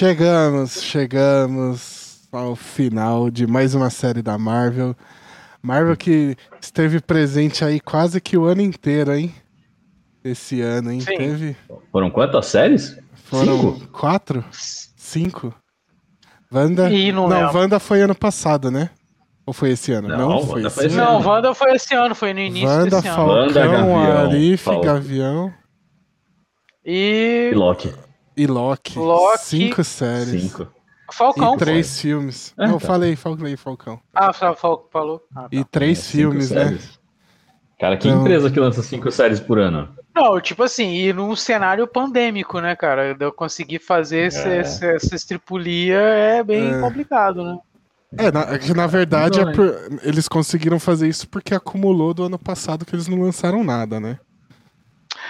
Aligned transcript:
Chegamos, 0.00 0.82
chegamos 0.82 2.26
ao 2.32 2.56
final 2.56 3.30
de 3.30 3.46
mais 3.46 3.74
uma 3.74 3.90
série 3.90 4.22
da 4.22 4.38
Marvel. 4.38 4.96
Marvel 5.60 5.94
que 5.94 6.34
esteve 6.58 7.02
presente 7.02 7.62
aí 7.62 7.78
quase 7.78 8.18
que 8.18 8.34
o 8.34 8.46
ano 8.46 8.62
inteiro, 8.62 9.12
hein? 9.12 9.30
Esse 10.24 10.62
ano, 10.62 10.90
hein? 10.90 11.02
Sim. 11.02 11.18
Teve. 11.18 11.56
Foram 11.92 12.08
quantas 12.10 12.46
séries? 12.46 12.98
Foram 13.12 13.74
Cinco? 13.74 13.88
quatro? 13.88 14.42
Cinco? 14.50 15.54
Wanda. 16.50 16.90
Ih, 16.90 17.12
não 17.12 17.28
não. 17.28 17.52
Wanda 17.52 17.78
foi 17.78 18.00
ano 18.00 18.14
passado, 18.14 18.70
né? 18.70 18.88
Ou 19.44 19.52
foi 19.52 19.72
esse 19.72 19.92
ano? 19.92 20.08
Não, 20.08 20.46
foi 20.46 20.62
esse 20.62 20.70
foi 20.76 20.86
esse 20.86 20.98
ano. 20.98 21.04
Não, 21.04 21.28
Wanda 21.28 21.54
foi 21.54 21.72
esse 21.74 21.94
ano, 21.94 22.14
foi 22.14 22.32
no 22.32 22.40
início 22.40 22.66
Wanda, 22.66 22.96
desse 22.96 23.06
ano. 23.06 23.16
Falcão, 23.16 23.36
Wanda, 23.36 23.66
Gavião, 23.66 24.18
Arif, 24.18 24.64
Falcão. 24.64 24.94
Gavião 24.94 25.52
E 26.86 27.50
E 27.52 27.54
Loki. 27.54 27.92
E 28.36 28.46
Loki. 28.46 28.98
Loki. 28.98 29.38
Cinco 29.44 29.84
séries. 29.84 30.42
Cinco. 30.42 30.68
Falcão. 31.12 31.54
E 31.54 31.58
três 31.58 32.00
filmes. 32.00 32.54
É, 32.58 32.66
não, 32.68 32.78
tá. 32.78 32.86
falei, 32.86 33.16
falei, 33.16 33.56
Falcão. 33.56 34.00
Ah, 34.14 34.32
Fal- 34.32 34.54
Fal- 34.56 34.88
falou. 34.92 35.20
Ah, 35.34 35.42
tá. 35.42 35.48
E 35.50 35.64
três 35.64 35.98
É, 35.98 36.02
cinco 36.02 36.16
filmes, 36.30 36.50
né? 36.50 36.64
séries. 36.64 37.00
Cara, 37.80 37.96
que 37.96 38.08
Então- 38.08 38.20
empresa 38.20 38.50
que 38.50 38.60
lança 38.60 38.82
cinco 38.82 39.10
séries 39.10 39.40
por 39.40 39.58
ano? 39.58 39.88
Não, 40.14 40.40
tipo 40.40 40.62
assim, 40.62 40.92
e 40.92 41.12
num 41.12 41.34
cenário 41.34 41.86
pandêmico, 41.86 42.60
né, 42.60 42.76
cara? 42.76 43.14
De 43.14 43.24
eu 43.24 43.32
conseguir 43.32 43.78
fazer 43.78 44.32
É. 44.32 44.60
esse- 44.60 44.86
essa 44.86 45.14
estripulia 45.16 45.96
é 45.98 46.42
bem 46.44 46.74
É. 46.74 46.80
complicado, 46.80 47.42
né? 47.42 47.58
É, 48.18 48.30
na, 48.30 48.40
é 48.54 48.58
que 48.58 48.74
na 48.74 48.86
verdade 48.88 49.40
Não, 49.40 49.50
é 49.50 49.54
por- 49.54 50.00
eles 50.02 50.26
conseguiram 50.28 50.80
fazer 50.80 51.08
isso 51.08 51.28
porque 51.28 51.54
acumulou 51.54 52.12
do 52.12 52.24
ano 52.24 52.38
passado 52.38 52.84
que 52.84 52.94
eles 52.94 53.06
não 53.06 53.20
lançaram 53.22 53.62
nada, 53.64 53.98
né? 54.00 54.18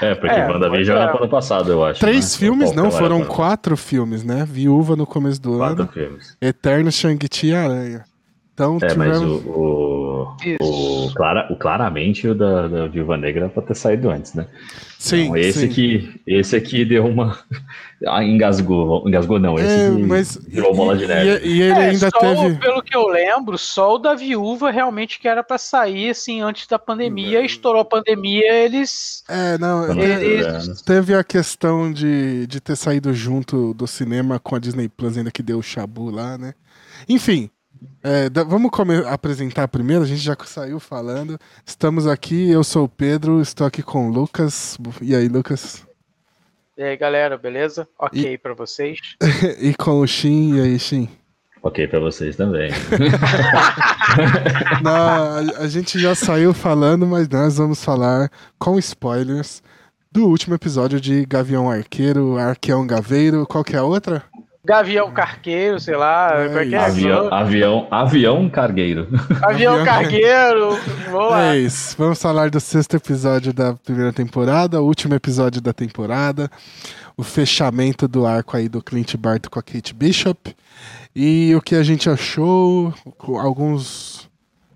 É, 0.00 0.14
porque 0.14 0.34
É, 0.34 0.46
WandaVision 0.46 0.70
pois 0.70 0.88
é. 0.88 0.92
era 0.92 1.08
pro 1.08 1.22
ano 1.22 1.30
passado, 1.30 1.70
eu 1.70 1.84
acho. 1.84 2.00
Três 2.00 2.32
né? 2.32 2.38
filmes, 2.38 2.68
Falcão 2.68 2.84
não, 2.84 2.90
era 2.90 2.98
foram 2.98 3.24
quatro 3.24 3.76
filmes, 3.76 4.24
né? 4.24 4.46
Viúva 4.48 4.96
no 4.96 5.06
começo 5.06 5.40
do 5.40 5.58
Quatro 5.58 5.82
ano, 5.82 5.92
filmes. 5.92 6.36
Eterno, 6.40 6.90
Shang-Chi 6.90 7.48
e 7.48 7.54
Aranha. 7.54 8.04
Então 8.60 8.78
É, 8.82 8.94
mas 8.94 9.18
tivemos. 9.18 9.44
o, 9.46 9.48
o, 9.48 10.36
Isso. 10.44 11.08
o, 11.08 11.14
clara, 11.14 11.46
o 11.50 11.56
claramente 11.56 12.28
o 12.28 12.34
da, 12.34 12.68
da 12.68 12.86
Viúva 12.86 13.16
Negra 13.16 13.44
era 13.44 13.48
pra 13.50 13.62
ter 13.62 13.74
saído 13.74 14.10
antes, 14.10 14.34
né? 14.34 14.46
Sim, 14.98 15.22
Então, 15.28 15.36
esse 15.38 15.60
sim. 15.60 15.66
aqui, 15.66 16.20
esse 16.26 16.54
aqui 16.56 16.84
deu 16.84 17.06
uma. 17.06 17.38
Ah, 18.06 18.24
engasgou. 18.24 19.06
Engasgou 19.06 19.38
não, 19.38 19.58
esse 19.58 19.68
É, 19.68 19.90
mas. 19.90 20.38
virou 20.48 20.74
bola 20.74 20.96
de 20.96 21.06
neve. 21.06 21.46
E, 21.46 21.52
e 21.58 21.62
ele 21.62 21.72
É, 21.78 21.88
ainda 21.90 22.08
só, 22.10 22.18
teve. 22.18 22.54
pelo 22.58 22.82
que 22.82 22.96
eu 22.96 23.06
lembro, 23.06 23.58
só 23.58 23.94
o 23.94 23.98
da 23.98 24.14
viúva 24.14 24.70
realmente 24.70 25.20
que 25.20 25.28
era 25.28 25.42
pra 25.44 25.58
sair 25.58 26.08
assim 26.08 26.40
antes 26.40 26.66
da 26.66 26.78
pandemia, 26.78 27.44
estourou 27.44 27.82
a 27.82 27.84
pandemia, 27.84 28.54
eles 28.64 29.22
É, 29.28 29.58
não. 29.58 29.84
Quando- 29.84 29.98
te- 30.00 30.06
Ele- 30.06 30.42
é, 30.46 30.58
Teve 30.86 31.14
a 31.14 31.22
questão 31.22 31.92
de, 31.92 32.46
de 32.46 32.58
ter 32.58 32.74
saído 32.74 33.12
junto 33.12 33.74
do 33.74 33.86
cinema 33.86 34.38
com 34.38 34.54
a 34.56 34.58
Disney 34.58 34.88
Plus, 34.88 35.18
ainda 35.18 35.30
que 35.30 35.42
deu 35.42 35.58
o 35.58 35.62
Shabu 35.62 36.08
lá, 36.10 36.38
né? 36.38 36.54
Enfim, 37.06 37.50
é, 38.02 38.28
vamos 38.44 38.70
apresentar 39.06 39.68
primeiro, 39.68 40.02
a 40.02 40.06
gente 40.06 40.20
já 40.20 40.36
saiu 40.44 40.80
falando. 40.80 41.38
Estamos 41.64 42.06
aqui, 42.06 42.50
eu 42.50 42.64
sou 42.64 42.84
o 42.84 42.88
Pedro, 42.88 43.40
estou 43.40 43.66
aqui 43.66 43.82
com 43.82 44.08
o 44.08 44.12
Lucas. 44.12 44.78
E 45.00 45.14
aí, 45.14 45.28
Lucas? 45.28 45.86
E 46.76 46.82
aí, 46.82 46.96
galera, 46.96 47.36
beleza? 47.36 47.86
Ok 47.98 48.38
pra 48.38 48.54
vocês. 48.54 48.98
e 49.60 49.74
com 49.74 50.00
o 50.00 50.06
Shin, 50.06 50.56
e 50.56 50.60
aí, 50.60 50.78
Shin? 50.78 51.08
Ok 51.62 51.86
pra 51.88 52.00
vocês 52.00 52.36
também. 52.36 52.70
Não, 54.82 54.92
a, 54.92 55.38
a 55.64 55.68
gente 55.68 55.98
já 55.98 56.14
saiu 56.14 56.54
falando, 56.54 57.06
mas 57.06 57.28
nós 57.28 57.58
vamos 57.58 57.84
falar 57.84 58.30
com 58.58 58.78
spoilers 58.78 59.62
do 60.10 60.26
último 60.26 60.54
episódio 60.54 61.00
de 61.00 61.24
Gavião 61.26 61.70
Arqueiro, 61.70 62.38
Arqueão 62.38 62.86
Gaveiro, 62.86 63.46
qual 63.46 63.62
que 63.62 63.76
é 63.76 63.78
a 63.78 63.84
outra? 63.84 64.24
Gavião 64.64 65.10
Carqueiro, 65.12 65.80
sei 65.80 65.96
lá. 65.96 66.32
É 66.34 66.46
como 66.46 66.58
é 66.58 66.66
que 66.66 66.74
é? 66.74 66.78
avião, 66.78 67.32
avião, 67.32 67.88
avião 67.90 68.50
cargueiro. 68.50 69.08
Avião 69.42 69.74
Avião 69.74 69.84
Cargueiro. 69.84 70.78
Vamos 71.10 71.30
lá. 71.30 71.54
É 71.54 71.58
isso. 71.58 71.96
Vamos 71.96 72.20
falar 72.20 72.50
do 72.50 72.60
sexto 72.60 72.94
episódio 72.96 73.52
da 73.52 73.74
primeira 73.74 74.12
temporada, 74.12 74.80
o 74.80 74.84
último 74.84 75.14
episódio 75.14 75.60
da 75.60 75.72
temporada, 75.72 76.50
o 77.16 77.22
fechamento 77.22 78.06
do 78.06 78.26
arco 78.26 78.56
aí 78.56 78.68
do 78.68 78.82
Clint 78.82 79.16
Barton 79.16 79.48
com 79.48 79.58
a 79.58 79.62
Kate 79.62 79.94
Bishop 79.94 80.54
e 81.16 81.54
o 81.54 81.62
que 81.62 81.74
a 81.74 81.82
gente 81.82 82.08
achou, 82.10 82.92
com 83.16 83.38
alguns 83.38 84.28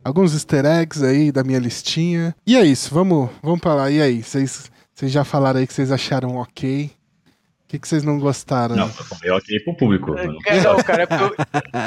alguns 0.02 0.34
easter 0.34 0.64
eggs 0.64 1.04
aí 1.04 1.30
da 1.30 1.44
minha 1.44 1.58
listinha. 1.58 2.34
E 2.46 2.56
é 2.56 2.64
isso, 2.64 2.92
vamos, 2.92 3.30
vamos 3.42 3.60
pra 3.60 3.74
lá. 3.74 3.90
E 3.90 4.00
aí, 4.00 4.22
vocês 4.22 4.70
vocês 4.94 5.10
já 5.10 5.24
falaram 5.24 5.58
aí 5.58 5.66
que 5.66 5.74
vocês 5.74 5.90
acharam 5.90 6.36
ok? 6.36 6.90
Que, 7.74 7.78
que 7.80 7.88
vocês 7.88 8.04
não 8.04 8.20
gostaram? 8.20 8.76
Não, 8.76 8.86
eu 8.86 8.92
falei 8.92 9.30
ok 9.32 9.60
pro 9.60 9.76
público. 9.76 10.16
É, 10.16 10.26
Não, 10.62 10.76
cara, 10.76 11.02
é 11.02 11.06
porque 11.06 11.42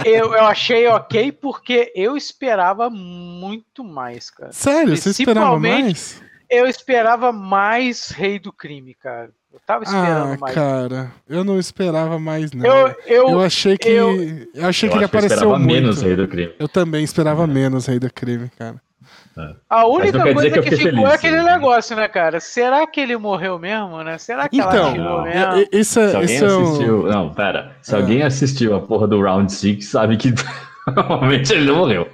eu, 0.05 0.13
eu, 0.13 0.33
eu 0.33 0.45
achei 0.45 0.85
ok 0.87 1.31
porque 1.31 1.93
eu 1.95 2.17
esperava 2.17 2.89
muito 2.89 3.85
mais, 3.85 4.29
cara. 4.29 4.51
Sério, 4.51 4.97
você 4.97 5.11
esperava 5.11 5.57
mais? 5.57 6.21
Eu 6.49 6.65
esperava 6.67 7.31
mais 7.31 8.09
Rei 8.09 8.37
do 8.37 8.51
Crime, 8.51 8.93
cara. 8.95 9.29
Eu 9.53 9.59
tava 9.65 9.85
esperando 9.85 10.33
Ah, 10.33 10.37
mais. 10.37 10.53
cara, 10.53 11.11
eu 11.27 11.43
não 11.45 11.57
esperava 11.57 12.19
mais, 12.19 12.51
não. 12.51 12.65
eu, 12.65 12.95
eu, 13.05 13.29
Eu 13.29 13.41
achei 13.41 13.77
que. 13.77 13.87
Eu, 13.87 14.11
eu- 14.53 14.67
achei 14.67 14.89
Eu 14.89 14.91
que 14.91 14.97
ele 14.97 15.05
acho 15.05 15.11
que 15.11 15.15
eu 15.15 15.19
apareceu 15.19 15.35
esperava 15.37 15.57
muito. 15.59 15.71
menos 15.73 16.01
Rei 16.01 16.15
do 16.17 16.27
Crime. 16.27 16.53
Eu 16.59 16.67
também 16.67 17.03
esperava 17.03 17.47
menos 17.47 17.85
Rei 17.85 17.97
do 17.97 18.11
Crime, 18.11 18.49
cara. 18.59 18.75
A 19.69 19.87
única 19.87 20.33
coisa 20.33 20.49
que 20.49 20.61
que, 20.61 20.75
ficou 20.75 20.91
feliz, 20.91 21.03
é 21.11 21.13
aquele 21.15 21.41
né? 21.41 21.53
negócio, 21.53 21.95
né, 21.95 22.07
cara? 22.07 22.39
Será 22.39 22.85
que 22.87 22.99
ele 22.99 23.17
morreu 23.17 23.57
mesmo, 23.59 24.03
né? 24.03 24.17
Será 24.17 24.47
que 24.49 24.59
ela 24.59 24.71
Então, 24.73 24.95
não. 24.95 25.23
mesmo? 25.23 25.53
é- 25.55 25.61
é- 25.63 25.67
isso 25.71 25.93
Se 25.93 25.99
é. 25.99 26.15
alguém 26.15 26.35
Isso 26.35 26.45
é 26.45 26.57
um- 26.57 26.63
assistiu. 26.63 27.03
Não, 27.03 27.33
pera. 27.33 27.71
Se 27.81 27.93
Ah. 27.95 27.97
alguém 27.99 28.23
assistiu 28.23 28.75
a 28.75 28.79
porra 28.81 29.07
do 29.07 29.21
Round 29.21 29.51
6, 29.51 29.87
sabe 29.87 30.17
que 30.17 30.33
normalmente 30.95 31.53
ele 31.53 31.65
não 31.65 31.77
morreu. 31.77 32.07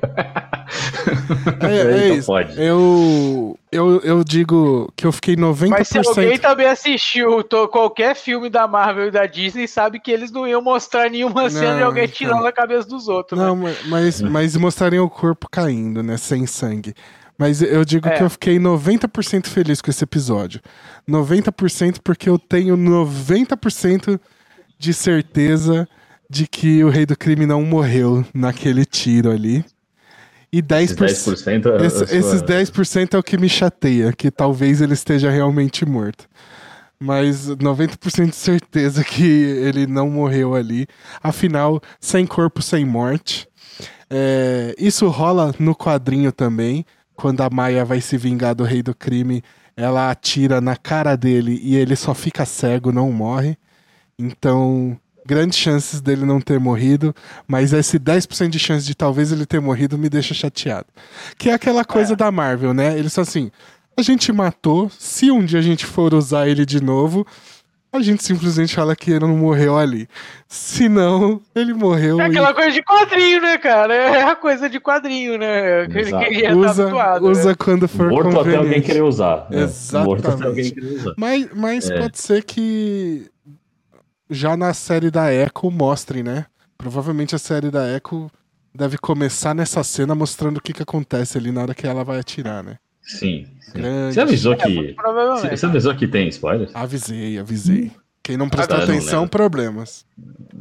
É, 1.61 1.75
é 2.01 2.06
Então 2.06 2.17
isso. 2.17 2.28
pode. 2.28 2.61
Eu, 2.61 3.59
eu, 3.72 4.00
eu 4.01 4.23
digo 4.23 4.91
que 4.95 5.06
eu 5.06 5.11
fiquei 5.11 5.35
90%. 5.35 5.69
Mas 5.69 5.88
se 5.88 5.97
alguém 5.97 6.38
também 6.38 6.67
assistiu 6.67 7.44
qualquer 7.72 8.16
filme 8.16 8.50
da 8.50 8.67
Marvel 8.67 9.07
e 9.07 9.11
da 9.11 9.25
Disney, 9.25 9.67
sabe 9.67 10.00
que 10.00 10.12
eles 10.12 10.31
não 10.31 10.47
iam 10.47 10.62
mostrar 10.62 11.09
nenhuma 11.09 11.50
cena 11.50 11.78
de 11.78 11.83
alguém 11.83 12.06
então. 12.06 12.16
tirando 12.16 12.45
a 12.45 12.51
cabeça 12.51 12.88
dos 12.88 13.07
outros, 13.07 13.39
Não, 13.39 13.56
né? 13.56 13.72
ma- 13.83 13.89
mas, 14.00 14.22
mas 14.22 14.56
mostrariam 14.57 15.06
o 15.06 15.09
corpo 15.09 15.47
caindo, 15.50 16.01
né? 16.03 16.17
Sem 16.17 16.45
sangue. 16.45 16.94
Mas 17.38 17.62
eu 17.63 17.83
digo 17.83 18.07
É. 18.07 18.12
que 18.12 18.23
eu 18.23 18.29
fiquei 18.29 18.59
90% 18.59 19.47
feliz 19.47 19.81
com 19.81 19.89
esse 19.89 20.03
episódio. 20.03 20.62
90% 21.09 21.97
porque 22.03 22.29
eu 22.29 22.38
tenho 22.38 22.78
90% 22.78 24.19
de 24.78 24.94
certeza 24.94 25.88
de 26.29 26.47
que 26.47 26.83
o 26.83 26.89
Rei 26.89 27.06
do 27.06 27.17
Crime 27.17 27.45
não 27.45 27.62
morreu 27.63 28.23
naquele 28.33 28.85
tiro 28.85 29.31
ali. 29.31 29.63
E 30.53 30.62
10%. 30.62 31.03
Esses 31.09 31.44
10% 31.44 31.66
é 31.81 31.86
Esse- 31.88 32.16
Esses 32.16 32.41
10% 32.44 33.16
é 33.16 33.18
o 33.18 33.24
que 33.24 33.38
me 33.40 33.50
chateia, 33.50 34.14
que 34.14 34.30
talvez 34.30 34.81
ele 34.81 34.94
esteja 34.94 35.31
realmente 35.31 35.84
morto. 35.84 36.28
Mas 37.00 37.47
90% 37.50 38.30
de 38.30 38.36
certeza 38.36 39.03
que 39.03 39.24
ele 39.24 39.88
não 39.88 40.09
morreu 40.12 40.53
ali. 40.53 40.86
Afinal, 41.24 41.81
sem 42.00 42.25
corpo, 42.28 42.62
sem 42.62 42.86
morte. 42.86 43.47
É, 44.09 44.75
isso 44.78 45.08
rola 45.08 45.53
no 45.58 45.75
quadrinho 45.75 46.31
também. 46.31 46.86
Quando 47.16 47.42
a 47.42 47.50
Maia 47.50 47.84
vai 47.84 48.00
se 48.00 48.16
vingar 48.16 48.53
do 48.53 48.63
rei 48.63 48.84
do 48.84 48.94
crime, 48.94 49.42
ela 49.75 50.12
atira 50.12 50.62
na 50.62 50.75
cara 50.75 51.16
dele 51.16 51.59
e 51.63 51.75
ele 51.75 51.96
só 51.96 52.13
fica 52.13 52.46
cego, 52.46 52.92
não 52.92 53.12
morre. 53.12 53.58
Então, 54.19 54.96
grandes 55.25 55.57
chances 55.57 56.01
dele 56.01 56.25
não 56.25 56.39
ter 56.41 56.59
morrido, 56.59 57.16
mas 57.47 57.73
esse 57.73 58.00
10% 58.00 58.50
de 58.50 58.59
chance 58.59 58.85
de 58.85 58.95
talvez 58.95 59.31
ele 59.31 59.45
ter 59.45 59.59
morrido 59.61 59.97
me 59.97 60.09
deixa 60.09 60.34
chateado. 60.34 60.88
Que 61.38 61.50
é 61.50 61.53
aquela 61.53 61.84
coisa 61.85 62.16
da 62.16 62.31
Marvel, 62.31 62.73
né? 62.73 62.97
Eles 62.97 63.13
falam 63.13 63.28
assim: 63.28 63.51
a 63.97 64.01
gente 64.01 64.31
matou, 64.31 64.89
se 64.97 65.31
um 65.31 65.44
dia 65.44 65.59
a 65.59 65.63
gente 65.63 65.85
for 65.85 66.13
usar 66.13 66.47
ele 66.47 66.66
de 66.66 66.81
novo, 66.83 67.25
a 67.91 68.01
gente 68.01 68.23
simplesmente 68.23 68.73
fala 68.73 68.95
que 68.95 69.12
ele 69.12 69.19
não 69.19 69.38
morreu 69.38 69.78
ali. 69.78 70.07
Se 70.47 70.89
não, 70.89 71.39
ele 71.53 71.75
morreu 71.75 72.19
É 72.19 72.24
e 72.25 72.31
aquela 72.31 72.51
coisa 72.51 72.71
de 72.71 72.81
quadrinho, 72.81 73.39
né, 73.39 73.56
cara? 73.59 73.94
É 73.94 74.24
a 74.24 74.36
coisa 74.36 74.68
de 74.68 74.80
quadrinho, 74.80 75.38
né? 75.38 75.86
Que 75.88 76.00
Exato. 76.00 76.25
que 76.25 76.39
já 76.39 76.50
tá 76.50 76.56
usa, 76.56 76.83
habituado, 76.83 77.30
usa 77.30 77.50
né? 77.50 77.56
quando 77.57 77.88
for 77.88 78.09
Morto 78.09 78.30
até 78.30 78.38
alguém 78.39 78.56
conveniente. 78.57 78.86
querer 78.88 79.03
usar. 79.03 79.45
né? 79.50 79.62
Exatamente. 79.62 80.07
Morto 80.07 80.27
até 80.27 80.44
alguém 80.48 80.71
querer 80.71 80.88
usar. 80.95 81.13
Mas, 81.18 81.48
mas 81.56 81.89
É. 81.92 82.00
pode 82.01 82.18
ser 82.19 82.44
que 82.44 83.27
já 84.30 84.56
na 84.58 84.74
série 84.74 85.12
da 85.12 85.34
Echo 85.34 85.70
mostrem, 85.72 86.24
né? 86.24 86.46
Provavelmente 86.78 87.36
a 87.36 87.40
série 87.40 87.70
da 87.70 87.88
Echo 87.96 88.30
deve 88.74 88.98
começar 88.98 89.54
nessa 89.54 89.84
cena 89.84 90.16
mostrando 90.16 90.58
o 90.58 90.62
que, 90.62 90.74
que 90.74 90.84
acontece 90.84 91.38
ali 91.38 91.52
na 91.52 91.62
hora 91.62 91.75
que 91.75 91.86
ela 91.86 92.04
vai 92.04 92.20
atirar, 92.20 92.64
né? 92.64 92.78
Sim. 93.02 93.48
sim. 93.62 93.74
Grande. 93.74 94.14
Você 94.14 94.22
avisou 94.22 94.54
É, 94.54 94.56
que. 94.58 94.94
provavelmente. 94.94 95.58
Você 95.58 95.66
avisou 95.66 95.96
que 95.96 96.08
tem 96.08 96.28
spoilers? 96.30 96.72
Avisei, 96.74 97.38
avisei. 97.38 97.92
Quem 98.24 98.38
não 98.38 98.48
prestou 98.48 98.78
Ah, 98.78 98.80
não 98.80 98.86
atenção, 98.86 99.20
lembro. 99.24 99.30
problemas. 99.31 100.06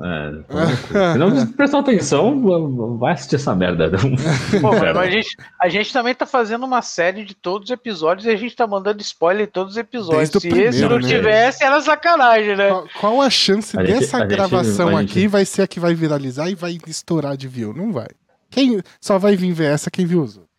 É, 0.03 1.13
se 1.13 1.19
não 1.19 1.47
prestar 1.53 1.79
atenção, 1.79 2.99
vai 2.99 3.13
assistir 3.13 3.37
essa 3.37 3.55
merda. 3.55 3.89
Pô, 4.61 4.73
mas 4.73 4.97
a 4.97 5.09
gente, 5.09 5.37
a 5.61 5.69
gente 5.69 5.93
também 5.93 6.13
tá 6.13 6.27
fazendo 6.27 6.67
uma 6.67 6.83
série 6.83 7.25
de 7.25 7.35
todos 7.35 7.67
os 7.67 7.73
episódios 7.73 8.27
e 8.27 8.31
a 8.31 8.37
gente 8.37 8.57
tá 8.57 8.67
mandando 8.67 9.01
spoiler 9.01 9.47
em 9.47 9.51
todos 9.51 9.75
os 9.75 9.77
episódios. 9.79 10.31
Se 10.31 10.41
primeiro, 10.41 10.71
esse 10.71 10.83
não 10.83 10.99
né? 10.99 11.07
tivesse, 11.07 11.63
era 11.63 11.81
sacanagem, 11.81 12.57
né? 12.57 12.69
Qual, 12.69 12.89
qual 13.01 13.23
a 13.23 13.31
chance 13.31 13.79
A 13.79 13.85
gente- 13.85 14.01
dessa 14.01 14.17
a 14.17 14.21
gente- 14.23 14.31
gravação 14.31 14.91
gente- 14.99 15.11
aqui 15.13 15.29
vai 15.29 15.45
ser 15.45 15.63
a 15.63 15.69
que 15.69 15.79
vai 15.79 15.95
viralizar 15.95 16.51
e 16.51 16.57
vai 16.57 16.77
estourar 16.89 17.37
de 17.37 17.47
view? 17.47 17.73
Não 17.73 17.93
vai. 17.93 18.09
Quem 18.51 18.83
só 19.01 19.19
vai 19.21 19.37
vir 19.37 19.53
ver 19.53 19.67
essa 19.73 19.89
quem 19.89 20.05
viu 20.05 20.21
os 20.23 20.37
outros. 20.37 20.53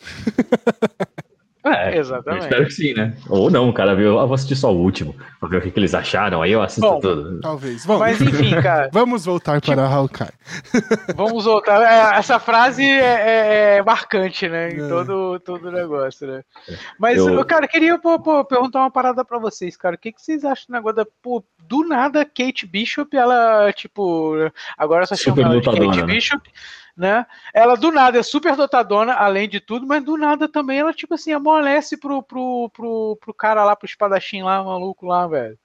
É, 1.64 1.96
Exatamente. 1.96 2.42
eu 2.42 2.48
espero 2.48 2.64
que 2.66 2.72
sim, 2.72 2.92
né? 2.94 3.14
Ou 3.28 3.48
não, 3.50 3.68
o 3.68 3.72
cara 3.72 3.94
viu, 3.94 4.18
ah, 4.18 4.26
vou 4.26 4.34
assistir 4.34 4.56
só 4.56 4.72
o 4.72 4.76
último, 4.78 5.14
pra 5.38 5.48
ver 5.48 5.58
o 5.58 5.60
que, 5.60 5.70
que 5.70 5.78
eles 5.78 5.94
acharam, 5.94 6.42
aí 6.42 6.50
eu 6.50 6.60
assisto 6.60 6.80
Bom, 6.80 6.98
tudo. 6.98 7.40
Talvez. 7.40 7.86
Vamos, 7.86 8.00
Mas 8.00 8.20
enfim, 8.20 8.50
cara, 8.60 8.88
vamos 8.92 9.24
voltar 9.24 9.60
para 9.60 9.86
Hawkeye. 9.86 10.30
vamos 11.14 11.44
voltar. 11.44 11.82
É, 11.82 12.18
Essa 12.18 12.40
frase 12.40 12.82
é, 12.84 12.96
é- 12.98 13.76
é 13.78 13.82
marcante, 13.82 14.48
né? 14.48 14.70
Em 14.70 14.80
É. 14.84 14.88
todo, 14.88 15.38
todo 15.40 15.68
o 15.68 15.70
negócio, 15.70 16.26
né? 16.26 16.42
Mas, 16.98 17.18
Eu- 17.18 17.30
eu, 17.30 17.44
cara, 17.44 17.68
queria 17.68 17.96
pô, 17.98 18.18
pô, 18.18 18.44
perguntar 18.44 18.80
uma 18.80 18.90
parada 18.90 19.24
pra 19.24 19.38
vocês, 19.38 19.76
cara. 19.76 19.94
O 19.94 19.98
que, 19.98 20.10
que 20.12 20.20
vocês 20.20 20.44
acham 20.44 20.64
do 20.68 20.72
negócio 20.72 20.96
da. 20.96 21.06
Pô, 21.22 21.44
do 21.68 21.86
nada, 21.86 22.24
Kate 22.24 22.66
Bishop, 22.66 23.16
ela, 23.16 23.72
tipo. 23.72 24.34
Agora 24.76 25.06
só 25.06 25.14
chama 25.14 25.36
Super 25.36 25.46
ela 25.46 25.60
de 25.60 25.66
Kate 25.66 26.06
né? 26.34 26.40
Né? 26.94 27.24
Ela 27.54 27.74
do 27.74 27.90
nada 27.90 28.18
é 28.18 28.22
super 28.22 28.54
dotadona, 28.54 29.14
além 29.14 29.48
de 29.48 29.60
tudo, 29.60 29.86
mas 29.86 30.04
do 30.04 30.18
nada 30.18 30.46
também 30.46 30.78
ela, 30.80 30.92
tipo 30.92 31.14
assim, 31.14 31.32
amolece 31.32 31.96
pro, 31.96 32.22
pro, 32.22 32.70
pro, 32.70 33.16
pro 33.18 33.32
cara 33.32 33.64
lá, 33.64 33.74
pro 33.74 33.86
espadachim 33.86 34.42
lá, 34.42 34.62
maluco 34.62 35.06
lá, 35.06 35.26
velho. 35.26 35.58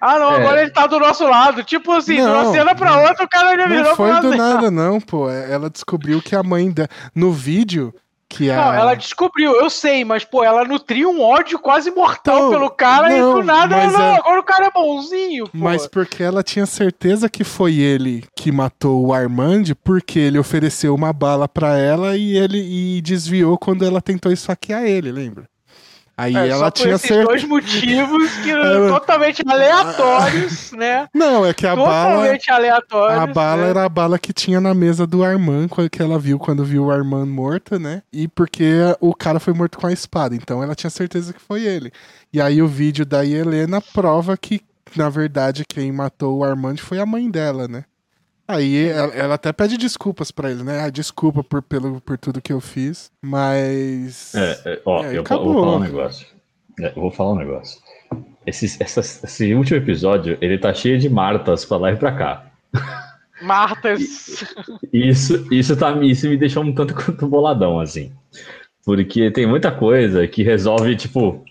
Ah, 0.00 0.18
não, 0.18 0.32
É. 0.32 0.36
agora 0.36 0.62
ele 0.62 0.70
tá 0.72 0.86
do 0.88 0.98
nosso 0.98 1.24
lado. 1.28 1.62
Tipo 1.62 1.92
assim, 1.92 2.16
de 2.16 2.22
uma 2.22 2.42
Não, 2.42 2.52
cena 2.52 2.74
pra 2.74 3.08
outra, 3.08 3.24
o 3.24 3.28
cara 3.28 3.56
já 3.56 3.66
virou 3.68 3.84
Não 3.84 3.96
foi 3.96 4.20
do 4.20 4.36
nada, 4.36 4.68
não, 4.70 5.00
pô. 5.00 5.30
É- 5.30 5.52
Ela 5.52 5.70
descobriu 5.70 6.20
que 6.20 6.34
a 6.34 6.42
mãe 6.42 6.70
dela. 6.72 6.88
No 7.14 7.30
vídeo, 7.32 7.94
que 8.28 8.50
a. 8.50 8.56
Não, 8.56 8.74
ela 8.74 8.94
descobriu, 8.94 9.52
eu 9.52 9.70
sei, 9.70 10.04
mas, 10.04 10.24
pô, 10.24 10.44
ela 10.44 10.64
nutria 10.64 11.08
um 11.08 11.20
ódio 11.22 11.58
quase 11.58 11.90
mortal 11.90 12.42
Não, 12.42 12.50
pelo 12.50 12.70
cara 12.70 13.14
e 13.14 13.20
não, 13.20 13.34
do 13.34 13.42
nada, 13.42 13.86
não, 13.86 14.00
é- 14.00 14.16
agora 14.18 14.40
o 14.40 14.44
cara 14.44 14.66
é 14.66 14.70
bonzinho, 14.70 15.44
pô. 15.46 15.50
Mas 15.54 15.86
porque 15.86 16.22
ela 16.22 16.42
tinha 16.42 16.66
certeza 16.66 17.28
que 17.28 17.42
foi 17.44 17.76
ele 17.76 18.24
que 18.36 18.52
matou 18.52 19.06
o 19.06 19.12
Armand, 19.12 19.64
porque 19.82 20.18
ele 20.18 20.38
ofereceu 20.38 20.94
uma 20.94 21.12
bala 21.12 21.48
pra 21.48 21.76
ela 21.78 22.16
e 22.16 22.36
ele 22.36 22.58
e 22.58 23.00
desviou 23.00 23.56
quando 23.56 23.84
ela 23.84 24.00
tentou 24.00 24.30
esfaquear 24.30 24.84
ele, 24.84 25.10
lembra? 25.10 25.44
Aí 26.20 26.34
É, 26.36 26.48
ela 26.48 26.68
tinha 26.72 26.94
esses 26.96 27.06
certeza. 27.06 27.28
dois 27.28 27.44
motivos 27.44 28.30
que 28.42 28.50
Ela- 28.50 28.88
totalmente 28.98 29.40
aleatórios, 29.48 30.72
né? 30.72 31.06
Não, 31.14 31.46
é 31.46 31.54
que 31.54 31.64
a 31.64 31.76
bala. 31.76 31.88
totalmente 32.16 32.50
aleatórios. 32.50 33.18
A 33.22 33.26
bala 33.28 33.62
né? 33.62 33.70
era 33.70 33.84
a 33.84 33.88
bala 33.88 34.18
que 34.18 34.32
tinha 34.32 34.60
na 34.60 34.74
mesa 34.74 35.06
do 35.06 35.22
Armand, 35.22 35.68
que 35.90 36.02
ela 36.02 36.18
viu 36.18 36.36
quando 36.38 36.64
viu 36.64 36.86
o 36.86 36.90
Armand 36.90 37.26
morto, 37.26 37.78
né? 37.78 38.02
E 38.12 38.26
porque 38.26 38.72
o 39.00 39.14
cara 39.14 39.38
foi 39.38 39.54
morto 39.54 39.78
com 39.78 39.86
a 39.86 39.92
espada, 39.92 40.34
então 40.34 40.60
ela 40.62 40.74
tinha 40.74 40.90
certeza 40.90 41.32
que 41.32 41.40
foi 41.40 41.62
ele. 41.62 41.92
E 42.32 42.40
aí 42.40 42.60
o 42.60 42.66
vídeo 42.66 43.06
da 43.06 43.24
Helena 43.24 43.80
prova 43.80 44.36
que, 44.36 44.60
na 44.96 45.08
verdade, 45.08 45.64
quem 45.68 45.92
matou 45.92 46.38
o 46.38 46.44
Armand 46.44 46.78
foi 46.78 46.98
a 46.98 47.06
mãe 47.06 47.30
dela, 47.30 47.68
né? 47.68 47.84
Aí 48.50 48.86
ela, 48.88 49.14
ela 49.14 49.34
até 49.34 49.52
pede 49.52 49.76
desculpas 49.76 50.30
pra 50.30 50.50
ele, 50.50 50.62
né? 50.62 50.80
Ah, 50.80 50.88
desculpa 50.90 51.44
por, 51.44 51.60
pelo, 51.60 52.00
por 52.00 52.16
tudo 52.16 52.40
que 52.40 52.52
eu 52.52 52.60
fiz, 52.60 53.10
mas. 53.22 54.34
É, 54.34 54.60
é, 54.64 54.82
ó, 54.86 55.04
É, 55.04 55.16
eu, 55.16 55.20
acabou. 55.20 55.52
vou 55.52 55.62
falar 55.64 55.76
um 55.76 55.80
negócio. 55.80 56.26
É, 56.80 56.88
Eu 56.88 56.94
vou 57.02 57.10
falar 57.10 57.32
um 57.32 57.36
negócio. 57.38 57.78
Esse, 58.46 58.82
essa- 58.82 59.00
esse 59.00 59.52
último 59.54 59.76
episódio, 59.76 60.38
ele 60.40 60.56
tá 60.56 60.72
cheio 60.72 60.98
de 60.98 61.10
Martas 61.10 61.66
pra 61.66 61.76
lá 61.76 61.92
e 61.92 61.96
pra 61.96 62.12
cá. 62.12 62.46
Martas. 63.42 64.44
Isso, 64.92 65.46
isso, 65.52 65.76
tá, 65.76 65.92
isso 66.02 66.28
me 66.28 66.36
deixou 66.36 66.64
um 66.64 66.74
tanto 66.74 66.94
quanto 66.94 67.26
boladão, 67.28 67.78
assim. 67.78 68.10
Porque 68.84 69.30
tem 69.30 69.46
muita 69.46 69.70
coisa 69.70 70.26
que 70.26 70.42
resolve, 70.42 70.96
tipo. 70.96 71.44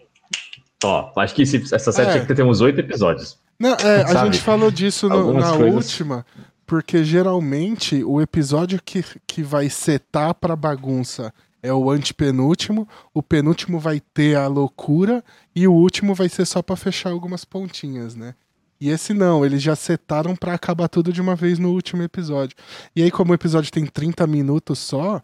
Ó, 0.83 1.11
acho 1.17 1.35
que 1.35 1.43
esse- 1.43 1.73
essa 1.73 1.91
série 1.91 2.09
É. 2.09 2.11
tinha 2.13 2.25
que 2.25 2.33
ter 2.33 2.43
uns 2.43 2.61
oito 2.61 2.79
episódios. 2.79 3.37
Não, 3.59 3.73
é, 3.75 4.01
a 4.03 4.25
gente 4.25 4.39
falou 4.39 4.69
disso 4.71 5.07
no- 5.07 5.33
na 5.33 5.53
coisas. 5.55 5.73
última, 5.91 6.25
porque 6.67 7.03
geralmente 7.03 8.03
o 8.03 8.21
episódio 8.21 8.79
que, 8.83 9.03
que 9.25 9.41
vai 9.41 9.69
setar 9.69 10.33
pra 10.35 10.55
bagunça 10.55 11.33
é 11.63 11.73
o 11.73 11.89
antepenúltimo, 11.89 12.87
o 13.13 13.23
penúltimo 13.23 13.79
vai 13.79 13.99
ter 14.13 14.35
a 14.35 14.47
loucura 14.47 15.23
e 15.55 15.67
o 15.67 15.73
último 15.73 16.13
vai 16.13 16.29
ser 16.29 16.45
só 16.45 16.61
pra 16.61 16.75
fechar 16.75 17.09
algumas 17.11 17.43
pontinhas, 17.45 18.15
né? 18.15 18.35
E 18.79 18.89
esse 18.89 19.11
não, 19.13 19.43
eles 19.43 19.61
já 19.63 19.75
setaram 19.75 20.35
pra 20.35 20.53
acabar 20.53 20.87
tudo 20.87 21.11
de 21.11 21.19
uma 21.19 21.35
vez 21.35 21.57
no 21.57 21.71
último 21.71 22.03
episódio. 22.03 22.55
E 22.95 23.01
aí, 23.01 23.09
como 23.09 23.31
o 23.31 23.35
episódio 23.35 23.71
tem 23.71 23.85
30 23.87 24.27
minutos 24.27 24.77
só, 24.77 25.19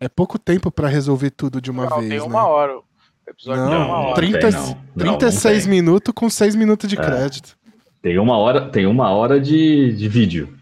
é 0.00 0.08
pouco 0.08 0.38
tempo 0.38 0.70
pra 0.70 0.88
resolver 0.88 1.30
tudo 1.30 1.60
de 1.60 1.70
uma 1.70 1.84
Não, 1.84 1.98
vez, 1.98 2.08
tem 2.08 2.18
né? 2.18 2.24
uma 2.24 2.46
hora. 2.46 2.78
O 2.78 2.82
episódio 3.30 3.62
tem 3.62 3.74
uma 3.76 3.78
Não, 3.86 3.90
hora. 3.90 4.14
30, 4.14 4.38
tem, 4.38 4.50
não. 4.52 4.60
Não, 4.96 5.06
não 5.06 5.18
36 5.18 5.62
tem. 5.64 5.70
minutos 5.70 6.14
com 6.14 6.30
6 6.30 6.54
minutos 6.54 6.88
de 6.88 6.98
É. 6.98 7.02
crédito. 7.04 7.58
Tem 8.00 8.18
uma 8.18 8.38
hora, 8.38 8.70
tem 8.70 8.86
uma 8.86 9.10
hora 9.10 9.38
de, 9.38 9.92
de 9.94 10.08
vídeo. 10.08 10.56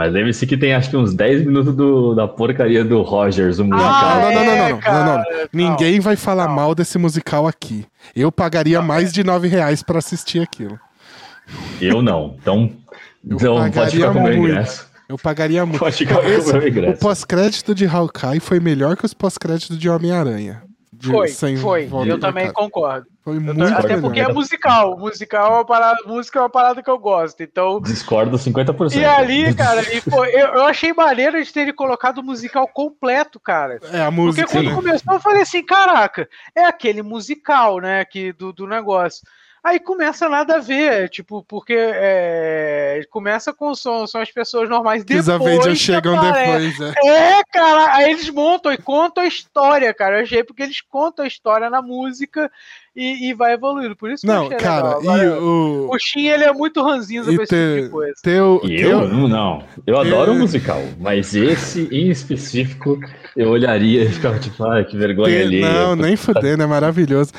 Mas 0.00 0.14
lembre-se 0.14 0.46
que 0.46 0.56
tem 0.56 0.72
acho 0.72 0.88
que 0.88 0.96
uns 0.96 1.12
10 1.12 1.44
minutos 1.44 1.76
do, 1.76 2.14
da 2.14 2.26
porcaria 2.26 2.82
do 2.82 3.02
Rogers, 3.02 3.58
o 3.58 3.66
musical. 3.66 3.92
Ah, 3.92 4.18
não, 4.18 4.32
não, 4.32 4.44
não, 4.46 4.56
não, 4.56 4.64
é, 4.64 4.70
não, 4.70 4.78
cara, 4.78 5.04
não, 5.04 5.16
não. 5.18 5.24
Ninguém 5.52 6.00
vai 6.00 6.16
falar 6.16 6.48
não. 6.48 6.54
mal 6.54 6.74
desse 6.74 6.96
musical 6.96 7.46
aqui. 7.46 7.84
Eu 8.16 8.32
pagaria 8.32 8.80
mais 8.80 9.12
de 9.12 9.22
9 9.22 9.46
reais 9.46 9.82
pra 9.82 9.98
assistir 9.98 10.40
aquilo. 10.40 10.80
Eu 11.82 12.00
não. 12.00 12.34
Então, 12.40 12.72
Eu 13.28 13.36
então 13.36 13.70
pode 13.70 13.90
ficar 13.90 14.12
com 14.14 14.20
o 14.20 14.22
meu 14.22 14.32
ingresso. 14.32 14.86
Eu 15.06 15.18
pagaria 15.18 15.66
muito. 15.66 15.80
Pode 15.80 15.96
ficar 15.96 16.14
com 16.14 16.22
o 16.22 16.30
meu 16.30 16.62
o 16.62 16.66
ingresso. 16.66 16.98
pós-crédito 16.98 17.74
de 17.74 17.84
Hawkeye 17.84 18.40
foi 18.40 18.58
melhor 18.58 18.96
que 18.96 19.04
os 19.04 19.12
pós-créditos 19.12 19.78
de 19.78 19.86
Homem-Aranha. 19.86 20.62
De- 21.00 21.10
Foi, 21.10 21.28
sem 21.28 21.56
foi. 21.56 21.88
Eu 22.06 22.20
também 22.20 22.44
casa. 22.44 22.54
concordo. 22.54 23.06
Foi 23.24 23.36
Eu 23.36 23.40
muito 23.40 23.56
tô- 23.58 23.64
até 23.64 23.88
melhor. 23.88 24.00
porque 24.02 24.20
é 24.20 24.28
musical. 24.32 24.98
Musical 24.98 25.46
é 25.46 25.54
uma 25.56 25.64
parada, 25.64 25.98
música 26.06 26.38
é 26.38 26.42
uma 26.42 26.50
parada 26.50 26.82
que 26.82 26.90
eu 26.90 26.98
gosto. 26.98 27.42
Então. 27.42 27.80
Discordo 27.80 28.36
50%. 28.38 28.98
E 29.00 29.04
ali, 29.04 29.54
cara, 29.54 29.80
e, 29.94 30.00
pô, 30.02 30.24
eu, 30.26 30.48
eu 30.48 30.64
achei 30.64 30.92
maneiro 30.92 31.38
eles 31.38 31.50
terem 31.50 31.74
colocado 31.74 32.18
o 32.18 32.22
musical 32.22 32.68
completo, 32.68 33.40
cara. 33.40 33.78
É, 33.92 34.02
a 34.02 34.04
Porque 34.06 34.10
música. 34.10 34.46
quando 34.48 34.68
né? 34.68 34.74
começou, 34.74 35.14
eu 35.14 35.20
falei 35.20 35.40
assim: 35.42 35.64
caraca, 35.64 36.28
é 36.54 36.64
aquele 36.66 37.02
musical, 37.02 37.78
né? 37.78 38.04
Que, 38.04 38.32
do, 38.32 38.52
do 38.52 38.66
negócio. 38.66 39.22
Aí 39.62 39.78
começa 39.78 40.28
nada 40.28 40.56
a 40.56 40.60
ver, 40.60 41.10
tipo, 41.10 41.44
porque 41.44 41.76
é, 41.76 43.02
começa 43.10 43.52
com 43.52 43.74
são, 43.74 44.06
são 44.06 44.20
as 44.20 44.30
pessoas 44.30 44.68
normais 44.68 45.04
Que 45.04 45.16
os 45.16 45.26
depois. 45.26 45.58
Avengers 45.58 45.78
chegam 45.78 46.18
aparece. 46.18 46.78
depois, 46.78 46.96
é. 47.04 47.38
É, 47.38 47.44
cara, 47.44 47.94
aí 47.94 48.10
eles 48.10 48.30
montam 48.30 48.72
e 48.72 48.78
contam 48.78 49.22
a 49.22 49.26
história, 49.26 49.92
cara. 49.92 50.18
Eu 50.18 50.22
achei 50.22 50.42
porque 50.42 50.62
eles 50.62 50.80
contam 50.80 51.24
a 51.24 51.28
história 51.28 51.68
na 51.68 51.82
música 51.82 52.50
e, 52.94 53.30
e 53.30 53.34
vai 53.34 53.52
evoluindo. 53.54 53.94
Por 53.96 54.10
isso 54.10 54.22
que 54.26 54.30
eu 54.30 54.34
Não, 54.34 54.46
achei 54.46 54.58
cara, 54.58 54.98
legal. 54.98 55.00
Agora, 55.00 55.24
e 55.24 55.28
o. 55.28 55.88
o 55.90 55.98
Shin, 55.98 56.26
ele 56.28 56.44
é 56.44 56.52
muito 56.52 56.82
ranzinza 56.82 57.30
E 57.32 57.34
pra 57.34 57.44
esse 57.44 57.54
tipo 57.54 57.74
ter- 57.74 57.82
de 57.84 57.88
coisa. 57.88 58.14
Teu, 58.22 58.60
E 58.64 58.80
eu? 58.80 58.98
teu, 59.00 59.08
Não, 59.08 59.28
não. 59.28 59.64
Eu 59.86 59.98
adoro 59.98 60.32
o 60.32 60.38
musical, 60.38 60.82
mas 60.98 61.34
esse 61.34 61.88
em 61.92 62.10
específico 62.10 62.98
eu 63.36 63.48
olharia 63.50 64.02
e 64.04 64.08
ficava 64.08 64.38
tipo, 64.38 64.64
ai, 64.64 64.84
que 64.84 64.96
vergonha 64.96 65.40
ali. 65.40 65.60
não, 65.60 65.94
nem 65.96 66.16
fudendo, 66.16 66.62
é 66.62 66.66
maravilhoso. 66.66 67.32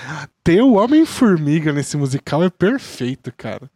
Ter 0.43 0.61
o 0.61 0.73
Homem-Formiga 0.73 1.71
nesse 1.73 1.97
musical 1.97 2.43
é 2.43 2.49
perfeito, 2.49 3.31
cara. 3.37 3.69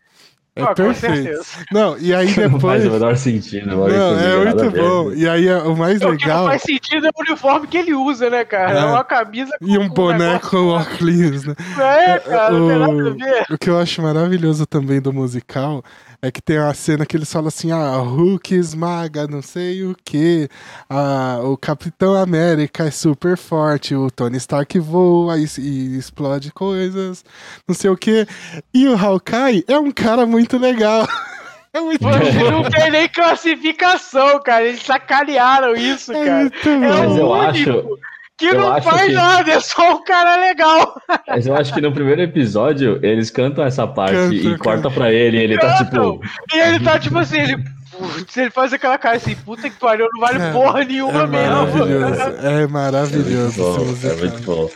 É 0.57 0.61
Ah, 0.63 0.67
com 0.67 0.73
perfeito. 0.75 1.15
certeza. 1.15 1.43
Não, 1.69 1.97
e 1.97 2.13
aí 2.15 2.27
Não 2.49 2.59
faz 2.61 2.81
depois. 2.83 2.85
o 2.85 2.91
menor 2.91 3.17
sentido. 3.17 3.67
Não, 3.67 3.87
é 3.89 4.45
muito 4.45 4.71
bom. 4.71 5.11
E 5.11 5.27
aí 5.27 5.47
é- 5.49 5.57
o 5.57 5.75
mais 5.75 5.97
O 5.97 5.99
que 5.99 6.05
não 6.05 6.11
legal. 6.11 6.45
faz 6.47 6.61
sentido 6.61 7.07
é 7.07 7.09
o 7.13 7.21
uniforme 7.21 7.67
que 7.67 7.77
ele 7.77 7.93
usa, 7.93 8.29
né, 8.29 8.45
cara? 8.45 8.71
É, 8.79 8.81
É. 8.81 8.85
uma 8.85 9.03
camisa 9.03 9.51
com 9.59 9.67
E 9.67 9.77
um 9.77 9.89
com 9.89 9.93
boneco 9.93 10.57
óculos, 10.57 11.43
né? 11.45 11.55
negócio- 11.57 11.81
É, 11.83 12.19
cara, 12.19 12.51
não 12.51 12.67
tem 12.69 12.79
nada 12.79 12.91
a 12.91 12.95
o, 12.95 13.17
ver. 13.17 13.45
o 13.51 13.57
que 13.57 13.69
eu 13.69 13.77
acho 13.77 14.01
maravilhoso 14.01 14.65
também 14.65 15.01
do 15.01 15.11
musical 15.11 15.83
é 16.25 16.31
que 16.31 16.41
tem 16.41 16.57
a 16.57 16.73
cena 16.73 17.05
que 17.05 17.15
eles 17.15 17.31
falam 17.31 17.47
assim: 17.47 17.71
ah, 17.71 17.97
Hulk 17.97 18.53
esmaga 18.55 19.27
não 19.27 19.41
sei 19.41 19.83
o 19.83 19.95
que, 20.03 20.49
ah, 20.89 21.39
o 21.43 21.55
Capitão 21.57 22.15
América 22.15 22.85
é 22.85 22.91
super 22.91 23.37
forte, 23.37 23.95
o 23.95 24.09
Tony 24.09 24.37
Stark 24.37 24.77
voa 24.79 25.37
e, 25.37 25.45
e 25.59 25.97
explode 25.97 26.51
coisas, 26.51 27.23
não 27.67 27.75
sei 27.75 27.89
o 27.89 27.97
que. 27.97 28.27
E 28.73 28.87
o 28.87 28.95
Hawkeye 28.97 29.63
é 29.67 29.77
um 29.77 29.91
cara 29.91 30.25
muito 30.25 30.57
legal. 30.57 31.07
É 31.73 31.81
muito 31.81 32.01
Você 32.01 32.51
não 32.51 32.63
tem 32.63 32.89
nem 32.89 33.09
classificação, 33.09 34.41
cara. 34.41 34.63
Eles 34.63 34.81
sacanearam 34.81 35.75
isso, 35.75 36.13
É 36.13 36.23
cara. 36.25 36.39
muito 36.39 36.69
É 36.69 36.73
bom. 36.73 36.79
Mas 36.79 37.11
o 37.11 37.17
eu 37.17 37.29
único 37.31 37.35
acho, 37.35 37.99
que 38.37 38.45
eu 38.47 38.55
não 38.55 38.73
acho 38.73 38.89
faz 38.89 39.05
que- 39.07 39.11
nada, 39.13 39.51
é 39.51 39.59
só 39.59 39.95
um 39.95 40.03
cara 40.03 40.35
legal. 40.37 41.01
mas 41.27 41.47
eu 41.47 41.55
acho 41.55 41.73
que 41.73 41.81
no 41.81 41.91
primeiro 41.91 42.21
episódio 42.21 42.99
eles 43.03 43.29
cantam 43.29 43.63
essa 43.65 43.87
parte 43.87 44.13
Canta, 44.15 44.35
e 44.35 44.43
canta. 44.43 44.57
corta 44.57 44.91
pra 44.91 45.11
ele 45.13 45.37
e 45.37 45.41
ele 45.43 45.57
tá 45.57 45.77
Cantam. 45.79 46.19
tipo. 46.19 46.55
E 46.55 46.59
ele 46.59 46.79
tá 46.83 46.99
tipo 46.99 47.17
assim, 47.17 47.39
ele. 47.39 47.57
Putz, 47.97 48.35
ele 48.35 48.49
faz 48.49 48.73
aquela 48.73 48.97
cara 48.97 49.15
assim, 49.15 49.35
puta 49.37 49.69
que 49.69 49.79
pariu, 49.79 50.05
não 50.13 50.19
vale 50.19 50.41
É, 50.43 50.51
porra 50.51 50.83
nenhuma 50.83 51.21
É 51.23 51.27
mesmo. 51.27 51.55
maravilhoso. 51.55 52.21
É 52.45 52.67
maravilhoso 52.67 53.63
Bom, 53.63 54.09
é 54.09 54.15
muito 54.17 54.41
bom. 54.43 54.69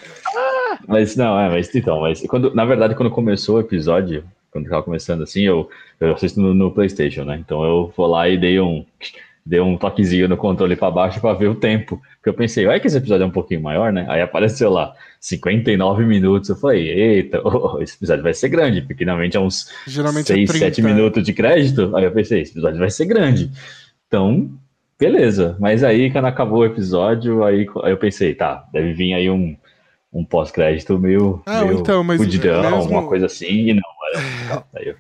Mas 0.88 1.16
não, 1.18 1.38
é, 1.38 1.50
mas 1.50 1.74
então, 1.76 2.00
mas 2.00 2.22
quando, 2.28 2.54
na 2.56 2.64
verdade, 2.64 2.96
quando 2.96 3.12
começou 3.12 3.58
o 3.58 3.60
episódio, 3.60 4.24
quando 4.52 4.70
tava 4.70 4.84
começando 4.84 5.22
assim, 5.24 5.42
eu, 5.42 5.70
eu 6.00 6.14
assisto 6.14 6.40
no, 6.40 6.54
no, 6.54 6.72
PlayStation, 6.72 7.24
né? 7.26 7.38
Então 7.46 7.62
eu 7.64 7.94
vou 7.96 8.08
lá 8.08 8.30
e 8.30 8.38
dei 8.38 8.58
um, 8.60 8.86
dei 9.50 9.60
um 9.60 9.76
toquezinho 9.76 10.30
no 10.30 10.38
controle 10.38 10.76
para 10.76 10.92
baixo 10.92 11.20
para 11.20 11.34
ver 11.34 11.48
o 11.48 11.56
tempo. 11.56 12.00
Porque 12.16 12.30
eu 12.30 12.34
pensei, 12.36 12.68
olha 12.68 12.80
que 12.80 12.86
esse 12.86 12.98
episódio 12.98 13.24
é 13.24 13.26
um 13.26 13.32
pouquinho 13.32 13.62
maior, 13.62 13.92
né? 13.92 14.06
Aí 14.08 14.22
apareceu 14.22 14.70
lá 14.70 14.94
59 15.20 16.06
minutos. 16.06 16.50
Eu 16.50 16.56
falei, 16.56 16.88
eita, 16.88 17.42
oh, 17.44 17.82
esse 17.82 17.96
episódio 17.96 18.24
vai 18.24 18.34
ser 18.34 18.50
grande, 18.50 18.82
porque 18.82 18.94
finalmente 18.94 19.36
é 19.36 19.40
uns 19.40 19.72
Geralmente 19.88 20.28
6, 20.28 20.50
é 20.52 20.54
7 20.60 20.84
minutos 20.84 21.24
de 21.24 21.34
crédito. 21.34 21.96
Aí 21.96 22.04
eu 22.04 22.12
pensei, 22.12 22.42
esse 22.42 22.52
episódio 22.52 22.78
vai 22.78 22.92
ser 22.92 23.06
grande. 23.06 23.52
Então, 24.08 24.52
beleza. 25.00 25.58
Mas 25.60 25.84
aí, 25.84 26.12
quando 26.12 26.26
acabou 26.26 26.60
o 26.60 26.66
episódio, 26.66 27.44
aí, 27.44 27.68
aí 27.84 27.92
eu 27.92 27.98
pensei, 27.98 28.36
tá, 28.36 28.68
deve 28.72 28.94
vir 28.94 29.16
aí 29.16 29.32
um 29.32 29.58
um 30.12 30.26
pós-crédito 30.26 30.98
meio, 30.98 31.40
ah, 31.46 31.64
meio 31.64 31.80
então, 31.80 32.04
mas 32.04 32.18
fudidão, 32.18 32.62
mesmo... 32.62 32.76
alguma 32.78 33.08
coisa 33.08 33.28
assim, 33.28 33.70
e 33.70 33.74
não, 33.76 33.82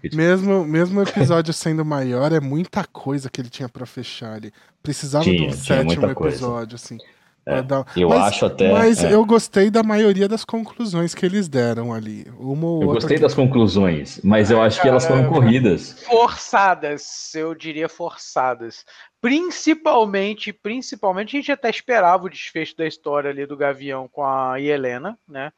tipo... 0.01 0.15
mesmo, 0.15 0.65
mesmo 0.65 1.01
episódio 1.01 1.53
sendo 1.53 1.83
maior, 1.83 2.31
é 2.31 2.39
muita 2.39 2.85
coisa 2.85 3.29
que 3.29 3.41
ele 3.41 3.49
tinha 3.49 3.69
para 3.69 3.85
fechar 3.85 4.33
ali. 4.33 4.51
Precisava 4.81 5.23
tinha, 5.23 5.37
de 5.37 5.47
um 5.47 5.51
sétimo 5.51 6.05
episódio, 6.05 6.75
assim. 6.75 6.97
É, 7.45 7.63
dar... 7.63 7.85
Eu 7.95 8.09
mas, 8.09 8.27
acho 8.27 8.45
até. 8.45 8.71
Mas 8.71 9.03
é. 9.03 9.13
eu 9.13 9.25
gostei 9.25 9.71
da 9.71 9.81
maioria 9.81 10.27
das 10.27 10.45
conclusões 10.45 11.15
que 11.15 11.25
eles 11.25 11.47
deram 11.47 11.91
ali. 11.91 12.27
Uma 12.37 12.83
eu 12.83 12.87
gostei 12.87 13.17
que... 13.17 13.23
das 13.23 13.33
conclusões, 13.33 14.21
mas 14.23 14.51
eu 14.51 14.61
acho 14.61 14.77
Cara, 14.77 14.83
que 14.83 14.89
elas 14.89 15.07
foram 15.07 15.27
corridas. 15.27 16.03
Forçadas, 16.03 17.33
eu 17.33 17.55
diria 17.55 17.89
forçadas. 17.89 18.85
Principalmente, 19.19 20.53
principalmente, 20.53 21.35
a 21.35 21.39
gente 21.39 21.51
até 21.51 21.69
esperava 21.69 22.25
o 22.25 22.29
desfecho 22.29 22.77
da 22.77 22.85
história 22.85 23.31
ali 23.31 23.45
do 23.45 23.57
Gavião 23.57 24.07
com 24.07 24.23
a 24.23 24.61
Helena, 24.61 25.17
né? 25.27 25.51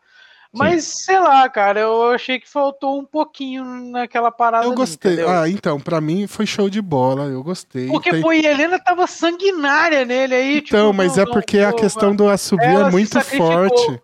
Mas, 0.53 0.83
Sim. 0.83 1.05
sei 1.05 1.19
lá, 1.19 1.47
cara, 1.47 1.79
eu 1.79 2.09
achei 2.09 2.37
que 2.37 2.47
faltou 2.47 2.99
um 2.99 3.05
pouquinho 3.05 3.63
naquela 3.63 4.29
parada. 4.29 4.65
Eu 4.65 4.73
gostei. 4.73 5.21
Ali, 5.21 5.23
ah, 5.25 5.49
então, 5.49 5.79
para 5.79 6.01
mim 6.01 6.27
foi 6.27 6.45
show 6.45 6.69
de 6.69 6.81
bola, 6.81 7.25
eu 7.25 7.41
gostei. 7.41 7.87
Porque, 7.87 8.11
Tem... 8.11 8.21
pô, 8.21 8.33
e 8.33 8.45
Helena 8.45 8.77
tava 8.77 9.07
sanguinária 9.07 10.03
nele 10.03 10.35
aí. 10.35 10.57
Então, 10.57 10.87
tipo, 10.89 10.93
mas 10.93 11.15
não, 11.15 11.23
é 11.23 11.25
porque 11.25 11.61
não, 11.61 11.69
a 11.69 11.73
questão 11.73 12.15
do 12.15 12.27
assobio 12.27 12.81
é 12.81 12.91
muito 12.91 13.19
forte. 13.21 14.01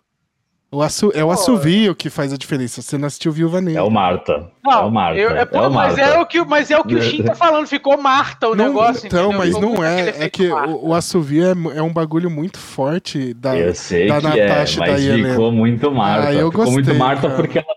O 0.70 0.82
assu 0.82 1.10
é 1.14 1.24
o 1.24 1.30
assovio 1.30 1.94
que 1.94 2.10
faz 2.10 2.30
a 2.30 2.36
diferença. 2.36 2.82
Você 2.82 2.98
não 2.98 3.06
assistiu 3.06 3.32
Viúva 3.32 3.58
Negra. 3.58 3.80
É 3.80 3.82
o 3.82 3.90
Marta. 3.90 4.50
Não, 4.62 4.72
é 4.72 4.84
o 4.84 4.90
Marta. 4.90 5.18
Eu, 5.18 5.30
é, 5.30 5.44
pô, 5.46 5.56
é 5.56 5.60
o 5.60 5.72
mas, 5.72 5.96
Marta. 5.96 6.00
É 6.02 6.20
o 6.20 6.26
que, 6.26 6.44
mas 6.44 6.70
é 6.70 6.78
o 6.78 6.84
que 6.84 6.94
o 6.94 7.00
Shin 7.00 7.22
tá 7.22 7.32
falando. 7.36 7.66
Ficou 7.66 7.96
Marta 7.96 8.48
o 8.48 8.54
não, 8.54 8.66
negócio. 8.66 9.06
Então, 9.06 9.32
mas 9.32 9.58
não 9.58 9.82
é. 9.82 10.24
É 10.24 10.28
que 10.28 10.46
o, 10.48 10.88
o 10.88 10.94
assovio 10.94 11.46
é, 11.46 11.78
é, 11.78 11.82
um 11.82 11.90
bagulho 11.90 12.28
muito 12.28 12.58
forte 12.58 13.32
da, 13.32 13.56
eu 13.56 13.74
sei 13.74 14.08
da 14.08 14.20
que 14.20 14.26
é, 14.26 14.46
Natasha 14.46 14.84
é, 14.84 14.90
mas 14.90 15.06
da 15.06 15.30
ficou 15.30 15.50
muito 15.50 15.90
Marta. 15.90 16.28
Ah, 16.28 16.34
eu 16.34 16.50
ficou 16.50 16.64
gostei, 16.66 16.84
muito 16.84 16.94
Marta 16.94 17.22
cara. 17.22 17.34
porque 17.34 17.58
ela 17.58 17.76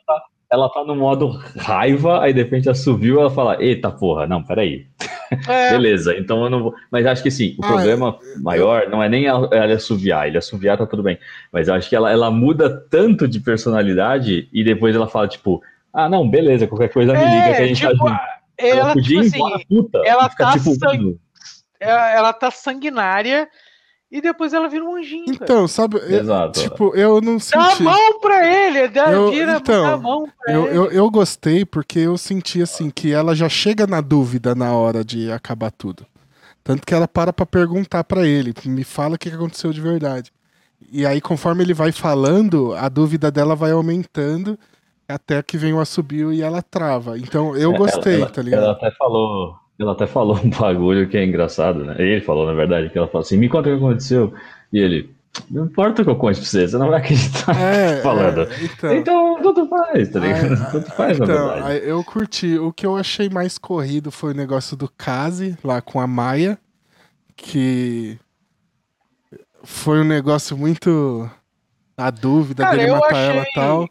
ela 0.51 0.69
tá 0.69 0.83
no 0.83 0.95
modo 0.95 1.29
raiva, 1.57 2.21
aí 2.21 2.33
de 2.33 2.43
repente 2.43 2.69
assoviu 2.69 3.21
ela 3.21 3.29
fala: 3.29 3.57
Eita 3.63 3.89
porra, 3.89 4.27
não, 4.27 4.43
peraí. 4.43 4.85
É. 5.47 5.71
Beleza, 5.71 6.13
então 6.17 6.43
eu 6.43 6.49
não 6.49 6.63
vou. 6.63 6.75
Mas 6.91 7.05
acho 7.05 7.23
que 7.23 7.31
sim, 7.31 7.55
o 7.57 7.63
ah, 7.63 7.67
problema 7.67 8.19
maior 8.43 8.89
não 8.89 9.01
é 9.01 9.07
nem 9.07 9.25
ela 9.25 9.49
assoviar, 9.73 10.27
ele 10.27 10.37
assoviar 10.37 10.77
tá 10.77 10.85
tudo 10.85 11.01
bem. 11.01 11.17
Mas 11.53 11.69
eu 11.69 11.73
acho 11.73 11.87
que 11.87 11.95
ela, 11.95 12.11
ela 12.11 12.29
muda 12.29 12.69
tanto 12.89 13.27
de 13.27 13.39
personalidade 13.39 14.49
e 14.51 14.63
depois 14.63 14.93
ela 14.93 15.07
fala, 15.07 15.29
tipo, 15.29 15.63
ah, 15.93 16.09
não, 16.09 16.29
beleza, 16.29 16.67
qualquer 16.67 16.89
coisa 16.89 17.13
me 17.13 17.19
liga 17.19 17.55
que 17.55 17.61
a 17.61 17.67
gente 17.67 17.81
tá 17.81 17.91
tipo, 17.91 18.05
tá 18.05 18.11
junto. 18.11 18.41
Ela, 18.57 18.79
ela 18.79 18.93
podia 18.93 19.21
tipo 19.21 19.37
ir 19.37 19.53
assim, 19.53 19.65
puta, 19.67 20.01
ela 20.05 20.29
tá 20.29 20.51
tipo, 20.51 21.19
ela, 21.79 22.11
ela 22.11 22.33
tá 22.33 22.51
sanguinária 22.51 23.47
e 24.11 24.19
depois 24.19 24.53
ela 24.53 24.67
vira 24.67 24.83
um 24.83 24.97
anjinho. 24.97 25.25
Então, 25.27 25.55
cara. 25.55 25.67
sabe? 25.69 25.97
Exato. 25.97 26.59
Eu, 26.59 26.63
tipo, 26.63 26.95
eu 26.95 27.21
não 27.21 27.39
senti. 27.39 27.57
Dá 27.57 27.71
a 27.73 27.79
mão 27.79 28.19
pra 28.19 28.45
ele, 28.45 28.87
dá, 28.89 29.11
eu, 29.11 29.31
vira 29.31 29.55
então, 29.55 29.85
a 29.85 29.97
mão 29.97 30.27
pra 30.37 30.53
eu, 30.53 30.67
ele. 30.67 30.77
Eu, 30.77 30.91
eu 30.91 31.09
gostei 31.09 31.63
porque 31.63 31.99
eu 31.99 32.17
senti 32.17 32.61
assim 32.61 32.89
que 32.89 33.13
ela 33.13 33.33
já 33.33 33.47
chega 33.47 33.87
na 33.87 34.01
dúvida 34.01 34.53
na 34.53 34.73
hora 34.73 35.05
de 35.05 35.31
acabar 35.31 35.71
tudo. 35.71 36.05
Tanto 36.61 36.85
que 36.85 36.93
ela 36.93 37.07
para 37.07 37.31
pra 37.31 37.45
perguntar 37.45 38.03
para 38.03 38.27
ele, 38.27 38.53
me 38.65 38.83
fala 38.83 39.15
o 39.15 39.17
que 39.17 39.29
aconteceu 39.29 39.71
de 39.71 39.79
verdade. 39.79 40.31
E 40.91 41.05
aí, 41.05 41.21
conforme 41.21 41.63
ele 41.63 41.73
vai 41.73 41.91
falando, 41.91 42.73
a 42.73 42.89
dúvida 42.89 43.31
dela 43.31 43.55
vai 43.55 43.71
aumentando 43.71 44.59
até 45.07 45.41
que 45.41 45.57
vem 45.57 45.73
o 45.73 45.79
assobio 45.79 46.33
e 46.33 46.41
ela 46.41 46.61
trava. 46.61 47.17
Então 47.17 47.55
eu 47.55 47.73
é, 47.73 47.77
gostei, 47.77 48.15
ela, 48.17 48.29
tá 48.29 48.41
ligado? 48.41 48.63
Ela 48.63 48.71
até 48.73 48.91
falou, 48.91 49.55
ela 49.83 49.93
até 49.93 50.07
falou 50.07 50.39
um 50.43 50.49
bagulho 50.51 51.07
que 51.07 51.17
é 51.17 51.25
engraçado, 51.25 51.83
né? 51.83 51.95
Ele 51.97 52.21
falou, 52.21 52.45
na 52.45 52.53
verdade, 52.53 52.89
que 52.89 52.97
ela 52.97 53.07
falou 53.07 53.21
assim: 53.21 53.37
me 53.37 53.49
conta 53.49 53.69
o 53.69 53.77
que 53.77 53.83
aconteceu. 53.83 54.33
E 54.71 54.79
ele, 54.79 55.09
não 55.49 55.65
importa 55.65 56.01
o 56.01 56.05
que 56.05 56.11
eu 56.11 56.15
conte 56.15 56.39
pra 56.39 56.45
você, 56.45 56.67
você 56.67 56.77
não 56.77 56.89
vai 56.89 56.99
acreditar 56.99 57.55
é, 57.55 57.97
falando. 58.03 58.41
É, 58.41 58.63
então, 58.63 58.95
então, 58.95 59.41
tanto 59.41 59.67
faz, 59.67 60.09
tá 60.09 60.19
ligado? 60.19 60.53
É, 60.53 60.71
tanto 60.71 60.91
faz, 60.91 61.19
então, 61.19 61.27
na 61.27 61.53
verdade. 61.53 61.85
Eu 61.85 62.03
curti. 62.03 62.57
O 62.57 62.71
que 62.71 62.85
eu 62.85 62.95
achei 62.95 63.29
mais 63.29 63.57
corrido 63.57 64.11
foi 64.11 64.31
o 64.31 64.35
negócio 64.35 64.75
do 64.75 64.89
Kazi, 64.89 65.57
lá 65.63 65.81
com 65.81 65.99
a 65.99 66.07
Maia, 66.07 66.57
que 67.35 68.17
foi 69.63 69.99
um 69.99 70.05
negócio 70.05 70.57
muito. 70.57 71.29
A 71.97 72.09
dúvida 72.09 72.63
Cara, 72.63 72.77
dele 72.77 72.91
matar 72.91 73.13
achei... 73.13 73.29
ela 73.29 73.43
e 73.43 73.53
tal. 73.53 73.89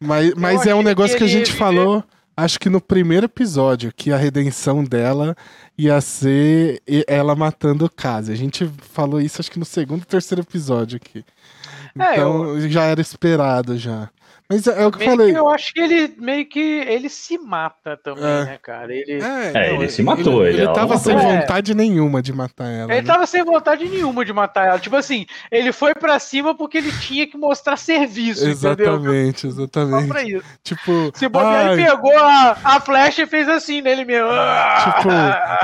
Mas, 0.00 0.34
mas 0.34 0.66
é 0.66 0.74
um 0.74 0.82
negócio 0.82 1.16
que, 1.16 1.24
que 1.24 1.24
a 1.24 1.32
gente 1.32 1.52
falou 1.52 2.02
acho 2.36 2.60
que 2.60 2.68
no 2.68 2.80
primeiro 2.80 3.26
episódio, 3.26 3.92
que 3.96 4.12
a 4.12 4.16
redenção 4.16 4.84
dela 4.84 5.34
ia 5.76 6.00
ser 6.00 6.82
ela 7.06 7.34
matando 7.34 7.86
o 7.86 7.90
Kazi. 7.90 8.32
A 8.32 8.36
gente 8.36 8.70
falou 8.92 9.20
isso 9.20 9.40
acho 9.40 9.50
que 9.50 9.58
no 9.58 9.64
segundo 9.64 10.04
terceiro 10.04 10.42
episódio 10.42 10.96
aqui. 10.96 11.24
É, 11.98 12.12
então 12.12 12.56
eu... 12.56 12.68
já 12.68 12.84
era 12.84 13.00
esperado 13.00 13.78
já. 13.78 14.10
Mas 14.48 14.66
é, 14.66 14.82
é 14.82 14.86
o 14.86 14.92
que 14.92 15.02
eu 15.02 15.06
falei. 15.10 15.32
Que 15.32 15.38
eu 15.38 15.48
acho 15.48 15.74
que 15.74 15.80
ele 15.80 16.14
meio 16.18 16.46
que 16.46 16.60
ele 16.60 17.08
se 17.08 17.36
mata 17.36 17.96
também, 17.96 18.24
é. 18.24 18.44
né, 18.44 18.58
cara? 18.62 18.94
Ele, 18.94 19.20
é, 19.20 19.48
é 19.48 19.72
não, 19.72 19.82
ele 19.82 19.90
se 19.90 20.02
matou. 20.02 20.46
Ele, 20.46 20.58
ele, 20.58 20.66
ele 20.66 20.72
tava 20.72 20.96
sem 20.98 21.16
vontade 21.16 21.74
nenhuma 21.74 22.22
de 22.22 22.32
matar 22.32 22.66
ela. 22.66 22.92
Ele 22.92 23.02
né? 23.02 23.06
tava 23.06 23.26
sem 23.26 23.44
vontade 23.44 23.88
nenhuma 23.88 24.24
de 24.24 24.32
matar 24.32 24.68
ela. 24.68 24.78
Tipo 24.78 24.96
assim, 24.96 25.26
ele 25.50 25.72
foi 25.72 25.94
pra 25.94 26.18
cima 26.20 26.54
porque 26.54 26.78
ele 26.78 26.92
tinha 26.92 27.26
que 27.26 27.36
mostrar 27.36 27.76
serviço. 27.76 28.46
Exatamente, 28.46 29.46
entendeu? 29.46 29.64
exatamente. 29.64 30.06
Só 30.06 30.12
pra 30.12 30.22
isso. 30.22 30.44
Tipo, 30.62 31.12
se 31.14 31.28
bobear, 31.28 31.72
ele 31.72 31.84
pegou 31.84 32.16
a, 32.16 32.56
a 32.62 32.80
flecha 32.80 33.22
e 33.22 33.26
fez 33.26 33.48
assim 33.48 33.80
nele 33.80 34.04
mesmo. 34.04 34.28
Tipo, 34.28 35.08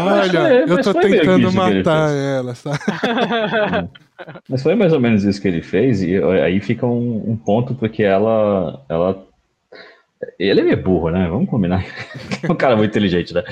olha, 0.03 0.65
eu 0.67 0.83
tô 0.83 0.95
tentando 0.95 1.53
matar 1.53 2.11
ela, 2.11 2.55
sabe? 2.57 2.79
Mas 4.49 4.63
foi 4.63 4.75
mais 4.75 4.93
ou 4.93 5.01
menos 5.01 5.25
isso 5.25 5.41
que 5.41 5.49
ele 5.49 5.63
fez, 5.63 6.03
e 6.03 6.17
aí 6.23 6.61
fica 6.61 6.87
um, 6.87 7.31
um 7.33 7.37
ponto 7.37 7.75
porque 7.75 8.03
ela, 8.03 8.85
ela 8.89 9.27
ele 10.39 10.61
é 10.61 10.65
meio 10.65 10.83
burro, 10.83 11.11
né? 11.11 11.29
Vamos 11.29 11.49
combinar. 11.49 11.85
é 12.43 12.51
um 12.51 12.55
cara 12.55 12.77
muito 12.77 12.91
inteligente, 12.91 13.35
né? 13.35 13.43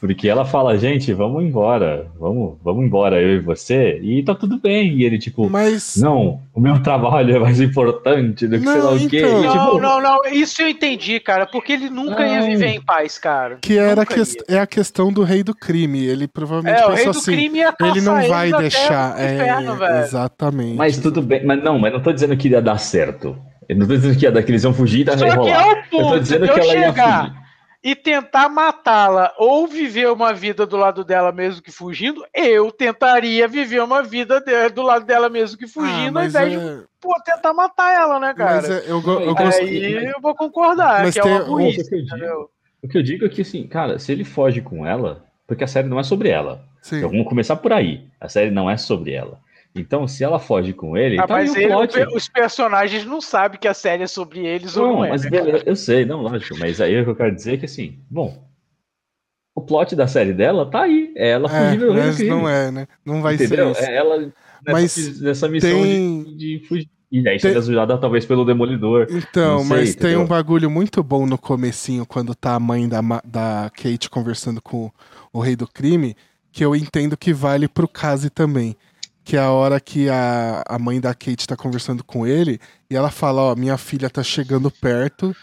Porque 0.00 0.28
ela 0.28 0.44
fala, 0.44 0.76
gente, 0.76 1.12
vamos 1.12 1.44
embora, 1.44 2.06
vamos, 2.18 2.56
vamos 2.62 2.84
embora, 2.84 3.20
eu 3.20 3.36
e 3.36 3.40
você, 3.40 3.98
e 4.02 4.22
tá 4.22 4.34
tudo 4.34 4.58
bem. 4.58 4.96
E 4.98 5.04
ele, 5.04 5.18
tipo, 5.18 5.48
Mas... 5.48 5.96
não, 5.96 6.40
o 6.54 6.60
meu 6.60 6.82
trabalho 6.82 7.36
é 7.36 7.38
mais 7.38 7.60
importante 7.60 8.46
do 8.46 8.58
que 8.58 8.64
não, 8.64 8.72
sei 8.72 8.82
lá 8.82 8.92
o 8.92 9.08
quê. 9.08 9.18
Então... 9.18 9.44
E, 9.44 9.48
tipo... 9.48 9.80
Não, 9.80 9.80
não, 9.80 10.00
não, 10.00 10.20
isso 10.32 10.62
eu 10.62 10.68
entendi, 10.68 11.18
cara, 11.20 11.46
porque 11.46 11.72
ele 11.72 11.88
nunca 11.88 12.24
não. 12.24 12.26
ia 12.26 12.42
viver 12.42 12.68
em 12.68 12.80
paz, 12.80 13.18
cara. 13.18 13.58
Que 13.60 13.78
era 13.78 14.04
que... 14.04 14.20
é 14.48 14.58
a 14.58 14.66
questão 14.66 15.12
do 15.12 15.22
rei 15.22 15.42
do 15.42 15.54
crime. 15.54 16.04
Ele 16.04 16.28
provavelmente 16.28 16.80
é, 16.80 16.86
pensou 16.86 17.10
assim, 17.10 17.32
ele 17.34 18.00
não 18.00 18.28
vai 18.28 18.52
deixar. 18.52 19.18
É, 19.18 19.34
inferno, 19.34 19.84
exatamente. 20.02 20.76
Mas 20.76 20.98
tudo 20.98 21.22
bem, 21.22 21.44
mas 21.44 21.62
não, 21.62 21.78
mas 21.78 21.92
não 21.92 22.00
tô 22.00 22.12
dizendo 22.12 22.36
que 22.36 22.48
ia 22.48 22.60
dar 22.60 22.78
certo. 22.78 23.36
Eu 23.68 23.76
não 23.76 23.86
tô 23.86 23.94
dizendo 23.94 24.18
que, 24.18 24.24
ia, 24.24 24.42
que 24.42 24.50
eles 24.50 24.64
iam 24.64 24.74
fugir 24.74 25.04
da 25.04 25.16
Só 25.16 25.24
que 25.42 25.50
é 25.50 25.58
o 25.60 25.84
ponto 25.84 25.96
eu 25.96 26.08
tô 26.10 26.18
dizendo 26.18 26.44
que 26.46 26.60
ela 26.60 26.62
chegar 26.62 27.46
e 27.86 27.94
tentar 27.94 28.48
matá-la 28.48 29.32
ou 29.38 29.66
viver 29.66 30.10
uma 30.10 30.32
vida 30.32 30.66
do 30.66 30.76
lado 30.76 31.04
dela 31.04 31.30
mesmo 31.30 31.62
que 31.62 31.70
fugindo, 31.70 32.26
eu 32.34 32.72
tentaria 32.72 33.46
viver 33.46 33.80
uma 33.80 34.02
vida 34.02 34.40
de, 34.40 34.68
do 34.70 34.82
lado 34.82 35.06
dela 35.06 35.28
mesmo 35.28 35.56
que 35.56 35.68
fugindo, 35.68 36.18
ah, 36.18 36.22
ao 36.22 36.26
invés 36.26 36.52
é... 36.52 36.56
de 36.56 36.84
pô, 37.00 37.14
tentar 37.24 37.54
matar 37.54 37.94
ela, 37.94 38.18
né, 38.18 38.34
cara? 38.34 38.56
Mas 38.56 38.70
é, 38.70 38.90
eu, 38.90 39.00
eu 39.20 39.34
gosto... 39.34 39.60
Aí 39.60 40.04
eu 40.04 40.20
vou 40.20 40.34
concordar, 40.34 41.04
mas 41.04 41.14
que 41.14 41.22
tem... 41.22 41.30
é 41.30 41.34
uma 41.36 41.44
burrice, 41.44 41.80
o, 41.82 41.88
que 41.88 42.02
digo, 42.02 42.50
o 42.82 42.88
que 42.88 42.98
eu 42.98 43.02
digo 43.04 43.24
é 43.24 43.28
que, 43.28 43.42
assim, 43.42 43.64
cara, 43.68 44.00
se 44.00 44.10
ele 44.10 44.24
foge 44.24 44.60
com 44.60 44.84
ela, 44.84 45.24
porque 45.46 45.62
a 45.62 45.68
série 45.68 45.86
não 45.86 46.00
é 46.00 46.02
sobre 46.02 46.28
ela. 46.28 46.64
Então 46.92 47.08
vamos 47.08 47.28
começar 47.28 47.56
por 47.56 47.72
aí. 47.72 48.04
A 48.20 48.28
série 48.28 48.50
não 48.50 48.70
é 48.70 48.76
sobre 48.76 49.12
ela. 49.12 49.38
Então, 49.76 50.08
se 50.08 50.24
ela 50.24 50.38
foge 50.38 50.72
com 50.72 50.96
ele, 50.96 51.18
ah, 51.18 51.26
tá 51.26 51.34
mas 51.34 51.54
ele, 51.54 51.74
os 52.14 52.28
personagens 52.28 53.04
não 53.04 53.20
sabem 53.20 53.60
que 53.60 53.68
a 53.68 53.74
série 53.74 54.02
é 54.02 54.06
sobre 54.06 54.46
eles 54.46 54.74
não, 54.74 54.84
ou 54.84 54.96
não 54.96 55.04
é. 55.04 55.10
Mas 55.10 55.30
né, 55.30 55.62
eu 55.66 55.76
sei, 55.76 56.04
não, 56.04 56.22
lógico. 56.22 56.58
Mas 56.58 56.80
aí 56.80 56.98
o 56.98 57.04
que 57.04 57.10
eu 57.10 57.16
quero 57.16 57.34
dizer 57.34 57.54
é 57.54 57.56
que 57.58 57.66
assim, 57.66 57.98
bom, 58.10 58.42
o 59.54 59.60
plot 59.60 59.94
da 59.94 60.06
série 60.06 60.32
dela 60.32 60.70
tá 60.70 60.82
aí. 60.82 61.12
É 61.14 61.30
ela 61.30 61.48
é, 61.50 61.72
fugindo 61.72 61.94
mas 61.94 62.20
não 62.20 62.48
é, 62.48 62.70
né? 62.70 62.88
Não 63.04 63.20
vai 63.20 63.34
Entendeu? 63.34 63.74
ser 63.74 63.82
isso. 63.82 63.90
É 63.90 63.96
ela 63.96 64.18
nessa, 64.18 64.32
mas 64.66 65.20
nessa 65.20 65.48
missão 65.48 65.70
tem... 65.70 66.24
de, 66.24 66.36
de, 66.36 66.66
fugir. 66.66 66.88
E 67.12 67.28
aí 67.28 67.38
tem... 67.38 67.56
ajudada 67.56 67.98
talvez 67.98 68.24
pelo 68.24 68.44
Demolidor. 68.44 69.06
Então, 69.10 69.60
sei, 69.60 69.68
mas 69.68 69.90
entendeu? 69.90 70.08
tem 70.08 70.16
um 70.18 70.26
bagulho 70.26 70.70
muito 70.70 71.02
bom 71.02 71.26
no 71.26 71.38
comecinho, 71.38 72.04
quando 72.04 72.34
tá 72.34 72.54
a 72.54 72.60
mãe 72.60 72.88
da, 72.88 73.00
da 73.24 73.70
Kate 73.70 74.10
conversando 74.10 74.60
com 74.60 74.90
o 75.32 75.40
rei 75.40 75.54
do 75.54 75.68
crime, 75.68 76.16
que 76.50 76.64
eu 76.64 76.74
entendo 76.74 77.16
que 77.16 77.32
vale 77.32 77.68
pro 77.68 77.86
Kazi 77.86 78.28
também 78.28 78.76
que 79.26 79.36
é 79.36 79.40
a 79.40 79.50
hora 79.50 79.80
que 79.80 80.08
a, 80.08 80.62
a 80.68 80.78
mãe 80.78 81.00
da 81.00 81.12
Kate 81.12 81.48
tá 81.48 81.56
conversando 81.56 82.04
com 82.04 82.24
ele 82.24 82.60
e 82.88 82.94
ela 82.94 83.10
fala, 83.10 83.42
ó, 83.42 83.56
minha 83.56 83.76
filha 83.76 84.08
tá 84.08 84.22
chegando 84.22 84.70
perto 84.70 85.34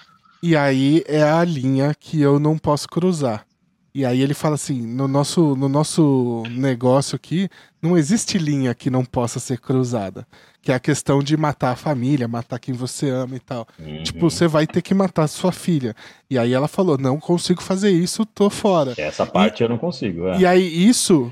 E 0.41 0.55
aí 0.55 1.03
é 1.05 1.21
a 1.21 1.43
linha 1.43 1.93
que 1.93 2.21
eu 2.21 2.39
não 2.39 2.57
posso 2.57 2.87
cruzar. 2.87 3.45
E 3.93 4.05
aí 4.05 4.21
ele 4.21 4.33
fala 4.33 4.55
assim: 4.55 4.81
no 4.81 5.07
nosso, 5.07 5.55
no 5.55 5.69
nosso 5.69 6.43
negócio 6.49 7.15
aqui, 7.15 7.47
não 7.81 7.97
existe 7.97 8.37
linha 8.37 8.73
que 8.73 8.89
não 8.89 9.05
possa 9.05 9.39
ser 9.39 9.59
cruzada. 9.59 10.25
Que 10.61 10.71
é 10.71 10.75
a 10.75 10.79
questão 10.79 11.21
de 11.21 11.37
matar 11.37 11.71
a 11.71 11.75
família, 11.75 12.27
matar 12.27 12.57
quem 12.57 12.73
você 12.73 13.09
ama 13.09 13.35
e 13.35 13.39
tal. 13.39 13.67
Uhum. 13.77 14.01
Tipo, 14.01 14.31
você 14.31 14.47
vai 14.47 14.65
ter 14.65 14.81
que 14.81 14.93
matar 14.93 15.27
sua 15.27 15.51
filha. 15.51 15.93
E 16.29 16.39
aí 16.39 16.53
ela 16.53 16.67
falou: 16.67 16.97
não 16.97 17.19
consigo 17.19 17.61
fazer 17.61 17.91
isso, 17.91 18.25
tô 18.25 18.49
fora. 18.49 18.93
Essa 18.97 19.25
parte 19.25 19.61
eu 19.61 19.69
não 19.69 19.77
consigo. 19.77 20.27
É. 20.29 20.39
E 20.39 20.45
aí, 20.45 20.87
isso, 20.87 21.31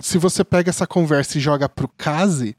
se 0.00 0.18
você 0.18 0.44
pega 0.44 0.70
essa 0.70 0.86
conversa 0.86 1.38
e 1.38 1.40
joga 1.40 1.68
pro 1.68 1.88
Kazi, 1.88 2.56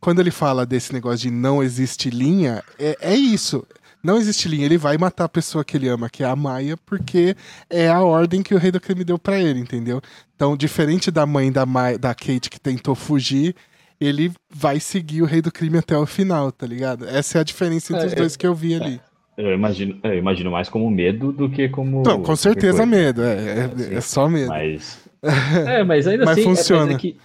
quando 0.00 0.20
ele 0.20 0.30
fala 0.30 0.66
desse 0.66 0.92
negócio 0.92 1.18
de 1.18 1.30
não 1.30 1.62
existe 1.62 2.10
linha, 2.10 2.62
é, 2.78 2.96
é 3.00 3.14
isso. 3.14 3.64
Não 4.02 4.16
existe 4.16 4.48
linha, 4.48 4.66
ele 4.66 4.76
vai 4.76 4.98
matar 4.98 5.24
a 5.24 5.28
pessoa 5.28 5.64
que 5.64 5.76
ele 5.76 5.88
ama, 5.88 6.10
que 6.10 6.24
é 6.24 6.26
a 6.26 6.34
Maia, 6.34 6.76
porque 6.84 7.36
é 7.70 7.88
a 7.88 8.00
ordem 8.02 8.42
que 8.42 8.52
o 8.52 8.58
rei 8.58 8.72
do 8.72 8.80
crime 8.80 9.04
deu 9.04 9.16
pra 9.16 9.38
ele, 9.38 9.60
entendeu? 9.60 10.00
Então, 10.34 10.56
diferente 10.56 11.08
da 11.08 11.24
mãe 11.24 11.52
da, 11.52 11.64
Maia, 11.64 11.96
da 11.96 12.12
Kate 12.12 12.50
que 12.50 12.58
tentou 12.58 12.96
fugir, 12.96 13.54
ele 14.00 14.32
vai 14.50 14.80
seguir 14.80 15.22
o 15.22 15.24
rei 15.24 15.40
do 15.40 15.52
crime 15.52 15.78
até 15.78 15.96
o 15.96 16.04
final, 16.04 16.50
tá 16.50 16.66
ligado? 16.66 17.08
Essa 17.08 17.38
é 17.38 17.40
a 17.42 17.44
diferença 17.44 17.92
entre 17.92 18.06
É, 18.06 18.08
os 18.08 18.14
dois 18.14 18.36
que 18.36 18.44
eu 18.44 18.54
vi 18.54 18.74
ali. 18.74 19.00
Eu 19.36 19.54
imagino, 19.54 19.98
eu 20.02 20.14
imagino 20.18 20.50
mais 20.50 20.68
como 20.68 20.90
medo 20.90 21.32
do 21.32 21.48
que 21.48 21.68
como. 21.68 22.02
Não, 22.02 22.22
com 22.22 22.36
certeza 22.36 22.84
medo, 22.84 23.22
é, 23.22 23.70
é, 23.90 23.94
é 23.94 24.00
só 24.00 24.28
medo. 24.28 24.48
Mas. 24.48 25.01
É, 25.68 25.84
mas 25.84 26.06
ainda 26.06 26.24
Mas 26.24 26.32
assim. 26.38 26.40
é- 26.40 26.44
funciona. 26.44 26.86
Mas, 26.86 26.94
é 26.94 26.98
que, 26.98 27.16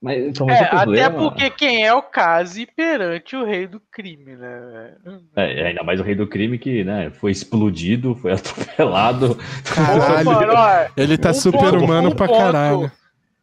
mas, 0.00 0.24
então, 0.24 0.48
É, 0.48 0.60
até 0.72 1.10
porque 1.10 1.50
quem 1.50 1.84
é 1.84 1.92
o 1.92 2.02
Kazi 2.02 2.66
perante 2.66 3.34
o 3.34 3.44
rei 3.44 3.66
do 3.66 3.80
crime, 3.90 4.36
né? 4.36 4.92
É, 5.34 5.66
ainda 5.68 5.82
mais 5.82 5.98
o 5.98 6.02
rei 6.02 6.14
do 6.14 6.26
crime 6.26 6.58
que, 6.58 6.84
né, 6.84 7.10
foi 7.10 7.30
explodido, 7.32 8.14
foi 8.14 8.32
atropelado. 8.78 9.36
Caralho. 9.64 10.92
Ele 10.96 11.16
tá 11.18 11.30
Um 11.30 11.34
super-humano 11.34 12.08
ponto, 12.10 12.16
pra 12.16 12.24
um 12.26 12.28
ponto. 12.28 12.38
caralho. 12.38 12.92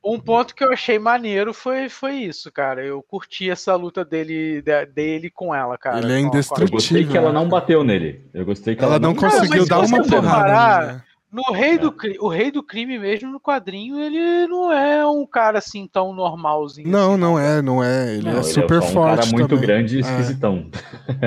Um 0.06 0.20
ponto 0.20 0.54
que 0.54 0.62
eu 0.64 0.72
achei 0.74 1.00
maneiro 1.00 1.54
foi, 1.54 1.88
foi 1.88 2.16
isso, 2.16 2.52
cara. 2.52 2.84
Eu 2.86 3.02
curti 3.02 3.50
essa 3.50 3.74
luta 3.76 4.04
dele, 4.04 4.62
dele 4.94 5.30
com 5.30 5.56
ela, 5.56 5.78
cara. 5.78 6.00
Ele 6.00 6.12
é 6.12 6.16
a- 6.16 6.20
Eu 6.20 6.24
gostei 6.30 6.40
indestrutível. 6.68 7.12
que 7.12 7.18
ela 7.18 7.32
não 7.32 7.48
bateu 7.48 7.84
nele. 7.86 8.22
Eu 8.34 8.44
gostei 8.46 8.76
que 8.76 8.84
Ela 8.84 9.00
não 9.00 9.12
Não, 9.14 9.16
conseguiu 9.16 9.60
mas 9.62 9.70
dar 9.70 9.80
uma 9.80 10.04
porrada. 10.04 10.28
parar, 10.30 10.88
né? 10.88 11.04
No 11.34 11.52
rei 11.52 11.80
do, 11.80 11.92
cri- 11.92 12.18
o 12.20 12.28
rei 12.28 12.52
do 12.52 12.62
crime 12.62 13.00
mesmo 13.00 13.32
no 13.32 13.40
quadrinho, 13.40 14.00
ele 14.00 14.46
não 14.46 14.72
é 14.72 15.04
um 15.08 15.26
cara 15.26 15.58
assim 15.58 15.88
tão 15.92 16.14
normalzinho. 16.14 16.88
Não, 16.88 17.14
assim, 17.14 17.22
não 17.22 17.40
é, 17.40 17.62
não 17.62 17.84
é. 17.84 18.14
Ele 18.14 18.24
Não, 18.26 18.32
é 18.34 18.36
ele 18.36 18.44
super 18.44 18.82
só 18.82 18.88
um 18.88 18.92
forte. 18.92 19.16
cara 19.18 19.32
muito 19.32 19.48
também. 19.50 19.62
grande 19.66 19.96
e 19.96 19.98
É. 19.98 20.02
esquisitão. 20.02 20.68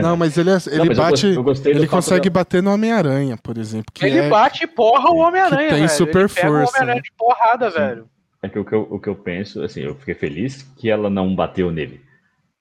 Não, 0.01 0.17
mas 0.17 0.39
ele, 0.39 0.51
é- 0.51 0.55
ele 0.71 0.79
Não, 0.79 0.87
mas 0.87 0.97
eu 0.99 1.03
bate. 1.05 1.11
gostei- 1.11 1.37
eu 1.37 1.43
gostei 1.43 1.73
do 1.75 1.79
ele 1.81 1.89
consegue 1.89 2.31
bater 2.31 2.63
no 2.63 2.73
Homem-Aranha, 2.73 3.37
por 3.37 3.59
exemplo. 3.59 3.87
Que 3.93 4.07
Ele 4.07 4.19
é, 4.19 4.29
bate 4.29 4.63
e 4.63 4.67
porra 4.69 5.11
o 5.11 5.17
Homem-Aranha, 5.17 5.69
que 5.71 5.75
tem 5.75 5.87
velho. 5.87 5.89
super 5.91 6.21
ele 6.21 6.29
pega 6.29 6.47
força, 6.49 6.53
o 6.55 6.69
Homem-Aranha 6.69 6.95
né? 6.95 7.01
de 7.03 7.13
porrada, 7.19 7.71
Sim. 7.73 7.77
velho. 7.79 8.09
É 8.43 8.49
que 8.49 8.59
o 8.61 8.65
que, 8.65 8.73
eu, 8.75 8.87
o 8.89 9.01
que 9.01 9.09
eu 9.09 9.17
penso, 9.17 9.61
assim, 9.65 9.81
eu 9.81 9.97
fiquei 9.97 10.15
feliz 10.15 10.63
que 10.77 10.89
ela 10.89 11.11
não 11.11 11.35
bateu 11.35 11.73
nele. 11.73 12.01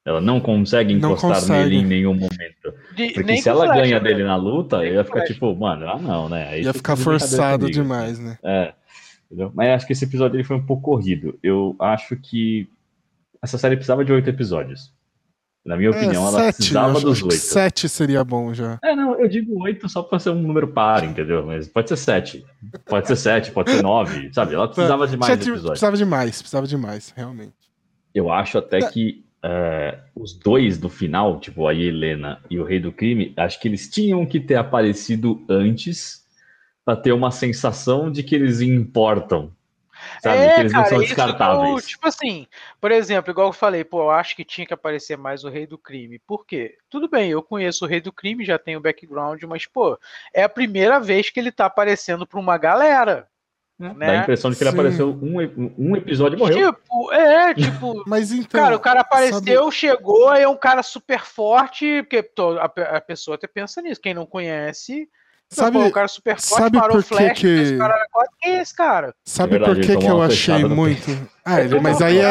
Ela 0.06 0.22
não 0.22 0.40
consegue 0.40 0.94
Não 0.94 1.10
encostar 1.14 1.40
consegue. 1.40 1.64
nele 1.64 1.76
em 1.78 1.86
nenhum 1.86 2.14
momento. 2.14 2.74
De- 2.96 3.10
Porque 3.12 3.38
se 3.38 3.50
ela 3.50 3.66
flecha, 3.66 3.82
ganha 3.82 4.00
velho. 4.00 4.16
dele 4.18 4.28
na 4.28 4.36
luta, 4.36 4.78
Nem 4.80 4.88
eu 4.90 4.94
ia 4.96 5.04
ficar 5.04 5.20
flecha. 5.22 5.34
tipo, 5.34 5.56
mano, 5.56 5.90
ah 5.90 5.98
não, 6.00 6.30
né? 6.30 6.48
Aí 6.50 6.64
ia 6.64 6.74
ficar 6.74 6.96
tá 6.96 7.02
forçado 7.04 7.70
demais, 7.72 8.20
né? 8.20 8.38
É, 8.44 8.74
entendeu? 9.26 9.52
Mas 9.56 9.70
acho 9.70 9.88
que 9.88 9.94
esse 9.94 10.06
episódio 10.06 10.36
ele 10.38 10.44
foi 10.44 10.58
um 10.58 10.66
pouco 10.66 10.84
corrido. 10.84 11.40
Eu 11.42 11.76
acho 11.80 12.16
que 12.18 12.70
essa 13.42 13.58
série 13.58 13.76
precisava 13.76 14.06
de 14.06 14.12
oito 14.14 14.30
episódios. 14.30 14.94
Na 15.66 15.76
minha 15.76 15.90
opinião, 15.90 16.28
ela 16.28 16.42
É, 16.42 16.44
sete, 16.46 16.56
precisava 16.58 16.92
acho, 16.92 17.06
dos 17.08 17.24
oito. 17.24 17.34
sete 17.34 17.90
seria 17.90 18.24
bom 18.24 18.54
já. 18.54 18.78
É, 18.84 18.96
não, 18.96 19.20
eu 19.20 19.28
digo 19.28 19.60
oito 19.64 19.90
só 19.90 20.04
pra 20.04 20.20
ser 20.20 20.30
um 20.30 20.40
número 20.40 20.68
par, 20.68 21.04
entendeu? 21.04 21.44
Mas 21.44 21.68
pode 21.68 21.90
ser 21.90 21.98
sete. 21.98 22.46
Pode 22.86 23.08
ser 23.08 23.16
sete, 23.16 23.50
pode 23.50 23.72
ser 23.72 23.82
nove, 23.82 24.30
sabe? 24.32 24.54
Ela 24.54 24.68
precisava 24.68 25.08
de 25.08 25.18
mais 25.18 25.34
episódios. 25.34 25.66
precisava 25.66 25.98
de 25.98 26.06
mais, 26.06 26.38
precisava 26.40 26.68
de 26.68 26.78
mais, 26.78 27.12
realmente. 27.18 27.54
Eu 28.14 28.32
acho 28.32 28.60
até 28.60 28.80
que 28.92 29.25
é, 29.48 30.00
os 30.16 30.34
dois 30.34 30.80
do 30.80 30.90
final, 30.90 31.40
tipo 31.40 31.68
a 31.68 31.74
Helena 31.74 32.42
e 32.50 32.60
o 32.60 32.64
Rei 32.64 32.80
do 32.80 32.92
Crime, 32.92 33.32
acho 33.38 33.60
que 33.60 33.68
eles 33.68 33.88
tinham 33.88 34.26
que 34.26 34.40
ter 34.40 34.56
aparecido 34.56 35.46
antes 35.48 36.26
pra 36.84 36.96
ter 36.96 37.12
uma 37.12 37.30
sensação 37.30 38.12
de 38.12 38.24
que 38.24 38.34
eles 38.34 38.60
importam. 38.60 39.54
Sabe? 40.20 40.42
É, 40.46 40.54
que 40.56 40.60
eles 40.62 40.74
não 40.74 40.80
cara, 40.82 40.90
são 40.90 40.98
que 40.98 41.04
eu- 41.04 41.08
descartáveis. 41.08 41.86
tipo 41.88 42.08
assim, 42.08 42.48
por 42.82 42.92
exemplo, 42.92 43.32
igual 43.32 43.48
eu 43.48 43.54
falei, 43.54 43.84
pô, 43.84 44.02
eu 44.04 44.12
acho 44.12 44.36
que 44.36 44.44
tinha 44.44 44.66
que 44.66 44.74
aparecer 44.74 45.16
mais 45.18 45.44
o 45.44 45.50
Rei 45.50 45.68
do 45.68 45.78
Crime. 45.78 46.20
Por 46.20 46.46
quê? 46.46 46.78
Tudo 46.90 47.08
bem, 47.08 47.30
eu 47.30 47.42
conheço 47.44 47.86
o 47.86 47.88
Rei 47.88 48.02
do 48.02 48.12
Crime, 48.12 48.44
já 48.44 48.58
tenho 48.58 48.82
background, 48.82 49.42
mas, 49.44 49.66
pô, 49.68 49.98
é 50.34 50.44
a 50.44 50.50
primeira 50.50 51.00
vez 51.00 51.30
que 51.30 51.40
ele 51.40 51.52
tá 51.52 51.66
aparecendo 51.68 52.26
pra 52.26 52.40
uma 52.40 52.58
galera. 52.58 53.28
Dá 53.78 53.90
a 53.90 53.94
Né? 53.94 54.18
impressão 54.20 54.50
de 54.52 54.58
que 54.58 54.64
ele 54.64 54.72
Sim. 54.72 54.78
apareceu 54.78 55.10
um, 55.10 55.74
um 55.78 55.96
episódio 55.98 56.38
e 56.38 56.40
morreu. 56.40 56.74
Tipo, 56.74 57.12
é, 57.12 57.54
tipo, 57.84 58.04
Mas 58.08 58.32
então. 58.32 58.62
Cara, 58.62 58.76
o 58.76 58.80
cara 58.80 59.00
sabe- 59.12 59.28
apareceu, 59.30 59.72
chegou, 59.72 60.34
é 60.34 60.48
um 60.48 60.56
cara 60.58 60.82
super 60.82 61.20
forte, 61.26 62.02
porque 62.04 62.24
to- 62.24 62.58
a, 62.60 62.66
a 62.98 63.02
pessoa 63.02 63.36
até 63.36 63.48
pensa 63.48 63.82
nisso. 63.82 64.00
Quem 64.02 64.14
não 64.14 64.26
conhece, 64.26 65.10
Sabe, 65.48 65.78
pô, 65.78 65.86
um 65.86 65.92
cara 65.92 66.08
super 66.08 66.40
forte, 66.42 66.64
sabe 66.64 66.80
parou 66.80 66.98
o 66.98 67.04
por 67.04 67.08
que 67.10 67.16
flash, 67.24 67.40
que- 67.40 67.48
esse 67.48 67.78
cara 67.78 67.94
era 67.94 68.08
quase- 68.12 68.30
quem 68.42 68.52
é 68.54 68.62
esse 68.62 68.76
cara? 68.76 69.16
sabe 69.24 69.56
É 69.56 69.60
verdade, 69.60 69.80
por 69.80 69.86
que, 69.88 69.98
que 69.98 70.12
eu 70.12 70.22
achei 70.22 70.66
muito. 70.66 71.30
Ah, 71.46 71.62
ele, 71.62 71.80
mas 71.80 72.02
aí 72.02 72.18
é, 72.18 72.24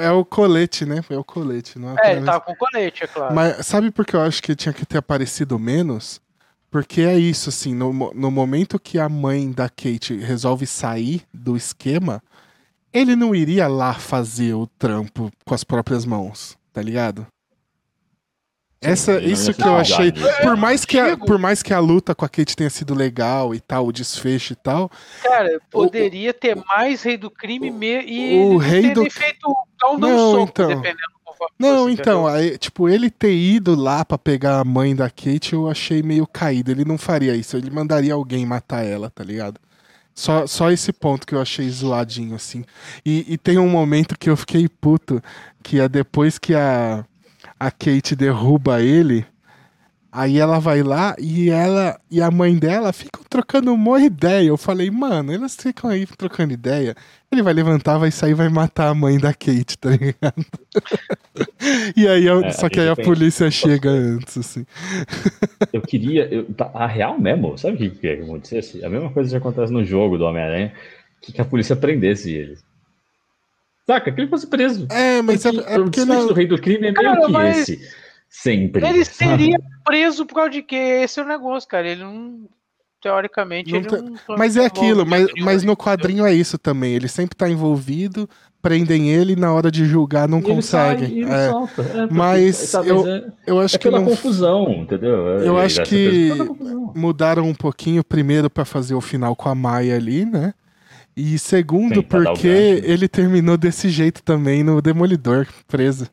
é, 0.00 0.04
é 0.06 0.10
o 0.10 0.24
colete, 0.24 0.84
né? 0.84 1.00
É 1.08 1.16
o 1.16 1.22
colete, 1.22 1.78
não 1.78 1.90
é? 1.96 2.08
É, 2.10 2.12
ele 2.16 2.24
tava 2.24 2.40
com 2.40 2.54
colete, 2.56 3.04
é 3.04 3.06
claro. 3.06 3.32
Mas 3.34 3.64
sabe 3.66 3.90
por 3.92 4.04
que 4.04 4.16
eu 4.16 4.20
acho 4.22 4.42
que 4.42 4.56
tinha 4.56 4.72
que 4.72 4.84
ter 4.84 4.98
aparecido 4.98 5.58
menos? 5.60 6.20
Porque 6.70 7.00
é 7.02 7.18
isso, 7.18 7.48
assim, 7.48 7.74
no, 7.74 7.92
no 8.14 8.30
momento 8.30 8.78
que 8.78 8.98
a 8.98 9.08
mãe 9.08 9.50
da 9.50 9.68
Kate 9.68 10.16
resolve 10.16 10.66
sair 10.66 11.22
do 11.34 11.56
esquema, 11.56 12.22
ele 12.92 13.16
não 13.16 13.34
iria 13.34 13.66
lá 13.66 13.94
fazer 13.94 14.54
o 14.54 14.66
trampo 14.66 15.30
com 15.44 15.54
as 15.54 15.64
próprias 15.64 16.04
mãos, 16.04 16.56
tá 16.72 16.80
ligado? 16.80 17.26
Essa, 18.82 19.20
isso 19.20 19.52
que 19.52 19.62
eu 19.62 19.76
achei. 19.76 20.08
obrigado. 20.08 20.40
Por 20.42 20.56
mais, 20.56 20.84
que 20.86 20.98
a, 20.98 21.14
por 21.14 21.38
mais 21.38 21.62
que 21.62 21.74
a 21.74 21.78
luta 21.78 22.14
com 22.14 22.24
a 22.24 22.28
Kate 22.28 22.56
tenha 22.56 22.70
sido 22.70 22.94
legal 22.94 23.54
e 23.54 23.60
tal, 23.60 23.86
o 23.86 23.92
desfecho 23.92 24.54
e 24.54 24.56
tal, 24.56 24.90
Cara, 25.22 25.60
poderia 25.70 26.32
ter 26.32 26.56
mais 26.56 27.02
rei 27.02 27.18
do 27.18 27.30
crime 27.30 27.70
me- 27.70 28.02
e 28.02 28.38
o 28.40 28.56
rei 28.56 28.94
do- 28.94 29.10
feito 29.10 29.50
um 29.84 29.98
Não, 29.98 30.30
soco, 30.32 30.50
então. 30.62 30.82
Não, 31.58 31.88
então, 31.88 32.26
aí, 32.26 32.58
tipo, 32.58 32.88
ele 32.88 33.10
ter 33.10 33.34
ido 33.34 33.74
lá 33.74 34.04
pra 34.04 34.18
pegar 34.18 34.60
a 34.60 34.64
mãe 34.64 34.94
da 34.94 35.08
Kate, 35.10 35.52
eu 35.52 35.68
achei 35.68 36.02
meio 36.02 36.26
caído. 36.26 36.70
Ele 36.70 36.84
não 36.84 36.98
faria 36.98 37.34
isso, 37.34 37.56
ele 37.56 37.70
mandaria 37.70 38.14
alguém 38.14 38.44
matar 38.46 38.84
ela, 38.84 39.10
tá 39.10 39.22
ligado? 39.24 39.58
Só, 40.14 40.46
só 40.46 40.70
esse 40.70 40.92
ponto 40.92 41.26
que 41.26 41.34
eu 41.34 41.40
achei 41.40 41.68
zoadinho, 41.70 42.34
assim. 42.34 42.64
E, 43.04 43.24
e 43.32 43.38
tem 43.38 43.58
um 43.58 43.68
momento 43.68 44.18
que 44.18 44.28
eu 44.28 44.36
fiquei 44.36 44.68
puto, 44.68 45.22
que 45.62 45.80
é 45.80 45.88
depois 45.88 46.38
que 46.38 46.54
a, 46.54 47.04
a 47.58 47.70
Kate 47.70 48.14
derruba 48.14 48.82
ele, 48.82 49.24
aí 50.12 50.38
ela 50.38 50.58
vai 50.58 50.82
lá 50.82 51.14
e 51.18 51.50
ela 51.50 51.98
e 52.10 52.20
a 52.20 52.30
mãe 52.30 52.56
dela 52.56 52.92
ficam 52.92 53.22
trocando 53.28 53.72
uma 53.72 54.00
ideia. 54.00 54.48
Eu 54.48 54.56
falei, 54.56 54.90
mano, 54.90 55.32
elas 55.32 55.54
ficam 55.56 55.88
aí 55.90 56.06
trocando 56.06 56.52
ideia. 56.52 56.94
Ele 57.30 57.42
vai 57.42 57.52
levantar, 57.52 57.96
vai 57.98 58.10
sair 58.10 58.32
e 58.32 58.34
vai 58.34 58.48
matar 58.48 58.88
a 58.88 58.94
mãe 58.94 59.18
da 59.18 59.32
Kate, 59.32 59.78
tá 59.78 59.90
ligado? 59.90 60.44
e 61.96 62.08
aí, 62.08 62.26
eu- 62.26 62.44
É, 62.44 62.50
só 62.50 62.68
que 62.68 62.80
aí 62.80 62.88
a 62.88 62.96
polícia 62.96 63.50
chega 63.50 63.88
antes, 63.90 64.36
assim. 64.38 64.66
Eu 65.72 65.82
queria. 65.82 66.26
eu- 66.32 66.52
tá- 66.54 66.70
a 66.74 66.86
real 66.86 67.20
mesmo, 67.20 67.56
sabe 67.56 67.74
o 67.74 67.78
que 67.78 67.90
queria 67.90 68.16
que 68.16 68.22
acontecesse? 68.24 68.84
A 68.84 68.88
mesma 68.88 69.10
coisa 69.10 69.30
que 69.30 69.36
acontece 69.36 69.72
no 69.72 69.84
jogo 69.84 70.18
do 70.18 70.24
Homem-Aranha, 70.24 70.72
que, 71.20 71.32
que 71.32 71.40
a 71.40 71.44
polícia 71.44 71.76
prendesse 71.76 72.32
ele. 72.32 72.58
Saca? 73.86 74.10
Que 74.10 74.20
ele 74.20 74.28
fosse 74.28 74.46
preso. 74.46 74.86
É, 74.90 75.20
mas 75.22 75.44
é, 75.44 75.52
Porque 75.52 75.70
é 75.72 75.78
o 75.78 75.82
porque 75.84 76.00
desfecho 76.00 76.20
não. 76.20 76.26
do 76.28 76.34
Rei 76.34 76.46
do 76.46 76.58
Crime 76.60 76.78
é 76.88 76.92
meio 76.92 76.94
Cara, 76.94 77.26
que 77.26 77.32
mas- 77.32 77.58
esse. 77.68 77.80
Sempre. 78.28 78.86
Ele 78.86 79.04
seria 79.04 79.58
preso 79.90 80.24
por 80.26 80.34
causa 80.36 80.50
de 80.50 80.62
quê? 80.62 81.00
Esse 81.04 81.18
é 81.20 81.22
o 81.22 81.26
negócio, 81.26 81.68
cara. 81.68 81.88
Ele 81.88 82.02
não. 82.04 82.48
Teoricamente, 83.02 83.72
Não 83.72 83.78
ele 83.78 83.88
tem- 83.88 84.02
não. 84.02 84.36
Mas 84.36 84.58
é 84.58 84.64
aquilo, 84.66 85.06
mas, 85.06 85.26
mas 85.42 85.62
no 85.64 85.74
quadrinho 85.74 86.26
é 86.26 86.34
isso 86.34 86.58
também. 86.58 86.92
Ele 86.94 87.08
sempre 87.08 87.34
tá 87.34 87.48
envolvido, 87.48 88.28
prendem 88.60 89.08
ele 89.10 89.32
e 89.32 89.36
na 89.36 89.50
hora 89.54 89.70
de 89.70 89.86
julgar 89.86 90.28
não 90.28 90.36
ele 90.40 90.60
sai, 90.60 90.96
conseguem. 90.96 91.18
ele 91.22 91.30
É, 91.32 91.48
solta. 91.48 91.80
É, 91.82 92.06
Mas 92.10 92.56
sabe, 92.56 92.90
eu- 92.90 93.06
é, 93.08 93.24
eu 93.46 93.58
é 93.60 93.64
acho 93.64 93.78
que 93.78 93.84
pela 93.84 94.00
não 94.00 94.06
confusão, 94.06 94.70
entendeu? 94.70 95.16
Eu 95.40 95.58
É, 95.58 95.64
acho 95.64 95.80
essa 95.80 95.88
que- 95.90 96.30
mudaram 96.94 97.44
um 97.48 97.54
pouquinho, 97.54 98.04
primeiro 98.04 98.50
pra 98.50 98.66
fazer 98.66 98.94
o 98.94 99.00
final 99.00 99.34
com 99.34 99.48
a 99.48 99.54
Maia 99.54 99.96
ali, 99.96 100.26
né? 100.26 100.52
E 101.16 101.38
segundo, 101.38 101.96
Sim, 101.96 102.02
porque 102.02 102.82
ele 102.84 103.08
terminou 103.08 103.56
desse 103.56 103.88
jeito 103.88 104.22
também 104.22 104.62
no 104.62 104.82
Demolidor, 104.82 105.46
preso. 105.66 106.06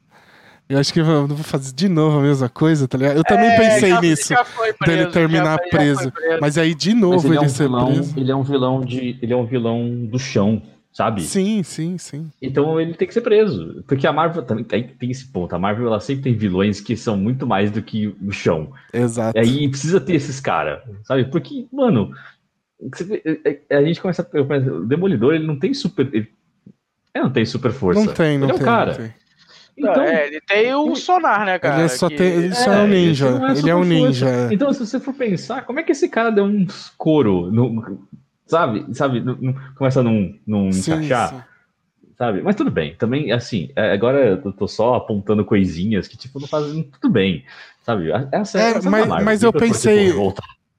Eu 0.69 0.77
acho 0.79 0.91
que 0.91 0.99
eu 0.99 1.05
vou 1.27 1.37
fazer 1.37 1.73
de 1.73 1.87
novo 1.87 2.19
a 2.19 2.21
mesma 2.21 2.49
coisa, 2.49 2.87
tá 2.87 2.97
ligado? 2.97 3.15
Eu 3.17 3.23
também 3.23 3.49
É, 3.49 3.57
pensei 3.57 3.89
já- 3.89 4.01
nisso. 4.01 4.29
já 4.33 4.43
foi 4.43 4.65
dele 4.67 4.77
preso, 4.77 5.11
terminar 5.11 5.43
já- 5.45 5.51
já 5.51 5.57
foi 5.59 5.69
preso. 5.69 6.13
Mas 6.41 6.57
aí, 6.57 6.75
de 6.75 6.93
novo, 6.93 7.25
ele 7.27 7.35
ele, 7.35 7.37
é 7.37 7.41
um 7.41 7.49
ser 7.49 7.63
vilão, 7.63 7.85
preso. 7.93 8.19
ele 8.19 8.31
é 8.31 8.35
um 8.35 8.43
vilão 8.43 8.81
de, 8.81 9.17
ele 9.21 9.33
é 9.33 9.35
um 9.37 9.45
vilão 9.45 10.05
do 10.05 10.19
chão, 10.19 10.61
sabe? 10.91 11.21
Sim, 11.21 11.63
sim, 11.63 11.97
sim. 11.97 12.29
Então 12.41 12.81
ele 12.81 12.93
tem 12.95 13.07
que 13.07 13.13
ser 13.13 13.21
preso. 13.21 13.81
Porque 13.87 14.05
a 14.05 14.11
Marvel 14.11 14.43
também 14.43 14.65
tem, 14.65 14.83
tem 14.89 15.09
esse 15.09 15.25
ponto. 15.27 15.55
A 15.55 15.59
Marvel 15.59 15.87
ela 15.87 16.01
sempre 16.01 16.23
tem 16.23 16.33
vilões 16.35 16.81
que 16.81 16.97
são 16.97 17.15
muito 17.15 17.47
mais 17.47 17.71
do 17.71 17.81
que 17.81 18.07
o 18.21 18.31
chão. 18.31 18.69
Exato. 18.93 19.37
E 19.37 19.39
aí 19.39 19.69
precisa 19.69 20.01
ter 20.01 20.15
esses 20.15 20.41
caras, 20.41 20.81
sabe? 21.05 21.23
Porque, 21.25 21.65
mano, 21.71 22.11
é, 23.45 23.59
é, 23.69 23.77
a 23.77 23.83
gente 23.83 24.01
começa 24.01 24.21
a. 24.21 24.41
O 24.41 24.85
Demolidor, 24.85 25.33
ele 25.33 25.47
não 25.47 25.57
tem 25.57 25.73
super. 25.73 26.07
Ele, 26.13 26.27
ele 27.15 27.23
não 27.23 27.31
tem 27.31 27.45
super 27.45 27.71
força. 27.71 28.03
Não 28.03 28.13
tem, 28.13 28.37
não 28.37 28.49
ele 28.49 28.57
tem. 28.57 28.67
É 28.67 28.69
um 28.69 28.73
cara. 28.73 28.93
Tem. 28.95 29.13
Então, 29.77 30.01
é, 30.01 30.27
ele 30.27 30.41
tem 30.41 30.73
o 30.73 30.95
sonar, 30.95 31.45
né, 31.45 31.59
cara? 31.59 31.75
Ele 31.75 31.85
é 31.85 31.87
só, 31.87 32.09
que... 32.09 32.15
tem, 32.15 32.27
ele 32.27 32.55
só 32.55 32.73
é, 32.73 32.81
um 32.81 32.87
ninja. 32.87 33.27
É 33.27 33.57
ele 33.59 33.69
é 33.69 33.75
um 33.75 33.83
ninja. 33.83 34.27
É. 34.27 34.53
Então, 34.53 34.73
se 34.73 34.79
você 34.79 34.99
for 34.99 35.13
pensar, 35.13 35.65
como 35.65 35.79
é 35.79 35.83
que 35.83 35.91
esse 35.91 36.09
cara 36.09 36.31
deu 36.31 36.45
uns 36.45 36.91
couro 36.97 37.51
no, 37.51 37.99
sabe, 38.47 38.85
sabe, 38.95 39.19
não, 39.19 39.37
começa 39.75 39.99
a 39.99 40.03
não, 40.03 40.33
não 40.47 40.71
sim, 40.71 40.91
encaixar, 40.91 41.29
sim. 41.29 42.07
sabe? 42.17 42.41
Mas 42.41 42.55
tudo 42.55 42.71
bem, 42.71 42.95
também, 42.95 43.31
assim, 43.31 43.69
agora 43.75 44.39
eu 44.43 44.51
tô 44.51 44.67
só 44.67 44.95
apontando 44.95 45.45
coisinhas 45.45 46.07
que, 46.07 46.17
tipo, 46.17 46.39
não 46.39 46.47
fazem 46.47 46.83
tudo 46.83 47.11
bem, 47.11 47.45
sabe? 47.85 48.09
Essa, 48.31 48.59
é, 48.59 48.71
essa 48.71 48.89
mas, 48.89 49.07
mas 49.23 49.43
eu 49.43 49.53
pensei, 49.53 50.11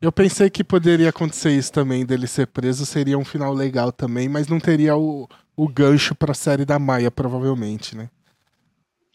eu 0.01 0.11
pensei 0.11 0.51
que 0.51 0.65
poderia 0.65 1.11
acontecer 1.11 1.51
isso 1.51 1.73
também, 1.73 2.05
dele 2.05 2.27
ser 2.27 2.49
preso, 2.49 2.85
seria 2.85 3.19
um 3.19 3.25
final 3.25 3.53
legal 3.53 3.93
também, 3.93 4.29
mas 4.29 4.49
não 4.49 4.59
teria 4.59 4.97
o, 4.97 5.29
o 5.57 5.69
gancho 5.69 6.15
pra 6.15 6.35
série 6.35 6.65
da 6.65 6.79
Maia, 6.79 7.11
provavelmente, 7.11 7.97
né? 7.97 8.09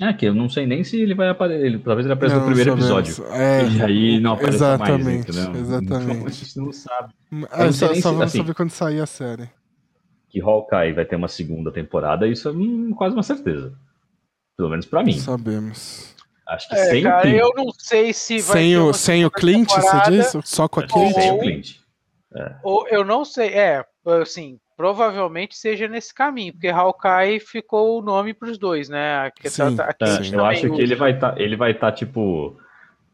É, 0.01 0.11
que 0.11 0.25
eu 0.25 0.33
não 0.33 0.49
sei 0.49 0.65
nem 0.65 0.83
se 0.83 0.99
ele 0.99 1.13
vai 1.13 1.29
aparecer. 1.29 1.65
Ele, 1.65 1.79
talvez 1.79 2.05
ele 2.05 2.13
apareça 2.13 2.39
no 2.39 2.45
primeiro 2.45 2.73
episódio. 2.73 3.25
É, 3.31 3.63
e 3.67 3.81
aí 3.81 4.19
não 4.19 4.33
aparece 4.33 4.55
exatamente, 4.55 5.31
mais, 5.31 5.45
entendeu? 5.45 5.61
Exatamente. 5.61 6.11
Então, 6.11 6.27
a 6.27 6.31
gente 6.31 6.57
não 6.57 6.71
sabe. 6.71 7.13
É, 7.51 7.71
só, 7.71 7.87
só 7.87 7.93
se, 7.93 8.01
vamos 8.01 8.21
assim, 8.21 8.37
saber 8.39 8.55
quando 8.55 8.71
sair 8.71 8.99
a 8.99 9.05
série. 9.05 9.49
Que 10.29 10.41
Hawkeye 10.41 10.93
vai 10.93 11.05
ter 11.05 11.15
uma 11.15 11.27
segunda 11.27 11.71
temporada, 11.71 12.27
isso 12.27 12.49
é 12.49 12.51
hum, 12.51 12.91
quase 12.95 13.15
uma 13.15 13.21
certeza. 13.21 13.73
Pelo 14.57 14.69
menos 14.69 14.85
pra 14.85 15.03
mim. 15.03 15.13
Sabemos. 15.13 16.15
Acho 16.47 16.69
que 16.69 16.75
é, 16.75 16.85
sem 16.85 17.03
cara, 17.03 17.19
o 17.19 17.21
Clint. 17.21 17.39
Eu 17.39 17.51
não 17.55 17.71
sei 17.77 18.13
se 18.13 18.41
vai 18.41 18.57
sem 18.57 18.77
o, 18.77 18.93
sem 18.93 19.25
o 19.25 19.31
Clint, 19.31 19.69
você 19.69 20.11
disse? 20.11 20.39
Só 20.43 20.67
com 20.67 20.79
a 20.79 20.87
Kate? 20.87 21.13
Sem 21.13 21.31
o 21.31 21.39
Clint. 21.39 21.75
É. 22.35 22.55
Ou 22.63 22.87
eu 22.87 23.05
não 23.05 23.23
sei, 23.23 23.49
é, 23.49 23.85
assim, 24.21 24.59
provavelmente 24.75 25.55
seja 25.55 25.87
nesse 25.87 26.13
caminho, 26.13 26.53
porque 26.53 26.67
Hawkeye 26.67 27.39
ficou 27.39 27.99
o 27.99 28.01
nome 28.01 28.33
para 28.33 28.49
os 28.49 28.57
dois, 28.57 28.89
né? 28.89 29.29
Tá- 29.41 29.49
sim, 29.49 29.75
tá, 29.75 29.95
é, 29.99 30.23
sim. 30.23 30.35
eu 30.35 30.45
acho 30.45 30.69
que 30.69 30.81
ele 30.81 30.95
vai 30.95 31.11
estar, 31.11 31.31
tá, 31.33 31.41
ele 31.41 31.55
vai 31.55 31.71
estar 31.71 31.91
tá, 31.91 31.97
tipo, 31.97 32.57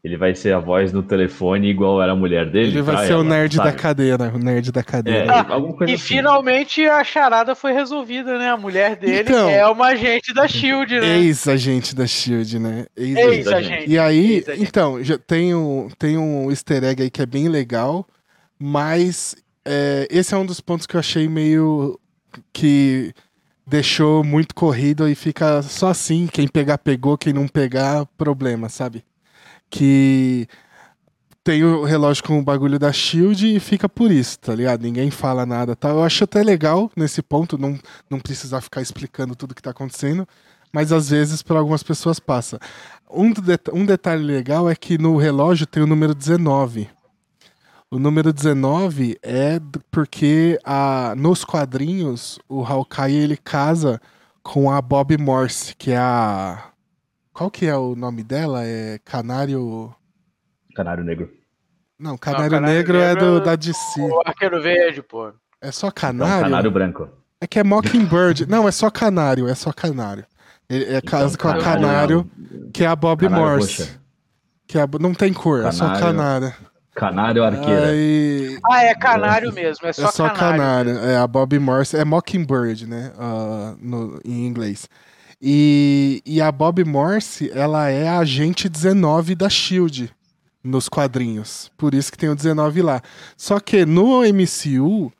ele 0.02 0.16
vai 0.16 0.34
ser 0.34 0.54
a 0.54 0.58
voz 0.58 0.92
no 0.94 1.02
telefone 1.02 1.68
igual 1.68 2.02
era 2.02 2.12
a 2.12 2.16
mulher 2.16 2.50
dele. 2.50 2.68
Ele 2.68 2.82
vai 2.82 3.06
ser 3.06 3.12
ela, 3.12 3.20
o 3.20 3.24
nerd 3.24 3.56
sabe? 3.56 3.70
da 3.70 3.76
cadeira, 3.76 4.32
o 4.34 4.38
nerd 4.38 4.72
da 4.72 4.82
cadeira. 4.82 5.26
É, 5.26 5.28
Ah, 5.28 5.46
e 5.86 5.94
assim. 5.94 5.98
finalmente 5.98 6.86
a 6.86 7.04
charada 7.04 7.54
foi 7.54 7.72
resolvida, 7.72 8.38
né? 8.38 8.48
A 8.48 8.56
mulher 8.56 8.96
dele 8.96 9.28
Então, 9.28 9.50
é 9.50 9.66
uma 9.66 9.88
agente 9.88 10.32
da 10.32 10.48
Shield, 10.48 10.98
né? 10.98 11.18
Ex-agente 11.18 11.94
da 11.94 12.06
Shield, 12.06 12.58
né? 12.58 12.86
Ex-agente. 12.96 13.90
E 13.90 13.98
aí, 13.98 14.42
então, 14.58 15.04
já 15.04 15.18
tem 15.18 15.54
um, 15.54 15.90
tem 15.98 16.16
um 16.16 16.50
easter 16.50 16.82
egg 16.82 17.02
aí 17.02 17.10
que 17.10 17.20
é 17.20 17.26
bem 17.26 17.48
legal, 17.48 18.06
mas 18.58 19.36
é, 19.64 20.08
esse 20.10 20.34
é 20.34 20.38
um 20.38 20.46
dos 20.46 20.60
pontos 20.60 20.86
que 20.86 20.96
eu 20.96 21.00
achei 21.00 21.28
meio 21.28 21.98
que 22.52 23.12
deixou 23.66 24.24
muito 24.24 24.54
corrido 24.54 25.08
e 25.08 25.14
fica 25.14 25.62
só 25.62 25.88
assim, 25.88 26.26
quem 26.26 26.48
pegar 26.48 26.78
pegou, 26.78 27.16
quem 27.16 27.32
não 27.32 27.46
pegar, 27.46 28.04
problema, 28.18 28.68
sabe? 28.68 29.04
Que 29.70 30.48
tem 31.44 31.64
o 31.64 31.84
relógio 31.84 32.24
com 32.24 32.38
o 32.38 32.42
bagulho 32.42 32.78
da 32.78 32.92
Shield 32.92 33.56
e 33.56 33.60
fica 33.60 33.88
por 33.88 34.10
isso, 34.10 34.38
tá 34.40 34.54
ligado? 34.54 34.82
Ninguém 34.82 35.10
fala 35.10 35.46
nada, 35.46 35.76
tá? 35.76 35.90
Eu 35.90 36.02
acho 36.02 36.24
até 36.24 36.42
legal 36.42 36.90
nesse 36.96 37.22
ponto, 37.22 37.56
não, 37.56 37.78
não 38.08 38.18
precisar 38.18 38.60
ficar 38.60 38.82
explicando 38.82 39.36
tudo 39.36 39.54
que 39.54 39.62
tá 39.62 39.70
acontecendo, 39.70 40.26
mas 40.72 40.92
às 40.92 41.10
vezes 41.10 41.42
para 41.42 41.58
algumas 41.58 41.82
pessoas 41.82 42.18
passa. 42.18 42.58
Um, 43.08 43.32
det 43.32 43.60
um 43.72 43.86
detalhe 43.86 44.22
legal 44.22 44.68
é 44.68 44.74
que 44.74 44.98
no 44.98 45.16
relógio 45.16 45.66
tem 45.66 45.82
o 45.82 45.86
número 45.86 46.14
19. 46.14 46.88
O 47.92 47.98
número 47.98 48.32
19 48.32 49.18
é 49.20 49.60
porque 49.90 50.58
a, 50.64 51.12
nos 51.16 51.44
quadrinhos 51.44 52.38
o 52.48 52.64
Hawkeye 52.64 53.16
ele 53.16 53.36
casa 53.36 54.00
com 54.44 54.70
a 54.70 54.80
Bob 54.80 55.18
Morse, 55.18 55.74
que 55.76 55.90
é 55.90 55.96
a. 55.98 56.70
Qual 57.32 57.50
que 57.50 57.66
é 57.66 57.76
o 57.76 57.96
nome 57.96 58.22
dela? 58.22 58.64
É 58.64 58.98
Canário. 59.04 59.92
Canário 60.74 61.02
Negro. 61.02 61.30
Não, 61.98 62.16
Canário, 62.16 62.50
Canário 62.50 62.76
Negro, 62.76 62.96
é 62.98 63.08
Negro 63.08 63.26
do, 63.26 63.40
da 63.40 63.56
DC. 63.56 64.00
O 64.00 64.22
Arqueiro 64.24 64.62
Verde, 64.62 65.02
pô. 65.02 65.32
É 65.60 65.72
só 65.72 65.88
Não, 65.88 65.92
Canário? 65.92 66.42
Canário 66.44 66.70
Branco. 66.70 67.08
É 67.40 67.46
que 67.46 67.58
é 67.58 67.64
Mockingbird. 67.64 68.46
Não, 68.48 68.68
é 68.68 68.70
só 68.70 68.88
Canário, 68.90 69.48
é 69.48 69.54
só 69.54 69.72
Canário. 69.72 70.24
Ele 70.68 70.84
é 70.94 71.00
casa 71.00 71.36
com 71.36 71.48
a 71.48 71.58
Canário, 71.58 72.30
que 72.72 72.84
é 72.84 72.86
a 72.86 72.94
Bob 72.94 73.20
Canário 73.24 73.44
Morse. 73.44 73.82
roxa. 73.82 74.00
Que 74.66 74.78
é 74.78 74.82
a- 74.82 74.88
não 75.00 75.12
tem 75.12 75.32
cor, 75.32 75.64
é 75.64 75.72
só 75.72 75.88
Canário. 75.98 76.54
Canário. 76.94 77.42
Arqueira. 77.44 77.88
Aí, 77.88 78.58
Ah, 78.70 78.82
é 78.84 78.94
canário 78.94 79.52
mesmo, 79.52 79.86
é 79.86 79.92
só, 79.92 80.08
é 80.08 80.12
só 80.12 80.28
canário. 80.30 80.94
Canário. 80.94 81.10
É 81.10 81.16
a 81.16 81.26
Bob 81.26 81.58
Morse. 81.58 81.96
É 81.96 82.04
Mockingbird, 82.04 82.86
né? 82.86 83.12
ah, 83.18 83.74
no, 83.80 84.20
em 84.24 84.46
inglês. 84.46 84.88
E, 85.40 86.22
e 86.26 86.40
a 86.40 86.52
Bob 86.52 86.84
Morse, 86.84 87.50
ela 87.54 87.88
é 87.88 88.08
a 88.08 88.18
agente 88.18 88.68
19 88.68 89.34
da 89.34 89.48
Shield 89.48 90.12
nos 90.62 90.88
quadrinhos. 90.88 91.70
Por 91.78 91.94
isso 91.94 92.12
que 92.12 92.18
tem 92.18 92.28
o 92.28 92.34
19 92.36 92.82
lá. 92.82 93.00
Só 93.36 93.58
que 93.58 93.86
no 93.86 94.20
MCU, 94.22 95.10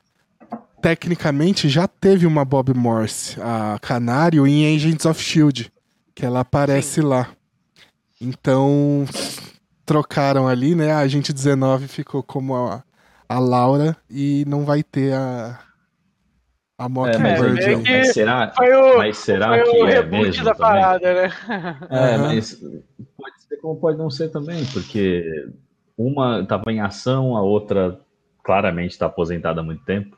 tecnicamente, 0.83 1.69
já 1.71 1.89
teve 1.89 2.27
uma 2.27 2.45
Bob 2.45 2.75
Morse, 2.75 3.41
a 3.41 3.79
Canário, 3.81 4.47
em 4.47 4.77
Agents 4.77 5.07
of 5.07 5.23
Shield. 5.23 5.73
Que 6.15 6.27
ela 6.27 6.41
aparece 6.41 7.01
lá. 7.01 7.29
Então, 8.21 9.07
trocaram 9.91 10.47
ali, 10.47 10.77
né? 10.77 10.93
A 10.93 10.99
agente 11.01 11.33
19 11.33 11.89
ficou 11.89 12.23
como 12.23 12.55
a, 12.55 12.85
a 13.29 13.39
Laura 13.41 13.97
e 14.09 14.45
não 14.47 14.65
vai 14.65 14.85
ter 14.85 15.13
a. 15.15 15.59
A 16.79 16.85
É, 16.85 16.87
mas, 16.87 16.91
Mockingbird. 16.93 17.55
meio 17.55 17.77
aí. 17.79 17.83
que- 17.83 17.91
mas 17.91 18.13
será, 18.13 18.53
Foi 18.57 18.73
o, 18.73 18.97
mas 18.99 19.19
será 19.19 19.49
foi 19.49 19.65
que 19.65 19.77
o 19.83 19.89
é 19.89 20.03
mesmo 20.07 20.45
da 20.45 20.55
também? 20.55 20.75
parada, 20.75 21.13
né? 21.15 21.31
É, 21.91 22.17
Aham. 22.17 22.29
mas 22.35 22.55
pode 22.55 23.43
ser 23.49 23.57
como 23.61 23.81
pode 23.81 23.99
não 23.99 24.09
ser 24.09 24.29
também, 24.29 24.65
porque 24.67 25.25
uma 25.99 26.41
estava 26.41 26.71
em 26.71 26.81
ação, 26.81 27.37
a 27.37 27.43
outra 27.43 27.99
claramente 28.45 28.93
está 28.93 29.07
aposentada 29.07 29.61
há 29.61 29.65
muito 29.65 29.85
tempo. 29.85 30.17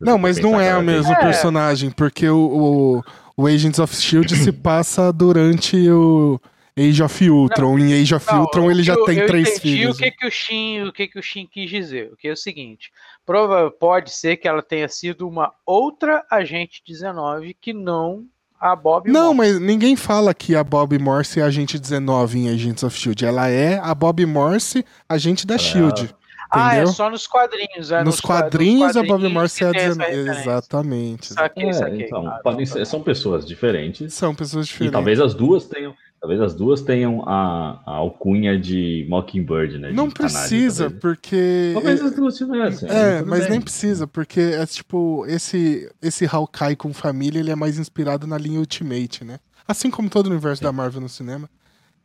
Não, 0.00 0.16
mas 0.16 0.38
não 0.40 0.58
é 0.58 0.74
o 0.78 0.82
mesmo 0.82 1.12
É. 1.12 1.16
personagem, 1.16 1.90
porque 1.90 2.26
o, 2.26 3.02
o, 3.36 3.42
o 3.42 3.46
Agents 3.46 3.78
of 3.78 3.94
Shield 3.94 4.34
se 4.34 4.50
passa 4.50 5.12
durante 5.12 5.76
o 5.90 6.40
Age 6.88 7.02
of 7.02 7.30
Ultron. 7.30 7.78
em 7.78 8.00
Age 8.00 8.14
of 8.14 8.26
Não, 8.32 8.40
Ultron 8.42 8.70
ele 8.70 8.82
já 8.82 8.94
eu, 8.94 9.04
tem 9.04 9.18
eu 9.18 9.26
três 9.26 9.58
filhos. 9.58 9.96
O 9.96 9.98
que 9.98 10.10
que 10.10 10.26
o 10.26 10.30
Shin, 10.30 10.82
o 10.84 10.92
que 10.92 11.06
que 11.08 11.18
o 11.18 11.22
Shin 11.22 11.46
quis 11.50 11.68
dizer? 11.70 12.10
O 12.12 12.16
que 12.16 12.28
é 12.28 12.32
o 12.32 12.36
seguinte, 12.36 12.90
prova, 13.26 13.70
pode 13.70 14.10
ser 14.10 14.36
que 14.36 14.46
ela 14.48 14.62
tenha 14.62 14.88
sido 14.88 15.28
uma 15.28 15.52
outra 15.66 16.24
agente 16.30 16.82
19 16.86 17.54
que 17.60 17.72
não 17.72 18.24
a 18.60 18.76
Bob 18.76 19.10
Não, 19.10 19.32
Morse. 19.34 19.52
mas 19.52 19.60
ninguém 19.60 19.96
fala 19.96 20.34
que 20.34 20.54
a 20.54 20.62
Bob 20.62 20.98
Morse 20.98 21.40
é 21.40 21.42
agente 21.42 21.78
19 21.78 22.38
em 22.40 22.48
Agents 22.50 22.82
of 22.82 22.96
Shield. 22.98 23.24
Ela 23.24 23.48
é 23.48 23.78
a 23.78 23.94
Bob 23.94 24.24
Morse, 24.26 24.84
agente 25.08 25.46
da 25.46 25.56
Shield. 25.56 26.14
Ah, 26.52 26.74
é 26.74 26.78
entendeu? 26.78 26.92
só 26.92 27.08
nos 27.08 27.28
quadrinhos. 27.28 27.92
É, 27.92 28.02
Nos 28.02 28.20
qua- 28.20 28.40
quadrinhos, 28.42 28.96
a 28.96 29.00
Bob 29.02 29.08
quadrinhos 29.08 29.32
Morse 29.32 29.62
é 29.64 29.68
a 29.68 29.70
que 29.70 29.78
tem 29.78 29.86
essa 29.86 29.94
19. 29.98 30.16
referência. 30.16 30.50
Exatamente. 30.50 31.26
Saquei, 31.32 31.68
É, 31.68 31.72
saquei. 31.72 32.02
então, 32.06 32.26
Ah, 32.26 32.40
podem 32.42 32.66
tá, 32.66 32.72
ser- 32.72 32.86
são 32.86 33.02
pessoas 33.02 33.46
diferentes. 33.46 34.12
São 34.12 34.34
pessoas 34.34 34.66
E 34.66 34.68
diferentes. 34.68 34.92
talvez 34.92 35.20
as 35.20 35.32
duas 35.32 35.64
tenham, 35.66 35.94
talvez 36.20 36.40
as 36.40 36.54
duas 36.54 36.82
tenham 36.82 37.22
a, 37.26 37.82
a 37.86 37.92
alcunha 37.92 38.58
de 38.58 39.06
Mockingbird, 39.08 39.78
né? 39.78 39.88
de 39.88 39.94
Não 39.94 40.10
precisa, 40.10 40.84
talvez. 40.84 41.00
porque. 41.00 41.70
Talvez 41.74 42.02
as 42.02 42.14
duas 42.14 42.36
tivessem. 42.36 42.88
É, 42.88 43.22
mas 43.22 43.42
bem. 43.42 43.50
nem 43.50 43.60
precisa, 43.60 44.06
porque 44.06 44.40
é 44.40 44.66
tipo, 44.66 45.24
esse, 45.26 45.90
esse 46.02 46.26
Hawkeye 46.26 46.76
com 46.76 46.92
família, 46.92 47.40
ele 47.40 47.50
é 47.50 47.56
mais 47.56 47.78
inspirado 47.78 48.26
na 48.26 48.36
linha 48.36 48.60
Ultimate, 48.60 49.24
né? 49.24 49.38
Assim 49.66 49.90
como 49.90 50.10
todo 50.10 50.26
o 50.26 50.30
universo 50.30 50.62
da 50.62 50.72
Marvel 50.72 51.00
no 51.00 51.08
cinema. 51.08 51.48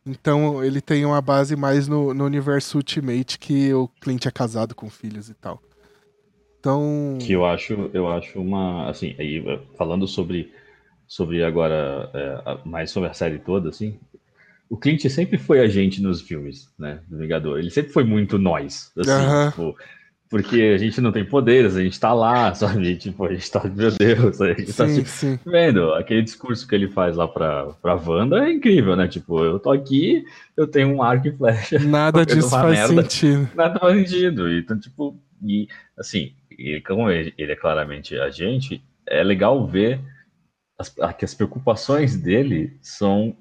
Então 0.06 0.62
ele 0.62 0.80
tem 0.80 1.04
uma 1.04 1.20
base 1.20 1.56
mais 1.56 1.88
no, 1.88 2.14
no 2.14 2.24
universo 2.24 2.78
Ultimate, 2.78 3.38
que 3.38 3.74
o 3.74 3.88
Clint 4.00 4.24
é 4.24 4.30
casado 4.30 4.74
com 4.74 4.88
filhos 4.88 5.28
e 5.28 5.34
tal. 5.34 5.60
Então. 6.60 7.18
Que 7.20 7.32
eu 7.32 7.44
acho, 7.44 7.90
eu 7.92 8.08
acho 8.08 8.40
uma, 8.40 8.88
assim, 8.88 9.14
aí 9.18 9.44
eh, 9.46 9.60
falando 9.76 10.06
sobre, 10.06 10.52
sobre 11.06 11.44
agora, 11.44 12.10
é, 12.14 12.58
mais 12.64 12.90
sobre 12.90 13.08
a 13.08 13.12
série 13.12 13.38
toda, 13.38 13.68
assim, 13.68 13.98
o 14.68 14.76
Clint 14.76 15.04
sempre 15.08 15.38
foi 15.38 15.60
a 15.60 15.68
gente 15.68 16.02
nos 16.02 16.20
filmes, 16.20 16.68
né, 16.78 17.00
do 17.08 17.18
Vingador. 17.18 17.58
Ele 17.58 17.70
sempre 17.70 17.92
foi 17.92 18.04
muito 18.04 18.38
nós, 18.38 18.92
assim, 18.96 19.50
tipo, 19.50 19.76
porque 20.28 20.60
a 20.74 20.78
gente 20.78 21.00
não 21.00 21.12
tem 21.12 21.24
poderes, 21.24 21.76
a 21.76 21.82
gente 21.82 21.98
tá 22.00 22.12
lá, 22.12 22.52
sabe, 22.54 22.96
tipo, 22.96 23.24
a 23.24 23.32
gente 23.32 23.50
tá, 23.50 23.62
meu 23.64 23.92
Deus, 23.92 24.40
a 24.40 24.48
gente 24.52 24.72
tá 24.72 24.88
Sim, 24.88 24.96
tipo, 24.96 25.08
sim. 25.08 25.38
vendo, 25.46 25.94
aquele 25.94 26.22
discurso 26.22 26.66
que 26.66 26.74
ele 26.74 26.88
faz 26.88 27.16
lá 27.16 27.28
pra, 27.28 27.66
pra 27.80 27.94
Wanda 27.94 28.44
é 28.44 28.52
incrível, 28.52 28.96
né, 28.96 29.06
tipo, 29.06 29.42
eu 29.44 29.58
tô 29.58 29.70
aqui, 29.70 30.24
eu 30.56 30.66
tenho 30.66 30.88
um 30.88 31.02
arco 31.02 31.28
e 31.28 31.36
flecha, 31.36 31.78
Nada 31.86 32.26
disso 32.26 32.50
faz 32.50 32.70
merda. 32.90 33.02
sentido. 33.02 33.48
nada 33.54 33.78
faz 33.78 33.96
sentido. 33.96 34.52
Então, 34.52 34.78
tipo, 34.78 35.16
e 35.42 35.68
assim, 35.96 36.32
e 36.50 36.80
como 36.80 37.10
ele, 37.10 37.32
ele 37.38 37.52
é 37.52 37.56
claramente 37.56 38.18
a 38.18 38.30
gente, 38.30 38.82
é 39.06 39.22
legal 39.22 39.64
ver 39.66 40.00
as, 40.78 40.88
que 41.16 41.24
as 41.24 41.34
preocupações 41.34 42.16
dele 42.16 42.76
são 42.82 43.36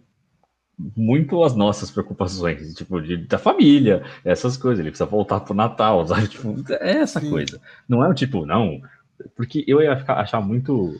muito 0.78 1.44
as 1.44 1.56
nossas 1.56 1.90
preocupações, 1.90 2.74
tipo, 2.74 3.02
de, 3.02 3.18
da 3.18 3.38
família, 3.38 4.04
essas 4.24 4.58
coisas. 4.58 4.80
Ele 4.80 4.90
precisa 4.90 5.10
voltar 5.10 5.40
pro 5.40 5.54
Natal, 5.54 6.06
sabe? 6.08 6.28
Tipo, 6.28 6.56
é 6.72 6.98
essa 6.98 7.20
Sim. 7.20 7.30
coisa. 7.30 7.62
Não 7.88 8.04
é 8.04 8.10
o 8.10 8.14
tipo, 8.14 8.46
não. 8.46 8.82
Porque 9.36 9.64
eu 9.68 9.82
ia 9.82 9.96
ficar, 9.98 10.16
achar 10.16 10.42
muito. 10.42 11.00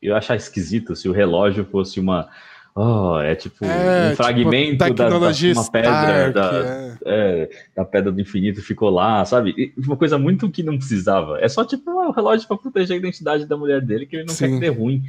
Eu 0.00 0.12
ia 0.12 0.18
achar 0.18 0.36
esquisito 0.36 0.94
se 0.94 1.08
o 1.08 1.12
relógio 1.12 1.64
fosse 1.64 1.98
uma. 1.98 2.28
Oh, 2.74 3.18
é 3.18 3.34
tipo 3.34 3.64
é, 3.64 3.66
um 3.66 4.10
tipo, 4.10 4.22
fragmento 4.22 4.84
tipo, 4.84 4.96
da, 4.96 5.08
da, 5.08 5.16
uma 5.16 5.70
pedra 5.72 6.32
da, 6.32 6.52
é. 6.54 6.96
É, 7.04 7.50
da 7.74 7.84
pedra 7.84 8.12
do 8.12 8.20
infinito 8.20 8.62
ficou 8.62 8.88
lá, 8.88 9.24
sabe? 9.24 9.74
Uma 9.76 9.96
coisa 9.96 10.16
muito 10.16 10.48
que 10.48 10.62
não 10.62 10.78
precisava. 10.78 11.40
É 11.40 11.48
só 11.48 11.64
tipo 11.64 11.90
um 11.90 12.12
relógio 12.12 12.46
para 12.46 12.56
proteger 12.56 12.94
a 12.94 12.98
identidade 12.98 13.46
da 13.46 13.56
mulher 13.56 13.80
dele 13.80 14.06
que 14.06 14.14
ele 14.14 14.26
não 14.26 14.34
Sim. 14.34 14.44
quer 14.44 14.54
que 14.54 14.60
dê 14.60 14.68
ruim. 14.68 15.02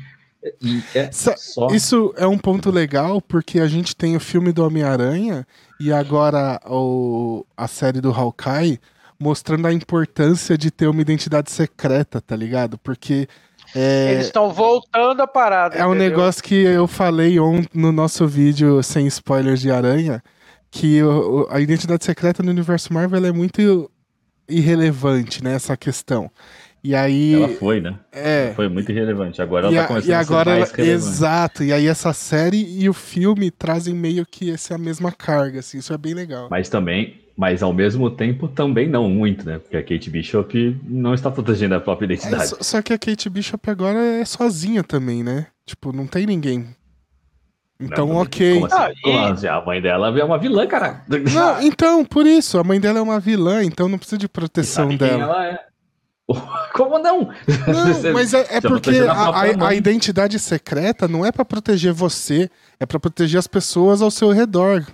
É 0.96 1.12
só... 1.12 1.68
Isso 1.72 2.14
é 2.18 2.26
um 2.26 2.38
ponto 2.38 2.72
legal 2.72 3.22
porque 3.22 3.60
a 3.60 3.68
gente 3.68 3.96
tem 3.96 4.16
o 4.16 4.20
filme 4.20 4.52
do 4.52 4.66
Homem-Aranha 4.66 5.46
e 5.80 5.92
agora 5.92 6.60
o, 6.66 7.46
a 7.58 7.68
série 7.68 8.00
do 8.00 8.12
Hawkeye 8.12 8.80
mostrando 9.20 9.68
a 9.68 9.74
importância 9.74 10.58
de 10.58 10.72
ter 10.72 10.88
uma 10.88 11.02
identidade 11.02 11.52
secreta, 11.52 12.22
tá 12.22 12.36
ligado? 12.36 12.78
Porque. 12.78 13.28
É, 13.76 14.14
Eles 14.14 14.28
estão 14.28 14.52
voltando 14.52 15.22
a 15.22 15.28
parada. 15.28 15.76
É 15.76 15.86
um 15.86 15.94
negócio 15.94 16.42
que 16.42 16.56
eu 16.56 16.88
falei 16.88 17.36
no 17.74 17.92
nosso 17.92 18.26
vídeo 18.26 18.82
sem 18.82 19.06
spoilers 19.08 19.60
de 19.60 19.70
Aranha, 19.70 20.24
que 20.72 21.04
o, 21.04 21.48
a 21.52 21.60
identidade 21.60 22.04
secreta 22.04 22.42
no 22.42 22.50
universo 22.50 22.94
Marvel 22.94 23.26
é 23.26 23.32
muito 23.32 23.92
irrelevante, 24.48 25.44
né? 25.44 25.54
Essa 25.54 25.78
questão. 25.78 26.32
E 26.84 26.96
aí. 26.96 27.34
Ela 27.34 27.50
foi, 27.50 27.82
né? 27.82 27.96
É. 28.12 28.54
Foi 28.56 28.70
muito 28.70 28.92
irrelevante. 28.92 29.42
Agora 29.42 29.68
ela 29.68 29.76
tá 29.76 29.88
começando 29.88 30.10
e 30.10 30.14
agora 30.14 30.52
a 30.52 30.66
ser 30.66 30.78
mais 30.78 30.80
ela, 30.80 30.88
Exato. 30.90 31.64
E 31.64 31.74
aí 31.74 31.88
essa 31.88 32.14
série 32.14 32.66
e 32.82 32.88
o 32.90 32.94
filme 32.94 33.52
trazem 33.52 33.94
meio 33.94 34.26
que 34.26 34.52
essa 34.52 34.78
mesma 34.78 35.12
carga, 35.12 35.60
assim. 35.60 35.78
Isso 35.80 35.94
é 35.94 35.98
bem 35.98 36.14
legal. 36.14 36.48
Mas 36.50 36.70
também, 36.70 37.20
mas 37.36 37.62
ao 37.62 37.74
mesmo 37.74 38.10
tempo 38.10 38.48
também 38.48 38.88
não 38.88 39.10
muito, 39.10 39.46
né? 39.46 39.60
Porque 39.60 39.78
a 39.78 39.84
Kate 39.84 40.10
Bishop 40.10 40.78
não 40.84 41.14
está 41.14 41.30
protegendo 41.30 41.76
a 41.76 41.80
própria 41.80 42.06
identidade. 42.06 42.44
É, 42.44 42.48
só, 42.48 42.58
só 42.62 42.82
que 42.82 42.94
a 42.94 42.98
Kate 42.98 43.30
Bishop 43.30 43.70
agora 43.70 44.00
é 44.00 44.26
sozinha 44.26 44.84
também, 44.84 45.24
né? 45.24 45.48
Tipo, 45.66 45.92
não 45.92 46.08
tem 46.08 46.26
ninguém 46.26 46.68
então, 47.82 48.08
não, 48.08 48.18
ok. 48.18 48.56
Como 48.56 48.66
assim? 48.66 48.76
Ah, 48.76 48.92
como 49.02 49.20
assim? 49.20 49.48
A 49.48 49.62
mãe 49.62 49.82
dela 49.82 50.20
é 50.20 50.24
uma 50.24 50.38
vilã, 50.38 50.68
cara. 50.68 51.02
Não, 51.34 51.62
então, 51.62 52.04
por 52.04 52.28
isso, 52.28 52.60
a 52.60 52.64
mãe 52.64 52.80
dela 52.80 53.00
é 53.00 53.02
uma 53.02 53.20
vilã, 53.22 53.64
então 53.64 53.88
não 53.88 53.98
precisa 53.98 54.18
de 54.18 54.28
proteção 54.28 54.90
dela. 54.96 55.24
Ela 55.24 55.48
é. 55.48 55.60
Como 56.74 57.00
não? 57.00 57.22
Não, 57.24 58.12
mas 58.14 58.34
é, 58.34 58.46
é 58.50 58.62
porque 58.62 58.92
a, 58.92 59.12
a, 59.12 59.68
a, 59.70 59.76
identidade 59.76 60.38
secreta 60.40 61.08
não 61.08 61.26
é 61.26 61.32
para 61.32 61.44
proteger 61.44 61.94
você, 61.94 62.50
é 62.80 62.86
para 62.86 63.00
proteger 63.00 63.40
as 63.40 63.48
pessoas 63.48 64.02
ao 64.02 64.12
seu 64.12 64.30
redor. 64.30 64.86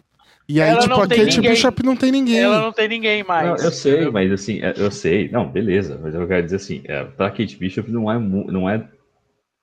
E 0.48 0.62
aí, 0.62 0.70
ela 0.70 0.80
tipo, 0.80 0.94
a 0.94 1.08
Kate 1.08 1.38
ninguém. 1.38 1.52
Bishop 1.52 1.84
não 1.84 1.96
tem 1.96 2.12
ninguém. 2.12 2.40
Ela 2.40 2.62
não 2.62 2.72
tem 2.72 2.88
ninguém 2.88 3.24
mais. 3.24 3.48
Não, 3.48 3.56
eu 3.58 3.72
sei, 3.72 4.10
mas 4.12 4.32
assim, 4.32 4.62
é, 4.62 4.74
eu 4.78 4.92
sei. 4.92 5.30
Não, 5.30 5.50
beleza. 5.50 6.00
Mas 6.02 6.14
eu 6.14 6.28
quero 6.28 6.44
dizer 6.44 6.58
assim, 6.58 6.82
é, 6.86 7.04
pra 7.04 7.32
Kate 7.32 7.58
Bishop 7.58 7.92
não 7.92 8.12
é, 8.12 8.20
não 8.20 8.70
é, 8.70 8.88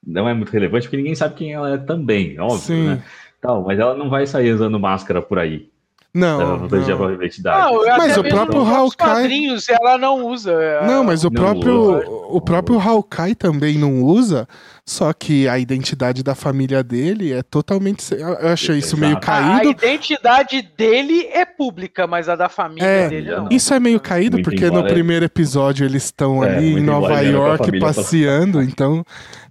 não 0.04 0.28
é 0.28 0.34
muito 0.34 0.50
relevante, 0.50 0.86
porque 0.86 0.96
ninguém 0.96 1.14
sabe 1.14 1.36
quem 1.36 1.52
ela 1.52 1.74
é 1.74 1.78
também, 1.78 2.38
óbvio, 2.38 2.58
Sim. 2.58 2.86
né? 2.88 3.02
Tal, 3.40 3.62
mas 3.64 3.78
ela 3.78 3.96
não 3.96 4.10
vai 4.10 4.26
sair 4.26 4.52
usando 4.52 4.78
máscara 4.78 5.22
por 5.22 5.38
aí. 5.38 5.71
Não. 6.14 6.68
não. 6.68 7.06
a 7.08 7.12
identidade. 7.14 7.72
Não, 7.72 7.96
mas 7.96 8.18
o 8.18 8.22
próprio 8.22 8.60
Hawkeye. 8.60 8.96
quadrinhos 8.96 9.68
ela 9.70 9.96
não 9.96 10.26
usa. 10.26 10.52
É, 10.52 10.86
não, 10.86 11.02
mas 11.02 11.24
o 11.24 11.30
não 11.30 11.42
próprio 11.42 11.96
usa. 11.96 12.06
o 12.06 12.40
próprio 12.40 12.78
Hawkeye 12.78 13.34
também 13.34 13.78
não 13.78 14.02
usa. 14.02 14.46
Só 14.84 15.12
que 15.12 15.48
a 15.48 15.58
identidade 15.58 16.24
da 16.24 16.34
família 16.34 16.82
dele 16.82 17.32
é 17.32 17.42
totalmente. 17.42 18.02
Eu 18.12 18.48
achei 18.48 18.78
isso 18.78 18.96
meio 18.96 19.18
caído. 19.20 19.68
A 19.68 19.70
identidade 19.70 20.60
dele 20.76 21.28
é 21.32 21.46
pública, 21.46 22.06
mas 22.06 22.28
a 22.28 22.34
da 22.34 22.48
família 22.48 22.84
é, 22.84 23.08
dele 23.08 23.30
não. 23.30 23.48
Isso 23.50 23.72
é 23.72 23.80
meio 23.80 24.00
caído 24.00 24.36
muito 24.36 24.50
porque 24.50 24.68
no 24.70 24.84
primeiro 24.84 25.24
episódio 25.24 25.86
eles 25.86 26.04
estão 26.04 26.44
é, 26.44 26.56
ali 26.56 26.74
em 26.74 26.80
Nova 26.80 27.20
York 27.20 27.78
passeando, 27.78 28.60
então 28.60 29.04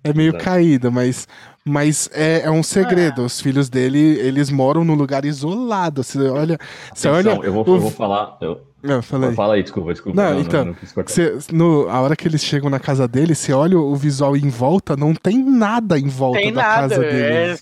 é 0.03 0.13
meio 0.13 0.37
caído, 0.37 0.91
mas 0.91 1.27
mas 1.63 2.09
é, 2.13 2.41
é 2.41 2.51
um 2.51 2.63
segredo. 2.63 3.21
Ah. 3.21 3.25
Os 3.25 3.39
filhos 3.39 3.69
dele, 3.69 3.99
eles 4.19 4.49
moram 4.49 4.83
num 4.83 4.95
lugar 4.95 5.25
isolado. 5.25 6.03
Você 6.03 6.19
olha. 6.27 6.57
Você 6.93 7.07
olha 7.07 7.39
eu, 7.43 7.53
vou, 7.53 7.63
o... 7.67 7.75
eu 7.75 7.79
vou 7.79 7.91
falar. 7.91 8.37
Eu... 8.41 8.61
Não, 8.83 8.99
falei. 9.01 9.31
Fala 9.33 9.53
aí, 9.53 9.61
desculpa, 9.61 9.93
desculpa. 9.93 10.19
Não, 10.19 10.33
não 10.33 10.41
então, 10.41 10.65
não, 10.65 10.75
não 10.95 11.07
cê, 11.07 11.37
no, 11.51 11.87
a 11.87 12.01
hora 12.01 12.15
que 12.15 12.27
eles 12.27 12.43
chegam 12.43 12.67
na 12.67 12.79
casa 12.79 13.07
dele, 13.07 13.35
você 13.35 13.53
olha 13.53 13.77
o 13.77 13.95
visual 13.95 14.35
em 14.35 14.49
volta, 14.49 14.97
não 14.97 15.13
tem 15.13 15.37
nada 15.37 15.99
em 15.99 16.07
volta 16.07 16.39
tem 16.39 16.51
da 16.51 16.61
nada, 16.63 16.89
casa 16.89 16.99
dele. 16.99 17.59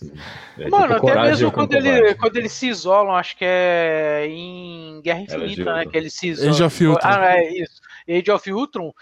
É... 0.58 0.64
É, 0.64 0.70
Mano, 0.70 0.96
tipo, 0.96 1.10
até 1.10 1.22
mesmo 1.24 1.52
quando, 1.52 1.74
ele, 1.74 2.16
quando 2.16 2.36
eles 2.38 2.52
se 2.52 2.68
isolam, 2.68 3.16
acho 3.16 3.38
que 3.38 3.46
é 3.46 4.28
em 4.30 5.02
Guerra 5.02 5.22
Infinita, 5.22 5.74
né? 5.74 5.86
Que 5.86 5.98
eles 5.98 6.14
se 6.14 6.30
isolam. 6.30 6.52
Age 6.52 6.64
of 6.64 6.86
Ultron. 6.86 7.10
Ah, 7.10 7.38
é 7.38 7.64
isso. 7.64 7.82
Age 8.10 8.32
of 8.32 8.52
Ultron 8.52 8.94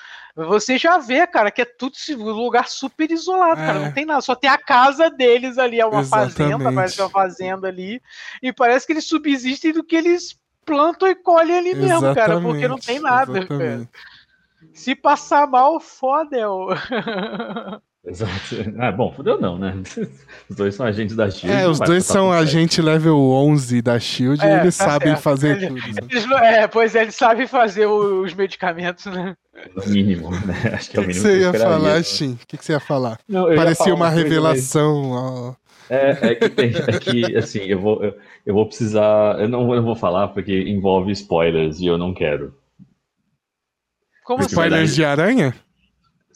você 0.46 0.78
já 0.78 1.00
vê, 1.00 1.26
cara, 1.26 1.50
que 1.50 1.64
é 1.64 1.66
tudo 1.66 1.96
um 2.20 2.32
lugar 2.32 2.68
super 2.68 3.10
isolado, 3.10 3.60
é. 3.60 3.66
cara. 3.66 3.80
Não 3.80 3.92
tem 3.92 4.06
nada, 4.06 4.22
só 4.22 4.36
tem 4.36 4.50
a 4.50 4.58
casa 4.58 5.10
deles 5.10 5.58
ali, 5.58 5.80
é 5.80 5.86
uma 5.86 6.02
Exatamente. 6.02 6.36
fazenda, 6.36 6.72
parece 6.72 7.02
uma 7.02 7.10
fazenda 7.10 7.68
ali. 7.68 8.00
E 8.42 8.54
parece 8.54 8.86
que 8.86 8.94
eles 8.94 9.06
subsistem 9.06 9.74
do 9.74 9.84
que 9.84 9.96
eles 9.96 10.40
plantam 10.64 11.08
e 11.08 11.16
colhem 11.16 11.58
ali 11.58 11.70
Exatamente. 11.70 12.02
mesmo, 12.02 12.16
cara, 12.16 12.42
porque 12.42 12.68
não 12.68 12.78
tem 12.78 13.00
nada, 13.00 13.48
cara. 13.48 13.90
Se 14.74 14.94
passar 14.94 15.48
mal, 15.48 15.80
foda. 15.80 16.38
Exato. 18.08 18.56
Ah, 18.80 18.92
bom, 18.92 19.12
fudeu 19.12 19.40
não, 19.40 19.58
né? 19.58 19.76
Os 20.50 20.56
dois 20.56 20.76
são 20.76 20.86
agentes 20.86 21.16
da 21.16 21.30
SHIELD. 21.30 21.62
É, 21.62 21.68
os 21.68 21.80
dois 21.80 22.06
são 22.06 22.32
agente 22.32 22.82
level 22.82 23.18
11 23.18 23.82
da 23.82 24.00
SHIELD 24.00 24.42
é, 24.42 24.48
e 24.48 24.60
eles 24.62 24.78
tá 24.78 24.86
sabem 24.86 25.10
certo. 25.10 25.22
fazer 25.22 25.58
eles, 25.58 25.68
tudo. 25.68 25.94
Né? 25.94 26.08
Eles, 26.10 26.32
é, 26.32 26.68
pois 26.68 26.96
é, 26.96 27.02
eles 27.02 27.16
sabem 27.16 27.48
fazer 27.48 27.86
os 27.86 28.34
medicamentos, 28.34 29.06
né? 29.08 29.36
No 29.76 29.86
mínimo, 29.92 30.32
né? 30.32 30.56
Acho 30.74 30.92
que 30.92 30.98
é 30.98 31.00
o 31.02 31.08
mínimo 31.08 31.26
que 31.26 31.30
você 31.30 31.40
ia 31.40 31.54
falar, 31.54 32.04
Shin? 32.04 32.32
O 32.34 32.48
que, 32.48 32.58
que, 32.58 32.66
você 32.66 32.72
ia 32.74 32.80
falar? 32.80 33.20
Não, 33.28 33.54
Parecia 33.54 33.86
falar 33.86 33.96
uma, 33.96 34.10
revelação. 34.10 35.58
É, 35.90 36.18
é, 36.22 36.36
que 36.36 36.50
tem, 36.50 36.74
é 36.76 37.00
que, 37.00 37.36
assim, 37.36 37.60
eu 37.60 37.80
vou, 37.80 38.04
eu, 38.04 38.16
eu, 38.46 38.54
vou 38.54 38.66
precisar. 38.66 39.40
Eu 39.40 39.50
não, 39.50 39.70
eu 39.74 39.78
não 39.78 39.86
vou 39.86 39.96
falar 39.96 40.30
porque 40.30 40.62
envolve 40.64 41.12
spoilers 41.12 41.80
e 41.80 41.88
eu 41.88 41.98
não 41.98 42.14
quero. 42.14 42.54
Como 44.24 44.44
spoilers 44.44 44.96
de 44.96 45.04
aranha? 45.04 45.54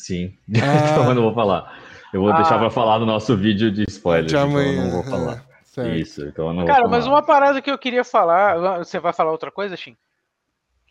Sim. 0.01 0.33
Ah. 0.55 0.91
então 0.91 1.09
eu 1.09 1.15
não 1.15 1.23
vou 1.23 1.33
falar. 1.33 1.79
Eu 2.11 2.21
vou 2.21 2.31
ah. 2.31 2.37
deixar 2.37 2.57
pra 2.57 2.69
falar 2.69 2.99
no 2.99 3.05
nosso 3.05 3.37
vídeo 3.37 3.71
de 3.71 3.85
spoilers. 3.87 4.31
De 4.31 4.37
amanhã. 4.37 4.71
Então 4.71 4.83
eu 4.83 4.91
não 4.91 4.91
vou 4.91 5.03
falar. 5.03 5.45
É, 5.77 5.95
Isso, 5.95 6.25
então 6.25 6.47
eu 6.47 6.53
não 6.53 6.65
Cara, 6.65 6.87
mas 6.89 7.07
uma 7.07 7.21
parada 7.21 7.61
que 7.61 7.71
eu 7.71 7.77
queria 7.77 8.03
falar. 8.03 8.79
Você 8.79 8.99
vai 8.99 9.13
falar 9.13 9.31
outra 9.31 9.51
coisa, 9.51 9.77
Shin? 9.77 9.95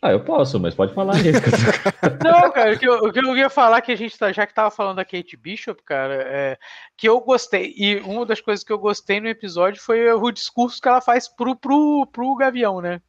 Ah, 0.01 0.11
eu 0.11 0.23
posso, 0.23 0.59
mas 0.59 0.73
pode 0.73 0.95
falar 0.95 1.15
aí. 1.15 1.31
não, 2.25 2.51
cara, 2.51 2.73
o 2.73 2.79
que, 2.79 2.87
eu, 2.87 2.93
o 2.95 3.13
que 3.13 3.19
eu 3.19 3.37
ia 3.37 3.51
falar 3.51 3.81
que 3.81 3.91
a 3.91 3.95
gente 3.95 4.17
tá, 4.17 4.31
já 4.31 4.47
que 4.47 4.53
tava 4.53 4.71
falando 4.71 4.95
da 4.95 5.05
Kate 5.05 5.37
Bishop, 5.37 5.83
cara, 5.83 6.15
é 6.15 6.57
que 6.97 7.07
eu 7.07 7.21
gostei. 7.21 7.75
E 7.77 7.97
uma 7.97 8.25
das 8.25 8.41
coisas 8.41 8.63
que 8.63 8.73
eu 8.73 8.79
gostei 8.79 9.21
no 9.21 9.27
episódio 9.27 9.79
foi 9.79 10.11
o 10.11 10.31
discurso 10.31 10.81
que 10.81 10.87
ela 10.87 11.01
faz 11.01 11.27
pro, 11.27 11.55
pro, 11.55 12.07
pro 12.11 12.35
Gavião, 12.35 12.81
né? 12.81 12.99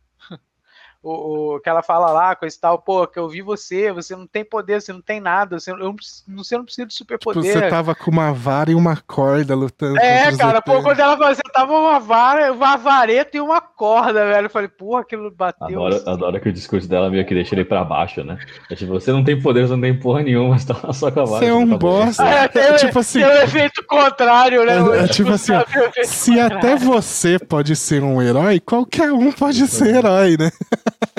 O, 1.03 1.55
o, 1.55 1.61
que 1.61 1.69
ela 1.69 1.83
fala 1.83 2.11
lá, 2.13 2.37
coisa 2.37 2.57
e 2.57 2.61
tal, 2.61 2.79
pô, 2.79 3.07
que 3.07 3.19
eu 3.19 3.29
vi 3.29 3.43
você, 3.43 3.93
você 3.93 4.15
não 4.15 4.27
tem 4.27 4.45
poder, 4.45 4.81
você 4.81 4.93
não 4.93 5.01
tem 5.01 5.21
nada, 5.21 5.59
você, 5.59 5.73
eu, 5.73 5.97
você 6.29 6.57
não 6.57 6.65
precisa 6.65 6.87
de 6.87 6.95
superpoder. 6.95 7.43
Tipo, 7.43 7.59
você 7.59 7.69
tava 7.69 7.95
com 7.95 8.11
uma 8.11 8.33
vara 8.33 8.71
e 8.71 8.75
uma 8.75 8.97
corda 8.97 9.55
lutando. 9.55 9.99
É, 9.99 10.35
cara, 10.37 10.63
pô, 10.63 10.81
quando 10.81 11.01
ela 11.01 11.17
você 11.17 11.43
tava 11.53 11.73
uma 11.73 11.99
vara, 11.99 12.53
uma 12.53 12.77
vareta 12.77 13.37
e 13.37 13.41
uma 13.41 13.61
corda, 13.61 14.25
velho. 14.27 14.47
Eu 14.47 14.51
falei, 14.51 14.69
porra, 14.69 15.01
aquilo 15.01 15.31
bateu. 15.31 15.85
Adoro, 15.85 16.03
adoro 16.09 16.41
que 16.41 16.49
o 16.49 16.53
discurso 16.53 16.89
dela 16.89 17.11
meio 17.11 17.27
que 17.27 17.35
deixa 17.35 17.55
ele 17.55 17.65
pra 17.65 17.85
baixo, 17.85 18.23
né? 18.23 18.39
É 18.71 18.75
tipo, 18.77 18.93
você 18.93 19.11
não 19.11 19.25
tem 19.25 19.41
poder, 19.41 19.67
você 19.67 19.75
não 19.75 19.81
tem 19.81 19.99
porra 19.99 20.23
nenhuma, 20.23 20.51
mas 20.51 20.65
tá 20.65 20.93
só 20.93 21.11
com 21.11 21.21
a 21.21 21.25
vara. 21.25 21.45
Você 21.45 21.51
é 21.51 21.55
um 21.55 21.77
bosta. 21.77 22.23
É, 22.33 22.49
tem, 22.49 22.63
é, 22.63 22.75
tipo 22.77 22.99
assim. 22.99 23.21
Tem 23.21 23.29
o 23.29 23.43
efeito 23.43 23.85
contrário, 23.85 24.65
né? 24.65 25.01
É, 25.01 25.05
é 25.05 25.09
tipo 25.09 25.31
assim, 25.31 25.53
ó, 25.53 25.63
se 26.03 26.31
contrário. 26.31 26.59
até 26.59 26.77
você 26.77 27.39
pode 27.39 27.77
ser 27.77 28.03
um 28.03 28.23
herói, 28.23 28.59
qualquer 28.61 29.13
um 29.13 29.31
pode 29.33 29.67
ser 29.67 29.97
herói, 29.97 30.37
né? 30.39 30.51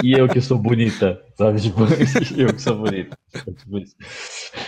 E 0.03 0.13
eu 0.13 0.27
que 0.27 0.41
sou 0.41 0.57
bonita, 0.57 1.21
sabe? 1.35 1.59
Tipo, 1.61 1.83
eu 2.37 2.53
que 2.53 2.61
sou 2.61 2.77
bonita. 2.77 3.17
Tipo 3.31 3.83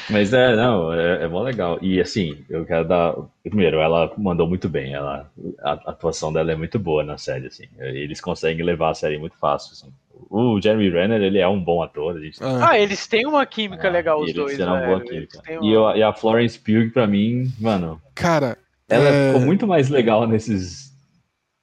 Mas 0.10 0.34
é, 0.34 0.56
não, 0.56 0.94
é, 0.94 1.24
é 1.24 1.28
mó 1.28 1.42
legal. 1.42 1.78
E 1.82 2.00
assim, 2.00 2.44
eu 2.50 2.66
quero 2.66 2.88
dar. 2.88 3.16
Primeiro, 3.44 3.80
ela 3.80 4.12
mandou 4.18 4.48
muito 4.48 4.68
bem. 4.70 4.94
Ela, 4.94 5.30
a, 5.62 5.72
a 5.72 5.92
atuação 5.92 6.32
dela 6.32 6.52
é 6.52 6.56
muito 6.56 6.80
boa 6.80 7.04
na 7.04 7.18
série, 7.18 7.48
assim. 7.48 7.66
Eles 7.80 8.22
conseguem 8.22 8.66
levar 8.66 8.92
a 8.92 8.96
série 8.96 9.18
muito 9.18 9.38
fácil, 9.38 9.74
assim. 9.74 9.94
O 10.30 10.60
Jeremy 10.62 10.90
Renner, 10.90 11.22
ele 11.22 11.40
é 11.40 11.48
um 11.48 11.62
bom 11.62 11.84
ator. 11.84 12.20
Gente... 12.20 12.40
Ah, 12.42 12.80
eles 12.80 13.06
têm 13.08 13.26
uma 13.26 13.46
química 13.46 13.88
ah, 13.88 13.92
legal, 13.92 14.22
os 14.22 14.34
dois. 14.34 14.58
Né? 14.58 14.66
Uma 14.66 14.82
boa 14.82 15.02
química. 15.02 15.42
Uma... 15.48 15.66
E, 15.66 15.74
eu, 15.74 15.90
e, 15.96 16.04
a 16.04 16.14
Florence 16.14 16.58
Pugh, 16.58 16.92
pra 16.92 17.06
mim, 17.06 17.52
mano. 17.60 18.02
Cara. 18.14 18.58
Ela 18.88 19.10
é... 19.10 19.28
ficou 19.28 19.46
muito 19.46 19.68
mais 19.68 19.90
legal 19.90 20.28
nesses 20.28 20.94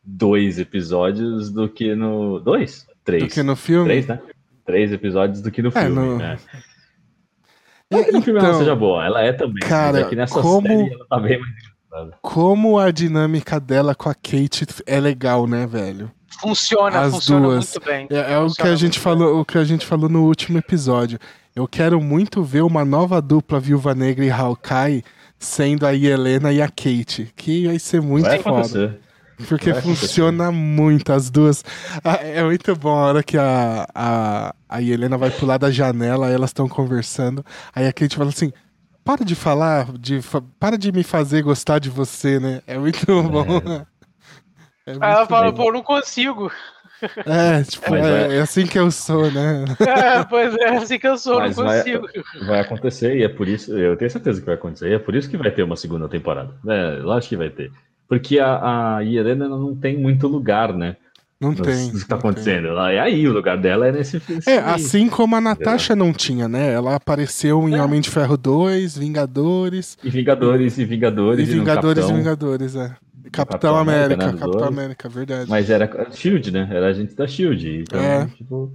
dois 0.02 0.58
episódios 0.58 1.50
do 1.50 1.68
que 1.68 1.94
no. 1.94 2.40
Dois? 2.40 2.86
Três. 3.04 3.22
Do 3.24 3.28
que 3.30 3.42
no 3.42 3.56
filme? 3.56 3.84
Três, 3.86 4.06
né? 4.06 4.20
Três 4.64 4.92
episódios 4.92 5.40
do 5.42 5.50
que 5.50 5.60
no 5.62 5.68
é, 5.70 5.72
filme, 5.72 5.94
no... 5.94 6.16
né? 6.18 6.38
Não 7.90 8.04
que 8.04 8.12
no 8.12 8.22
filme 8.22 8.38
ela 8.38 8.48
Então, 8.48 8.60
seja 8.60 8.74
boa, 8.74 9.04
ela 9.04 9.22
é 9.22 9.32
também. 9.32 9.68
cara, 9.68 9.92
mas 9.98 10.06
é 10.06 10.08
que 10.08 10.16
nessa 10.16 10.40
como- 10.40 10.66
série 10.66 10.92
ela 10.94 11.06
tá 11.08 11.18
bem 11.18 11.38
mais 11.40 11.52
engraçada. 11.52 12.18
Como 12.22 12.78
a 12.78 12.90
dinâmica 12.90 13.60
dela 13.60 13.94
com 13.94 14.08
a 14.08 14.14
Kate 14.14 14.66
é 14.86 14.98
legal, 14.98 15.46
né, 15.46 15.66
velho? 15.66 16.10
Funciona, 16.40 17.00
As 17.00 17.12
funciona 17.14 17.46
duas. 17.48 17.72
muito 17.74 17.86
bem. 17.86 18.06
É, 18.10 18.32
é 18.32 18.38
o 18.38 18.46
que 18.50 18.62
a 18.62 18.74
gente 18.74 18.98
muito 18.98 19.00
falou, 19.00 19.40
o 19.40 19.44
que 19.44 19.58
a 19.58 19.64
gente 19.64 19.84
falou 19.84 20.08
no 20.08 20.24
último 20.24 20.58
episódio. 20.58 21.18
Eu 21.54 21.68
quero 21.68 22.00
muito 22.00 22.42
ver 22.42 22.62
uma 22.62 22.82
nova 22.84 23.20
dupla 23.20 23.60
Viúva 23.60 23.94
Negra 23.94 24.24
e 24.24 24.30
Hawkeye 24.30 25.04
sendo 25.38 25.84
a 25.86 25.94
Helena 25.94 26.50
e 26.50 26.62
a 26.62 26.68
Kate, 26.68 27.30
que 27.36 27.66
vai 27.66 27.78
ser 27.78 28.00
muito 28.00 28.24
Vai 28.24 28.38
foda. 28.38 28.56
acontecer. 28.60 29.00
Porque 29.48 29.70
Vai 29.70 29.80
acontecer. 29.80 30.06
funciona 30.06 30.50
muito 30.52 31.12
as 31.12 31.30
duas. 31.30 31.64
Ah, 32.04 32.16
É 32.22 32.42
muito 32.42 32.74
bom 32.76 32.90
a 32.94 33.06
hora 33.06 33.22
que 33.22 33.36
a, 33.38 33.86
a, 33.94 34.54
a 34.68 34.82
Helena 34.82 35.16
vai 35.18 35.30
pular 35.30 35.58
da 35.58 35.70
janela, 35.70 36.30
elas 36.30 36.50
estão 36.50 36.68
conversando. 36.68 37.44
Aí 37.74 37.86
a 37.86 37.92
Kate 37.92 38.16
fala 38.16 38.30
assim: 38.30 38.52
para 39.04 39.24
de 39.24 39.34
falar, 39.34 39.92
de, 39.98 40.20
para 40.58 40.76
de 40.78 40.92
me 40.92 41.02
fazer 41.02 41.42
gostar 41.42 41.78
de 41.78 41.90
você, 41.90 42.38
né? 42.40 42.62
É 42.66 42.76
muito 42.78 43.04
bom. 43.06 43.46
É, 44.84 44.90
Aí 45.00 45.12
ela 45.12 45.26
fala, 45.28 45.52
bom. 45.52 45.62
pô, 45.66 45.72
não 45.72 45.80
consigo. 45.82 46.50
É, 47.24 47.62
tipo, 47.62 47.88
Mas 47.88 48.04
é, 48.04 48.26
é- 48.34 48.36
é 48.38 48.40
assim 48.40 48.66
que 48.66 48.76
eu 48.76 48.90
sou, 48.90 49.30
né? 49.30 49.64
É, 49.78 50.24
pois 50.24 50.52
é, 50.56 50.76
assim 50.76 50.98
que 50.98 51.06
eu 51.06 51.16
sou, 51.16 51.38
Mas 51.38 51.56
não 51.56 51.64
vai- 51.66 51.78
consigo. 51.78 52.08
Vai 52.46 52.60
acontecer 52.60 53.16
e 53.16 53.22
é 53.22 53.28
por 53.28 53.46
isso, 53.46 53.78
eu 53.78 53.96
tenho 53.96 54.10
certeza 54.10 54.40
que 54.40 54.46
vai 54.46 54.56
acontecer, 54.56 54.90
e 54.90 54.94
é 54.94 54.98
por 54.98 55.14
isso 55.14 55.30
que 55.30 55.36
vai 55.36 55.52
ter 55.52 55.62
uma 55.62 55.76
segunda 55.76 56.08
temporada. 56.08 56.52
É, 56.66 56.96
lógico 57.00 57.28
que 57.30 57.36
vai 57.36 57.50
ter. 57.50 57.70
Porque 58.12 58.38
a, 58.38 58.96
a 58.98 59.04
Helena 59.04 59.48
não 59.48 59.74
tem 59.74 59.96
muito 59.96 60.28
lugar, 60.28 60.74
né? 60.74 60.96
Não 61.40 61.54
tem. 61.54 61.86
no 61.90 61.98
que 61.98 62.06
tá 62.06 62.14
não 62.16 62.20
tem. 62.20 62.30
acontecendo. 62.30 62.66
Ela 62.68 62.92
é 62.92 63.00
aí, 63.00 63.26
o 63.26 63.32
lugar 63.32 63.56
dela 63.56 63.86
é 63.88 63.92
nesse 63.92 64.20
nesse- 64.28 64.50
É, 64.50 64.58
assim 64.58 65.08
como 65.08 65.34
a 65.34 65.40
Natasha 65.40 65.96
não 65.96 66.12
tinha, 66.12 66.46
né? 66.46 66.74
Ela 66.74 66.94
apareceu 66.96 67.66
em 67.66 67.74
É. 67.76 67.82
Homem 67.82 68.02
de 68.02 68.10
Ferro 68.10 68.36
2, 68.36 68.98
Vingadores, 68.98 69.96
E 70.04 70.10
Vingadores, 70.10 70.76
e 70.76 70.84
Vingadores, 70.84 71.48
e 71.48 71.50
e 71.52 71.54
Vingadores 71.54 71.98
e 72.04 72.06
Capitão. 72.06 72.16
Vingadores, 72.18 72.76
é. 72.76 72.88
Capitão, 72.88 73.30
Capitão 73.32 73.76
América, 73.78 74.24
América, 74.24 74.32
né, 74.32 74.38
Capitão. 74.40 74.68
América, 74.68 75.08
verdade. 75.08 75.48
Mas 75.48 75.70
era 75.70 76.06
Shield, 76.12 76.50
né? 76.52 76.68
Era 76.70 76.88
a 76.88 76.92
gente 76.92 77.14
da 77.14 77.26
Shield. 77.26 77.78
Então, 77.80 77.98
É. 77.98 78.26
tipo. 78.36 78.70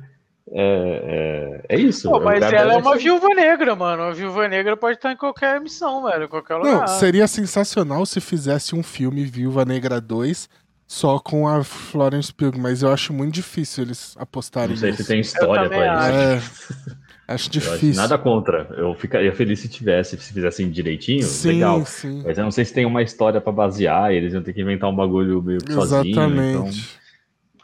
É, 0.51 1.61
é, 1.69 1.75
é 1.75 1.79
isso. 1.79 2.09
Pô, 2.09 2.17
o 2.19 2.23
mas 2.23 2.41
ela 2.41 2.73
é 2.73 2.77
uma 2.77 2.95
esse- 2.95 3.03
viúva 3.03 3.27
negra, 3.29 3.75
mano. 3.75 4.03
Uma 4.03 4.13
viúva 4.13 4.47
negra 4.47 4.77
pode 4.77 4.97
estar 4.97 5.11
em 5.11 5.17
qualquer 5.17 5.59
missão, 5.59 6.03
velho, 6.03 6.23
em 6.25 6.27
qualquer 6.27 6.55
lugar. 6.55 6.79
Não, 6.81 6.87
seria 6.87 7.27
sensacional 7.27 8.05
se 8.05 8.21
fizesse 8.21 8.73
um 8.75 8.81
filme 8.81 9.25
Viúva 9.25 9.65
Negra 9.65 9.99
2 9.99 10.47
só 10.87 11.19
com 11.19 11.47
a 11.47 11.63
Florence 11.65 12.33
Pugh, 12.33 12.57
mas 12.57 12.81
eu 12.81 12.89
acho 12.93 13.11
muito 13.11 13.33
difícil 13.33 13.83
eles 13.83 14.15
apostarem 14.17 14.69
Não 14.69 14.77
sei 14.77 14.91
nisso. 14.91 15.03
se 15.03 15.07
tem 15.09 15.19
história 15.19 15.67
pra 15.67 16.37
isso. 16.39 16.73
É, 16.73 16.93
acho 17.33 17.49
difícil. 17.49 17.89
acho 17.89 17.95
nada 17.99 18.17
contra. 18.17 18.69
Eu 18.77 18.95
ficaria 18.95 19.33
feliz 19.33 19.59
se 19.59 19.67
tivesse, 19.67 20.17
se 20.17 20.31
fizessem 20.33 20.69
direitinho, 20.71 21.23
sim, 21.23 21.49
legal. 21.55 21.85
sim. 21.85 22.21
Mas 22.25 22.37
eu 22.37 22.45
não 22.45 22.51
sei 22.51 22.63
se 22.63 22.73
tem 22.73 22.85
uma 22.85 23.01
história 23.03 23.41
pra 23.41 23.51
basear, 23.51 24.13
eles 24.13 24.33
iam 24.33 24.41
ter 24.41 24.53
que 24.53 24.61
inventar 24.61 24.89
um 24.89 24.95
bagulho 24.95 25.43
meio 25.43 25.59
que 25.59 25.73
sozinho. 25.73 26.03
Então, 26.09 26.23
Exatamente. 26.23 26.57
então, 26.79 27.06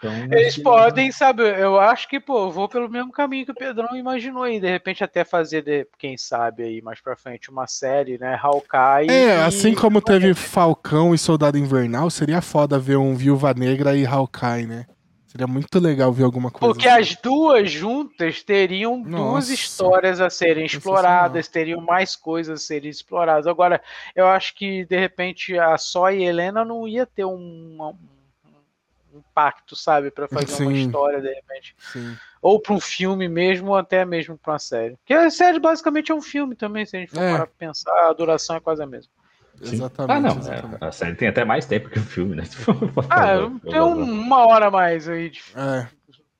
Eles 0.07 0.47
acho 0.47 0.55
que- 0.57 0.63
podem, 0.63 1.11
sabe, 1.11 1.43
eu 1.43 1.79
acho 1.79 2.07
que, 2.07 2.19
pô, 2.19 2.49
vou 2.51 2.67
pelo 2.67 2.89
mesmo 2.89 3.11
caminho 3.11 3.45
que 3.45 3.51
o 3.51 3.55
Pedrão 3.55 3.95
imaginou 3.95 4.43
aí, 4.43 4.59
de 4.59 4.67
repente 4.69 5.03
até 5.03 5.23
fazer, 5.23 5.61
de, 5.61 5.87
quem 5.97 6.17
sabe 6.17 6.63
aí 6.63 6.81
mais 6.81 6.99
pra 7.01 7.15
frente, 7.15 7.49
uma 7.49 7.67
série, 7.67 8.17
né, 8.17 8.37
Hawkeye. 8.41 9.09
É, 9.09 9.37
e- 9.37 9.41
assim 9.41 9.73
como 9.73 10.01
teve 10.01 10.33
Falcão 10.33 11.13
e 11.13 11.17
Soldado 11.17 11.57
Invernal, 11.57 12.09
seria 12.09 12.41
foda 12.41 12.77
ver 12.79 12.97
um 12.97 13.15
Viúva 13.15 13.53
Negra 13.53 13.95
e 13.95 14.05
Hawkeye, 14.05 14.65
né? 14.67 14.85
Seria 15.25 15.47
muito 15.47 15.79
legal 15.79 16.13
ver 16.13 16.25
alguma 16.25 16.51
coisa. 16.51 16.71
Porque 16.75 16.87
assim. 16.87 16.99
as 17.01 17.15
duas 17.15 17.71
juntas 17.71 18.43
teriam 18.43 19.01
duas 19.01 19.11
Nossa. 19.11 19.51
histórias 19.55 20.21
a 20.21 20.29
serem 20.29 20.63
exploradas, 20.63 21.47
teriam 21.47 21.81
mais 21.81 22.15
coisas 22.15 22.61
a 22.61 22.63
serem 22.63 22.91
exploradas. 22.91 23.47
Agora, 23.47 23.81
eu 24.15 24.27
acho 24.27 24.53
que 24.53 24.85
de 24.85 24.95
repente 24.95 25.57
a 25.57 25.75
Só 25.75 26.11
e 26.11 26.23
Helena 26.23 26.63
não 26.63 26.87
ia 26.87 27.07
ter 27.07 27.25
um, 27.25 27.31
um- 27.33 27.87
um 27.89 27.95
impacto, 29.19 29.75
sabe, 29.75 30.11
Pra 30.11 30.27
fazer 30.27 30.63
uma 30.63 30.71
Sim. 30.71 30.85
história 30.85 31.21
de 31.21 31.27
repente, 31.33 31.75
Sim. 31.79 32.15
ou 32.41 32.59
para 32.59 32.73
um 32.73 32.79
filme 32.79 33.27
mesmo, 33.29 33.69
ou 33.69 33.75
até 33.75 34.03
mesmo 34.05 34.37
pra 34.37 34.53
uma 34.53 34.59
série. 34.59 34.95
Porque 34.97 35.13
a 35.13 35.29
série 35.29 35.59
basicamente 35.59 36.11
é 36.11 36.15
um 36.15 36.21
filme 36.21 36.55
também, 36.55 36.85
se 36.85 36.95
a 36.97 36.99
gente 36.99 37.11
for 37.11 37.21
É. 37.23 37.31
parar 37.31 37.47
pra 37.47 37.55
pensar, 37.57 38.09
a 38.09 38.13
duração 38.13 38.55
é 38.55 38.59
quase 38.59 38.81
a 38.83 38.85
mesma. 38.87 39.11
Sim. 39.61 39.75
Exatamente. 39.75 40.17
Ah, 40.17 40.19
não. 40.19 40.37
exatamente. 40.39 40.83
é, 40.83 40.87
a 40.87 40.91
série 40.91 41.15
tem 41.15 41.27
até 41.27 41.45
mais 41.45 41.65
tempo 41.65 41.89
que 41.89 41.99
o 41.99 42.03
filme, 42.03 42.35
né? 42.35 42.43
Ah, 43.09 43.35
tem 43.69 43.79
um- 43.81 44.03
uma 44.03 44.45
hora 44.47 44.67
a 44.67 44.71
mais 44.71 45.07
aí 45.07 45.29
de 45.29 45.39
É. 45.55 45.87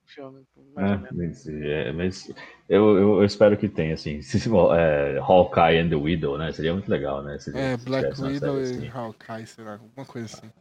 filme, 0.06 0.44
É, 0.76 1.12
mas, 1.12 1.48
é, 1.48 1.92
mas 1.92 2.34
eu, 2.70 2.98
eu, 2.98 3.24
espero 3.26 3.56
que 3.58 3.68
tenha, 3.70 3.94
assim. 3.94 4.20
É, 4.78 5.18
Hawkeye 5.20 5.80
and 5.80 5.90
the 5.90 5.96
Widow, 5.96 6.38
né? 6.38 6.52
Seria 6.52 6.74
muito 6.74 6.90
legal, 6.90 7.24
né? 7.24 7.38
Se- 7.40 7.56
É, 7.56 7.78
Black 7.78 8.20
uma 8.20 8.28
Widow 8.30 8.56
série 8.66 8.84
e 8.86 8.88
assim. 8.88 8.98
Hawkeye, 8.98 9.48
sei 9.48 9.64
lá, 9.64 9.74
alguma 9.74 10.06
coisa 10.06 10.26
assim. 10.28 10.52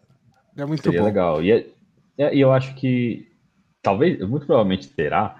É 0.56 0.64
muito 0.64 0.82
Seria 0.82 1.00
bom. 1.00 1.06
legal. 1.06 1.42
E, 1.42 1.52
é, 1.52 1.66
e 2.18 2.40
eu 2.40 2.52
acho 2.52 2.74
que 2.74 3.28
talvez, 3.82 4.18
muito 4.28 4.46
provavelmente 4.46 4.88
terá, 4.88 5.36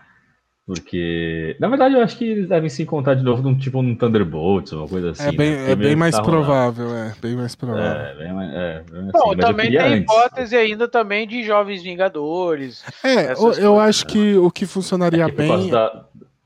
porque 0.66 1.56
na 1.58 1.68
verdade 1.68 1.94
eu 1.96 2.00
acho 2.02 2.16
que 2.16 2.24
eles 2.24 2.48
devem 2.48 2.68
se 2.70 2.82
encontrar 2.82 3.14
de 3.14 3.22
novo 3.22 3.42
num 3.42 3.56
tipo 3.56 3.82
num 3.82 3.94
Thunderbolts, 3.96 4.72
uma 4.72 4.86
coisa 4.88 5.10
assim. 5.10 5.28
é 5.28 5.32
bem, 5.32 5.50
né? 5.50 5.62
É 5.72 5.76
meio 5.76 5.88
bem 5.90 5.96
mais 5.96 6.14
tá 6.16 6.22
provável, 6.22 6.94
é. 6.96 7.12
Bem 7.20 7.34
mais 7.36 7.54
provável. 7.54 7.82
É, 7.84 8.14
bem 8.14 8.26
é, 8.28 8.84
bem 8.90 9.00
assim, 9.02 9.10
Bom, 9.12 9.36
também 9.36 9.70
tem 9.70 9.78
antes. 9.80 10.02
hipótese 10.02 10.56
ainda 10.56 10.86
também 10.88 11.26
de 11.26 11.42
Jovens 11.42 11.82
Vingadores. 11.82 12.84
É, 13.02 13.32
eu, 13.62 13.78
acho 13.80 14.06
que 14.06 14.36
o 14.36 14.50
que 14.50 14.64
funcionaria 14.66 15.24
É 15.24 15.26
que 15.26 15.32
por 15.32 15.46
causa 15.48 15.62
bem. 15.62 15.70
da, 15.72 16.04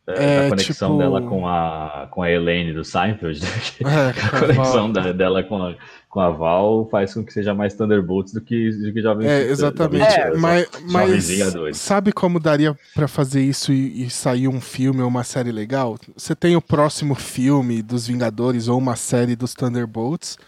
é, 0.08 0.24
é, 0.24 0.42
da 0.44 0.48
conexão 0.48 0.88
tipo- 0.92 0.98
dela 0.98 1.22
com 1.22 1.46
a, 1.46 2.08
com 2.10 2.22
a 2.22 2.30
Elaine 2.30 2.72
do 2.72 2.84
Seinfeld, 2.84 3.40
né? 3.42 3.48
É, 3.84 4.10
a 4.36 4.40
conexão 4.40 4.90
da- 4.92 5.12
dela 5.12 5.42
com 5.42 5.62
a, 5.62 5.74
com 6.16 6.20
a 6.22 6.30
Val 6.30 6.88
faz 6.90 7.12
com 7.12 7.22
que 7.22 7.30
seja 7.30 7.52
mais 7.52 7.74
Thunderbolts 7.74 8.32
do 8.32 8.40
que, 8.40 8.70
do 8.70 8.90
que 8.90 9.02
Jovens 9.02 9.26
É, 9.26 9.50
exatamente. 9.50 10.00
Jovens- 10.10 10.16
É, 10.16 10.38
mas 10.38 10.66
mas 10.90 11.28
Vingadores. 11.28 11.76
sabe 11.76 12.10
como 12.10 12.40
daria 12.40 12.74
pra 12.94 13.06
fazer 13.06 13.42
isso 13.42 13.70
e, 13.70 14.04
e 14.04 14.08
sair 14.08 14.48
um 14.48 14.58
filme 14.58 15.02
ou 15.02 15.08
uma 15.08 15.22
série 15.24 15.52
legal? 15.52 15.98
Você 16.16 16.34
tem 16.34 16.56
o 16.56 16.62
próximo 16.62 17.14
filme 17.14 17.82
dos 17.82 18.06
Vingadores 18.06 18.66
ou 18.66 18.78
uma 18.78 18.96
série 18.96 19.36
dos 19.36 19.52
Thunderbolts, 19.52 20.38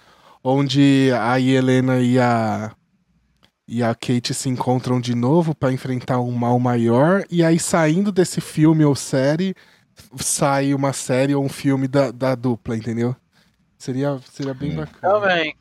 onde 0.42 1.10
a 1.20 1.38
Helena 1.38 2.00
e 2.00 2.18
a 2.18 2.72
e 3.68 3.82
a 3.82 3.94
Kate 3.94 4.32
se 4.32 4.48
encontram 4.48 4.98
de 4.98 5.14
novo 5.14 5.54
pra 5.54 5.70
enfrentar 5.70 6.18
um 6.18 6.32
mal 6.32 6.58
maior 6.58 7.24
e 7.30 7.44
aí 7.44 7.58
saindo 7.58 8.10
desse 8.10 8.40
filme 8.40 8.82
ou 8.86 8.94
série 8.94 9.54
sai 10.16 10.72
uma 10.72 10.94
série 10.94 11.34
ou 11.34 11.44
um 11.44 11.48
filme 11.50 11.86
da, 11.86 12.10
da 12.10 12.34
dupla, 12.34 12.74
entendeu? 12.74 13.14
Seria, 13.78 14.18
seria 14.30 14.52
bem 14.54 14.72
Hum. 14.72 14.76
bacana. 14.76 15.20
Também. 15.20 15.54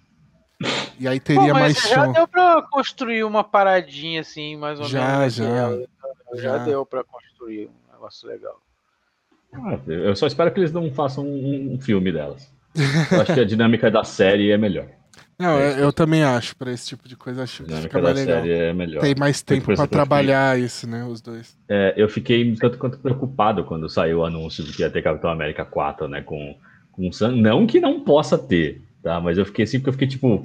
E 1.00 1.08
aí 1.08 1.20
Pô, 1.20 1.26
teria 1.28 1.54
mas 1.54 1.62
mais 1.76 1.90
já 1.90 2.08
deu 2.08 2.28
pra 2.28 2.64
construir 2.72 3.24
uma 3.24 3.44
paradinha 3.44 4.22
assim, 4.22 4.58
mais 4.58 4.80
ou 4.80 4.86
Já, 4.88 5.20
menos. 5.20 5.34
já. 5.36 5.44
daquela. 5.46 5.86
Já, 6.34 6.42
Já. 6.58 6.58
deu 6.66 6.86
pra 6.86 7.04
construir 7.04 7.68
um 7.68 7.94
negócio 7.94 8.28
legal. 8.28 8.60
Ah, 9.54 9.80
eu 9.88 10.16
só 10.16 10.26
espero 10.28 10.52
que 10.52 10.60
eles 10.60 10.72
não 10.74 10.92
façam 10.92 11.24
um, 11.26 11.74
um 11.76 11.80
filme 11.80 12.12
delas. 12.12 12.52
Eu 13.12 13.22
acho 13.22 13.34
que 13.34 13.40
a 13.40 13.46
dinâmica 13.46 13.90
da 13.90 14.04
série 14.04 14.52
é 14.52 14.58
melhor. 14.58 14.88
Não, 15.40 15.58
É 15.60 15.82
eu, 15.84 15.94
também 15.94 16.24
acho. 16.24 16.56
Pra 16.56 16.72
esse 16.72 16.88
tipo 16.88 17.08
de 17.08 17.16
coisa, 17.16 17.44
acho 17.44 17.62
A 17.62 17.66
que 17.66 17.70
dinâmica 17.72 17.90
fica 17.90 18.02
da 18.02 18.14
mais 18.14 18.26
legal. 18.26 18.42
série 18.42 18.54
é 18.54 18.74
melhor. 18.74 19.02
Tem 19.02 19.16
mais 19.16 19.42
tempo 19.44 19.72
eu 19.72 19.88
trabalhar 19.88 20.60
isso, 20.60 20.88
né? 20.88 21.04
Os 21.06 21.22
dois. 21.22 21.56
É, 21.70 21.94
eu 21.96 22.10
fiquei 22.10 22.56
tanto 22.56 22.78
quanto 22.80 22.98
preocupado 22.98 23.64
quando 23.64 23.88
saiu 23.88 24.20
o 24.20 24.26
anúncio 24.26 24.64
de 24.64 24.74
que 24.74 24.82
ia 24.82 24.90
ter 24.90 25.04
Capitão 25.04 25.30
América 25.30 25.64
4, 25.64 26.08
né? 26.08 26.22
Com, 26.22 26.58
com. 26.98 27.28
Não 27.32 27.66
que 27.68 27.80
não 27.80 28.00
possa 28.02 28.38
ter, 28.38 28.82
tá? 29.04 29.22
Mas 29.22 29.38
eu 29.38 29.46
fiquei 29.46 29.64
assim, 29.64 29.78
porque 29.80 29.90
eu 29.90 29.94
fiquei 29.94 30.08
tipo. 30.08 30.44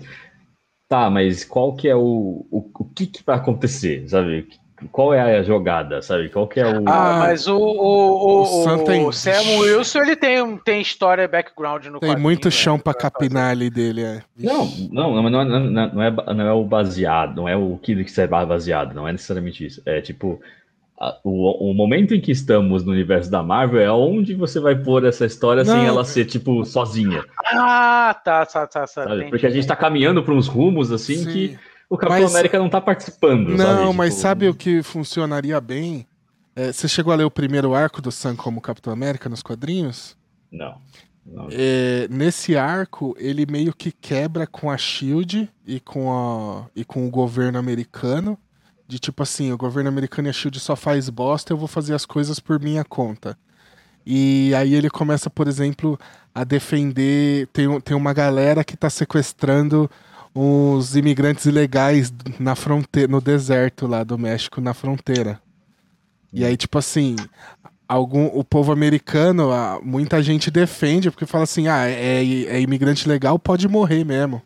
Tá, 0.88 1.08
mas 1.08 1.44
qual 1.44 1.74
que 1.74 1.88
é 1.88 1.96
o. 1.96 2.46
O, 2.50 2.70
o 2.78 2.84
que 2.84 3.06
que 3.06 3.22
vai 3.24 3.36
acontecer, 3.36 4.06
sabe? 4.08 4.46
Qual 4.90 5.14
é 5.14 5.38
a 5.38 5.42
jogada, 5.44 6.02
sabe? 6.02 6.28
Qual 6.28 6.46
que 6.48 6.58
é 6.58 6.66
o. 6.66 6.82
Ah, 6.88 7.14
Ah, 7.14 7.18
mas 7.20 7.46
o, 7.46 7.56
o, 7.56 7.60
o, 7.60 8.42
o 8.42 8.46
Sam 8.64 8.76
o 8.78 8.84
tem- 8.84 9.12
Sam 9.12 9.58
Wilson, 9.60 9.98
ele 10.00 10.16
tem, 10.16 10.56
tem 10.58 10.80
história, 10.80 11.28
background 11.28 11.86
no 11.86 12.00
Tem 12.00 12.16
muito 12.18 12.46
né, 12.46 12.50
chão 12.50 12.78
pra 12.80 12.92
fazer. 12.92 13.02
capinar 13.02 13.52
ali 13.52 13.70
dele, 13.70 14.02
é. 14.02 14.22
Não, 14.36 14.66
não, 14.90 15.22
não, 15.22 15.30
não, 15.30 15.40
é, 15.40 15.44
não, 15.44 15.60
não, 15.94 16.02
é, 16.02 16.10
não 16.34 16.46
é 16.48 16.52
o 16.52 16.64
baseado, 16.64 17.36
não 17.36 17.48
é 17.48 17.56
o 17.56 17.78
que 17.80 17.94
que 18.04 18.10
será 18.10 18.44
baseado, 18.44 18.92
não 18.92 19.06
é 19.06 19.12
necessariamente 19.12 19.64
isso. 19.64 19.80
É 19.86 20.00
tipo, 20.00 20.40
a- 21.00 21.18
o, 21.24 21.70
o 21.70 21.74
momento 21.74 22.14
em 22.14 22.20
que 22.20 22.30
estamos 22.32 22.84
no 22.84 22.92
universo 22.92 23.30
da 23.30 23.42
Marvel 23.42 23.80
é 23.80 23.90
onde 23.92 24.34
você 24.34 24.60
vai 24.60 24.74
pôr 24.76 25.04
essa 25.04 25.26
história 25.26 25.64
sem 25.64 25.74
Não, 25.74 25.84
ela 25.84 26.04
ser, 26.04 26.24
tipo, 26.26 26.64
sozinha, 26.64 27.24
Ah, 27.52 28.14
tá, 28.24 28.46
tá, 28.46 28.66
tá. 28.66 28.86
tá 28.86 29.04
entendi. 29.06 29.30
Porque 29.30 29.46
a 29.46 29.50
gente 29.50 29.66
tá 29.66 29.74
caminhando 29.76 30.22
para 30.22 30.34
uns 30.34 30.46
rumos, 30.46 30.92
assim, 30.92 31.16
Sim. 31.16 31.24
que 31.32 31.58
o 31.90 31.96
Capitão 31.96 32.22
Mas- 32.22 32.32
América 32.34 32.58
não 32.58 32.68
tá 32.68 32.80
participando, 32.80 33.50
Não, 33.50 33.56
sabe? 33.86 33.96
mas 33.96 34.10
Tipo, 34.14 34.22
sabe 34.22 34.48
o 34.48 34.54
que 34.54 34.82
funcionaria 34.82 35.60
bem? 35.60 36.06
É, 36.54 36.70
você 36.72 36.86
chegou 36.86 37.12
a 37.12 37.16
ler 37.16 37.24
o 37.24 37.30
primeiro 37.30 37.74
arco 37.74 38.00
do 38.02 38.12
Sam 38.12 38.36
como 38.36 38.60
Capitão 38.60 38.92
América 38.92 39.28
nos 39.28 39.42
quadrinhos? 39.42 40.16
Não. 40.52 40.74
não. 41.26 41.48
É, 41.50 42.06
nesse 42.10 42.56
arco, 42.58 43.16
ele 43.18 43.46
meio 43.50 43.72
que 43.74 43.90
quebra 43.90 44.46
com 44.46 44.70
a 44.70 44.76
Shield 44.76 45.48
e 45.66 45.80
com, 45.80 46.12
a, 46.12 46.66
e 46.76 46.84
com 46.84 47.06
o 47.06 47.10
governo 47.10 47.58
americano. 47.58 48.38
De 48.86 48.98
tipo 48.98 49.22
assim, 49.22 49.52
o 49.52 49.56
governo 49.56 49.88
americano 49.88 50.28
e 50.28 50.30
a 50.30 50.32
Shield 50.32 50.58
só 50.60 50.76
faz 50.76 51.08
bosta, 51.08 51.52
eu 51.52 51.56
vou 51.56 51.68
fazer 51.68 51.94
as 51.94 52.04
coisas 52.04 52.38
por 52.38 52.60
minha 52.60 52.84
conta. 52.84 53.38
E 54.04 54.52
aí 54.54 54.74
ele 54.74 54.90
começa, 54.90 55.30
por 55.30 55.46
exemplo, 55.48 55.98
a 56.34 56.44
defender. 56.44 57.46
Tem, 57.52 57.80
tem 57.80 57.96
uma 57.96 58.12
galera 58.12 58.64
que 58.64 58.76
tá 58.76 58.90
sequestrando 58.90 59.90
os 60.34 60.96
imigrantes 60.96 61.44
ilegais 61.44 62.12
na 62.38 62.54
fronteira, 62.54 63.10
no 63.10 63.20
deserto 63.20 63.86
lá 63.86 64.02
do 64.02 64.18
México, 64.18 64.60
na 64.60 64.74
fronteira. 64.74 65.40
E 66.32 66.44
aí, 66.44 66.56
tipo 66.56 66.78
assim, 66.78 67.16
algum, 67.86 68.26
o 68.26 68.42
povo 68.42 68.72
americano, 68.72 69.50
muita 69.82 70.22
gente 70.22 70.50
defende, 70.50 71.10
porque 71.10 71.26
fala 71.26 71.44
assim, 71.44 71.68
ah, 71.68 71.86
é, 71.86 72.24
é 72.24 72.60
imigrante 72.60 73.06
legal, 73.06 73.38
pode 73.38 73.68
morrer 73.68 74.04
mesmo. 74.04 74.40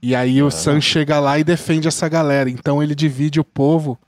E 0.00 0.14
aí 0.14 0.42
o 0.42 0.50
Sam 0.50 0.80
chega 0.80 1.18
lá 1.18 1.38
e 1.38 1.44
defende 1.44 1.88
essa 1.88 2.08
galera. 2.08 2.48
Então 2.48 2.82
ele 2.82 2.94
divide 2.94 3.40
o 3.40 3.44
povo 3.44 3.98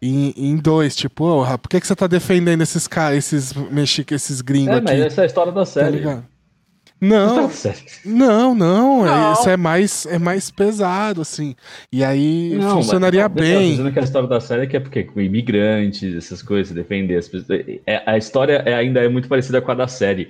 em, 0.00 0.34
em 0.36 0.56
dois. 0.56 0.94
Tipo, 0.94 1.42
oh, 1.42 1.58
por 1.58 1.68
que, 1.68 1.80
que 1.80 1.86
você 1.86 1.96
tá 1.96 2.06
defendendo 2.06 2.62
esses 2.62 2.86
caras, 2.86 3.18
esses 3.18 3.52
mexicos, 3.52 4.16
esses 4.16 4.40
gringos 4.40 4.74
é, 4.74 4.78
aqui? 4.78 4.84
Mas 4.84 5.00
essa 5.00 5.22
é 5.22 5.24
a 5.24 5.26
história 5.26 5.52
da 5.52 5.60
tá 5.60 5.66
série. 5.66 6.02
Tá 6.02 6.22
não, 7.00 7.50
não, 8.04 8.54
não, 8.54 9.04
não. 9.06 9.32
Isso 9.32 9.48
é 9.48 9.56
mais, 9.56 10.04
é 10.04 10.18
mais 10.18 10.50
pesado, 10.50 11.22
assim. 11.22 11.56
E 11.90 12.04
aí 12.04 12.54
não, 12.56 12.76
funcionaria 12.76 13.26
mas, 13.26 13.40
bem. 13.40 13.70
dizendo 13.70 13.90
que 13.90 13.98
a 13.98 14.02
história 14.02 14.28
da 14.28 14.38
série 14.38 14.64
é 14.64 14.66
que 14.66 14.76
é 14.76 14.80
porque 14.80 15.04
com 15.04 15.18
imigrantes, 15.18 16.14
essas 16.14 16.42
coisas, 16.42 16.74
defender 16.74 17.16
as 17.16 17.26
pessoas. 17.26 17.60
É, 17.86 18.02
a 18.04 18.18
história 18.18 18.62
é, 18.66 18.74
ainda 18.74 19.00
é 19.00 19.08
muito 19.08 19.28
parecida 19.28 19.62
com 19.62 19.70
a 19.70 19.74
da 19.74 19.88
série. 19.88 20.28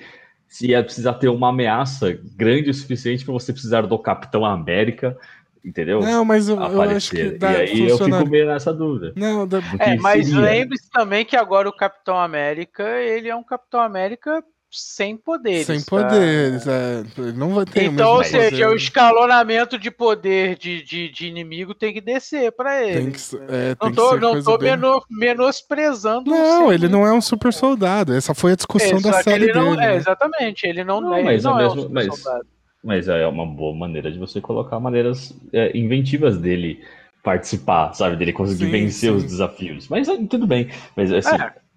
Se 0.51 0.75
é 0.75 0.83
precisar 0.83 1.15
ter 1.15 1.29
uma 1.29 1.49
ameaça 1.49 2.19
grande 2.37 2.71
o 2.71 2.75
suficiente 2.75 3.25
para 3.25 3.33
você 3.33 3.53
precisar 3.53 3.83
do 3.83 3.99
Capitão 3.99 4.45
América, 4.45 5.17
entendeu? 5.65 6.01
Não, 6.01 6.25
mas 6.25 6.49
eu, 6.49 6.61
eu 6.61 6.83
acho 6.83 7.13
que 7.13 7.31
dá, 7.31 7.53
E 7.53 7.57
aí 7.57 7.89
eu 7.89 7.97
fico 7.97 8.29
meio 8.29 8.47
nessa 8.47 8.75
dúvida. 8.75 9.13
Não, 9.17 9.47
dá... 9.47 9.61
É, 9.79 9.97
mas 9.97 10.29
lembre-se 10.31 10.91
também 10.91 11.25
que 11.25 11.37
agora 11.37 11.69
o 11.69 11.73
Capitão 11.73 12.19
América, 12.19 12.83
ele 13.01 13.29
é 13.29 13.37
um 13.37 13.45
Capitão 13.45 13.81
América 13.81 14.45
sem 14.71 15.17
poderes. 15.17 15.67
Sem 15.67 15.81
tá? 15.81 15.87
poderes, 15.89 16.67
é. 16.67 17.03
Não 17.35 17.55
vai 17.55 17.65
ter 17.65 17.85
Então, 17.85 18.17
ou 18.17 18.25
seja, 18.25 18.51
poder. 18.51 18.69
o 18.69 18.75
escalonamento 18.77 19.77
de 19.77 19.91
poder 19.91 20.57
de, 20.57 20.83
de, 20.83 21.09
de 21.09 21.27
inimigo 21.27 21.75
tem 21.75 21.93
que 21.93 22.01
descer 22.01 22.53
para 22.53 22.83
ele. 22.83 23.11
Tem 23.11 23.11
que, 23.11 23.53
é, 23.53 23.77
não 23.81 23.93
tô, 23.93 24.17
não 24.17 24.43
tô 24.43 24.57
bem... 24.57 24.73
menosprezando. 25.11 26.31
Não, 26.31 26.73
ele 26.73 26.89
não 26.89 27.05
é 27.05 27.13
um 27.13 27.21
super 27.21 27.53
soldado. 27.53 28.15
Essa 28.15 28.33
foi 28.33 28.53
a 28.53 28.57
discussão 28.57 28.99
é, 28.99 29.01
da 29.01 29.23
série 29.23 29.53
não, 29.53 29.71
dele. 29.71 29.83
É, 29.83 29.89
né? 29.89 29.97
exatamente. 29.97 30.65
Ele 30.65 30.85
não, 30.85 31.01
não, 31.01 31.15
é, 31.15 31.23
mas, 31.25 31.43
não 31.43 31.59
é, 31.59 31.65
é 31.65 31.67
um 31.67 31.71
super 31.71 31.91
mas, 31.91 32.07
soldado. 32.07 32.47
Mas 32.83 33.09
é 33.09 33.27
uma 33.27 33.47
boa 33.47 33.77
maneira 33.77 34.11
de 34.11 34.19
você 34.19 34.41
colocar 34.41 34.79
maneiras 34.79 35.35
é, 35.53 35.77
inventivas 35.77 36.39
dele 36.39 36.81
participar, 37.25 37.93
sabe? 37.93 38.17
Dele 38.17 38.33
conseguir 38.33 38.67
sim, 38.67 38.71
vencer 38.71 39.11
sim. 39.11 39.17
os 39.17 39.25
desafios. 39.25 39.89
Mas 39.89 40.07
tudo 40.29 40.47
bem. 40.47 40.71
Mas 40.97 41.13
assim. 41.13 41.35
É 41.35 41.70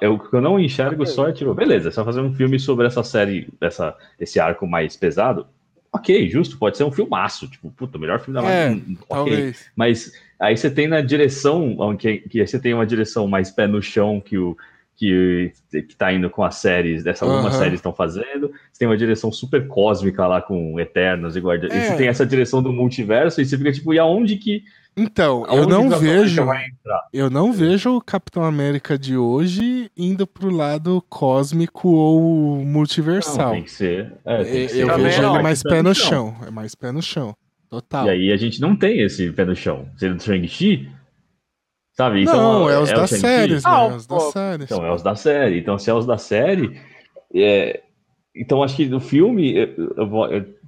eu, 0.00 0.20
eu 0.32 0.40
não 0.40 0.58
enxergo 0.58 1.06
só 1.06 1.28
é 1.28 1.32
tipo, 1.32 1.54
beleza, 1.54 1.90
só 1.90 2.04
fazer 2.04 2.20
um 2.20 2.34
filme 2.34 2.58
sobre 2.58 2.86
essa 2.86 3.02
série, 3.02 3.48
essa, 3.60 3.96
esse 4.18 4.38
arco 4.38 4.66
mais 4.66 4.96
pesado. 4.96 5.46
Ok, 5.92 6.28
justo, 6.28 6.56
pode 6.56 6.76
ser 6.76 6.84
um 6.84 6.92
filmaço, 6.92 7.48
tipo, 7.48 7.70
puta, 7.70 7.98
o 7.98 8.00
melhor 8.00 8.20
filme 8.20 8.40
da 8.40 8.48
é, 8.48 8.70
Ok, 8.70 8.96
talvez. 9.08 9.70
mas 9.74 10.12
aí 10.38 10.56
você 10.56 10.70
tem 10.70 10.86
na 10.86 11.00
direção, 11.00 11.96
que, 11.96 12.18
que 12.18 12.46
você 12.46 12.60
tem 12.60 12.72
uma 12.72 12.86
direção 12.86 13.26
mais 13.26 13.50
pé 13.50 13.66
no 13.66 13.82
chão 13.82 14.20
que 14.20 14.38
o 14.38 14.56
que, 15.00 15.50
que 15.70 15.96
tá 15.96 16.12
indo 16.12 16.28
com 16.28 16.44
as 16.44 16.56
séries, 16.56 17.02
dessa 17.02 17.24
uhum. 17.24 17.32
algumas 17.32 17.54
séries 17.54 17.76
estão 17.76 17.92
fazendo. 17.92 18.52
Você 18.70 18.80
tem 18.80 18.86
uma 18.86 18.98
direção 18.98 19.32
super 19.32 19.66
cósmica 19.66 20.26
lá 20.26 20.42
com 20.42 20.78
Eternos 20.78 21.36
e 21.36 21.40
Guardiões. 21.40 21.74
É. 21.74 21.86
Você 21.86 21.96
tem 21.96 22.08
essa 22.08 22.26
direção 22.26 22.62
do 22.62 22.70
multiverso 22.70 23.40
e 23.40 23.46
você 23.46 23.56
fica 23.56 23.72
tipo, 23.72 23.94
e 23.94 23.98
aonde 23.98 24.36
que 24.36 24.62
então, 24.96 25.46
eu 25.46 25.66
não 25.66 25.88
vejo. 25.88 26.42
Eu 27.12 27.30
não 27.30 27.52
vejo 27.52 27.96
o 27.96 28.00
Capitão 28.00 28.44
América 28.44 28.98
de 28.98 29.16
hoje 29.16 29.90
indo 29.96 30.26
pro 30.26 30.50
lado 30.50 31.02
cósmico 31.08 31.88
ou 31.88 32.56
multiversal. 32.64 33.46
Não, 33.46 33.52
tem 33.54 33.62
que 33.62 33.70
ser. 33.70 34.12
É, 34.24 34.44
tem 34.44 34.66
que 34.68 34.78
eu 34.78 34.96
vejo 34.96 35.22
ele 35.22 35.42
mais 35.42 35.62
pé 35.62 35.82
no 35.82 35.94
chão. 35.94 36.36
É 36.46 36.50
mais 36.50 36.74
pé 36.74 36.92
no 36.92 37.00
chão. 37.00 37.34
Total. 37.68 38.06
E 38.06 38.10
aí 38.10 38.32
a 38.32 38.36
gente 38.36 38.60
não 38.60 38.74
tem 38.74 39.00
esse 39.00 39.30
pé 39.32 39.44
no 39.44 39.54
chão. 39.54 39.88
Sendo 39.96 40.16
do 40.16 40.22
Shang-Chi, 40.22 40.90
sabe? 41.92 42.22
Então, 42.22 42.36
não, 42.36 42.70
é 42.70 42.78
os 42.78 42.90
é 42.90 42.94
das 42.94 43.10
séries, 43.10 43.64
né? 43.64 43.70
Ah, 43.72 43.84
é 43.84 43.94
os 43.94 44.06
das 44.06 44.22
séries. 44.32 44.64
Então, 44.64 44.84
é 44.84 44.92
os 44.92 45.02
da 45.02 45.14
série. 45.14 45.58
Então, 45.60 45.78
se 45.78 45.90
é 45.90 45.94
os 45.94 46.06
da 46.06 46.18
série. 46.18 46.80
É... 47.34 47.80
Então, 48.34 48.62
acho 48.62 48.76
que 48.76 48.86
no 48.86 49.00
filme. 49.00 49.54
Eu, 49.54 49.94
eu, 49.96 50.24
eu 50.32 50.59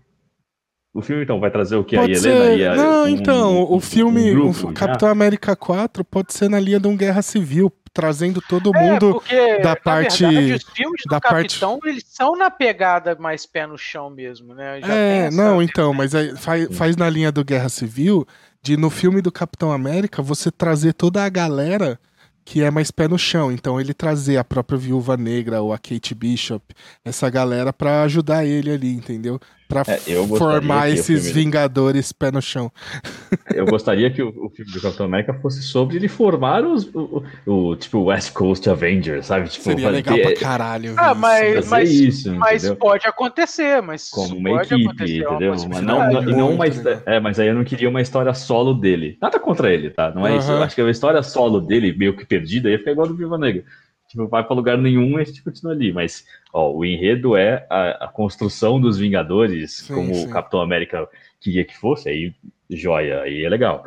o 0.95 1.01
filme, 1.01 1.23
então, 1.23 1.41
vai 1.41 1.51
trazer 1.51 1.77
o 1.77 1.85
que? 1.85 1.97
Pode 1.97 2.13
a 2.13 2.17
Helena 2.17 2.45
ser... 2.45 2.59
e 2.59 2.67
a... 2.67 2.75
Não, 2.75 3.05
um, 3.05 3.09
então, 3.09 3.73
o 3.73 3.81
filme 3.81 4.31
um 4.31 4.35
grupo, 4.35 4.69
o 4.69 4.75
Capitão 4.75 5.09
já? 5.09 5.13
América 5.13 5.57
4 5.57 6.05
pode 6.05 6.35
ser 6.35 6.51
na 6.51 6.61
linha 6.61 6.79
de 6.79 6.87
uma 6.87 6.97
guerra 6.97 7.23
civil, 7.23 7.73
trazendo 7.95 8.43
todo 8.43 8.77
é, 8.77 8.81
mundo 8.81 9.13
porque, 9.13 9.59
da 9.61 9.75
parte... 9.75 10.25
Verdade, 10.25 10.53
os 10.53 10.65
filmes 10.65 11.03
da 11.09 11.19
do 11.19 11.23
parte... 11.23 11.61
Capitão, 11.61 11.79
eles 11.85 12.05
são 12.07 12.37
na 12.37 12.51
pegada 12.51 13.17
mais 13.19 13.47
pé 13.47 13.67
no 13.67 13.79
chão 13.79 14.11
mesmo, 14.11 14.55
né? 14.55 14.81
Já 14.81 14.95
é, 14.95 15.31
não, 15.31 15.63
então, 15.63 15.95
mas 15.95 16.15
aí 16.15 16.37
faz, 16.37 16.69
faz 16.77 16.95
na 16.95 17.09
linha 17.09 17.33
do 17.33 17.43
Guerra 17.43 17.71
Civil, 17.71 18.27
de 18.63 18.77
no 18.77 18.91
filme 18.91 19.23
do 19.23 19.33
Capitão 19.33 19.73
América, 19.73 20.21
você 20.21 20.51
trazer 20.51 20.93
toda 20.93 21.25
a 21.25 21.29
galera 21.31 21.99
que 22.45 22.63
é 22.63 22.71
mais 22.71 22.91
pé 22.91 23.09
no 23.09 23.19
chão. 23.19 23.51
Então 23.53 23.81
ele 23.81 23.95
trazer 23.95 24.37
a 24.37 24.45
própria 24.45 24.79
Viúva 24.79 25.17
Negra 25.17 25.61
ou 25.63 25.73
a 25.73 25.79
Kate 25.79 26.15
Bishop, 26.15 26.75
essa 27.05 27.29
galera 27.31 27.73
para 27.73 28.03
ajudar 28.03 28.45
ele 28.45 28.71
ali, 28.71 28.93
entendeu? 28.93 29.41
Para 29.73 29.83
é, 29.91 29.99
formar 30.37 30.91
esses 30.91 31.31
Vingadores 31.31 32.13
pé 32.13 32.31
no 32.31 32.43
chão. 32.43 32.71
Eu 33.55 33.65
gostaria 33.65 34.11
que 34.11 34.23
o, 34.23 34.29
o, 34.29 34.51
filme 34.51 34.71
do 34.71 34.81
Capitão 34.83 35.07
América 35.07 35.33
fosse 35.35 35.63
sobre 35.63 35.97
ele 35.97 36.09
formar 36.09 36.63
os, 36.63 36.87
o, 36.95 37.23
o, 37.47 37.77
tipo 37.77 38.05
West 38.05 38.33
Coast 38.33 38.69
Avengers, 38.69 39.27
sabe? 39.27 39.49
Tipo, 39.49 39.65
Seria 39.65 39.89
legal 39.89 40.15
ter... 40.15 40.23
pra 40.23 40.37
caralho. 40.37 40.95
Ah, 40.97 41.15
mas, 41.15 41.69
mas, 41.69 41.91
isso, 41.91 42.35
mas 42.35 42.69
pode 42.75 43.07
acontecer, 43.07 43.81
mas 43.81 44.11
como 44.11 44.37
uma 44.37 44.63
equipe, 44.63 44.85
entendeu? 44.85 45.55
Mas 45.69 45.83
não, 45.83 46.13
não, 46.13 46.23
não 46.23 46.51
uma, 46.51 46.67
é, 47.07 47.19
mas 47.19 47.39
aí 47.39 47.49
eu 47.49 47.55
não 47.55 47.65
queria 47.65 47.89
uma 47.89 48.03
história 48.03 48.35
solo 48.35 48.75
dele. 48.75 49.17
Nada 49.21 49.39
contra 49.39 49.73
ele, 49.73 49.89
tá? 49.89 50.11
Não 50.11 50.27
é 50.27 50.33
uhum. 50.33 50.39
isso. 50.39 50.51
Eu 50.51 50.63
acho 50.63 50.75
que 50.75 50.83
a 50.83 50.91
história 50.91 51.23
solo 51.23 51.61
dele, 51.61 51.95
meio 51.97 52.15
que 52.15 52.27
perdida, 52.27 52.69
ia 52.69 52.79
ficar 52.79 52.93
igual 52.93 53.09
do 53.09 53.17
Viva 53.17 53.39
Negra 53.39 53.65
tipo, 54.13 54.29
vai 54.29 54.45
para 54.45 54.55
lugar 54.55 54.79
nenhum 54.79 55.19
e 55.19 55.23
a 55.23 55.25
gente 55.25 55.43
continua 55.43 55.73
ali. 55.73 55.93
Mas 55.93 56.25
ó, 56.53 56.71
o 56.71 56.85
enredo 56.85 57.37
é 57.37 57.67
a, 57.69 58.05
a 58.05 58.09
construção 58.09 58.81
dos 58.81 58.99
Vingadores, 58.99 59.79
sim, 59.79 59.95
como 59.95 60.15
sim. 60.15 60.27
o 60.27 60.31
Capitão 60.31 60.61
América 60.61 61.09
queria 61.41 61.65
que 61.65 61.77
fosse, 61.77 62.09
aí 62.09 62.35
joia, 62.71 63.23
aí 63.23 63.45
é 63.45 63.49
legal. 63.49 63.85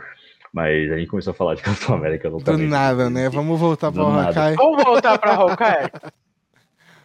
Mas 0.52 0.92
a 0.92 0.98
gente 0.98 1.10
começou 1.10 1.32
a 1.32 1.34
falar 1.34 1.56
de 1.56 1.62
Capitão 1.64 1.96
América 1.96 2.30
Do 2.30 2.58
nada, 2.58 3.10
né? 3.10 3.30
Vamos 3.30 3.60
voltar 3.60 3.92
para 3.92 4.04
o 4.04 4.08
Hawkeye. 4.08 4.56
Vamos 4.56 4.84
voltar 4.84 5.18
para 5.18 5.36
Hawkeye. 5.36 5.92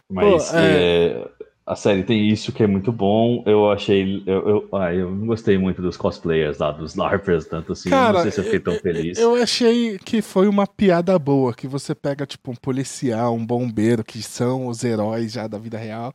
Mas 0.09 0.51
Pô, 0.51 0.57
é... 0.57 1.05
É, 1.05 1.27
a 1.65 1.75
série 1.75 2.03
tem 2.03 2.27
isso 2.27 2.51
que 2.51 2.63
é 2.63 2.67
muito 2.67 2.91
bom. 2.91 3.43
Eu 3.45 3.69
achei. 3.71 4.23
Eu, 4.25 4.49
eu, 4.49 4.69
ah, 4.73 4.93
eu 4.93 5.11
não 5.11 5.27
gostei 5.27 5.57
muito 5.57 5.81
dos 5.81 5.95
cosplayers 5.95 6.57
lá, 6.57 6.71
dos 6.71 6.95
LARPers, 6.95 7.45
tanto 7.45 7.73
assim. 7.73 7.89
Cara, 7.89 8.13
não 8.13 8.21
sei 8.23 8.31
se 8.31 8.39
eu 8.39 8.43
fiquei 8.45 8.59
tão 8.59 8.73
feliz. 8.75 9.17
Eu 9.17 9.35
achei 9.35 9.97
que 9.99 10.21
foi 10.21 10.47
uma 10.47 10.65
piada 10.65 11.17
boa. 11.19 11.53
Que 11.53 11.67
você 11.67 11.93
pega, 11.93 12.25
tipo, 12.25 12.51
um 12.51 12.55
policial, 12.55 13.35
um 13.35 13.45
bombeiro, 13.45 14.03
que 14.03 14.21
são 14.23 14.67
os 14.67 14.83
heróis 14.83 15.31
já 15.31 15.47
da 15.47 15.57
vida 15.57 15.77
real. 15.77 16.13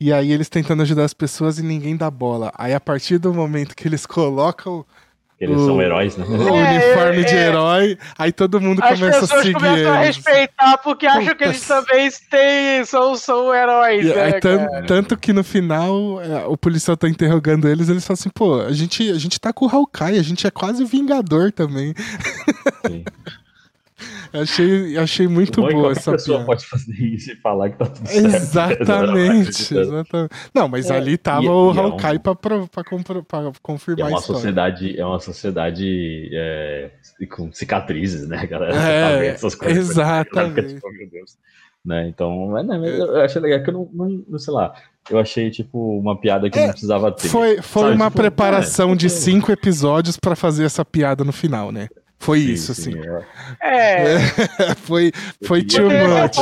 E 0.00 0.12
aí 0.12 0.32
eles 0.32 0.48
tentando 0.48 0.82
ajudar 0.82 1.04
as 1.04 1.14
pessoas 1.14 1.58
e 1.58 1.62
ninguém 1.62 1.94
dá 1.94 2.10
bola. 2.10 2.50
Aí 2.56 2.72
a 2.72 2.80
partir 2.80 3.18
do 3.18 3.34
momento 3.34 3.76
que 3.76 3.86
eles 3.86 4.04
colocam 4.06 4.84
eles 5.40 5.56
o, 5.56 5.66
são 5.66 5.80
heróis, 5.80 6.16
né? 6.18 6.26
O 6.28 6.34
é, 6.34 6.70
uniforme 6.70 7.22
é, 7.22 7.24
de 7.24 7.34
herói, 7.34 7.98
aí 8.18 8.30
todo 8.30 8.60
mundo 8.60 8.82
As 8.84 8.98
começa 8.98 9.24
a 9.24 9.26
seguir. 9.26 9.56
As 9.56 9.62
pessoas 9.62 9.70
começam 9.72 9.92
a 9.92 9.98
respeitar 9.98 10.78
porque 10.78 11.06
Puta 11.06 11.18
acham 11.18 11.34
que 11.34 11.44
eles 11.44 11.66
também 11.66 12.10
têm, 12.30 12.84
são, 12.84 13.16
são 13.16 13.54
heróis, 13.54 14.04
e, 14.04 14.14
né, 14.14 14.32
tanto 14.86 15.16
que 15.16 15.32
no 15.32 15.42
final 15.42 16.20
é, 16.20 16.44
o 16.46 16.56
policial 16.58 16.96
tá 16.96 17.08
interrogando 17.08 17.66
eles, 17.66 17.88
eles 17.88 18.06
falam 18.06 18.18
assim, 18.20 18.28
pô, 18.28 18.60
a 18.60 18.72
gente, 18.72 19.10
a 19.10 19.18
gente 19.18 19.40
tá 19.40 19.50
com 19.50 19.64
o 19.64 19.68
Hawkeye, 19.68 20.18
a 20.18 20.22
gente 20.22 20.46
é 20.46 20.50
quase 20.50 20.84
vingador 20.84 21.50
também. 21.50 21.94
Sim. 22.86 23.04
achei, 24.32 24.96
achei 24.96 25.28
muito 25.28 25.60
Bom, 25.60 25.68
boa 25.68 25.92
essa 25.92 26.12
pessoa 26.12 26.38
piada. 26.38 26.46
pode 26.46 26.66
fazer 26.66 26.94
isso 26.94 27.32
e 27.32 27.36
falar 27.36 27.70
que 27.70 27.78
tá 27.78 27.86
tudo 27.86 28.06
certo. 28.08 28.26
Exatamente, 28.26 29.78
exatamente. 29.78 30.34
Não, 30.54 30.68
mas 30.68 30.90
é, 30.90 30.96
ali 30.96 31.16
tava 31.16 31.44
e, 31.44 31.48
o 31.48 31.70
Hawkeye 31.70 32.10
é 32.10 32.14
um... 32.14 32.18
pra, 32.18 32.34
pra, 32.34 32.66
pra, 32.66 32.84
pra, 33.22 33.52
confirmar 33.62 34.10
é 34.10 34.14
uma. 34.14 34.20
Sociedade, 34.20 34.98
é 34.98 35.04
uma 35.04 35.20
sociedade 35.20 36.30
é, 36.32 36.90
com 37.30 37.52
cicatrizes, 37.52 38.28
né, 38.28 38.46
galera? 38.46 38.76
É, 38.76 39.26
essas 39.28 39.54
coisas. 39.54 39.90
Exatamente. 39.90 40.74
Meu 40.74 41.10
Deus. 41.10 41.36
Né? 41.84 42.08
Então, 42.08 42.56
é, 42.58 42.62
né, 42.62 42.76
eu 42.76 43.20
achei 43.22 43.40
legal 43.40 43.62
que 43.62 43.70
eu 43.70 43.90
não, 43.94 44.24
não, 44.28 44.38
sei 44.38 44.52
lá, 44.52 44.74
eu 45.08 45.18
achei 45.18 45.50
tipo 45.50 45.98
uma 45.98 46.18
piada 46.20 46.50
que 46.50 46.58
é, 46.58 46.64
não 46.64 46.70
precisava 46.72 47.10
ter. 47.10 47.28
Foi, 47.28 47.62
foi 47.62 47.82
sabe? 47.84 47.94
uma 47.94 48.10
tipo, 48.10 48.16
preparação 48.18 48.92
é, 48.92 48.96
de 48.96 49.08
cinco 49.08 49.50
episódios 49.50 50.18
para 50.18 50.36
fazer 50.36 50.64
essa 50.64 50.84
piada 50.84 51.24
no 51.24 51.32
final, 51.32 51.72
né? 51.72 51.88
Foi 52.20 52.38
sim, 52.38 52.52
isso, 52.52 52.74
sim, 52.74 52.98
assim. 52.98 53.08
É. 53.62 54.14
é. 54.14 54.74
foi 54.76 55.10
foi 55.42 55.64
too 55.64 55.88
much. 55.90 56.36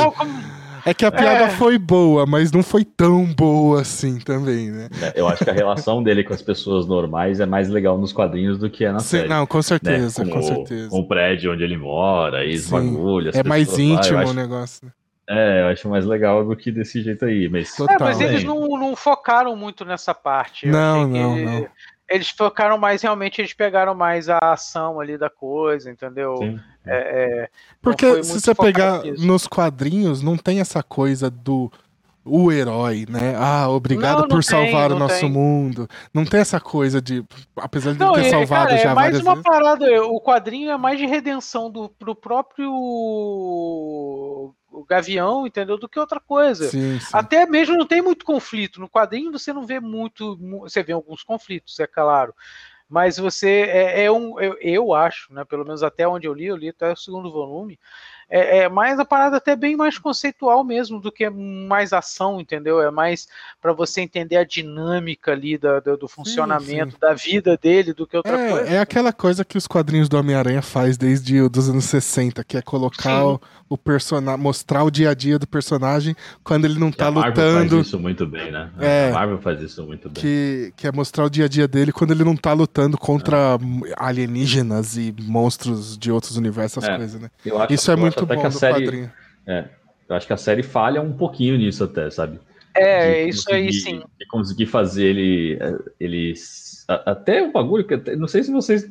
É 0.85 0.93
que 0.93 1.05
a 1.05 1.11
piada 1.11 1.45
é. 1.45 1.49
foi 1.49 1.77
boa, 1.77 2.25
mas 2.25 2.51
não 2.51 2.61
foi 2.63 2.83
tão 2.83 3.25
boa 3.25 3.81
assim 3.81 4.19
também, 4.19 4.71
né? 4.71 4.89
É, 5.01 5.19
eu 5.19 5.27
acho 5.27 5.43
que 5.43 5.49
a 5.49 5.53
relação 5.53 6.01
dele 6.03 6.23
com 6.23 6.33
as 6.33 6.41
pessoas 6.41 6.85
normais 6.85 7.39
é 7.39 7.45
mais 7.45 7.69
legal 7.69 7.97
nos 7.97 8.11
quadrinhos 8.11 8.57
do 8.57 8.69
que 8.69 8.85
é 8.85 8.91
na 8.91 8.99
Sim, 8.99 9.17
série. 9.17 9.29
Não, 9.29 9.45
com 9.45 9.61
certeza, 9.61 10.23
né? 10.23 10.31
com, 10.31 10.39
com, 10.39 10.43
certeza. 10.43 10.89
Com 10.89 10.99
o 10.99 11.07
prédio 11.07 11.53
onde 11.53 11.63
ele 11.63 11.77
mora, 11.77 12.45
e 12.45 12.55
os 12.55 12.69
bagulhos. 12.69 13.35
É 13.35 13.43
mais 13.43 13.77
íntimo 13.77 14.15
lá, 14.15 14.23
acho... 14.23 14.31
o 14.31 14.35
negócio. 14.35 14.91
É, 15.29 15.61
eu 15.61 15.67
acho 15.67 15.87
mais 15.87 16.05
legal 16.05 16.43
do 16.43 16.55
que 16.55 16.71
desse 16.71 17.03
jeito 17.03 17.23
aí. 17.23 17.47
Mas. 17.47 17.79
É, 17.79 17.97
mas 17.99 18.19
eles 18.19 18.43
não, 18.43 18.67
não 18.69 18.95
focaram 18.95 19.55
muito 19.55 19.85
nessa 19.85 20.11
parte. 20.11 20.65
Eu 20.65 20.71
Não, 20.71 21.01
achei 21.01 21.13
que 21.13 21.19
não, 21.19 21.37
ele- 21.37 21.45
não. 21.45 21.67
Eles 22.09 22.29
focaram 22.29 22.77
mais, 22.77 23.01
realmente, 23.01 23.39
eles 23.39 23.53
pegaram 23.53 23.93
mais 23.93 24.27
a 24.29 24.39
ação 24.41 24.99
ali 24.99 25.17
da 25.17 25.29
coisa, 25.29 25.91
entendeu? 25.91 26.37
sim. 26.37 26.59
É, 26.85 27.43
é, 27.43 27.49
Porque 27.81 28.05
foi 28.05 28.23
se 28.23 28.39
você 28.39 28.55
pegar 28.55 29.03
nisso. 29.03 29.25
nos 29.25 29.45
quadrinhos, 29.45 30.21
não 30.23 30.35
tem 30.37 30.59
essa 30.59 30.81
coisa 30.81 31.29
do 31.29 31.71
o 32.25 32.51
herói, 32.51 33.05
né? 33.09 33.35
Ah, 33.37 33.69
obrigado 33.69 34.17
Não, 34.17 34.21
não 34.23 34.27
por 34.27 34.43
tem, 34.43 34.49
salvar 34.71 34.91
o 34.91 34.99
nosso 34.99 35.21
tem. 35.21 35.31
mundo. 35.31 35.87
Não 36.13 36.25
tem 36.25 36.39
essa 36.39 36.59
coisa 36.59 37.01
de, 37.01 37.23
apesar 37.55 37.93
de 37.93 37.99
Não, 37.99 38.13
ele 38.13 38.23
ter 38.23 38.27
é, 38.27 38.31
salvado 38.31 38.69
cara, 38.69 38.77
já 38.81 38.91
é 38.91 38.93
mais 38.93 39.11
várias 39.11 39.21
uma 39.21 39.35
vezes. 39.35 39.43
parada. 39.49 40.05
O 40.05 40.21
quadrinho 40.21 40.69
é 40.69 40.77
mais 40.77 40.99
de 40.99 41.05
redenção 41.05 41.71
do 41.71 41.89
pro 41.89 42.15
próprio 42.15 42.71
Gavião, 44.89 45.45
entendeu? 45.45 45.77
Do 45.77 45.87
que 45.87 45.99
outra 45.99 46.19
coisa. 46.19 46.69
Sim, 46.69 46.99
sim. 46.99 47.11
Até 47.13 47.45
mesmo 47.45 47.77
não 47.77 47.85
tem 47.85 48.01
muito 48.01 48.25
conflito. 48.25 48.79
No 48.81 48.89
quadrinho 48.89 49.31
você 49.31 49.53
não 49.53 49.65
vê 49.65 49.79
muito. 49.79 50.35
mu- 50.39 50.61
Você 50.61 50.81
vê 50.81 50.93
alguns 50.93 51.23
conflitos, 51.23 51.79
é 51.79 51.85
claro. 51.87 52.33
Mas 52.89 53.17
você 53.17 53.65
é, 53.69 54.05
é 54.05 54.11
um. 54.11 54.39
Eu, 54.39 54.57
eu 54.59 54.93
acho, 54.95 55.31
né? 55.31 55.45
Pelo 55.45 55.63
menos 55.63 55.83
até 55.83 56.07
onde 56.07 56.27
eu 56.27 56.33
li, 56.33 56.47
eu 56.47 56.55
li 56.55 56.69
até 56.69 56.91
o 56.91 56.95
segundo 56.95 57.31
volume. 57.31 57.79
É, 58.29 58.59
é 58.59 58.69
mais 58.69 58.99
a 58.99 59.05
parada 59.05 59.37
até 59.37 59.55
bem 59.55 59.75
mais 59.75 59.97
conceitual 59.97 60.63
mesmo 60.63 60.99
do 61.01 61.11
que 61.11 61.29
mais 61.29 61.91
ação, 61.93 62.39
entendeu? 62.39 62.79
É 62.81 62.91
mais 62.91 63.27
para 63.61 63.73
você 63.73 64.01
entender 64.01 64.37
a 64.37 64.43
dinâmica 64.43 65.31
ali 65.31 65.57
da, 65.57 65.79
da- 65.79 65.95
do 65.95 66.07
funcionamento 66.07 66.97
da 66.99 67.13
vida 67.13 67.57
dele 67.57 67.93
do 67.93 68.05
que 68.05 68.15
outra 68.15 68.37
coisa. 68.37 68.69
É, 68.69 68.75
é 68.75 68.79
aquela 68.79 69.11
coisa 69.11 69.43
que 69.43 69.57
os 69.57 69.65
quadrinhos 69.67 70.07
do 70.07 70.17
Homem-Aranha 70.17 70.61
faz 70.61 70.97
desde 70.97 71.41
os 71.41 71.69
anos 71.69 71.85
60, 71.85 72.43
que 72.43 72.55
é 72.57 72.61
colocar 72.61 73.19
Sim. 73.19 73.25
o, 73.25 73.39
o 73.69 73.77
personagem, 73.77 74.39
mostrar 74.41 74.83
o 74.83 74.91
dia 74.91 75.09
a 75.09 75.13
dia 75.13 75.39
do 75.39 75.47
personagem 75.47 76.15
quando 76.43 76.65
ele 76.65 76.77
não 76.79 76.89
E 76.89 76.93
tá 76.93 77.07
a 77.07 77.11
Marvel 77.11 77.29
lutando. 77.29 77.75
faz 77.77 77.87
isso 77.87 77.99
muito 77.99 78.25
bem, 78.27 78.51
né? 78.51 78.69
É. 78.79 79.09
A 79.09 79.13
Marvel 79.13 79.37
faz 79.39 79.61
isso 79.61 79.83
muito 79.83 80.09
bem. 80.09 80.21
Que, 80.21 80.73
que 80.77 80.87
é 80.87 80.91
mostrar 80.91 81.25
o 81.25 81.29
dia 81.29 81.45
a 81.45 81.47
dia 81.47 81.67
dele 81.67 81.91
quando 81.91 82.11
ele 82.11 82.23
não 82.23 82.35
tá 82.35 82.53
lutando 82.53 82.97
contra 82.97 83.57
É. 83.87 83.93
alienígenas 83.97 84.97
e 84.97 85.13
monstros 85.21 85.97
de 85.97 86.11
outros 86.11 86.35
universos, 86.37 86.77
essas 86.83 86.89
É. 86.93 86.97
coisas, 86.97 87.21
né? 87.21 87.29
Eu 87.45 87.61
acho- 87.61 87.73
Isso 87.73 87.89
é 87.91 87.93
eu 87.93 87.97
acho 88.19 88.25
muito 88.25 88.31
até 88.31 88.35
bom 88.35 88.41
que 88.41 88.47
a 88.47 88.51
série. 88.51 89.09
É, 89.47 89.65
eu 90.07 90.15
acho 90.15 90.27
que 90.27 90.33
a 90.33 90.37
série 90.37 90.63
falha 90.63 91.01
um 91.01 91.13
pouquinho 91.13 91.57
nisso 91.57 91.83
até, 91.83 92.09
sabe? 92.09 92.39
É, 92.75 93.23
de 93.25 93.29
isso 93.31 93.51
aí 93.51 93.73
sim. 93.73 94.01
De 94.19 94.25
conseguir 94.27 94.67
fazer 94.67 95.05
ele. 95.05 95.59
ele 95.99 96.33
até 97.05 97.43
o 97.43 97.51
bagulho, 97.51 97.83
que 97.85 97.93
até- 97.95 98.15
não 98.15 98.27
sei 98.27 98.41
se 98.43 98.51
vocês 98.51 98.83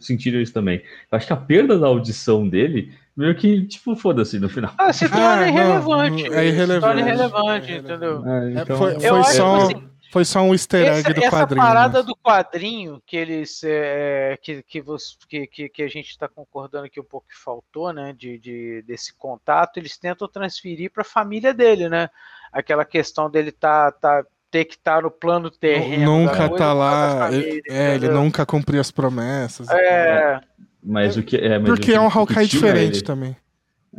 sentiram 0.00 0.40
isso 0.40 0.52
também. 0.52 0.78
Eu 1.10 1.16
acho 1.16 1.26
que 1.26 1.32
a 1.32 1.36
perda 1.36 1.78
da 1.78 1.86
audição 1.86 2.48
dele, 2.48 2.92
meio 3.16 3.34
que, 3.36 3.64
tipo, 3.66 3.94
foda-se 3.94 4.38
no 4.40 4.48
final. 4.48 4.72
Ah, 4.76 4.92
se 4.92 5.08
torna 5.08 5.24
Ah, 5.24 5.36
não, 5.40 5.46
irrelevante. 5.48 6.24
é 6.32 6.46
irrelevante. 6.48 6.74
Se 6.74 6.80
torna 6.80 7.00
É 7.00 7.04
irrelevante, 7.04 7.70
irrelevante. 7.70 7.72
entendeu? 7.72 8.26
É, 8.26 8.54
É, 8.62 8.76
foi, 8.76 8.94
Eu 8.94 8.98
foi 9.00 9.20
acho 9.20 9.32
só, 9.36 9.44
que, 9.68 9.74
um- 9.74 9.78
assim, 9.78 9.88
foi 10.14 10.24
só 10.24 10.40
um 10.42 10.52
easter 10.52 10.80
egg 10.86 11.00
Essa, 11.00 11.12
do 11.12 11.20
essa 11.20 11.30
quadrinho. 11.30 11.60
parada 11.66 11.98
né? 11.98 12.04
do 12.06 12.14
quadrinho 12.16 13.02
que 13.04 13.16
eles 13.16 13.60
é, 13.64 14.38
que, 14.40 14.62
que, 14.62 14.80
você, 14.80 15.16
que, 15.28 15.46
que, 15.48 15.68
que 15.68 15.82
a 15.82 15.88
gente 15.88 16.08
está 16.08 16.28
concordando 16.28 16.88
que 16.88 17.00
um 17.00 17.04
pouco 17.04 17.26
que 17.28 17.36
faltou, 17.36 17.92
né? 17.92 18.14
De, 18.16 18.38
de, 18.38 18.82
desse 18.86 19.12
contato, 19.12 19.76
eles 19.78 19.98
tentam 19.98 20.28
transferir 20.28 20.92
para 20.92 21.02
a 21.02 21.04
família 21.04 21.52
dele, 21.52 21.88
né? 21.88 22.08
Aquela 22.52 22.84
questão 22.84 23.28
dele 23.28 23.50
tá, 23.50 23.90
tá, 23.90 24.24
ter 24.52 24.64
que 24.66 24.74
estar 24.76 25.02
no 25.02 25.10
plano 25.10 25.50
terreno. 25.50 26.04
Nunca 26.18 26.48
coisa, 26.48 26.64
tá 26.64 26.72
lá. 26.72 27.18
família, 27.18 27.48
ele- 27.48 27.62
é, 27.68 27.94
ele 27.96 28.08
nunca 28.08 28.46
cumpriu 28.46 28.80
as 28.80 28.92
promessas. 28.92 29.68
É, 29.68 30.40
Mas 30.80 31.16
o 31.16 31.24
que 31.24 31.36
é. 31.36 31.58
mas 31.58 31.66
Porque 31.68 31.82
o 31.82 31.84
que- 31.86 31.94
é 31.94 32.00
um 32.00 32.06
Hawkeye 32.08 32.46
diferente 32.46 32.98
ele- 32.98 33.02
também. 33.04 33.36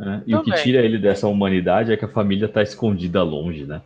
É, 0.00 0.20
e 0.26 0.34
o 0.34 0.42
que 0.42 0.50
Também. 0.50 0.62
tira 0.64 0.80
ele 0.82 0.98
dessa 0.98 1.26
humanidade 1.28 1.92
é 1.92 1.96
que 1.96 2.04
a 2.04 2.08
família 2.08 2.48
tá 2.48 2.62
escondida 2.62 3.22
longe, 3.22 3.64
né? 3.66 3.80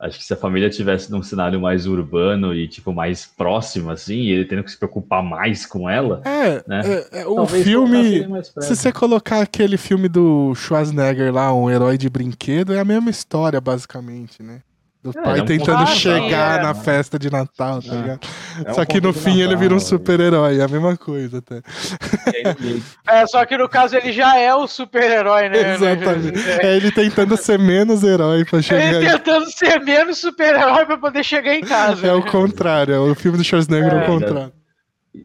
Acho 0.00 0.16
que 0.18 0.24
se 0.24 0.32
a 0.32 0.36
família 0.36 0.70
tivesse 0.70 1.10
num 1.10 1.22
cenário 1.22 1.60
mais 1.60 1.84
urbano 1.84 2.54
e, 2.54 2.68
tipo, 2.68 2.92
mais 2.92 3.26
próximo, 3.26 3.90
assim, 3.90 4.14
e 4.14 4.30
ele 4.30 4.44
tendo 4.44 4.62
que 4.62 4.70
se 4.70 4.78
preocupar 4.78 5.24
mais 5.24 5.66
com 5.66 5.90
ela, 5.90 6.22
É, 6.24 6.62
Né? 6.68 6.82
é, 7.12 7.22
é, 7.22 7.26
o 7.26 7.34
talvez 7.34 7.64
filme. 7.64 8.24
Se 8.60 8.76
você 8.76 8.92
colocar 8.92 9.40
aquele 9.40 9.76
filme 9.76 10.08
do 10.08 10.54
Schwarzenegger 10.54 11.34
lá, 11.34 11.52
um 11.52 11.68
herói 11.68 11.98
de 11.98 12.08
brinquedo, 12.08 12.72
é 12.72 12.78
a 12.78 12.84
mesma 12.84 13.10
história, 13.10 13.60
basicamente, 13.60 14.40
né? 14.40 14.60
Do 15.12 15.18
É, 15.18 15.22
pai 15.22 15.38
é 15.38 15.42
um 15.42 15.46
tentando 15.46 15.86
chegar 15.88 16.56
sim, 16.58 16.62
na 16.62 16.70
é. 16.70 16.74
festa 16.74 17.18
de 17.18 17.30
Natal, 17.30 17.82
tá 17.82 17.92
É. 17.94 17.96
ligado? 17.96 18.20
É 18.64 18.70
um 18.70 18.74
Só 18.74 18.84
que 18.84 19.00
no 19.00 19.12
fim 19.12 19.40
ele 19.40 19.56
vira 19.56 19.72
um 19.74 19.76
Natal, 19.76 19.80
super-herói, 19.88 20.58
é 20.58 20.62
a 20.64 20.68
mesma 20.68 20.96
coisa, 20.96 21.40
tá? 21.42 21.56
aí- 22.26 22.82
é, 23.08 23.26
só 23.26 23.44
que 23.44 23.56
no 23.56 23.68
caso 23.68 23.96
ele 23.96 24.12
já 24.12 24.38
é 24.38 24.54
o 24.54 24.66
super-herói, 24.66 25.48
né? 25.48 25.74
Exatamente. 25.74 26.38
É, 26.60 26.66
É 26.66 26.76
ele 26.76 26.90
tentando 26.90 27.36
ser 27.36 27.58
menos 27.58 28.02
herói 28.02 28.44
pra 28.44 28.60
chegar. 28.62 28.94
ele 28.94 29.10
tentando 29.10 29.50
ser 29.50 29.80
menos 29.80 30.18
super-herói 30.18 30.86
para 30.86 30.98
poder 30.98 31.24
chegar 31.24 31.54
em 31.54 31.62
casa. 31.62 32.06
É 32.06 32.12
o 32.12 32.24
né? 32.24 32.30
contrário, 32.30 32.94
é 32.94 32.98
o 33.00 33.14
filme 33.14 33.38
do 33.38 33.44
Schwarzenegger 33.44 33.92
é 33.92 33.96
É. 33.96 34.02
o 34.02 34.06
contrário. 34.06 34.52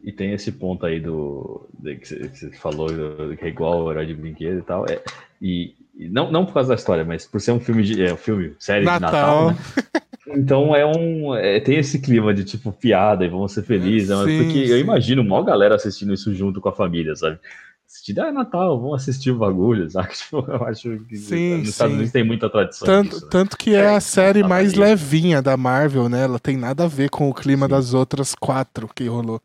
E 0.02 0.10
tem 0.10 0.32
esse 0.32 0.50
ponto 0.50 0.84
aí 0.86 0.98
do. 0.98 1.68
de 1.78 1.96
que, 1.96 2.06
você, 2.08 2.50
falou, 2.60 2.88
do- 2.88 3.36
que 3.36 3.44
é 3.44 3.48
igual 3.48 3.84
o 3.84 3.90
herói 3.90 4.06
de 4.06 4.14
brinquedo 4.14 4.58
e 4.58 4.62
tal. 4.62 4.86
É, 4.88 5.00
e 5.40 5.74
não, 5.96 6.30
não 6.30 6.44
por 6.44 6.54
causa 6.54 6.70
da 6.70 6.74
história, 6.74 7.04
mas 7.04 7.24
por 7.26 7.40
ser 7.40 7.52
um 7.52 7.60
filme 7.60 7.82
de. 7.82 8.04
É, 8.04 8.12
um 8.12 8.16
filme, 8.16 8.54
série 8.58 8.80
de 8.80 8.86
Natal. 8.86 9.10
Natal. 9.10 9.50
né? 9.50 10.00
Então 10.26 10.74
é 10.74 10.84
um. 10.84 11.34
é, 11.34 11.60
tem 11.60 11.78
esse 11.78 12.00
clima 12.00 12.34
de 12.34 12.44
tipo 12.44 12.72
piada 12.72 13.24
e 13.24 13.28
vamos 13.28 13.52
ser 13.52 13.62
felizes. 13.62 14.08
né? 14.08 14.24
Sim, 14.24 14.42
porque 14.42 14.66
sim. 14.66 14.72
eu 14.72 14.78
imagino 14.78 15.22
uma 15.22 15.44
galera 15.44 15.74
assistindo 15.74 16.12
isso 16.12 16.34
junto 16.34 16.60
com 16.60 16.68
a 16.68 16.72
família, 16.72 17.14
sabe? 17.14 17.38
Assistir, 17.86 18.18
ah, 18.18 18.26
é 18.26 18.32
Natal, 18.32 18.80
vamos 18.80 19.02
assistir 19.02 19.30
o 19.30 19.38
bagulho, 19.38 19.88
sabe? 19.90 20.08
Tipo, 20.14 20.44
eu 20.48 20.64
acho 20.64 20.98
que 21.08 21.16
Sim, 21.16 21.58
nos 21.58 21.68
Estados. 21.68 21.94
Unidos 21.94 22.12
tem 22.12 22.24
muita 22.24 22.50
tradição. 22.50 22.86
Tanto, 22.86 23.10
disso, 23.10 23.24
né? 23.24 23.28
tanto 23.30 23.56
que 23.56 23.74
é 23.74 23.94
a 23.94 24.00
série 24.00 24.40
Natal 24.40 24.48
mais 24.56 24.74
levinha 24.74 25.40
da 25.40 25.56
Marvel, 25.56 26.08
né? 26.08 26.24
Ela 26.24 26.40
tem 26.40 26.56
nada 26.56 26.84
a 26.84 26.88
ver 26.88 27.10
com 27.10 27.28
o 27.28 27.34
clima 27.34 27.68
das 27.68 27.94
outras 27.94 28.34
quatro 28.34 28.88
que 28.92 29.06
rolou. 29.06 29.40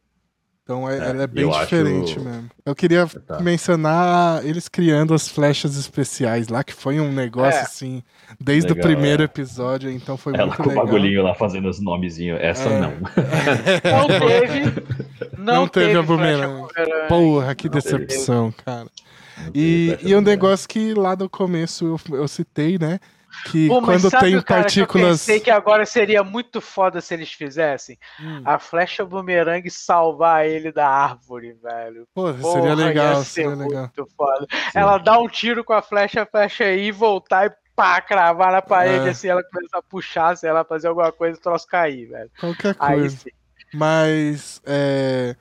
Então 0.69 0.87
é, 0.87 0.99
É, 0.99 1.09
ela 1.09 1.23
é 1.23 1.27
bem 1.27 1.43
eu 1.45 1.49
acho- 1.51 1.61
diferente 1.63 2.19
mesmo. 2.19 2.47
Eu 2.63 2.75
queria 2.75 3.07
Tá. 3.07 3.39
mencionar 3.39 4.45
eles 4.45 4.69
criando 4.69 5.15
as 5.15 5.27
flechas 5.27 5.75
especiais 5.75 6.47
lá, 6.47 6.63
que 6.63 6.73
foi 6.75 6.99
um 6.99 7.11
negócio 7.11 7.57
É. 7.59 7.63
assim, 7.63 8.03
desde 8.39 8.69
Legal, 8.73 8.85
o 8.85 8.87
primeiro 8.93 9.23
é. 9.23 9.25
episódio, 9.25 9.89
então 9.89 10.15
foi 10.15 10.35
Ela 10.35 10.45
muito 10.45 10.57
com 10.57 10.63
o 10.65 10.67
legal. 10.69 10.85
bagulhinho 10.85 11.23
lá 11.23 11.33
fazendo 11.33 11.67
os 11.67 11.81
nomezinhos. 11.81 12.37
Essa 12.39 12.69
É. 12.69 12.79
não. 12.81 12.93
Não 13.83 14.07
teve. 14.19 14.83
Não, 15.39 15.53
Não 15.55 15.67
teve 15.67 15.85
a 15.97 16.03
flecha 16.03 16.03
bumerangue. 16.03 16.67
Porra, 17.07 17.55
que 17.55 17.67
Não 17.67 17.79
teve. 17.81 17.97
decepção, 18.05 18.53
cara. 18.63 18.85
Não 19.45 19.51
tem 19.51 19.61
E, 19.63 19.97
e 20.03 20.15
um 20.15 20.21
negócio 20.21 20.69
que 20.69 20.93
lá 20.93 21.15
no 21.15 21.27
começo 21.27 21.97
eu, 22.11 22.15
eu 22.17 22.27
citei, 22.27 22.77
né? 22.77 22.99
Que 23.45 23.67
Pô, 23.67 23.81
quando 23.81 24.09
sabe, 24.09 24.25
tem 24.31 24.41
cara, 24.41 24.63
que 24.65 24.79
eu 24.81 24.85
partículas. 24.87 25.19
pensei 25.19 25.39
que 25.39 25.49
agora 25.51 25.85
seria 25.85 26.23
muito 26.23 26.59
foda 26.59 26.99
se 27.01 27.13
eles 27.13 27.31
fizessem 27.31 27.97
Hum, 28.19 28.41
a 28.45 28.59
flecha 28.59 29.05
bumerangue 29.05 29.69
salvar 29.71 30.45
ele 30.45 30.71
da 30.71 30.87
árvore, 30.87 31.53
velho. 31.61 32.07
Porra, 32.13 32.33
Porra, 32.33 32.53
seria 32.61 32.73
legal, 32.75 33.13
ia 33.19 33.23
ser 33.23 33.25
seria 33.43 33.55
legal. 33.55 33.91
foda. 34.17 34.47
Ela 34.75 34.97
dá 34.97 35.17
um 35.19 35.27
tiro 35.27 35.63
com 35.63 35.73
a 35.73 35.81
flecha, 35.81 36.23
a 36.23 36.25
flecha 36.25 36.63
aí, 36.65 36.91
voltar 36.91 37.47
e 37.47 37.51
pá, 37.75 38.01
cravar 38.01 38.51
na 38.51 38.61
parede, 38.61 39.07
É. 39.07 39.11
assim, 39.11 39.29
ela 39.29 39.41
começa 39.41 39.77
a 39.77 39.81
puxar, 39.81 40.35
sei 40.35 40.51
lá, 40.51 40.65
fazer 40.65 40.87
alguma 40.89 41.11
coisa 41.13 41.37
e 41.37 41.39
o 41.39 41.41
troço 41.41 41.65
cair, 41.65 42.07
velho. 42.09 42.29
Qualquer 42.39 42.75
Aí 42.77 42.99
coisa. 42.99 43.17
sim. 43.17 43.29
Mas 43.73 44.61
é, 44.65 45.35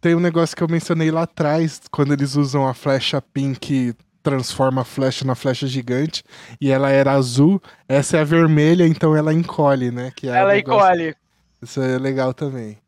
tem 0.00 0.14
um 0.16 0.20
negócio 0.20 0.56
que 0.56 0.62
eu 0.62 0.68
mencionei 0.68 1.10
lá 1.10 1.22
atrás, 1.22 1.80
quando 1.90 2.12
eles 2.12 2.34
usam 2.34 2.66
a 2.66 2.74
flecha 2.74 3.22
pink 3.22 3.94
transforma 4.22 4.82
a 4.82 4.84
flecha 4.84 5.24
na 5.24 5.34
flecha 5.34 5.66
gigante 5.66 6.22
e 6.60 6.70
ela 6.70 6.90
era 6.90 7.12
azul, 7.12 7.60
essa 7.88 8.16
é 8.16 8.20
a 8.20 8.24
vermelha, 8.24 8.86
então 8.86 9.16
ela 9.16 9.32
encolhe, 9.32 9.90
né? 9.90 10.12
Que 10.14 10.28
é 10.28 10.36
Ela 10.36 10.58
encolhe. 10.58 11.14
Isso 11.60 11.80
é 11.80 11.98
legal 11.98 12.32
também. 12.34 12.81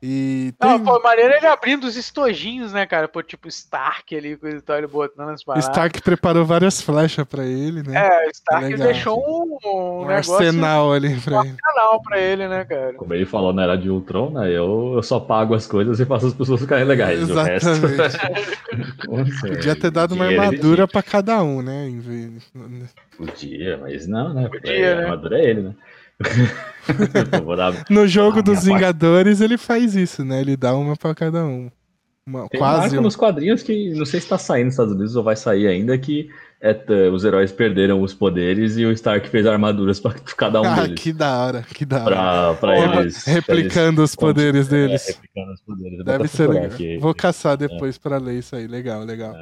E 0.00 0.54
tem 0.60 0.70
Não, 0.70 0.84
pô, 0.84 1.00
maneiro 1.02 1.34
ele 1.34 1.46
abrindo 1.46 1.84
os 1.84 1.96
estojinhos, 1.96 2.72
né, 2.72 2.86
cara? 2.86 3.08
Pô, 3.08 3.20
tipo 3.20 3.48
Stark 3.48 4.16
ali, 4.16 4.36
coisa 4.36 4.58
e 4.58 4.60
tal, 4.60 4.78
ele 4.78 4.86
botando 4.86 5.30
as 5.30 5.42
paradas. 5.42 5.68
Stark 5.68 6.00
preparou 6.02 6.44
várias 6.44 6.80
flechas 6.80 7.26
pra 7.26 7.44
ele, 7.44 7.82
né? 7.82 8.06
É, 8.06 8.28
o 8.28 8.30
Stark 8.30 8.64
Legal. 8.64 8.86
deixou 8.86 9.18
um, 9.18 9.58
um 9.68 10.02
um 10.02 10.06
negócio 10.06 10.34
arsenal 10.36 10.92
ali 10.92 11.20
pra 11.20 11.40
ele. 11.40 11.56
canal 11.56 12.02
pra 12.02 12.20
ele, 12.20 12.46
né, 12.46 12.64
cara? 12.64 12.94
Como 12.94 13.12
ele 13.12 13.26
falou 13.26 13.52
na 13.52 13.64
era 13.64 13.76
de 13.76 13.90
Ultron, 13.90 14.30
né? 14.30 14.48
Eu, 14.48 14.92
eu 14.94 15.02
só 15.02 15.18
pago 15.18 15.54
as 15.54 15.66
coisas 15.66 15.98
e 15.98 16.06
faço 16.06 16.28
as 16.28 16.34
pessoas 16.34 16.60
ficarem 16.60 16.84
legais. 16.84 17.28
O 17.28 17.34
resto. 17.34 17.68
Exatamente. 17.68 18.58
Podia 19.48 19.74
ter 19.74 19.90
dado 19.90 20.14
uma 20.14 20.26
ele 20.26 20.38
armadura 20.38 20.86
pra 20.86 21.02
cada 21.02 21.42
um, 21.42 21.60
né? 21.60 21.90
Podia, 23.16 23.78
mas 23.78 24.06
não, 24.06 24.32
né? 24.32 24.48
Podia, 24.48 24.72
É, 24.72 24.94
né? 24.94 25.02
A 25.02 25.04
armadura 25.06 25.38
é 25.40 25.44
ele, 25.44 25.62
né? 25.62 25.74
No 27.90 28.06
jogo 28.06 28.38
Ah, 28.38 28.42
dos 28.42 28.64
Vingadores, 28.64 29.40
ele 29.40 29.58
faz 29.58 29.94
isso, 29.94 30.24
né? 30.24 30.40
Ele 30.40 30.56
dá 30.56 30.74
uma 30.74 30.96
pra 30.96 31.14
cada 31.14 31.44
um. 31.44 31.70
Uma, 32.26 32.46
Tem 32.48 32.58
quase 32.60 32.80
marca 32.80 32.98
um. 32.98 33.02
nos 33.02 33.16
quadrinhos 33.16 33.62
que 33.62 33.90
não 33.94 34.04
sei 34.04 34.20
se 34.20 34.28
tá 34.28 34.36
saindo 34.36 34.66
nos 34.66 34.74
Estados 34.74 34.92
Unidos 34.94 35.16
ou 35.16 35.22
vai 35.22 35.34
sair 35.36 35.66
ainda, 35.66 35.96
que 35.96 36.28
é, 36.60 36.76
os 37.10 37.24
heróis 37.24 37.52
perderam 37.52 38.02
os 38.02 38.12
poderes 38.12 38.76
e 38.76 38.84
o 38.84 38.92
Stark 38.92 39.28
fez 39.30 39.46
armaduras 39.46 39.98
pra 40.00 40.12
cada 40.36 40.60
um 40.60 40.64
Ah, 40.66 40.82
deles. 40.82 41.00
que 41.00 41.12
da 41.12 41.38
hora, 41.38 41.62
que 41.62 41.84
da 41.86 42.04
hora. 42.04 42.54
Pra, 42.54 42.54
pra 42.54 43.00
eles. 43.00 43.24
replicando 43.24 44.02
os 44.02 44.10
eles- 44.10 44.16
poderes 44.16 44.66
é, 44.66 44.70
deles. 44.70 45.06
replicando 45.06 45.52
os 45.54 45.60
poderes. 45.62 46.04
Deve 46.04 46.28
ser 46.28 46.48
legal. 46.50 46.64
aqui. 46.66 46.98
Vou 46.98 47.14
caçar 47.14 47.56
depois 47.56 47.96
pra 47.96 48.18
ler 48.18 48.38
isso 48.40 48.54
aí. 48.56 48.66
Legal, 48.66 49.04
legal. 49.04 49.34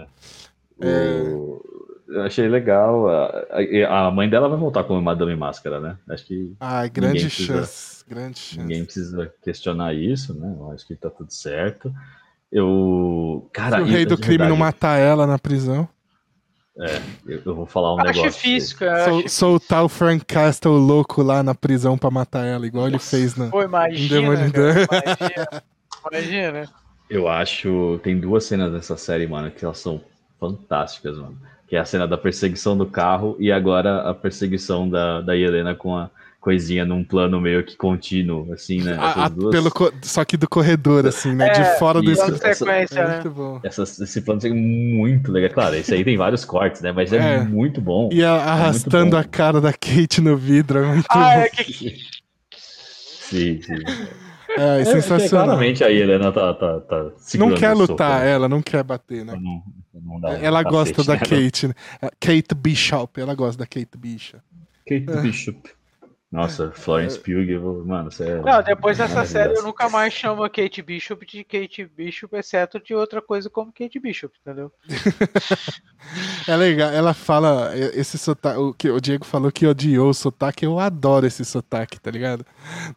O- 0.79 1.61
eu 2.09 2.22
achei 2.22 2.48
legal. 2.48 3.09
A, 3.09 4.07
a, 4.07 4.11
mãe 4.11 4.28
dela 4.28 4.48
vai 4.48 4.59
voltar 4.59 4.84
como 4.84 5.00
Madame 5.02 5.34
Máscara, 5.34 5.80
né? 5.80 5.96
Acho 6.09 6.26
que. 6.26 6.54
Ah, 6.61 6.86
grande 6.86 7.28
chance. 7.28 7.52
Precisa, 7.52 8.04
grande 8.09 8.38
chance. 8.38 8.61
Ninguém 8.61 8.84
precisa 8.84 9.32
questionar 9.42 9.94
isso, 9.94 10.34
né? 10.34 10.54
Eu 10.59 10.70
acho 10.70 10.86
que 10.86 10.94
tá 10.94 11.11
tudo 11.11 11.32
certo. 11.32 11.92
Eu. 12.50 13.48
Cara, 13.52 13.78
Se 13.78 13.82
o 13.82 13.86
rei 13.86 14.07
do 14.07 14.16
crime 14.16 14.38
verdade, 14.38 14.50
não 14.50 14.57
matar 14.57 14.98
ela 14.98 15.26
na 15.26 15.38
prisão. 15.38 15.88
É, 16.78 17.00
eu, 17.26 17.42
eu, 17.44 17.54
vou 17.54 17.66
falar 17.66 17.94
um 17.94 18.00
acho 18.00 18.07
negócio. 18.07 18.30
Difícil, 18.30 18.78
cara, 18.78 19.04
Sol, 19.04 19.18
acho 19.18 19.28
soltar 19.30 19.84
o 19.84 19.88
Frank 19.88 20.24
Castle 20.26 20.76
louco 20.76 21.22
lá 21.22 21.42
na 21.42 21.54
prisão 21.54 21.96
pra 21.96 22.11
matar 22.11 22.44
ela, 22.44 22.66
igual 22.66 22.86
ele 22.86 22.98
fez 22.98 23.34
na. 23.34 23.48
Pô, 23.48 23.62
imagina, 23.62 24.50
cara, 24.50 24.86
imagina. 24.92 25.62
imagina. 26.12 26.70
Eu 27.09 27.28
acho. 27.28 27.98
Tem 28.02 28.18
duas 28.18 28.44
cenas 28.44 28.70
dessa 28.72 28.96
série, 28.96 29.26
mano, 29.26 29.50
que 29.50 29.64
elas 29.64 29.78
são 29.78 30.02
fantásticas, 30.38 31.16
mano. 31.16 31.40
Que 31.66 31.76
é 31.76 31.78
a 31.78 31.84
cena 31.84 32.06
da 32.06 32.16
perseguição 32.16 32.76
do 32.76 32.86
carro 32.86 33.36
e 33.38 33.50
agora 33.50 34.08
a 34.08 34.14
perseguição 34.14 34.88
da, 34.88 35.20
da 35.20 35.36
Helena 35.36 35.74
com 35.74 35.96
a 35.96 36.10
coisinha 36.46 36.84
num 36.84 37.02
plano 37.02 37.40
meio 37.40 37.64
que 37.64 37.76
contínuo, 37.76 38.52
assim, 38.52 38.80
né? 38.80 38.96
A, 38.96 39.24
a, 39.24 39.28
duas... 39.28 39.50
pelo, 39.50 39.72
só 40.00 40.24
que 40.24 40.36
do 40.36 40.48
corredor, 40.48 41.04
assim, 41.04 41.34
né? 41.34 41.48
É, 41.48 41.50
de 41.50 41.78
fora 41.80 42.00
do 42.00 42.08
escritório. 42.08 42.54
sequência, 42.54 43.00
é 43.00 43.04
né? 43.08 43.14
Muito 43.14 43.30
bom. 43.30 43.60
esse 43.64 44.20
plano 44.20 44.40
é 44.44 44.50
muito 44.50 45.32
legal. 45.32 45.50
Claro, 45.50 45.74
esse 45.74 45.92
aí 45.92 46.04
tem 46.04 46.16
vários 46.16 46.44
cortes, 46.44 46.82
né? 46.82 46.92
Mas 46.92 47.12
é, 47.12 47.16
é. 47.16 47.40
muito 47.40 47.80
bom. 47.80 48.10
E 48.12 48.22
a, 48.22 48.34
arrastando 48.34 49.16
a 49.16 49.24
cara 49.24 49.60
da 49.60 49.72
Kate 49.72 50.20
no 50.20 50.36
vidro, 50.36 50.78
é 50.78 50.86
muito 50.86 51.06
ah, 51.08 51.18
bom. 51.18 51.40
É 51.40 51.48
que... 51.48 51.96
Sim, 52.56 53.60
sim. 53.60 53.74
É, 54.57 54.78
é, 54.78 54.80
é 54.80 54.84
sensacional. 54.84 55.46
claramente 55.46 55.84
a 55.84 55.90
Helena 55.90 56.32
tá, 56.32 56.54
tá, 56.54 56.80
tá 56.80 57.11
Não 57.38 57.54
quer 57.54 57.74
lutar, 57.74 58.20
né? 58.20 58.32
ela 58.32 58.48
não 58.48 58.62
quer 58.62 58.82
bater, 58.82 59.24
né? 59.24 59.38
Não, 59.40 59.62
não 59.94 60.20
dá 60.20 60.32
ela 60.38 60.62
gosta 60.62 61.04
da 61.04 61.14
né? 61.14 61.20
Kate, 61.20 61.68
né? 61.68 61.74
Kate 62.20 62.54
Bishop, 62.54 63.20
ela 63.20 63.34
gosta 63.34 63.59
da 63.59 63.66
Kate 63.66 63.96
Bishop. 63.96 64.42
Kate 64.86 65.20
Bishop. 65.22 65.76
Nossa, 66.31 66.72
Florence 66.72 67.18
Pugh, 67.18 67.85
mano, 67.87 68.11
você 68.11 68.24
é 68.24 68.41
Não, 68.41 68.61
depois 68.61 68.99
dessa 68.99 69.24
série 69.24 69.55
eu 69.55 69.62
nunca 69.62 69.89
mais 69.89 70.12
chamo 70.12 70.43
a 70.43 70.51
Kate 70.51 70.83
Bishop 70.83 71.24
de 71.24 71.45
Kate 71.45 71.89
Bishop, 71.97 72.37
exceto 72.37 72.81
de 72.81 72.95
outra 72.95 73.22
coisa 73.22 73.49
como 73.49 73.72
Kate 73.72 74.01
Bishop, 74.01 74.35
entendeu? 74.41 74.72
é 76.49 76.57
legal, 76.57 76.91
ela 76.91 77.14
fala 77.14 77.70
esse 77.77 78.18
sotaque, 78.18 78.59
o, 78.59 78.74
que, 78.74 78.91
o 78.91 79.01
Diego 79.01 79.24
falou 79.24 79.53
que 79.53 79.66
odiou 79.66 80.11
o 80.11 80.14
sotaque, 80.14 80.66
eu 80.66 80.81
adoro 80.81 81.27
esse 81.27 81.45
sotaque, 81.45 82.01
tá 82.01 82.11
ligado? 82.11 82.45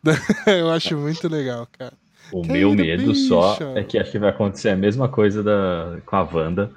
eu 0.48 0.72
acho 0.72 0.98
muito 0.98 1.28
legal, 1.30 1.68
cara. 1.78 1.94
O 2.32 2.46
meu 2.46 2.74
medo 2.74 3.14
só 3.14 3.58
é 3.76 3.84
que 3.84 3.98
acho 3.98 4.12
que 4.12 4.20
vai 4.20 4.30
acontecer 4.30 4.70
a 4.70 4.76
mesma 4.76 5.08
coisa 5.08 5.44
da, 5.44 5.98
com 6.06 6.16
a 6.16 6.24
Wanda 6.24 6.72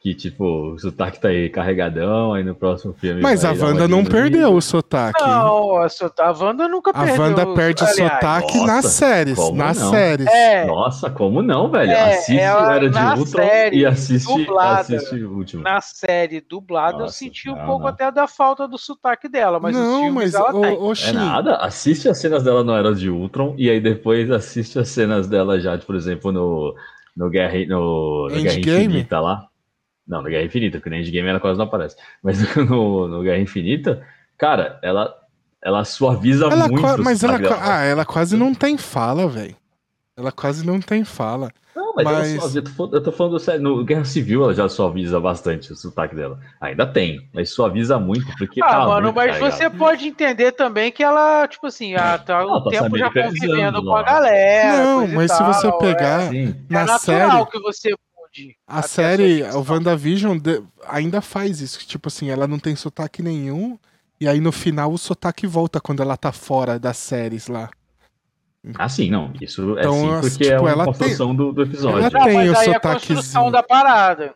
que, 0.00 0.14
tipo, 0.14 0.74
o 0.74 0.78
sotaque 0.78 1.20
tá 1.20 1.26
aí 1.26 1.50
carregadão, 1.50 2.32
aí 2.32 2.44
no 2.44 2.54
próximo 2.54 2.94
filme. 2.94 3.20
Mas 3.20 3.44
a 3.44 3.50
Wanda 3.50 3.88
não 3.88 4.04
perdeu 4.04 4.54
o 4.54 4.60
sotaque. 4.62 5.20
Não, 5.20 5.76
a, 5.76 5.88
a 6.20 6.30
Wanda 6.30 6.68
nunca 6.68 6.92
a 6.92 7.04
perdeu. 7.04 7.24
A 7.24 7.26
Wanda 7.26 7.46
perde 7.54 7.82
o 7.82 7.86
sotaque 7.86 8.64
nas 8.64 8.86
séries. 8.86 9.36
Nas 9.52 9.80
não? 9.80 9.90
séries. 9.90 10.26
É. 10.28 10.64
Nossa, 10.66 11.10
como 11.10 11.42
não, 11.42 11.68
velho? 11.68 11.90
É, 11.90 12.14
assiste 12.14 12.32
o 12.32 12.70
Era 12.70 12.88
de 12.88 13.20
Ultron 13.20 13.48
e 13.72 13.84
assiste, 13.84 14.36
dublada, 14.36 14.80
assiste 14.80 15.14
o 15.16 15.32
último. 15.34 15.62
Na 15.64 15.80
série 15.80 16.40
dublada, 16.40 16.98
Nossa, 16.98 17.04
eu 17.04 17.08
senti 17.08 17.50
um 17.50 17.56
não, 17.56 17.66
pouco 17.66 17.82
não. 17.82 17.88
até 17.88 18.08
da 18.12 18.28
falta 18.28 18.68
do 18.68 18.78
sotaque 18.78 19.28
dela, 19.28 19.58
mas 19.58 19.74
não, 19.74 20.12
mas, 20.12 20.32
ela 20.32 20.54
o, 20.54 20.60
tem. 20.60 20.78
Oxi. 20.78 21.08
É 21.08 21.12
nada, 21.12 21.56
assiste 21.56 22.08
as 22.08 22.18
cenas 22.18 22.44
dela 22.44 22.62
no 22.62 22.72
Era 22.72 22.94
de 22.94 23.10
Ultron 23.10 23.56
e 23.58 23.68
aí 23.68 23.80
depois 23.80 24.30
assiste 24.30 24.78
as 24.78 24.88
cenas 24.90 25.26
dela 25.26 25.58
já, 25.58 25.76
por 25.76 25.96
exemplo, 25.96 26.30
no, 26.30 26.72
no 27.16 27.28
Guerra, 27.28 27.58
no, 27.66 28.28
no 28.28 28.42
Guerra 28.42 28.58
Infinita 28.58 29.18
lá. 29.18 29.47
Não, 30.08 30.22
no 30.22 30.30
Guerra 30.30 30.44
Infinita, 30.44 30.78
porque 30.78 30.88
no 30.88 30.96
Endgame 30.96 31.28
ela 31.28 31.40
quase 31.40 31.58
não 31.58 31.66
aparece. 31.66 31.96
Mas 32.22 32.38
no, 32.56 33.06
no 33.06 33.22
Guerra 33.22 33.38
Infinita, 33.38 34.02
cara, 34.38 34.78
ela, 34.82 35.14
ela 35.62 35.84
suaviza 35.84 36.46
ela 36.46 36.66
muito. 36.66 37.02
Mas 37.02 37.22
ela, 37.22 37.38
ah, 37.60 37.82
ela 37.84 38.04
quase 38.06 38.36
não 38.36 38.54
tem 38.54 38.78
fala, 38.78 39.28
velho. 39.28 39.54
Ela 40.16 40.32
quase 40.32 40.66
não 40.66 40.80
tem 40.80 41.04
fala. 41.04 41.52
Não, 41.76 41.94
mas, 41.94 42.04
mas... 42.04 42.16
Ela 42.16 42.40
suaviza, 42.40 42.58
eu, 42.58 42.74
tô, 42.74 42.96
eu 42.96 43.02
tô 43.02 43.12
falando 43.12 43.38
sério, 43.38 43.60
no 43.60 43.84
Guerra 43.84 44.04
Civil 44.04 44.42
ela 44.42 44.54
já 44.54 44.68
suaviza 44.68 45.20
bastante 45.20 45.70
o 45.72 45.76
sotaque 45.76 46.16
dela. 46.16 46.40
Ainda 46.60 46.86
tem, 46.86 47.28
mas 47.32 47.50
suaviza 47.50 47.98
muito, 48.00 48.26
porque. 48.38 48.60
Ah, 48.62 48.68
tá 48.68 48.86
mano, 48.86 49.12
mas 49.12 49.38
carregado. 49.38 49.52
você 49.52 49.70
pode 49.70 50.08
entender 50.08 50.52
também 50.52 50.90
que 50.90 51.04
ela, 51.04 51.46
tipo 51.46 51.66
assim, 51.66 51.94
ah, 51.94 52.18
tá 52.18 52.44
o 52.44 52.64
tá 52.64 52.70
tempo 52.70 52.98
já 52.98 53.12
convivendo 53.12 53.84
com 53.84 53.94
a 53.94 54.02
galera. 54.02 54.82
Não, 54.82 55.06
mas 55.06 55.30
se 55.30 55.42
você 55.42 55.70
pegar 55.78 56.34
é, 56.34 56.54
na 56.68 56.94
é 56.94 56.98
série. 56.98 57.46
que 57.46 57.60
você 57.60 57.94
a 58.66 58.82
série, 58.82 59.42
o 59.42 59.64
WandaVision 59.68 60.38
de, 60.38 60.62
ainda 60.86 61.20
faz 61.20 61.60
isso. 61.60 61.86
Tipo 61.86 62.08
assim, 62.08 62.30
ela 62.30 62.46
não 62.46 62.58
tem 62.58 62.74
sotaque 62.76 63.22
nenhum. 63.22 63.78
E 64.20 64.26
aí 64.26 64.40
no 64.40 64.50
final 64.50 64.92
o 64.92 64.98
sotaque 64.98 65.46
volta 65.46 65.80
quando 65.80 66.02
ela 66.02 66.16
tá 66.16 66.32
fora 66.32 66.78
das 66.78 66.96
séries 66.96 67.46
lá. 67.46 67.70
Ah, 68.76 68.88
sim, 68.88 69.10
não. 69.10 69.32
Isso 69.40 69.78
é 69.78 69.80
então, 69.80 69.94
sim, 69.94 70.28
porque 70.28 70.44
tipo, 70.44 70.68
é 70.68 70.74
uma 70.74 70.84
construção 70.84 71.28
tem, 71.28 71.36
do, 71.36 71.52
do, 71.52 71.62
episódio. 71.62 71.98
Ela 72.00 72.10
tem 72.10 72.34
mas 72.34 72.50
o 72.50 72.56
aí 72.56 72.64
sotaquezinho. 72.64 72.74
É 72.74 72.76
a 72.76 72.94
construção 72.94 73.50
da 73.50 73.62
parada. 73.62 74.34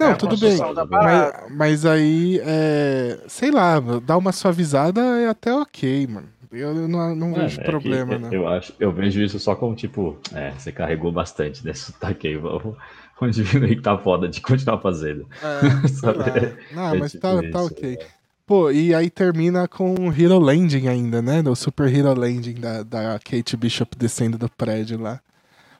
Não, 0.00 0.08
é 0.08 0.14
tudo 0.14 0.36
bem. 0.38 0.58
Mas, 0.88 1.32
mas, 1.50 1.86
aí, 1.86 2.40
é, 2.42 3.20
sei 3.28 3.50
lá, 3.50 3.78
dá 4.02 4.16
uma 4.16 4.32
suavizada 4.32 5.00
é 5.20 5.28
até 5.28 5.54
ok, 5.54 6.06
mano. 6.06 6.28
Eu 6.50 6.88
não, 6.88 7.14
não 7.14 7.34
vejo 7.34 7.60
é 7.60 7.64
problema, 7.64 8.18
né? 8.18 8.28
Eu, 8.32 8.48
acho, 8.48 8.74
eu 8.80 8.90
vejo 8.90 9.22
isso 9.22 9.38
só 9.38 9.54
como, 9.54 9.74
tipo, 9.74 10.18
é, 10.34 10.50
você 10.50 10.72
carregou 10.72 11.12
bastante 11.12 11.62
desse 11.62 11.92
sotaque 11.92 12.26
aí, 12.26 12.36
vamos, 12.36 12.76
vamos 13.20 13.36
diminuir 13.36 13.76
que 13.76 13.82
tá 13.82 13.98
foda 13.98 14.28
de 14.28 14.40
continuar 14.40 14.78
fazendo. 14.78 15.28
É, 15.42 16.54
não, 16.74 16.96
mas 16.98 17.12
tipo 17.12 17.22
tá, 17.22 17.50
tá 17.50 17.62
ok. 17.62 17.98
É. 18.00 18.06
Pô, 18.46 18.70
e 18.70 18.92
aí 18.92 19.08
termina 19.08 19.68
com 19.68 19.94
o 19.94 20.12
Hero 20.12 20.38
Landing 20.40 20.88
ainda, 20.88 21.22
né? 21.22 21.40
O 21.48 21.54
Super 21.54 21.86
Hero 21.94 22.18
Landing 22.18 22.54
da, 22.54 22.82
da 22.82 23.18
Kate 23.20 23.56
Bishop 23.56 23.96
descendo 23.96 24.36
do 24.36 24.48
prédio 24.48 24.98
lá. 24.98 25.20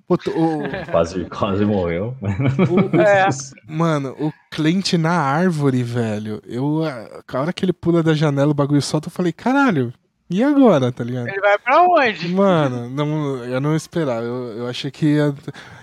O, 0.09 0.15
o... 0.15 0.63
Quase, 0.91 1.25
quase 1.27 1.65
morreu. 1.65 2.17
O, 2.21 2.97
é. 3.01 3.29
Mano, 3.67 4.15
o 4.21 4.33
Clint 4.51 4.95
na 4.95 5.13
árvore, 5.13 5.85
velho. 5.85 6.43
Eu, 6.45 6.83
a 6.85 7.41
hora 7.41 7.53
que 7.53 7.65
ele 7.65 7.73
pula 7.73 8.03
da 8.03 8.13
janela, 8.13 8.51
o 8.51 8.55
bagulho 8.55 8.83
solta, 8.83 9.07
eu 9.07 9.13
falei, 9.13 9.33
caralho, 9.33 9.93
e 10.31 10.45
agora, 10.45 10.93
tá 10.93 11.03
ligado? 11.03 11.27
Ele 11.27 11.41
vai 11.41 11.59
pra 11.59 11.83
onde? 11.83 12.29
Mano, 12.29 12.89
não, 12.89 13.45
eu 13.45 13.61
não 13.61 13.75
esperava. 13.75 14.23
Eu, 14.23 14.59
eu 14.59 14.69
achei 14.69 14.89
que 14.89 15.07
ia. 15.07 15.35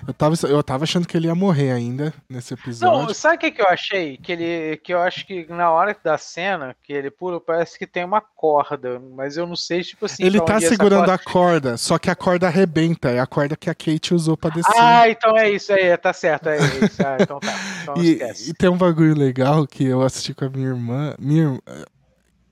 Eu 0.08 0.14
tava, 0.14 0.36
eu 0.48 0.64
tava 0.64 0.86
achando 0.86 1.06
que 1.06 1.18
ele 1.18 1.28
ia 1.28 1.36
morrer 1.36 1.72
ainda 1.72 2.14
nesse 2.30 2.54
episódio. 2.54 3.08
Não, 3.08 3.14
sabe 3.14 3.36
o 3.36 3.40
que, 3.40 3.52
que 3.52 3.62
eu 3.62 3.68
achei? 3.68 4.16
Que 4.16 4.32
ele. 4.32 4.78
Que 4.78 4.94
eu 4.94 5.02
acho 5.02 5.28
que 5.28 5.46
na 5.50 5.70
hora 5.70 5.94
da 6.02 6.18
cena 6.18 6.74
que 6.82 6.94
ele 6.94 7.12
pula, 7.12 7.42
parece 7.42 7.78
que 7.78 7.86
tem 7.86 8.06
uma 8.06 8.22
corda. 8.22 9.02
Mas 9.18 9.36
eu 9.36 9.46
não 9.46 9.58
sei, 9.58 9.84
tipo 9.84 10.06
assim. 10.06 10.24
Ele 10.24 10.40
tá 10.40 10.62
segurando 10.62 11.08
corda... 11.08 11.14
a 11.14 11.18
corda, 11.18 11.78
só 11.78 12.00
que 12.00 12.10
a 12.10 12.16
corda 12.16 12.48
arrebenta. 12.48 13.10
É 13.10 13.20
a 13.20 13.28
corda 13.28 13.58
que 13.58 13.70
a 13.70 13.76
Kate 13.76 14.14
usou 14.14 14.38
pra 14.38 14.50
descer. 14.50 14.74
Ah, 14.78 15.10
então 15.10 15.38
é 15.38 15.50
isso 15.50 15.74
aí, 15.74 15.98
tá 15.98 16.14
certo. 16.14 16.48
É 16.48 16.58
isso. 16.58 17.06
Ah, 17.06 17.18
então 17.20 17.42
tá. 17.42 17.54
Então 17.84 17.96
e, 18.02 18.22
e, 18.50 18.54
tem 18.54 18.70
um 18.70 18.78
bagulho 18.78 19.14
legal 19.14 19.68
que 19.68 19.84
eu 19.84 20.02
assisti 20.04 20.34
com 20.34 20.46
a 20.46 20.50
minha 20.50 20.70
irmã. 20.70 21.14
Minha, 21.20 21.60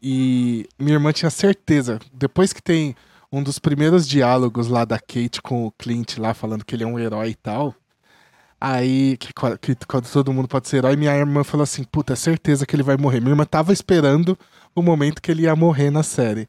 e 0.02 0.68
minha 0.80 0.96
irmã 0.96 1.12
tinha 1.12 1.30
certeza, 1.30 2.00
depois 2.14 2.54
que 2.54 2.62
tem 2.62 2.96
um 3.32 3.43
dos 3.43 3.60
primeiros 3.60 4.08
diálogos 4.08 4.68
lá 4.68 4.86
da 4.86 4.98
Kate 4.98 5.41
com 5.41 5.66
o 5.66 5.72
Clint 5.72 6.18
lá 6.18 6.34
falando 6.34 6.64
que 6.64 6.76
ele 6.76 6.84
é 6.84 6.88
um 6.88 7.00
herói 7.00 7.30
e 7.30 7.36
tal. 7.36 7.76
Aí, 8.60 9.18
que, 9.18 9.34
que, 9.62 9.86
quando 9.86 10.10
todo 10.10 10.34
mundo 10.34 10.48
pode 10.48 10.68
ser 10.68 10.78
herói, 10.78 10.96
minha 10.96 11.16
irmã 11.16 11.43
falou 11.43 11.64
assim: 11.64 11.84
Puta, 11.84 12.14
é 12.14 12.16
certeza 12.16 12.66
que 12.66 12.76
ele 12.76 12.84
vai 12.84 12.98
morrer. 12.98 13.20
Minha 13.20 13.34
irmã 13.34 13.46
tava 13.46 13.74
esperando 13.74 14.38
o 14.74 14.82
momento 14.82 15.22
que 15.22 15.30
ele 15.30 15.43
ia 15.43 15.56
morrer 15.56 15.91
na 15.91 16.04
série. 16.04 16.48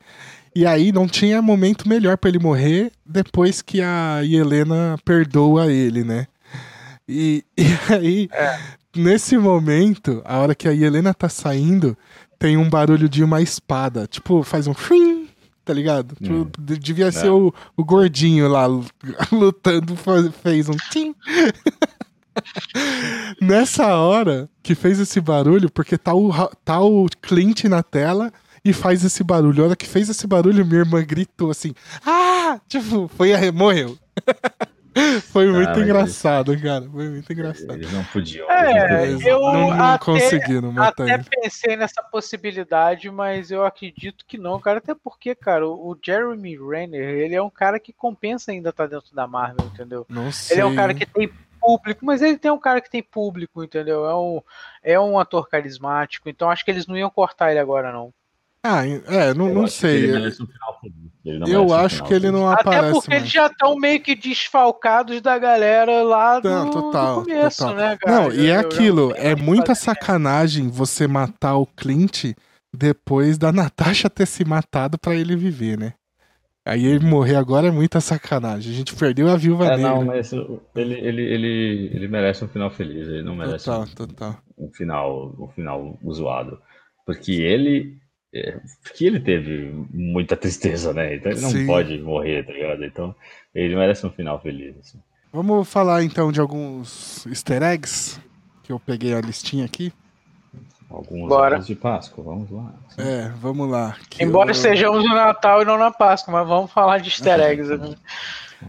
E 0.54 0.64
aí 0.64 0.92
não 0.92 1.06
tinha 1.06 1.42
momento 1.42 1.88
melhor 1.88 2.16
para 2.16 2.30
ele 2.30 2.38
morrer 2.38 2.90
depois 3.04 3.60
que 3.60 3.82
a 3.82 4.24
Helena 4.24 4.96
perdoa 5.04 5.70
ele, 5.70 6.02
né? 6.04 6.26
E, 7.08 7.44
e 7.58 7.64
aí, 7.92 8.28
é. 8.32 8.58
nesse 8.96 9.36
momento, 9.36 10.22
a 10.24 10.38
hora 10.38 10.54
que 10.54 10.68
a 10.68 10.72
Helena 10.72 11.12
tá 11.12 11.28
saindo, 11.28 11.96
tem 12.38 12.56
um 12.56 12.68
barulho 12.68 13.08
de 13.08 13.22
uma 13.22 13.40
espada. 13.40 14.06
Tipo, 14.06 14.42
faz 14.42 14.66
um 14.66 14.74
fim, 14.74 15.28
tá 15.64 15.72
ligado? 15.72 16.16
Hum. 16.20 16.44
Tipo, 16.44 16.60
devia 16.78 17.12
ser 17.12 17.30
o, 17.30 17.54
o 17.76 17.84
gordinho 17.84 18.48
lá 18.48 18.66
lutando, 19.32 19.94
fez 20.42 20.68
um 20.68 20.76
tim. 20.90 21.14
Nessa 23.40 23.96
hora 23.96 24.48
que 24.62 24.74
fez 24.74 24.98
esse 24.98 25.20
barulho, 25.20 25.70
porque 25.70 25.96
tá 25.96 26.14
o, 26.14 26.30
tá 26.64 26.80
o 26.80 27.06
Clint 27.22 27.64
na 27.64 27.82
tela 27.82 28.32
e 28.64 28.72
faz 28.72 29.04
esse 29.04 29.22
barulho. 29.22 29.62
A 29.62 29.66
hora 29.68 29.76
que 29.76 29.86
fez 29.86 30.08
esse 30.08 30.26
barulho, 30.26 30.66
minha 30.66 30.80
irmã 30.80 31.02
gritou 31.02 31.50
assim: 31.50 31.72
Ah! 32.04 32.60
Tipo, 32.68 33.08
foi 33.08 33.32
a 33.32 33.52
morreu. 33.52 33.96
Foi 35.30 35.50
muito 35.52 35.78
engraçado, 35.80 36.58
cara. 36.60 36.88
Foi 36.88 37.08
muito 37.08 37.32
engraçado. 37.32 37.74
Eles 37.74 37.92
não 37.92 38.04
podiam. 38.04 38.50
É, 38.50 39.06
eu 39.24 39.40
não, 39.40 39.70
não 39.70 39.84
até, 39.84 40.04
conseguiram 40.04 40.72
matar 40.72 41.04
Até 41.04 41.18
pensei 41.18 41.76
nessa 41.76 42.02
possibilidade, 42.02 43.10
mas 43.10 43.50
eu 43.50 43.64
acredito 43.64 44.24
que 44.26 44.38
não, 44.38 44.58
cara. 44.58 44.78
Até 44.78 44.94
porque, 44.94 45.34
cara, 45.34 45.68
o 45.68 45.96
Jeremy 46.02 46.56
Renner, 46.56 47.08
ele 47.18 47.34
é 47.34 47.42
um 47.42 47.50
cara 47.50 47.78
que 47.78 47.92
compensa 47.92 48.50
ainda 48.52 48.70
estar 48.70 48.88
tá 48.88 48.96
dentro 48.96 49.14
da 49.14 49.26
Marvel, 49.26 49.66
entendeu? 49.66 50.06
Não 50.08 50.32
sei. 50.32 50.56
Ele 50.56 50.62
é 50.62 50.66
um 50.66 50.74
cara 50.74 50.94
que 50.94 51.04
tem 51.04 51.30
público, 51.60 52.06
mas 52.06 52.22
ele 52.22 52.38
tem 52.38 52.50
um 52.50 52.58
cara 52.58 52.80
que 52.80 52.90
tem 52.90 53.02
público, 53.02 53.62
entendeu? 53.62 54.06
É 54.06 54.14
um, 54.14 54.42
é 54.82 55.00
um 55.00 55.18
ator 55.18 55.48
carismático, 55.48 56.28
então 56.28 56.48
acho 56.48 56.64
que 56.64 56.70
eles 56.70 56.86
não 56.86 56.96
iam 56.96 57.10
cortar 57.10 57.50
ele 57.50 57.58
agora, 57.58 57.92
não. 57.92 58.12
Ah, 58.68 58.86
é, 58.86 59.34
não, 59.34 59.48
Eu 59.48 59.54
não 59.54 59.64
acho 59.64 59.74
que 59.74 59.80
sei. 59.80 59.96
ele 60.04 60.12
merece 60.12 60.42
um 60.42 60.46
final 60.46 60.80
feliz. 60.80 60.96
Ele 61.24 61.38
não 61.40 61.48
Eu 61.48 61.66
um 61.66 61.74
acho 61.74 62.04
que 62.04 62.14
ele 62.14 62.30
não 62.30 62.48
Até 62.48 62.60
aparece 62.62 62.92
porque 62.92 63.10
mais. 63.10 63.22
eles 63.22 63.32
já 63.32 63.46
estão 63.46 63.76
meio 63.76 64.00
que 64.00 64.14
desfalcados 64.14 65.20
da 65.20 65.38
galera 65.38 66.02
lá 66.02 66.38
do, 66.40 66.48
Não, 66.48 66.70
total, 66.70 67.16
do 67.22 67.24
começo, 67.28 67.58
total. 67.58 67.74
né, 67.74 67.96
cara? 68.00 68.22
Não, 68.22 68.32
e 68.32 68.46
é 68.46 68.56
aquilo, 68.56 69.10
eu- 69.10 69.16
é 69.16 69.34
muita 69.34 69.74
sacanagem 69.74 70.68
você 70.68 71.06
matar 71.08 71.56
o 71.56 71.66
Clint 71.66 72.32
depois 72.74 73.38
da 73.38 73.50
Natasha 73.52 74.08
ter 74.10 74.26
se 74.26 74.44
matado 74.44 74.98
pra 74.98 75.14
ele 75.14 75.34
viver, 75.36 75.78
né? 75.78 75.94
Aí 76.64 76.84
ele 76.84 77.04
morrer 77.06 77.36
agora 77.36 77.68
é 77.68 77.70
muita 77.70 78.00
sacanagem. 78.00 78.72
A 78.72 78.74
gente 78.76 78.94
perdeu 78.96 79.28
a 79.28 79.36
viúva 79.36 79.66
É, 79.66 79.76
negra. 79.76 79.88
não, 79.94 80.04
mas 80.04 80.32
ele, 80.32 80.94
ele, 80.94 81.22
ele, 81.22 81.90
ele 81.94 82.08
merece 82.08 82.44
um 82.44 82.48
final 82.48 82.70
feliz, 82.70 83.06
ele 83.06 83.22
não 83.22 83.36
merece 83.36 83.66
Total, 83.66 83.82
um, 83.82 83.86
total. 83.86 84.38
um 84.58 84.68
final, 84.72 85.34
um 85.38 85.48
final 85.48 85.96
zoado. 86.10 86.58
Porque 87.04 87.32
ele. 87.32 87.96
É, 88.34 88.58
Porque 88.82 89.04
ele 89.06 89.20
teve 89.20 89.72
muita 89.92 90.36
tristeza, 90.36 90.92
né? 90.92 91.14
Então 91.16 91.32
ele 91.32 91.40
não 91.40 91.50
Sim. 91.50 91.66
pode 91.66 91.98
morrer, 91.98 92.44
tá 92.44 92.52
ligado? 92.52 92.84
Então 92.84 93.14
ele 93.54 93.74
merece 93.76 94.06
um 94.06 94.10
final 94.10 94.40
feliz. 94.40 94.76
assim. 94.78 94.98
Vamos 95.32 95.68
falar 95.68 96.02
então 96.02 96.30
de 96.32 96.40
alguns 96.40 97.26
easter 97.26 97.62
eggs 97.62 98.20
que 98.62 98.72
eu 98.72 98.78
peguei 98.80 99.14
a 99.14 99.20
listinha 99.20 99.64
aqui. 99.64 99.92
Alguns 100.88 101.28
Bora. 101.28 101.58
de 101.58 101.74
Páscoa, 101.74 102.22
vamos 102.22 102.50
lá. 102.50 102.72
É, 102.96 103.28
vamos 103.40 103.68
lá. 103.68 103.96
Que 104.08 104.22
Embora 104.22 104.50
eu- 104.50 104.52
estejamos 104.52 105.02
no 105.02 105.14
Natal 105.14 105.62
e 105.62 105.64
não 105.64 105.76
na 105.76 105.90
Páscoa, 105.90 106.32
mas 106.32 106.46
vamos 106.48 106.70
falar 106.70 106.98
de 106.98 107.08
easter 107.08 107.40
eggs. 107.40 107.68
né? 107.76 107.96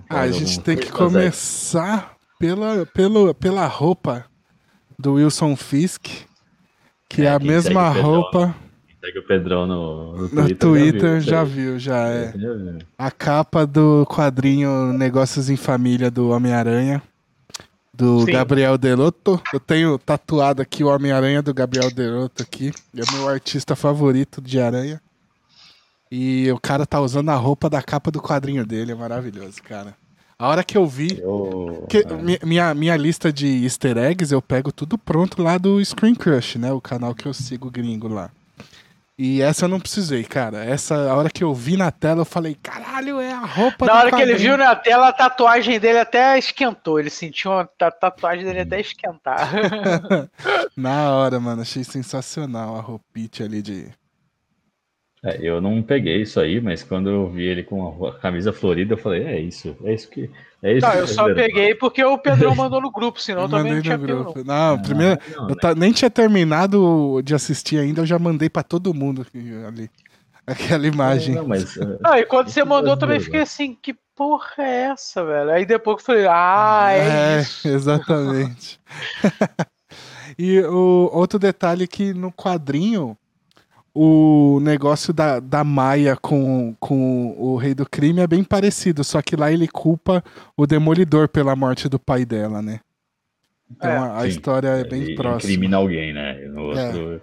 Ah, 0.10 0.22
a 0.22 0.32
gente 0.32 0.60
tem 0.62 0.76
que 0.76 0.92
começar 0.92 2.16
pela, 2.40 2.86
pela, 2.88 3.34
pela 3.34 3.68
roupa 3.68 4.26
do 5.00 5.14
Wilson 5.14 5.56
Fisk, 5.56 6.08
que 7.08 7.22
é, 7.22 7.26
É, 7.26 7.30
a 7.30 7.40
mesma 7.40 7.94
segue 7.94 8.00
o 8.00 8.04
Pedrão, 8.04 8.12
roupa 8.22 8.56
Segue 9.08 9.20
o 9.20 9.24
Pedrão 9.24 9.66
no, 9.66 10.14
no 10.18 10.22
no 10.24 10.28
Twitter. 10.30 10.58
Twitter, 10.58 11.22
já 11.22 11.32
já 11.32 11.44
viu. 11.44 11.54
viu, 11.72 11.80
já 11.80 11.98
é. 12.08 12.28
aí. 12.34 12.42
Já 12.42 12.54
viu. 12.54 12.78
A 12.98 13.10
capa 13.12 13.66
do 13.66 14.06
quadrinho 14.10 14.92
Negócios 14.94 15.50
em 15.50 15.56
Família 15.56 16.12
do 16.12 16.30
Homem-Aranha, 16.30 17.02
do 17.94 18.26
Sim. 18.26 18.32
Gabriel 18.34 18.78
Delotto. 18.78 19.42
Eu 19.54 19.60
tenho 19.60 19.98
tatuado 19.98 20.62
aqui 20.62 20.84
o 20.84 20.88
Homem-Aranha 20.88 21.42
do 21.42 21.54
Gabriel 21.54 21.90
Delotto 21.90 22.44
aqui. 22.44 22.72
É 22.96 23.12
meu 23.14 23.30
artista 23.30 23.76
favorito 23.76 24.42
de 24.42 24.60
aranha. 24.60 25.02
E 26.12 26.50
o 26.52 26.60
cara 26.60 26.86
tá 26.86 27.00
usando 27.02 27.30
a 27.30 27.36
roupa 27.36 27.70
da 27.70 27.82
capa 27.82 28.10
do 28.12 28.22
quadrinho 28.22 28.66
dele, 28.66 28.92
é 28.92 28.96
maravilhoso, 28.96 29.62
cara. 29.64 29.94
A 30.40 30.48
hora 30.50 30.64
que 30.64 30.78
eu 30.78 30.86
vi, 30.86 31.20
Eu, 31.20 31.86
que 31.90 31.98
é, 31.98 32.14
mi- 32.14 32.40
minha, 32.44 32.74
minha 32.74 32.96
lista 32.96 33.34
de 33.34 33.64
easter 33.64 33.98
eggs 33.98 34.32
eu 34.32 34.42
pego 34.42 34.72
tudo 34.72 34.98
pronto 34.98 35.42
lá 35.42 35.58
do 35.58 35.84
Screen 35.84 36.14
Crush, 36.14 36.58
né? 36.60 36.72
O 36.72 36.80
canal 36.80 37.16
que 37.16 37.26
eu 37.26 37.34
sigo 37.34 37.72
gringo 37.72 38.08
lá. 38.08 38.30
E 39.20 39.42
essa 39.42 39.66
eu 39.66 39.70
não 39.70 39.80
precisei, 39.80 40.24
cara. 40.24 40.64
Essa, 40.64 41.10
a 41.10 41.16
hora 41.16 41.30
que 41.30 41.44
eu 41.44 41.54
vi 41.54 41.76
na 41.76 41.92
tela, 41.92 42.22
eu 42.22 42.26
falei, 42.26 42.54
caralho, 42.56 43.20
é 43.20 43.32
a 43.32 43.40
roupa 43.46 43.88
Na 43.88 43.94
do 43.94 43.98
hora 43.98 44.12
que 44.12 44.22
ele 44.22 44.34
quadrinho." 44.34 44.38
viu 44.38 44.58
na 44.58 44.76
tela, 44.76 45.08
a 45.10 45.14
tatuagem 45.14 45.80
dele 45.80 45.98
até 46.00 46.38
esquentou. 46.38 47.00
Ele 47.00 47.10
sentiu 47.10 47.52
a 47.54 47.66
ta- 47.66 47.90
tatuagem 47.92 48.46
dele 48.46 48.60
até 48.62 48.80
esquentar. 48.80 49.50
Na 50.78 51.12
hora, 51.16 51.40
mano, 51.40 51.62
achei 51.64 51.84
sensacional 51.84 52.76
a 52.78 52.82
roupite 52.82 53.42
ali 53.44 53.62
de. 53.62 53.92
é, 55.24 55.40
eu 55.42 55.60
não 55.60 55.82
peguei 55.82 56.22
isso 56.22 56.40
aí, 56.40 56.62
mas 56.62 56.84
quando 56.84 57.10
eu 57.10 57.30
vi 57.30 57.44
ele 57.44 57.64
com 57.64 58.06
a 58.08 58.20
camisa 58.20 58.54
florida, 58.54 58.94
eu 58.94 58.98
falei, 58.98 59.24
é 59.24 59.40
isso, 59.40 59.76
é 59.84 59.94
isso 59.94 60.10
que. 60.10 60.30
É 60.64 60.74
isso 60.74 60.90
que 60.90 60.98
eu 60.98 61.08
só 61.08 61.34
peguei 61.34 61.76
porque 61.76 62.04
o 62.04 62.18
Pedrão 62.18 62.56
mandou 62.56 62.82
no 62.82 62.92
grupo, 62.92 63.22
senão 63.22 63.44
Eu 63.44 63.50
também 63.50 63.76
não 63.76 63.82
tinha 63.82 63.98
pego, 64.00 64.34
não. 64.44 64.44
Não, 64.44 64.82
primeiro. 64.82 65.22
faz. 65.22 65.36
Não, 65.36 65.50
Eu 65.50 65.56
ta- 65.56 65.76
nem 65.76 65.92
tinha 65.92 66.10
terminado 66.10 67.22
de 67.24 67.36
assistir 67.36 67.78
ainda, 67.78 68.02
eu 68.02 68.06
já 68.06 68.18
mandei 68.18 68.50
pra 68.50 68.64
todo 68.64 68.94
mundo 68.94 69.26
ali. 69.68 69.90
Aquela 70.48 70.88
imagem. 70.88 71.36
Não, 71.36 71.48
mas, 71.48 71.78
é, 71.78 71.82
Ah, 72.04 72.20
e 72.20 72.26
quando 72.26 72.50
você 72.50 72.62
Isso 72.62 72.70
mandou, 72.70 72.94
eu 72.94 72.98
também 72.98 73.20
fiquei 73.20 73.42
assim, 73.42 73.78
que 73.80 73.94
porra 74.16 74.48
é 74.60 74.82
essa, 74.92 75.24
velho? 75.24 75.52
Aí 75.52 75.66
depois 75.66 75.98
eu 76.00 76.06
falei, 76.06 76.26
ah, 76.28 76.88
é, 76.92 77.42
isso. 77.42 77.68
exatamente. 77.70 78.80
e 80.40 80.60
o 80.62 81.10
outro 81.14 81.38
detalhe 81.38 81.84
é 81.84 81.88
que 81.88 82.14
no 82.14 82.32
quadrinho, 82.32 83.18
o 84.00 84.60
negócio 84.60 85.12
da, 85.14 85.40
da 85.40 85.64
Maia 85.64 86.16
com, 86.16 86.76
com 86.80 87.36
o 87.38 87.56
Rei 87.58 87.74
do 87.74 87.90
Crime 87.90 88.22
é 88.22 88.28
bem 88.28 88.44
parecido, 88.44 89.04
só 89.04 89.22
que 89.22 89.36
lá 89.36 89.52
ele 89.52 89.68
culpa 89.68 90.24
o 90.56 90.68
Demolidor 90.68 91.28
pela 91.28 91.56
morte 91.56 91.90
do 91.90 91.98
pai 91.98 92.24
dela, 92.26 92.62
né? 92.62 92.80
Então 93.72 93.90
É. 93.90 93.98
a, 93.98 94.20
a 94.20 94.28
história 94.28 94.68
é 94.68 94.80
ele 94.82 94.90
bem 94.90 95.16
próxima. 95.16 95.52
Incrimina 95.52 95.78
alguém, 95.78 96.14
né? 96.14 96.46
No 96.48 96.62
outro 96.68 97.22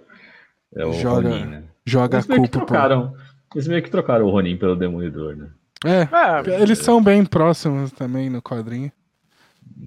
é, 0.75 0.85
o 0.85 0.93
Joga- 0.93 1.29
Ronin, 1.29 1.45
né? 1.45 1.63
Joga 1.85 2.17
a 2.17 2.19
Eles 2.19 2.27
meio 2.27 2.41
que 2.43 2.49
culpa. 2.49 2.59
por- 2.59 2.65
trocaram. 2.67 3.15
Eles 3.53 3.67
meio 3.67 3.81
que 3.83 3.89
trocaram 3.89 4.25
o 4.25 4.29
Ronin 4.31 4.57
pelo 4.57 4.75
Demolidor, 4.75 5.35
né? 5.35 5.47
É, 5.85 6.07
Ah, 6.11 6.43
eles 6.45 6.79
são 6.79 7.01
bem 7.01 7.23
próximos 7.23 7.91
também 7.91 8.29
no 8.29 8.41
quadrinho. 8.41 8.91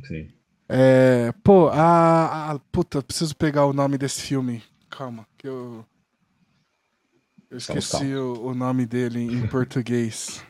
Sim. 0.05 0.29
É, 0.69 1.33
pô, 1.43 1.69
a, 1.69 2.53
a- 2.53 2.59
Puta, 2.73 3.03
preciso 3.03 3.37
pegar 3.37 3.67
o 3.67 3.73
nome 3.73 3.99
desse 3.99 4.23
filme. 4.23 4.63
Calma, 4.89 5.27
que 5.37 5.47
eu. 5.49 5.85
Eu 7.51 7.59
esqueci 7.59 8.15
o, 8.15 8.47
o 8.49 8.55
nome 8.55 8.85
dele 8.87 9.21
em 9.23 9.47
português. 9.49 10.43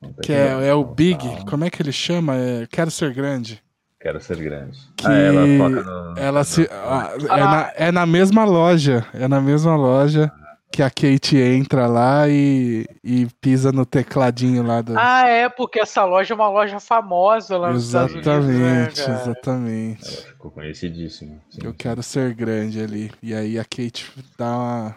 Tem 0.00 0.12
Que 0.22 0.32
é, 0.32 0.68
é 0.68 0.74
o 0.74 0.84
Big. 0.84 1.18
Como 1.48 1.64
é 1.64 1.70
que 1.70 1.82
ele 1.82 1.92
chama? 1.92 2.34
É 2.36 2.66
Quero 2.66 2.90
Ser 2.90 3.12
Grande. 3.12 3.62
Quero 4.00 4.20
ser 4.20 4.36
grande. 4.36 4.78
Que 4.96 5.08
Ah, 5.08 5.12
ela 5.12 5.40
toca 5.58 5.82
no. 5.82 6.18
Ela 6.18 6.44
se. 6.44 6.68
ah, 6.70 7.10
é, 7.20 7.26
na, 7.26 7.72
é 7.74 7.92
na 7.92 8.06
mesma 8.06 8.44
loja. 8.44 9.04
É 9.12 9.26
na 9.26 9.40
mesma 9.40 9.74
loja 9.74 10.30
que 10.70 10.84
a 10.84 10.88
Kate 10.88 11.36
entra 11.36 11.88
lá 11.88 12.28
e, 12.28 12.86
e 13.02 13.26
pisa 13.40 13.72
no 13.72 13.84
tecladinho 13.84 14.62
lá 14.62 14.82
do. 14.82 14.96
Ah, 14.96 15.26
é, 15.26 15.48
porque 15.48 15.80
essa 15.80 16.04
loja 16.04 16.32
é 16.32 16.36
uma 16.36 16.48
loja 16.48 16.78
famosa 16.78 17.56
lá 17.58 17.72
nos 17.72 17.86
Estados 17.86 18.12
Unidos, 18.14 18.30
né, 18.30 18.88
exatamente, 18.92 19.00
exatamente. 19.00 20.06
Ela 20.06 20.26
ficou 20.28 20.50
conhecidíssima. 20.52 21.34
Sim, 21.50 21.58
Eu 21.64 21.70
sim. 21.72 21.76
quero 21.76 22.00
ser 22.00 22.34
grande 22.34 22.80
ali. 22.80 23.10
E 23.20 23.34
aí 23.34 23.58
a 23.58 23.64
Kate 23.64 24.12
dá 24.38 24.56
uma. 24.56 24.96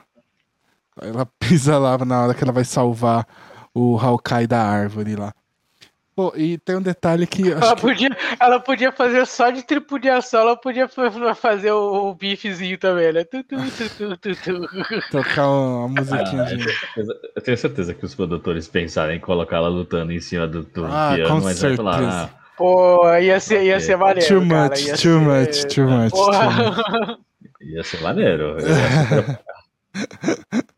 Ela 1.01 1.25
pisa 1.39 1.77
lá 1.77 1.97
na 2.05 2.23
hora 2.23 2.33
que 2.33 2.43
ela 2.43 2.53
vai 2.53 2.63
salvar 2.63 3.25
o 3.73 3.97
Hawkeye 3.97 4.47
da 4.47 4.61
árvore 4.61 5.15
lá. 5.15 5.33
Pô, 6.13 6.33
e 6.35 6.57
tem 6.57 6.75
um 6.75 6.81
detalhe 6.81 7.25
que. 7.25 7.49
Ela 7.49 7.59
Acho 7.59 7.75
que 7.75 7.81
podia, 7.81 8.09
ela 8.39 8.59
podia 8.59 8.91
fazer 8.91 9.25
só 9.25 9.49
de 9.49 9.63
tripudiação, 9.63 10.41
ela 10.41 10.57
podia 10.57 10.87
fa- 10.87 11.09
fazer 11.33 11.71
o, 11.71 12.09
o 12.09 12.15
bifezinho 12.15 12.77
também, 12.77 13.13
né? 13.13 13.23
Tu, 13.23 13.41
tu, 13.43 13.55
tu, 13.71 13.89
tu, 13.97 14.17
tu, 14.17 14.35
tu. 14.35 14.69
tocar 15.09 15.47
uma 15.47 15.87
musiquinha 15.87 16.43
Ah, 16.43 16.51
eu, 16.51 16.57
de. 16.57 16.63
tenho 16.65 16.77
certeza, 16.79 17.19
eu 17.35 17.41
tenho 17.41 17.57
certeza 17.57 17.93
que 17.93 18.05
os 18.05 18.13
produtores 18.13 18.67
pensaram 18.67 19.13
em 19.13 19.19
colocar 19.21 19.55
ela 19.57 19.69
lutando 19.69 20.11
em 20.11 20.19
cima 20.19 20.45
do, 20.45 20.63
do 20.63 20.85
Ah, 20.85 21.13
piano, 21.15 21.29
com 21.29 21.41
mas 21.41 21.59
vai 21.61 21.75
falar, 21.77 21.93
certeza. 21.95 22.29
ah, 22.37 22.41
Pô, 22.57 23.15
ia 23.17 23.39
ser, 23.39 23.63
ia 23.63 23.79
ser 23.79 23.95
maneiro. 23.95 24.27
Too 24.41 24.47
cara, 24.49 24.69
much, 24.69 24.85
ia 24.85 24.97
too 24.97 24.97
ser- 24.97 25.19
much, 25.19 25.75
too 25.75 25.87
much, 25.87 26.11
too 26.11 26.11
much. 26.11 26.11
Porra. 26.11 27.17
ia 27.61 27.83
ser 27.83 28.01
maneiro. 28.01 28.57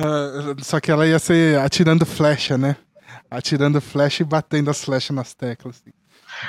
Ah, 0.00 0.54
só 0.62 0.78
que 0.78 0.92
ela 0.92 1.08
ia 1.08 1.18
ser 1.18 1.58
atirando 1.58 2.06
flecha, 2.06 2.56
né? 2.56 2.76
Atirando 3.28 3.80
flecha 3.80 4.22
e 4.22 4.26
batendo 4.26 4.70
as 4.70 4.84
flechas 4.84 5.10
nas 5.10 5.34
teclas. 5.34 5.82
assim. 5.82 5.92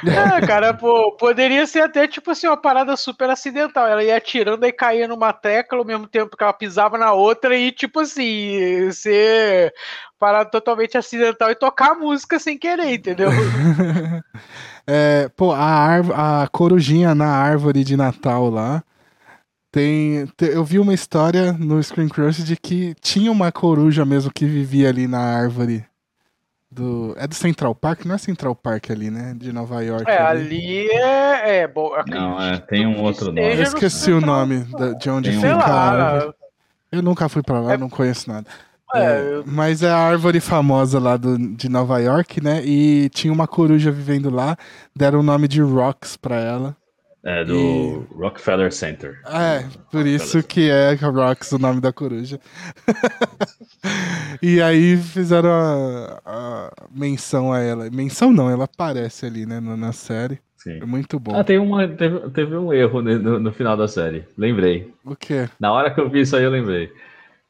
É, 0.05 0.45
cara, 0.45 0.73
pô, 0.73 1.13
poderia 1.13 1.65
ser 1.65 1.81
até 1.81 2.07
tipo 2.07 2.29
assim, 2.29 2.47
uma 2.47 2.57
parada 2.57 2.95
super 2.95 3.29
acidental. 3.29 3.87
Ela 3.87 4.03
ia 4.03 4.17
atirando 4.17 4.65
e 4.65 4.71
caía 4.71 5.07
numa 5.07 5.33
tecla 5.33 5.79
ao 5.79 5.85
mesmo 5.85 6.07
tempo 6.07 6.37
que 6.37 6.43
ela 6.43 6.53
pisava 6.53 6.97
na 6.97 7.11
outra 7.13 7.57
e, 7.57 7.71
tipo 7.71 7.99
assim, 8.01 8.91
ser 8.91 9.73
parada 10.19 10.49
totalmente 10.49 10.97
acidental 10.97 11.49
e 11.49 11.55
tocar 11.55 11.91
a 11.91 11.95
música 11.95 12.37
sem 12.37 12.57
querer, 12.57 12.93
entendeu? 12.93 13.29
É, 14.91 15.29
pô, 15.35 15.51
a, 15.51 16.43
a 16.43 16.47
corujinha 16.47 17.13
na 17.13 17.27
árvore 17.27 17.83
de 17.83 17.95
Natal 17.95 18.49
lá. 18.49 18.83
Tem, 19.71 20.25
te- 20.35 20.45
eu 20.51 20.63
vi 20.63 20.79
uma 20.79 20.93
história 20.93 21.53
no 21.53 21.81
Screen 21.83 22.09
Crush 22.09 22.43
de 22.43 22.55
que 22.55 22.95
tinha 23.01 23.31
uma 23.31 23.51
coruja 23.51 24.03
mesmo 24.03 24.31
que 24.33 24.45
vivia 24.45 24.89
ali 24.89 25.07
na 25.07 25.19
árvore 25.19 25.85
do. 26.71 27.13
É 27.17 27.27
do 27.27 27.35
Central 27.35 27.75
Park? 27.75 28.03
Não 28.05 28.15
é 28.15 28.17
Central 28.17 28.55
Park 28.55 28.89
ali, 28.89 29.11
né? 29.11 29.35
De 29.37 29.53
Nova 29.53 29.81
York. 29.83 30.09
É, 30.09 30.17
ali. 30.21 30.41
ali 30.41 30.87
é. 30.91 31.57
é 31.61 31.67
bom, 31.67 31.91
Não, 32.07 32.41
é, 32.41 32.57
tem 32.57 32.87
um 32.87 33.01
outro 33.03 33.27
nome. 33.27 33.41
Eu 33.41 33.61
esqueci 33.61 34.11
o 34.11 34.19
nome 34.19 34.59
da- 34.63 34.93
de 34.93 35.09
onde 35.09 35.29
Tem 35.29 35.37
um- 35.37 35.41
fica 35.41 35.53
Sei 35.63 35.71
a 35.71 35.75
árvore. 35.75 36.25
lá. 36.27 36.33
Eu 36.91 37.01
nunca 37.03 37.29
fui 37.29 37.43
pra 37.43 37.59
lá, 37.59 37.73
É- 37.73 37.77
não 37.77 37.89
conheço 37.89 38.27
nada. 38.27 38.47
É, 38.95 38.99
É, 39.03 39.33
eu- 39.35 39.43
mas 39.45 39.83
é 39.83 39.89
a 39.91 39.97
árvore 39.99 40.39
famosa 40.39 40.97
lá 40.99 41.15
do, 41.15 41.37
de 41.55 41.69
Nova 41.69 41.99
York, 41.99 42.41
né? 42.43 42.63
E 42.65 43.07
tinha 43.09 43.31
uma 43.31 43.47
coruja 43.47 43.91
vivendo 43.91 44.31
lá, 44.31 44.57
deram 44.95 45.19
o 45.19 45.23
nome 45.23 45.47
de 45.47 45.61
Rocks 45.61 46.17
pra 46.17 46.37
ela. 46.37 46.75
É 47.29 47.45
do 47.45 48.07
Rockefeller 48.15 48.71
Center. 48.71 49.21
É, 49.27 49.63
por 49.91 50.07
isso 50.07 50.41
que 50.41 50.67
é 50.67 50.95
Rocks 50.95 51.51
o 51.51 51.59
nome 51.59 51.79
da 51.79 51.93
coruja. 51.93 52.39
e 54.41 54.59
aí 54.59 54.97
fizeram 54.97 55.51
a, 55.51 56.21
a 56.25 56.71
menção 56.91 57.53
a 57.53 57.59
ela. 57.59 57.87
Menção 57.91 58.33
não, 58.33 58.49
ela 58.49 58.63
aparece 58.63 59.27
ali, 59.27 59.45
né, 59.45 59.59
na 59.59 59.91
série. 59.91 60.39
Sim. 60.57 60.79
É 60.81 60.85
muito 60.85 61.19
bom. 61.19 61.35
Ah, 61.35 61.43
tem 61.43 61.59
uma, 61.59 61.87
teve, 61.87 62.19
teve 62.31 62.57
um 62.57 62.73
erro 62.73 63.03
no, 63.03 63.39
no 63.39 63.51
final 63.51 63.77
da 63.77 63.87
série. 63.87 64.25
Lembrei. 64.35 64.91
O 65.05 65.15
quê? 65.15 65.47
Na 65.59 65.71
hora 65.71 65.93
que 65.93 66.01
eu 66.01 66.09
vi 66.09 66.21
isso 66.21 66.35
aí, 66.35 66.43
eu 66.43 66.49
lembrei. 66.49 66.91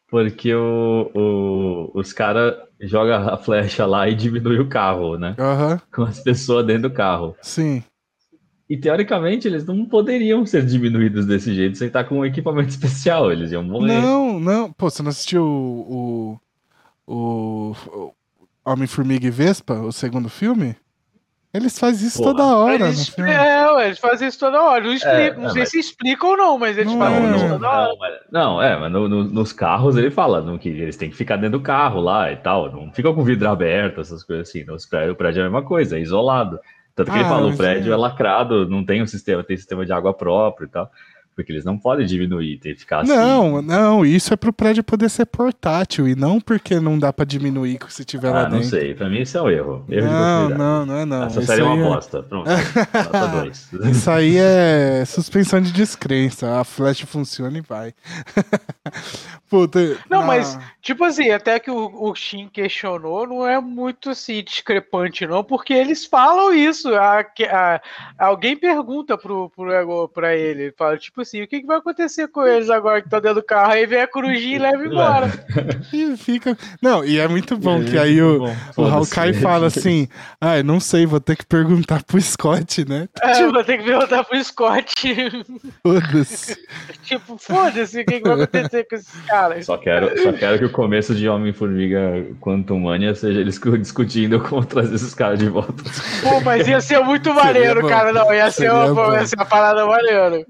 Porque 0.09 0.53
o, 0.53 1.09
o, 1.15 1.91
os 1.97 2.11
caras 2.11 2.53
jogam 2.82 3.30
a 3.30 3.38
flecha 3.38 3.86
lá 3.86 4.09
e 4.09 4.13
diminui 4.13 4.59
o 4.59 4.67
carro, 4.67 5.17
né? 5.17 5.36
Aham. 5.39 5.80
Com 5.89 6.03
as 6.03 6.19
pessoas 6.19 6.65
dentro 6.65 6.89
do 6.89 6.93
carro. 6.93 7.34
Sim. 7.41 7.82
E 8.70 8.78
teoricamente 8.78 9.47
eles 9.47 9.65
não 9.65 9.84
poderiam 9.86 10.45
ser 10.45 10.63
diminuídos 10.65 11.26
desse 11.26 11.53
jeito 11.55 11.78
sem 11.78 11.88
estar 11.88 12.03
com 12.03 12.20
um 12.20 12.26
equipamento 12.26 12.70
especial. 12.70 13.32
Eles 13.32 13.51
iam 13.51 13.63
morrer. 13.63 13.99
Não, 14.01 14.39
não. 14.39 14.72
Pô, 14.72 14.89
você 14.89 15.01
não 15.01 15.09
assistiu 15.09 15.43
o. 15.43 16.39
O. 17.07 17.74
o 17.88 18.13
Homem-Formiga 18.65 19.26
e 19.26 19.32
Vespa, 19.32 19.74
o 19.74 19.91
segundo 19.91 20.30
filme? 20.30 20.76
Eles 21.51 21.80
fazem 21.80 22.07
isso 22.07 22.20
Porra. 22.20 22.32
toda 22.36 22.55
hora. 22.57 22.86
Eles, 22.86 23.07
no 23.09 23.15
filme. 23.15 23.32
é, 23.32 23.72
ué, 23.72 23.86
eles 23.88 23.97
fazem 23.97 24.28
isso 24.28 24.38
toda 24.39 24.61
hora. 24.61 24.84
Não, 24.84 24.91
explica, 24.91 25.09
É, 25.11 25.36
não 25.36 25.45
é, 25.47 25.49
sei 25.49 25.61
mas- 25.63 25.70
se 25.72 25.80
explicam 25.80 26.30
ou 26.30 26.38
não, 26.38 26.59
mas 26.59 26.78
eles 26.78 26.91
Não, 26.93 26.99
fazem 26.99 27.26
é. 27.26 27.36
isso 27.36 27.45
não, 27.45 27.49
toda 27.55 27.67
hora. 27.70 27.89
não, 28.32 28.41
não, 28.53 28.61
é, 28.61 28.80
mas 28.80 28.91
no- 28.91 29.09
no- 29.09 29.24
nos 29.24 29.51
carros 29.51 29.97
ele 29.97 30.11
fala 30.11 30.41
no, 30.41 30.59
que 30.59 30.70
eles 30.70 30.95
têm 30.95 31.09
que 31.09 31.15
ficar 31.15 31.38
dentro 31.38 31.57
do 31.57 31.63
carro 31.63 31.99
lá 31.99 32.32
e 32.32 32.38
tal. 32.38 32.72
Não 32.72 32.93
fica 32.93 33.11
com 33.11 33.22
o 33.22 33.26
vidro 33.26 33.49
aberto, 33.49 33.99
essas 33.99 34.24
coisas 34.24 34.47
assim. 34.47 34.63
Nos 34.63 34.86
prédios, 34.86 35.13
o 35.13 35.17
prédio 35.17 35.39
é 35.39 35.41
a 35.41 35.49
mesma 35.49 35.63
coisa, 35.63 35.97
é 35.97 36.01
isolado. 36.01 36.59
Tanto 37.00 37.12
que 37.14 37.18
ele 37.18 37.24
Ah, 37.24 37.30
fala, 37.30 37.45
o 37.45 37.47
mas 37.52 37.56
prédio 37.58 37.91
é- 37.91 37.93
é 37.93 37.97
lacrado, 37.97 38.68
não 38.68 38.84
tem 38.84 39.02
um 39.02 39.08
sistema, 39.08 39.41
tem 39.41 39.56
sistema 39.56 39.86
de 39.86 39.93
água 39.93 40.14
próprio 40.14 40.66
e 40.66 40.70
tal. 40.70 40.91
Porque 41.39 41.53
eles 41.53 41.63
não 41.65 41.77
podem 41.77 42.05
diminuir, 42.05 42.57
tem 42.57 42.73
que 42.73 42.81
ficar 42.81 42.99
assim. 43.01 43.15
Não, 43.15 43.61
não, 43.61 44.05
isso 44.05 44.33
é 44.33 44.37
pro 44.37 44.51
prédio 44.51 44.83
poder 44.83 45.09
ser 45.09 45.25
portátil 45.25 46.07
e 46.07 46.15
não 46.15 46.39
porque 46.41 46.79
não 46.79 46.99
dá 46.99 47.13
pra 47.13 47.23
diminuir 47.25 47.79
se 47.89 48.03
tiver 48.03 48.29
lá 48.31 48.41
Ah, 48.41 48.43
não 48.43 48.51
dentro. 48.57 48.67
sei. 48.69 48.93
Pra 48.93 49.09
mim 49.09 49.21
isso 49.21 49.37
é 49.37 49.41
um 49.41 49.49
erro. 49.49 49.85
Erro 49.89 50.07
de 50.07 50.13
Não, 50.13 50.49
não, 50.49 50.85
não 50.85 50.95
é 50.97 51.05
não. 51.05 51.23
Essa 51.23 51.39
Isso 51.39 51.47
série 51.47 51.61
é 51.61 51.63
uma 51.63 51.75
bosta. 51.77 52.21
Pronto. 52.23 52.49
Nota 52.49 53.27
2. 53.43 53.69
Isso 53.91 54.11
aí 54.11 54.35
é 54.37 55.03
suspensão 55.05 55.61
de 55.61 55.71
descrença. 55.71 56.59
A 56.59 56.63
flash 56.63 56.99
funciona 57.01 57.57
e 57.57 57.61
vai. 57.61 57.93
Puta, 59.49 59.79
Não, 60.09 60.23
mas, 60.23 60.59
tipo 60.81 61.03
assim, 61.03 61.31
até 61.31 61.59
que 61.59 61.71
o, 61.71 62.03
o 62.09 62.13
Shin 62.13 62.47
questionou, 62.51 63.25
não 63.27 63.47
é 63.47 63.59
muito 63.59 64.11
assim 64.11 64.43
discrepante, 64.43 65.25
não, 65.25 65.43
porque 65.43 65.73
eles 65.73 66.05
falam 66.05 66.53
isso. 66.53 66.93
A, 66.95 67.21
a- 67.21 67.81
alguém 68.17 68.55
pergunta 68.55 69.17
pro, 69.17 69.49
pro, 69.55 70.07
pra 70.09 70.35
ele, 70.35 70.71
fala, 70.77 70.97
tipo 70.97 71.21
assim, 71.21 71.28
o 71.38 71.47
que, 71.47 71.61
que 71.61 71.67
vai 71.67 71.77
acontecer 71.77 72.27
com 72.27 72.45
eles 72.45 72.69
agora 72.69 73.01
que 73.01 73.07
estão 73.07 73.21
dentro 73.21 73.41
do 73.41 73.43
carro? 73.43 73.71
Aí 73.71 73.86
vem 73.86 74.01
a 74.01 74.07
corujinha 74.07 74.55
e 74.55 74.59
leva 74.59 74.86
embora. 74.86 75.30
E 75.91 76.15
fica. 76.17 76.57
Não, 76.82 77.03
e 77.03 77.17
é 77.17 77.27
muito 77.27 77.57
bom 77.57 77.84
que 77.84 77.97
aí 77.97 78.21
o, 78.21 78.45
o 78.77 78.84
Hawkeye 78.84 79.34
fala 79.34 79.67
assim: 79.67 80.07
Ah, 80.39 80.57
eu 80.57 80.63
não 80.63 80.80
sei, 80.80 81.05
vou 81.05 81.19
ter 81.19 81.36
que 81.36 81.45
perguntar 81.45 82.03
pro 82.03 82.21
Scott, 82.21 82.88
né? 82.88 83.07
É, 83.21 83.45
vou 83.47 83.63
ter 83.63 83.77
que 83.77 83.84
perguntar 83.84 84.23
pro 84.23 84.43
Scott. 84.43 84.95
Foda-se. 85.84 86.57
tipo, 87.03 87.38
foda-se, 87.38 88.01
o 88.01 88.05
que, 88.05 88.19
que 88.19 88.27
vai 88.27 88.41
acontecer 88.41 88.88
com 88.88 88.95
esses 88.95 89.21
caras? 89.25 89.65
Só 89.65 89.77
quero, 89.77 90.21
só 90.21 90.34
quero 90.34 90.59
que 90.59 90.65
o 90.65 90.71
começo 90.71 91.13
de 91.15 91.27
Homem-Formiga 91.27 92.25
Quantum 92.39 92.80
Mania 92.80 93.15
seja 93.15 93.39
eles 93.39 93.59
discutindo 93.80 94.39
como 94.39 94.65
trazer 94.65 94.95
esses 94.95 95.13
caras 95.13 95.39
de 95.39 95.49
volta. 95.49 95.84
Pô, 96.23 96.39
mas 96.41 96.67
ia 96.67 96.82
ser 96.82 96.99
muito 96.99 97.34
maneiro, 97.34 97.82
bom. 97.82 97.88
cara. 97.88 98.11
Não, 98.11 98.34
ia 98.34 98.49
ser, 98.51 98.71
uma, 98.71 98.93
bom. 98.93 99.13
ia 99.13 99.25
ser 99.25 99.36
uma 99.36 99.45
parada 99.45 99.86
maneira. 99.86 100.45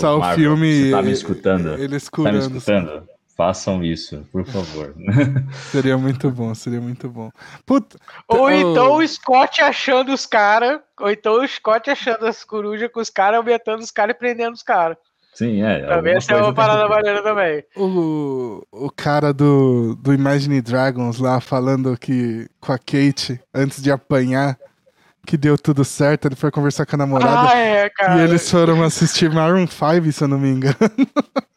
Começar 0.00 0.08
Viu, 0.08 0.16
o 0.16 0.20
Marvel, 0.20 0.44
filme. 0.56 0.84
Você 0.84 0.90
tá 0.90 1.02
me 1.02 1.12
escutando? 1.12 1.68
Eles 1.78 2.04
Tá 2.04 2.10
me 2.22 2.24
curando. 2.30 2.38
escutando? 2.56 3.08
Façam 3.36 3.82
isso, 3.82 4.26
por 4.30 4.44
favor. 4.44 4.94
Seria 5.72 5.96
muito 5.96 6.30
bom, 6.30 6.54
seria 6.54 6.80
muito 6.80 7.08
bom. 7.08 7.30
Puta. 7.64 7.96
Ou 8.28 8.42
Oh. 8.44 8.50
então 8.50 8.96
o 8.96 9.06
Scott 9.08 9.62
achando 9.62 10.12
os 10.12 10.26
caras, 10.26 10.78
ou 11.00 11.10
então 11.10 11.40
o 11.42 11.48
Scott 11.48 11.88
achando 11.90 12.26
as 12.26 12.44
corujas 12.44 12.90
com 12.92 13.00
os 13.00 13.08
caras, 13.08 13.38
aumentando 13.38 13.80
os 13.82 13.90
caras 13.90 14.14
e 14.14 14.18
prendendo 14.18 14.52
os 14.52 14.62
caras. 14.62 14.98
Sim, 15.32 15.62
é. 15.62 15.86
Também 15.86 16.16
essa 16.16 16.32
é 16.32 16.36
uma 16.36 16.52
parada 16.52 16.86
maneira 16.86 17.22
também. 17.22 17.64
O, 17.76 18.62
o 18.70 18.90
cara 18.90 19.32
do, 19.32 19.94
do 19.94 20.12
Imagine 20.12 20.60
Dragons 20.60 21.18
lá 21.18 21.40
falando 21.40 21.96
que 21.96 22.46
com 22.60 22.72
a 22.72 22.78
Kate, 22.78 23.40
antes 23.54 23.80
de 23.80 23.90
apanhar, 23.90 24.58
que 25.26 25.36
deu 25.36 25.56
tudo 25.58 25.84
certo, 25.84 26.26
ele 26.26 26.36
foi 26.36 26.50
conversar 26.50 26.86
com 26.86 26.96
a 26.96 26.98
namorada. 26.98 27.50
Ah, 27.52 27.56
é, 27.56 27.90
cara. 27.90 28.16
e 28.16 28.24
eles 28.24 28.50
foram 28.50 28.82
assistir 28.82 29.30
Maroon 29.30 29.66
5, 29.66 30.12
se 30.12 30.24
eu 30.24 30.28
não 30.28 30.38
me 30.38 30.48
engano. 30.48 30.76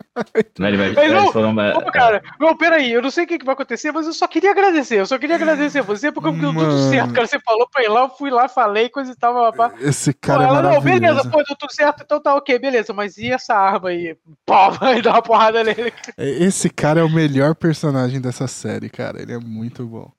Não, 0.59 0.68
ele 0.68 0.78
vai- 0.78 0.91
Mas 0.93 0.97
eles 1.09 1.24
não, 1.24 1.32
foram, 1.32 1.59
é, 1.59 1.72
Pô, 1.74 1.91
cara, 1.91 2.22
não, 2.39 2.55
peraí, 2.55 2.91
eu 2.91 3.01
não 3.01 3.09
sei 3.09 3.24
o 3.24 3.28
que, 3.28 3.39
que 3.39 3.45
vai 3.45 3.53
acontecer, 3.53 3.91
mas 3.91 4.05
eu 4.05 4.14
só 4.14 4.28
queria 4.28 4.51
agradecer. 4.51 4.99
Eu 4.99 5.07
só 5.07 5.18
queria 5.18 5.36
agradecer 5.38 5.82
você, 5.82 6.11
porque 6.11 6.30
deu 6.32 6.53
tudo 6.53 6.89
certo, 6.91 7.14
cara. 7.16 7.26
Você 7.26 7.39
falou 7.39 7.68
pra 7.68 7.84
ir 7.84 7.88
lá, 7.88 8.01
eu 8.01 8.09
fui 8.09 8.30
lá, 8.30 8.47
falei, 8.47 8.89
coisa 8.89 9.11
e 9.11 9.16
tal, 9.16 9.34
papá. 9.34 9.74
Esse 9.80 10.14
Pô, 10.14 10.20
cara 10.22 10.43
é 10.43 10.47
ela, 10.47 10.61
não, 10.61 10.80
beleza, 10.82 10.99
maravilhoso. 11.01 11.32
pô, 11.32 11.38
deu 11.38 11.55
tudo 11.57 11.74
certo, 11.74 12.03
então 12.05 12.22
tá 12.22 12.36
ok, 12.36 12.59
beleza, 12.59 12.93
mas 12.93 13.18
e 13.18 13.32
essa 13.32 13.55
arma 13.55 13.89
aí? 13.89 14.16
Pô, 14.45 14.70
vai 14.80 15.01
dar 15.01 15.14
uma 15.14 15.22
porrada 15.24 15.64
nele. 15.64 15.91
Esse 16.16 16.70
cara 16.70 16.99
é 16.99 17.03
o 17.03 17.09
melhor 17.09 17.55
personagem 17.55 18.22
dessa 18.22 18.45
série, 18.47 18.91
cara. 18.91 19.20
Ele 19.20 19.34
é 19.34 19.39
muito 19.39 19.84
bom. 19.88 20.11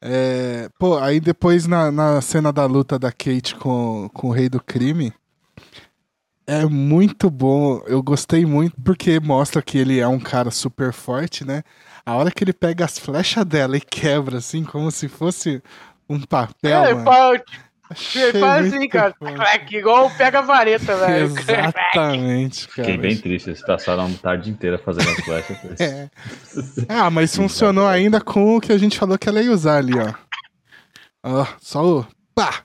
É, 0.00 0.68
pô, 0.78 0.96
aí 0.98 1.18
depois 1.18 1.66
na, 1.66 1.90
na 1.90 2.20
cena 2.20 2.52
da 2.52 2.64
luta 2.66 2.98
da 2.98 3.10
Kate 3.10 3.56
com, 3.56 4.08
com 4.12 4.28
o 4.28 4.32
Rei 4.32 4.48
do 4.48 4.62
Crime. 4.62 5.12
É 6.46 6.64
muito 6.64 7.28
bom. 7.30 7.82
Eu 7.86 8.02
gostei 8.02 8.46
muito 8.46 8.74
porque 8.82 9.20
mostra 9.20 9.60
que 9.60 9.76
ele 9.76 9.98
é 10.00 10.08
um 10.08 10.18
cara 10.18 10.50
super 10.50 10.92
forte, 10.92 11.44
né? 11.44 11.62
A 12.06 12.16
hora 12.16 12.30
que 12.30 12.42
ele 12.42 12.54
pega 12.54 12.86
as 12.86 12.98
flechas 12.98 13.44
dela 13.44 13.76
e 13.76 13.80
quebra, 13.80 14.38
assim, 14.38 14.64
como 14.64 14.90
se 14.90 15.08
fosse 15.08 15.62
um 16.08 16.20
papel. 16.20 16.84
É, 16.84 16.94
mano. 16.94 17.04
faz, 17.04 17.42
Achei 17.90 18.32
faz 18.32 18.66
assim, 18.74 18.88
cara. 18.88 19.14
Clac, 19.14 19.74
igual 19.76 20.10
pega 20.10 20.40
a 20.40 20.42
vareta, 20.42 20.94
velho. 20.96 21.24
Exatamente, 21.26 22.68
cara. 22.68 22.88
Fiquei 22.88 22.98
bem 22.98 23.16
triste, 23.16 23.48
eles 23.50 23.62
passaram 23.64 24.06
a 24.06 24.10
tarde 24.10 24.50
inteira 24.50 24.78
fazendo 24.78 25.08
as 25.10 25.16
flechas. 25.24 25.56
É. 25.80 26.08
Ah, 26.88 27.10
mas 27.10 27.34
funcionou 27.34 27.86
ainda 27.86 28.20
com 28.20 28.56
o 28.56 28.60
que 28.60 28.72
a 28.72 28.78
gente 28.78 28.98
falou 28.98 29.18
que 29.18 29.28
ela 29.28 29.40
ia 29.42 29.50
usar 29.52 29.78
ali, 29.78 29.92
ó. 29.98 30.12
Ó, 31.22 31.46
só 31.60 31.84
o 32.00 32.06
pá! 32.34 32.62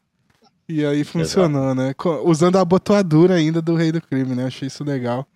E 0.68 0.86
aí 0.86 1.04
funcionou, 1.04 1.74
né? 1.76 1.94
Co- 1.96 2.22
Usando 2.28 2.58
a 2.58 2.62
abotoadura 2.62 3.36
ainda 3.36 3.62
do 3.62 3.76
Rei 3.76 3.92
do 3.92 4.02
Crime, 4.02 4.34
né? 4.36 4.46
Achei 4.46 4.68
isso 4.68 4.84
legal. 4.84 5.28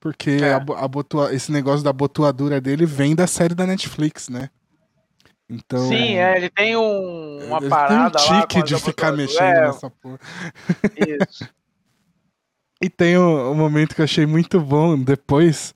Porque 0.00 0.30
É. 0.42 0.52
a 0.54 0.56
a 0.56 0.84
abotoa- 0.84 1.34
esse 1.34 1.52
negócio 1.52 1.84
da 1.84 1.90
abotoadura 1.90 2.60
dele 2.60 2.86
vem 2.86 3.14
da 3.14 3.26
série 3.26 3.54
da 3.54 3.66
Netflix, 3.66 4.28
né? 4.28 4.48
Então. 5.50 5.88
Sim, 5.88 6.14
é, 6.14 6.36
ele 6.36 6.48
tem 6.48 6.76
um, 6.76 7.44
uma 7.46 7.58
ele 7.58 7.68
parada 7.68 8.18
tem 8.18 8.32
um 8.36 8.40
tique 8.42 8.62
de 8.62 8.78
ficar 8.78 9.12
mexendo 9.12 9.42
É, 9.42 9.66
nessa 9.66 9.90
porra. 9.90 10.18
isso. 10.96 11.48
E 12.82 12.88
tem 12.88 13.18
um, 13.18 13.50
um 13.50 13.54
momento 13.54 13.94
que 13.94 14.00
eu 14.00 14.04
achei 14.06 14.24
muito 14.24 14.58
bom 14.58 14.98
depois, 14.98 15.74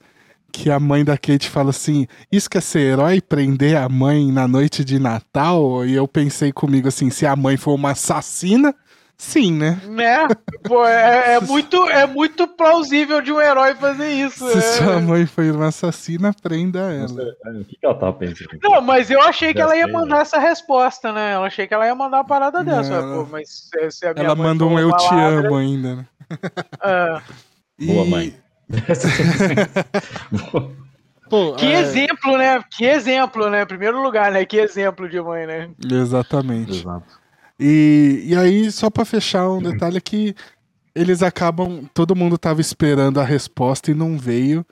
que 0.50 0.70
a 0.70 0.80
mãe 0.80 1.04
da 1.04 1.18
Kate 1.18 1.50
fala 1.50 1.68
assim: 1.68 2.06
Isso 2.32 2.48
quer 2.48 2.62
ser 2.62 2.78
herói 2.80 3.20
prender 3.20 3.76
a 3.76 3.86
mãe 3.90 4.32
na 4.32 4.48
noite 4.48 4.82
de 4.82 4.98
Natal? 4.98 5.84
E 5.84 5.92
eu 5.94 6.08
pensei 6.08 6.50
comigo 6.50 6.88
assim: 6.88 7.10
se 7.10 7.26
a 7.26 7.36
mãe 7.36 7.58
for 7.58 7.74
uma 7.74 7.90
assassina, 7.90 8.74
sim, 9.16 9.52
né? 9.52 9.80
Né? 9.84 10.26
Pô, 10.64 10.84
é, 10.86 11.34
é 11.34 11.40
muito, 11.40 11.88
é 11.88 12.06
muito 12.06 12.46
plausível 12.48 13.20
de 13.20 13.32
um 13.32 13.40
herói 13.40 13.74
fazer 13.74 14.10
isso. 14.10 14.48
Se 14.50 14.58
é. 14.58 14.60
sua 14.60 15.00
mãe 15.00 15.26
for 15.26 15.44
uma 15.44 15.68
assassina, 15.68 16.34
prenda 16.42 16.80
ela. 16.92 17.60
O 17.60 17.64
que, 17.64 17.76
que 17.76 17.86
ela 17.86 17.94
tava 17.94 18.12
pensando? 18.14 18.58
Não, 18.62 18.80
mas 18.80 19.10
eu 19.10 19.20
achei 19.22 19.52
que 19.54 19.60
ela 19.60 19.76
ia 19.76 19.86
mandar 19.88 20.20
essa 20.22 20.38
resposta, 20.38 21.12
né? 21.12 21.34
Eu 21.34 21.44
achei 21.44 21.66
que 21.66 21.74
ela 21.74 21.86
ia 21.86 21.94
mandar 21.94 22.18
uma 22.18 22.24
parada 22.26 22.62
Não, 22.62 22.76
dessa. 22.76 22.94
ela- 22.94 23.14
Pô, 23.16 23.28
mas 23.30 23.68
se, 23.70 23.90
se 23.90 24.06
a 24.06 24.14
minha 24.14 24.26
Ela 24.26 24.34
mãe 24.34 24.46
manda 24.48 24.64
um 24.64 24.78
eu 24.78 24.88
uma 24.88 24.96
te 24.96 25.14
amo 25.14 25.56
ainda, 25.56 25.96
né? 25.96 26.06
é. 26.82 27.20
Boa 27.86 28.04
mãe. 28.04 28.34
Pô, 31.28 31.54
Que 31.54 31.66
é, 31.66 31.80
exemplo, 31.80 32.36
né? 32.36 32.62
Que 32.70 32.84
exemplo, 32.84 33.48
né? 33.50 33.62
Em 33.62 33.66
primeiro 33.66 34.02
lugar, 34.02 34.30
né? 34.30 34.44
Que 34.44 34.58
exemplo 34.58 35.08
de 35.08 35.20
mãe, 35.20 35.46
né? 35.46 35.70
Exatamente. 35.90 36.80
Exato. 36.80 37.23
E, 37.58 38.22
e 38.26 38.36
aí, 38.36 38.70
só 38.70 38.90
pra 38.90 39.04
fechar, 39.04 39.48
um 39.48 39.62
detalhe 39.62 39.98
é 39.98 40.00
que 40.00 40.34
eles 40.94 41.22
acabam. 41.22 41.88
Todo 41.94 42.16
mundo 42.16 42.36
tava 42.38 42.60
esperando 42.60 43.20
a 43.20 43.24
resposta 43.24 43.90
e 43.90 43.94
não 43.94 44.18
veio, 44.18 44.64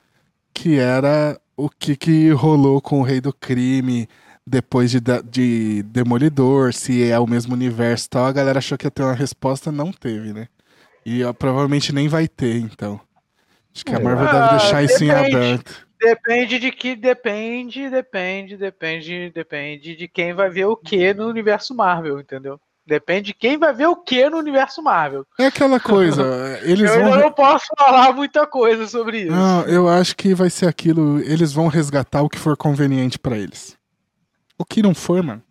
que 0.54 0.78
era 0.78 1.40
o 1.56 1.68
que, 1.68 1.96
que 1.96 2.30
rolou 2.30 2.80
com 2.80 3.00
o 3.00 3.02
Rei 3.02 3.20
do 3.20 3.32
Crime 3.32 4.08
depois 4.46 4.90
de, 4.90 5.00
de 5.24 5.82
Demolidor, 5.84 6.72
se 6.72 7.08
é 7.08 7.18
o 7.18 7.26
mesmo 7.26 7.54
universo 7.54 8.06
e 8.06 8.10
tal. 8.10 8.26
A 8.26 8.32
galera 8.32 8.58
achou 8.58 8.76
que 8.76 8.86
ia 8.86 8.90
ter 8.90 9.02
uma 9.02 9.14
resposta, 9.14 9.70
não 9.70 9.92
teve, 9.92 10.32
né? 10.32 10.48
E 11.06 11.22
ó, 11.24 11.32
provavelmente 11.32 11.92
nem 11.92 12.08
vai 12.08 12.26
ter, 12.28 12.56
então. 12.56 13.00
Acho 13.74 13.84
que 13.84 13.94
a 13.94 14.00
Marvel 14.00 14.28
Ah, 14.28 14.32
deve 14.32 14.48
deixar 14.58 14.82
isso 14.82 15.02
em 15.04 15.08
depende. 15.08 15.36
aberto. 15.36 15.86
Depende 16.00 16.58
de 16.58 16.72
que. 16.72 16.96
Depende, 16.96 17.88
depende, 17.88 18.56
depende, 18.56 19.30
depende 19.30 19.96
de 19.96 20.08
quem 20.08 20.34
vai 20.34 20.50
ver 20.50 20.66
o 20.66 20.76
que 20.76 21.14
no 21.14 21.28
universo 21.28 21.74
Marvel, 21.74 22.20
entendeu? 22.20 22.60
Depende 22.84 23.26
de 23.26 23.34
quem 23.34 23.56
vai 23.56 23.72
ver 23.72 23.86
o 23.86 23.96
que 23.96 24.28
no 24.28 24.38
universo 24.38 24.82
Marvel. 24.82 25.24
É 25.38 25.46
aquela 25.46 25.78
coisa, 25.78 26.22
eles 26.62 26.90
eu 26.90 27.04
vão. 27.04 27.16
não 27.16 27.32
posso 27.32 27.66
falar 27.78 28.12
muita 28.12 28.46
coisa 28.46 28.88
sobre 28.88 29.22
isso. 29.22 29.30
Não, 29.30 29.62
eu 29.62 29.88
acho 29.88 30.16
que 30.16 30.34
vai 30.34 30.50
ser 30.50 30.66
aquilo. 30.66 31.20
Eles 31.20 31.52
vão 31.52 31.68
resgatar 31.68 32.22
o 32.22 32.28
que 32.28 32.38
for 32.38 32.56
conveniente 32.56 33.18
pra 33.18 33.38
eles. 33.38 33.78
O 34.58 34.64
que 34.64 34.82
não 34.82 34.94
for, 34.94 35.22
mano. 35.22 35.42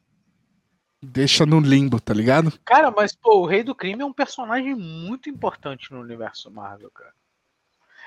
Deixa 1.04 1.46
no 1.46 1.60
limbo, 1.60 2.00
tá 2.00 2.14
ligado? 2.14 2.54
Cara, 2.64 2.92
mas 2.92 3.16
pô, 3.16 3.40
o 3.40 3.46
Rei 3.46 3.64
do 3.64 3.74
Crime 3.74 4.04
é 4.04 4.06
um 4.06 4.14
personagem 4.14 4.76
muito 4.76 5.30
importante 5.30 5.92
no 5.92 6.00
universo 6.00 6.52
Marvel, 6.52 6.92
cara. 6.92 7.12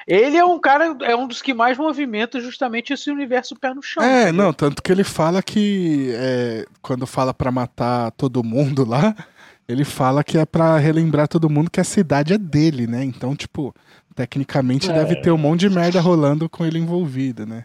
Ele 0.07 0.37
é 0.37 0.45
um 0.45 0.59
cara, 0.59 0.97
é 1.03 1.17
um 1.17 1.27
dos 1.27 1.41
que 1.41 1.55
mais 1.55 1.79
movimenta 1.79 2.41
justamente 2.41 2.93
esse 2.93 3.11
universo 3.11 3.57
pé 3.57 3.73
no 3.73 3.83
chão. 3.83 4.03
É, 4.03 4.25
entendeu? 4.25 4.45
não, 4.45 4.53
tanto 4.53 4.83
que 4.83 4.93
ele 4.93 5.05
fala 5.05 5.43
que 5.43 6.11
é, 6.15 6.67
quando 6.83 7.07
fala 7.07 7.33
pra 7.33 7.51
matar 7.51 8.11
todo 8.13 8.45
mundo 8.45 8.85
lá, 8.85 9.15
ele 9.67 9.85
fala 9.85 10.23
que 10.23 10.37
é 10.37 10.45
pra 10.45 10.77
relembrar 10.79 11.27
todo 11.29 11.49
mundo 11.49 11.71
que 11.71 11.81
a 11.81 11.85
cidade 11.85 12.35
é 12.35 12.39
dele, 12.39 12.87
né? 12.87 13.03
Então, 13.03 13.35
tipo, 13.35 13.75
tecnicamente 14.15 14.91
É. 14.91 14.93
deve 14.93 15.17
ter 15.17 15.31
um 15.31 15.39
monte 15.39 15.61
de 15.61 15.71
merda 15.71 16.01
rolando 16.01 16.49
com 16.49 16.65
ele 16.67 16.79
envolvido, 16.79 17.47
né? 17.47 17.65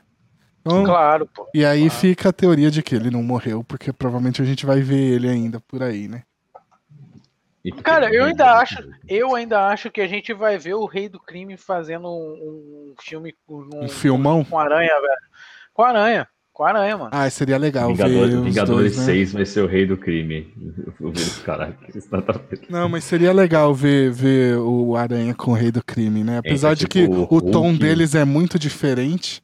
Então, 0.62 0.84
Claro, 0.84 1.28
pô. 1.34 1.48
E 1.54 1.66
aí 1.66 1.86
Claro. 1.88 1.94
fica 2.00 2.30
a 2.30 2.34
teoria 2.34 2.70
de 2.72 2.82
que 2.84 2.96
ele 2.96 3.10
não 3.10 3.24
morreu, 3.24 3.64
porque 3.64 3.92
provavelmente 3.92 4.42
a 4.42 4.46
gente 4.46 4.66
vai 4.66 4.82
ver 4.82 4.98
ele 5.16 5.28
ainda 5.28 5.60
por 5.60 5.82
aí, 5.84 6.08
né? 6.08 6.24
Cara, 7.84 8.14
eu 8.14 8.24
ainda 8.26 8.54
acho, 8.60 8.78
eu 9.08 9.36
ainda 9.36 9.68
acho 9.68 9.92
que 9.92 10.00
a 10.02 10.08
gente 10.08 10.34
vai 10.34 10.58
ver 10.58 10.76
o 10.76 10.86
Rei 10.86 11.10
do 11.10 11.20
Crime 11.20 11.58
fazendo 11.58 12.08
um, 12.08 12.92
um 12.92 12.94
filme 13.02 13.36
com 13.46 13.68
Um 13.74 13.90
filmão? 13.90 14.44
com 14.46 14.58
aranha, 14.58 14.88
velho. 15.02 15.20
Com 15.74 15.84
aranha, 15.84 16.28
com 16.54 16.64
aranha, 16.64 16.98
mano. 16.98 17.10
Ah, 17.14 17.30
seria 17.30 17.58
legal 17.58 17.94
ver 17.94 18.06
Vingadores, 18.08 18.36
os 18.36 18.44
Vingadores 18.46 18.96
dois, 18.96 18.98
né? 18.98 19.04
6 19.14 19.34
vai 19.34 19.46
ser 19.46 19.62
o 19.62 19.68
rei 19.68 19.86
do 19.86 19.98
crime. 19.98 20.54
Caraca, 21.46 21.78
não 22.12 22.22
tá- 22.22 22.42
Não, 22.70 22.90
mas 22.90 23.04
seria 23.04 23.34
legal 23.34 23.74
ver, 23.74 24.10
ver 24.12 24.58
o 24.58 24.96
Aranha 24.96 25.34
com 25.36 25.52
o 25.52 25.54
Rei 25.54 25.72
do 25.72 25.84
Crime, 25.84 26.24
né? 26.24 26.38
Apesar 26.40 26.74
de 26.76 26.88
que 26.88 27.02
tipo, 27.08 27.28
o 27.30 27.42
tom 27.42 27.68
Hulk. 27.72 27.80
deles 27.80 28.16
é 28.16 28.24
muito 28.26 28.58
diferente, 28.60 29.42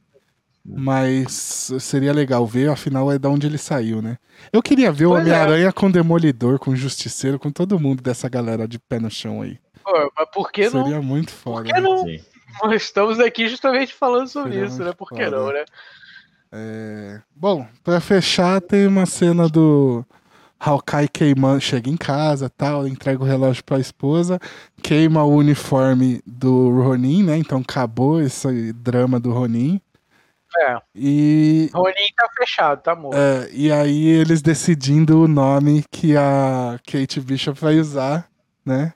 mas 0.65 1.71
seria 1.79 2.11
legal 2.11 2.45
ver, 2.47 2.69
afinal 2.69 3.11
é 3.11 3.19
da 3.19 3.29
onde 3.29 3.45
ele 3.45 3.57
saiu, 3.57 4.01
né? 4.01 4.17
Eu 4.51 4.63
queria 4.63 4.91
ver 4.91 5.05
o 5.05 5.09
Pois 5.09 5.19
é. 5.19 5.29
Homem-Aranha 5.29 5.71
com 5.71 5.85
o 5.85 5.91
Demolidor, 5.91 6.57
com 6.57 6.71
o 6.71 6.75
Justiceiro, 6.75 7.37
com 7.37 7.51
todo 7.51 7.79
mundo 7.79 8.01
dessa 8.01 8.27
galera 8.27 8.67
de 8.67 8.79
pé 8.79 8.99
no 8.99 9.11
chão 9.11 9.43
aí. 9.43 9.59
Pô, 9.83 10.11
mas 10.17 10.29
por 10.33 10.51
que 10.51 10.67
não? 10.69 10.83
seria 10.83 11.01
muito 11.01 11.31
foda. 11.31 11.71
que 11.71 11.79
não? 11.79 12.03
Sim. 12.03 12.19
Nós 12.63 12.81
estamos 12.81 13.19
aqui 13.19 13.47
justamente 13.47 13.93
falando 13.93 14.27
sobre 14.27 14.53
Seria 14.53 14.65
isso, 14.65 14.83
né? 14.83 14.93
Por 14.93 15.09
que 15.09 15.29
não, 15.29 15.51
né? 15.51 15.65
É, 16.51 17.21
Bom, 17.35 17.67
pra 17.83 17.99
fechar, 17.99 18.61
tem 18.61 18.87
uma 18.87 19.05
cena 19.05 19.47
do 19.47 20.03
Hawkeye 20.59 21.07
queimando, 21.09 21.61
chega 21.61 21.89
em 21.89 21.97
casa, 21.97 22.49
tal, 22.49 22.87
entrega 22.87 23.21
o 23.21 23.25
relógio 23.25 23.63
pra 23.63 23.77
esposa, 23.77 24.39
queima 24.81 25.23
o 25.23 25.35
uniforme 25.35 26.21
do 26.25 26.69
Ronin, 26.81 27.23
né? 27.23 27.37
Então 27.37 27.59
acabou 27.59 28.21
esse 28.21 28.73
drama 28.73 29.19
do 29.19 29.31
Ronin. 29.31 29.79
É, 30.61 30.77
E, 30.95 31.69
Ronin 31.73 31.93
tá 32.15 32.27
fechado, 32.37 32.81
tá 32.81 32.95
morto. 32.95 33.17
é, 33.17 33.49
e 33.51 33.71
aí 33.71 34.07
eles 34.07 34.41
decidindo 34.41 35.21
o 35.21 35.27
nome 35.27 35.83
que 35.91 36.15
a 36.15 36.79
Kate 36.85 37.19
Bishop 37.19 37.59
vai 37.59 37.79
usar, 37.79 38.29
né? 38.65 38.93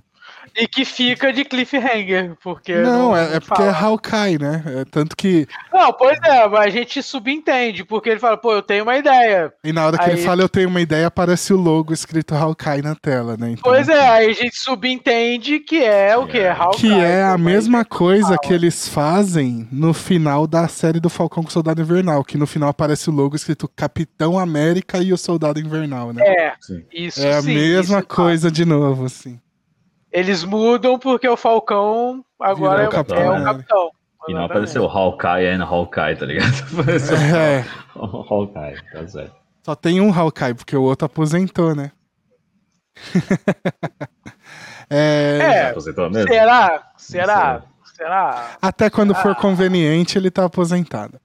E 0.59 0.67
que 0.67 0.83
fica 0.83 1.31
de 1.31 1.45
cliffhanger, 1.45 2.35
porque. 2.43 2.75
Não, 2.75 3.15
é, 3.15 3.35
é 3.35 3.39
porque 3.39 3.61
é 3.61 3.73
fala. 3.73 3.77
Hawkeye, 3.87 4.37
né? 4.39 4.63
É, 4.65 4.85
tanto 4.85 5.15
que. 5.15 5.47
Não, 5.73 5.93
pois 5.93 6.17
é, 6.23 6.47
mas 6.47 6.65
a 6.65 6.69
gente 6.69 7.01
subentende, 7.01 7.83
porque 7.85 8.09
ele 8.09 8.19
fala, 8.19 8.35
pô, 8.37 8.53
eu 8.53 8.61
tenho 8.61 8.83
uma 8.83 8.97
ideia. 8.97 9.53
E 9.63 9.71
na 9.71 9.85
hora 9.85 9.97
que 9.97 10.03
Aí- 10.05 10.11
ele 10.11 10.21
fala, 10.23 10.41
eu 10.41 10.49
tenho 10.49 10.67
uma 10.69 10.81
ideia, 10.81 11.07
aparece 11.07 11.53
o 11.53 11.57
logo 11.57 11.93
escrito 11.93 12.35
Hawkeye 12.35 12.81
na 12.81 12.95
tela, 12.95 13.37
né? 13.37 13.51
Então, 13.51 13.63
Pois 13.63 13.87
é, 13.87 14.09
aí 14.09 14.29
a 14.29 14.33
gente 14.33 14.57
subentende 14.57 15.59
que 15.59 15.83
é 15.83 16.17
o 16.17 16.27
que? 16.27 16.39
É. 16.39 16.51
Hawkeye. 16.51 16.79
Que 16.89 16.93
é 16.99 17.23
a 17.23 17.37
mesma 17.37 17.85
coisa 17.85 18.37
que 18.37 18.53
eles 18.53 18.87
fazem 18.87 19.67
no 19.71 19.93
final 19.93 20.45
da 20.47 20.67
série 20.67 20.99
do 20.99 21.09
Falcão 21.09 21.43
com 21.43 21.49
o 21.49 21.51
Soldado 21.51 21.81
Invernal, 21.81 22.23
que 22.23 22.37
no 22.37 22.47
final 22.47 22.69
aparece 22.69 23.09
o 23.09 23.13
logo 23.13 23.35
escrito 23.35 23.69
Capitão 23.75 24.37
América 24.37 24.97
e 24.97 25.13
o 25.13 25.17
Soldado 25.17 25.59
Invernal, 25.59 26.11
né? 26.13 26.23
É, 26.25 26.53
Sim. 26.59 26.83
isso 26.91 27.21
É 27.21 27.35
a 27.35 27.41
sim, 27.41 27.53
mesma 27.53 28.01
tá. 28.01 28.15
coisa 28.15 28.49
de 28.51 28.65
novo, 28.65 29.05
assim. 29.05 29.39
Eles 30.11 30.43
mudam 30.43 30.97
porque 30.97 31.27
o 31.27 31.37
Falcão 31.37 32.23
agora 32.39 32.77
Virou 32.77 32.85
é, 32.85 32.87
o 32.87 32.91
Capitão 32.91 33.17
é 33.17 33.29
o 33.29 33.31
América. 33.33 33.53
capitão. 33.53 33.91
E 34.27 34.33
não 34.33 34.43
apareceu 34.45 34.85
Hawkeye 34.85 35.47
and 35.49 35.63
Hawkeye, 35.63 36.15
tá 36.17 36.25
ligado? 36.25 36.53
Apareceu 36.79 37.15
É, 37.17 37.65
Hawkeye, 37.95 38.75
tá 38.91 39.07
certo. 39.07 39.35
só 39.63 39.75
tem 39.75 40.01
um 40.01 40.13
Hawkeye, 40.13 40.53
porque 40.53 40.75
o 40.75 40.81
outro 40.83 41.05
aposentou, 41.05 41.73
né? 41.75 41.91
É, 44.91 45.37
É, 45.41 45.69
Aposentou 45.69 46.09
mesmo? 46.09 46.27
Será? 46.33 46.91
Será? 46.97 47.61
Será? 47.95 48.57
Até 48.61 48.89
quando 48.89 49.13
for 49.13 49.31
Ah. 49.33 49.35
conveniente, 49.35 50.17
ele 50.17 50.31
tá 50.31 50.45
aposentado. 50.45 51.19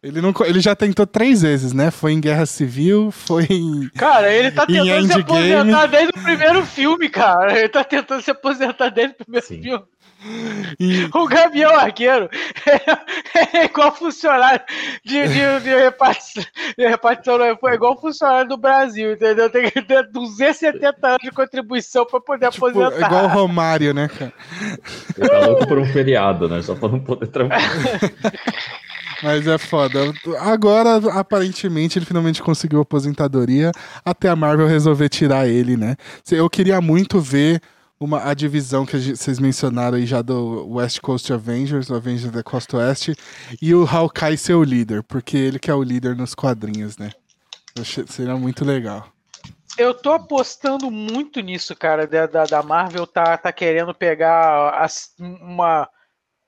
Ele, 0.00 0.20
não, 0.20 0.32
ele 0.46 0.60
já 0.60 0.76
tentou 0.76 1.04
três 1.06 1.42
vezes, 1.42 1.72
né? 1.72 1.90
Foi 1.90 2.12
em 2.12 2.20
Guerra 2.20 2.46
Civil, 2.46 3.10
foi 3.10 3.46
em. 3.50 3.88
Cara, 3.96 4.32
ele 4.32 4.52
tá 4.52 4.64
tentando 4.64 5.06
se 5.08 5.12
aposentar 5.20 5.86
desde 5.86 6.10
o 6.16 6.22
primeiro 6.22 6.64
filme, 6.66 7.08
cara. 7.08 7.58
Ele 7.58 7.68
tá 7.68 7.82
tentando 7.82 8.22
se 8.22 8.30
aposentar 8.30 8.90
desde 8.90 9.14
o 9.14 9.24
primeiro 9.24 9.46
Sim. 9.46 9.60
filme. 9.60 9.84
em- 10.78 11.10
O 11.14 11.26
Gavião 11.26 11.74
Arqueiro 11.76 12.28
é, 13.54 13.64
igual 13.64 13.92
funcionário 13.94 14.60
de, 15.04 15.28
de, 15.28 15.60
de 15.64 15.70
repartição, 15.76 16.44
de 16.76 16.86
repartição, 16.88 17.38
foi 17.60 17.74
igual 17.74 18.00
funcionário 18.00 18.48
do 18.48 18.56
Brasil, 18.56 19.12
entendeu? 19.12 19.50
Tem 19.50 19.68
que 19.70 19.82
ter 19.82 20.08
270 20.12 21.06
anos 21.06 21.18
de 21.22 21.30
contribuição 21.32 22.04
pra 22.06 22.20
poder 22.20 22.50
tipo, 22.50 22.66
aposentar. 22.66 23.06
igual 23.06 23.24
o 23.24 23.28
Romário, 23.28 23.92
né, 23.94 24.08
cara? 24.08 24.32
Ele 25.16 25.28
tá 25.28 25.38
louco 25.46 25.66
por 25.68 25.78
um 25.78 25.86
feriado, 25.86 26.48
né? 26.48 26.62
Só 26.62 26.74
pra 26.76 26.88
não 26.88 27.00
poder 27.00 27.26
trabalhar. 27.28 27.68
Mas 29.22 29.46
é 29.46 29.58
foda. 29.58 29.98
Agora, 30.40 30.96
aparentemente, 31.18 31.98
ele 31.98 32.06
finalmente 32.06 32.42
conseguiu 32.42 32.80
aposentadoria 32.80 33.72
até 34.04 34.28
a 34.28 34.36
Marvel 34.36 34.66
resolver 34.68 35.08
tirar 35.08 35.48
ele, 35.48 35.76
né? 35.76 35.96
Eu 36.30 36.48
queria 36.48 36.80
muito 36.80 37.20
ver 37.20 37.60
uma, 37.98 38.22
a 38.30 38.32
divisão 38.34 38.86
que 38.86 38.96
vocês 39.16 39.40
mencionaram 39.40 39.96
aí 39.96 40.06
já 40.06 40.22
do 40.22 40.68
West 40.74 41.00
Coast 41.00 41.32
Avengers, 41.32 41.90
o 41.90 41.94
Avengers 41.96 42.30
da 42.30 42.44
Costa 42.44 42.76
Oeste, 42.76 43.14
e 43.60 43.74
o 43.74 43.84
Hawkeye 43.84 44.36
ser 44.38 44.54
o 44.54 44.62
líder, 44.62 45.02
porque 45.02 45.36
ele 45.36 45.58
que 45.58 45.70
é 45.70 45.74
o 45.74 45.82
líder 45.82 46.14
nos 46.16 46.32
quadrinhos, 46.34 46.96
né? 46.96 47.10
Achei- 47.80 48.04
Seria 48.06 48.36
muito 48.36 48.64
legal. 48.64 49.08
Eu 49.76 49.94
tô 49.94 50.12
apostando 50.12 50.90
muito 50.90 51.40
nisso, 51.40 51.74
cara, 51.74 52.06
da, 52.06 52.26
da, 52.26 52.44
da 52.44 52.62
Marvel 52.62 53.06
tá, 53.06 53.36
tá 53.36 53.52
querendo 53.52 53.92
pegar 53.94 54.70
as- 54.80 55.10
uma, 55.18 55.88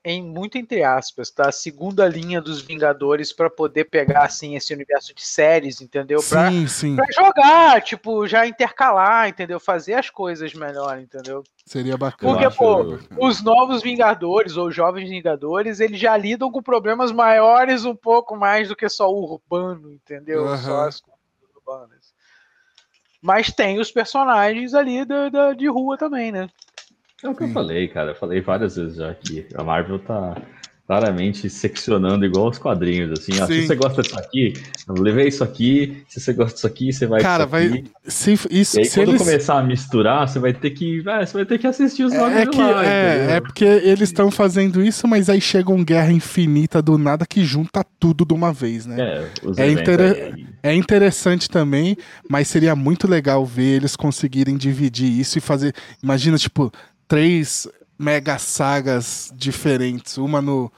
em 0.05 0.23
muito 0.23 0.57
entre 0.57 0.83
aspas, 0.83 1.31
tá? 1.31 1.49
A 1.49 1.53
segunda 1.53 2.09
linha 2.09 2.41
dos 2.41 2.63
Vingadores 2.63 3.33
pra 3.33 3.51
poder 3.51 3.85
pegar, 3.85 4.25
assim, 4.25 4.57
esse 4.57 4.73
universo 4.73 5.15
de 5.15 5.23
séries, 5.23 5.81
entendeu? 5.81 6.21
Pra, 6.27 6.51
Sim, 6.51 6.67
sim. 6.67 6.97
pra 6.97 7.05
jogar, 7.13 7.83
tipo, 7.83 8.27
já 8.27 8.47
intercalar, 8.47 9.29
entendeu? 9.29 9.61
Fazer 9.61 9.95
as 9.95 10.09
coisas 10.09 10.55
melhor, 10.55 10.99
entendeu? 10.99 11.43
Seria 11.67 11.97
bacana. 11.99 12.33
Porque, 12.33 12.49
pô, 12.57 12.99
os 13.19 13.43
novos 13.43 13.83
Vingadores 13.83 14.57
ou 14.57 14.71
jovens 14.71 15.11
Vingadores, 15.11 15.81
eles 15.81 16.01
já 16.01 16.17
lidam 16.17 16.51
com 16.51 16.63
problemas 16.63 17.13
maiores 17.13 17.85
um 17.85 17.95
pouco 17.95 18.35
mais 18.37 18.69
do 18.69 18.77
que 18.77 18.89
só 18.89 19.09
o 19.11 19.23
urbano, 19.35 19.93
entendeu? 19.93 20.47
Aham. 20.49 20.57
Só 20.63 20.81
as 20.89 21.01
coisas 21.01 21.21
urbanas. 21.55 22.15
Mas 23.23 23.49
tem 23.53 23.79
os 23.79 23.93
personagens 23.93 24.73
ali 24.73 25.05
da, 25.05 25.29
da- 25.29 25.53
de 25.53 25.69
rua 25.69 25.99
também, 25.99 26.33
né? 26.33 26.49
É 27.23 27.29
o 27.29 27.35
que 27.35 27.43
Sim. 27.45 27.49
eu 27.51 27.55
falei, 27.55 27.89
cara. 27.89 28.11
Eu 28.13 28.15
falei 28.17 28.41
várias 28.41 28.77
vezes 28.77 28.97
já 28.97 29.13
que 29.15 29.47
a 29.55 29.63
Marvel 29.63 29.99
tá 29.99 30.37
claramente 30.87 31.49
seccionando 31.49 32.25
igual 32.25 32.49
os 32.49 32.59
quadrinhos, 32.59 33.13
assim. 33.13 33.31
Sim. 33.33 33.47
se 33.47 33.67
você 33.69 33.77
gosta 33.77 34.03
disso 34.03 34.19
aqui, 34.19 34.53
levei 34.89 35.29
isso 35.29 35.45
aqui. 35.45 36.03
Se 36.09 36.19
você 36.19 36.33
gosta 36.33 36.55
disso 36.55 36.67
aqui, 36.67 36.93
você 36.93 37.07
vai 37.07 37.21
Cara, 37.21 37.47
vai. 37.47 37.85
Se, 38.03 38.33
isso, 38.51 38.77
E 38.77 38.83
aí, 38.83 38.91
quando 38.91 39.11
eles... 39.11 39.23
começar 39.23 39.59
a 39.61 39.63
misturar, 39.63 40.27
você 40.29 40.41
vai 40.41 40.53
ter 40.53 40.71
que. 40.71 41.01
vai, 41.01 41.25
você 41.25 41.33
vai 41.35 41.45
ter 41.47 41.59
que 41.59 41.67
assistir 41.69 42.03
os 42.03 42.13
É, 42.13 42.19
nomes 42.19 42.39
é 42.39 42.47
que 42.47 42.59
lá, 42.59 42.85
é, 42.85 43.37
é 43.37 43.41
porque 43.41 43.65
eles 43.65 44.09
estão 44.09 44.33
fazendo 44.33 44.83
isso, 44.83 45.07
mas 45.07 45.31
aí 45.31 45.41
chega 45.41 45.71
um 45.71 45.85
guerra 45.85 46.11
infinita 46.11 46.83
do 46.83 46.99
nada 46.99 47.25
que 47.25 47.45
junta 47.45 47.85
tudo 48.01 48.25
de 48.27 48.35
uma 48.35 48.53
vez, 48.53 48.85
né? 48.85 48.97
É, 49.01 49.29
os 49.45 49.59
É 49.59 49.71
inter- 49.71 50.01
aí. 50.35 50.47
É 50.61 50.75
interessante 50.75 51.49
também, 51.49 51.97
mas 52.29 52.49
seria 52.49 52.75
muito 52.75 53.07
legal 53.09 53.47
ver 53.47 53.77
eles 53.77 53.95
conseguirem 53.95 54.57
dividir 54.57 55.09
isso 55.21 55.39
e 55.39 55.41
fazer. 55.41 55.73
Imagina, 56.03 56.37
tipo, 56.37 56.73
três 57.11 57.69
mega 57.99 58.39
sagas 58.39 59.33
diferentes, 59.37 60.17
uma 60.17 60.41
no. 60.41 60.73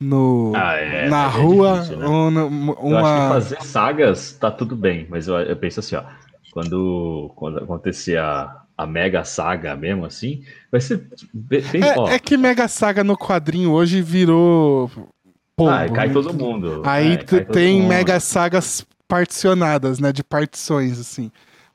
no 0.00 0.52
Ah, 0.54 0.74
é, 0.74 1.08
na 1.08 1.26
mas 1.26 1.34
é 1.36 1.38
rua, 1.38 1.78
difícil, 1.78 1.96
né? 1.98 2.06
ou 2.08 2.30
no- 2.30 2.76
Eu 2.88 2.98
acho 2.98 3.12
que 3.12 3.18
uma. 3.20 3.28
fazer 3.28 3.62
sagas 3.62 4.32
tá 4.32 4.50
tudo 4.50 4.76
bem, 4.76 5.06
mas 5.08 5.28
eu, 5.28 5.36
eu 5.38 5.56
penso 5.56 5.80
assim, 5.80 5.96
ó. 5.96 6.04
Quando, 6.50 7.32
quando 7.36 7.58
acontecer 7.58 8.18
a, 8.18 8.62
a 8.76 8.86
mega 8.86 9.24
saga 9.24 9.76
mesmo, 9.76 10.04
assim, 10.04 10.44
vai 10.70 10.80
ser 10.80 11.08
bem. 11.32 11.62
bem- 11.62 11.82
ó, 11.96 12.08
É, 12.08 12.14
é 12.16 12.18
que 12.18 12.36
mega 12.36 12.66
saga 12.66 13.04
no 13.04 13.16
quadrinho 13.16 13.70
hoje 13.70 14.02
virou. 14.02 14.90
pombo, 15.56 15.70
ah, 15.70 15.88
cai 15.88 16.08
né? 16.08 16.14
todo 16.14 16.34
mundo. 16.34 16.82
Aí 16.84 17.12
é, 17.12 17.16
todo 17.18 17.52
tem 17.52 17.76
mundo. 17.76 17.88
mega 17.88 18.18
sagas 18.18 18.84
particionadas, 19.06 19.98
né? 20.00 20.12
De 20.12 20.24
partições, 20.24 20.98
assim. 20.98 21.30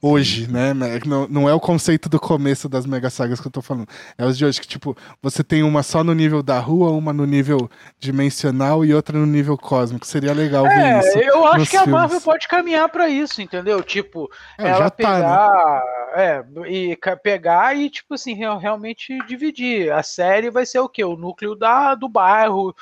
Hoje, 0.07 0.51
né? 0.51 0.73
Não, 1.05 1.27
não 1.27 1.49
é 1.49 1.53
o 1.53 1.59
conceito 1.59 2.07
do 2.07 2.19
começo 2.19 2.69
das 2.69 2.85
mega 2.85 3.09
sagas 3.09 3.39
que 3.39 3.47
eu 3.47 3.51
tô 3.51 3.61
falando. 3.61 3.87
É 4.17 4.25
os 4.25 4.37
de 4.37 4.45
hoje 4.45 4.61
que, 4.61 4.67
tipo, 4.67 4.95
você 5.21 5.43
tem 5.43 5.63
uma 5.63 5.81
só 5.83 6.03
no 6.03 6.13
nível 6.13 6.43
da 6.43 6.59
rua, 6.59 6.91
uma 6.91 7.11
no 7.11 7.25
nível 7.25 7.69
dimensional 7.99 8.85
e 8.85 8.93
outra 8.93 9.17
no 9.17 9.25
nível 9.25 9.57
cósmico. 9.57 10.05
Seria 10.05 10.33
legal 10.33 10.63
ver 10.63 10.71
É, 10.79 10.99
isso. 10.99 11.17
eu 11.19 11.45
acho 11.47 11.69
que 11.69 11.75
a 11.77 11.81
filmes. 11.83 11.99
Marvel 11.99 12.21
pode 12.21 12.47
caminhar 12.47 12.87
pra 12.89 13.09
isso, 13.09 13.41
entendeu? 13.41 13.81
Tipo, 13.81 14.29
É, 14.59 14.69
ela 14.69 14.77
já 14.77 14.89
tá, 14.89 15.09
né? 15.09 15.15
pegar, 15.17 15.83
é, 16.15 16.45
e 16.69 16.97
pegar 17.23 17.75
e 17.77 17.89
tipo 17.89 18.13
assim, 18.13 18.33
real- 18.33 18.57
realmente 18.59 19.17
dividir. 19.27 19.91
A 19.91 20.03
série 20.03 20.49
vai 20.51 20.65
ser 20.65 20.79
o 20.79 20.89
quê? 20.89 21.03
O 21.03 21.17
núcleo 21.17 21.55
da, 21.55 21.95
do 21.95 22.07
bairro, 22.07 22.75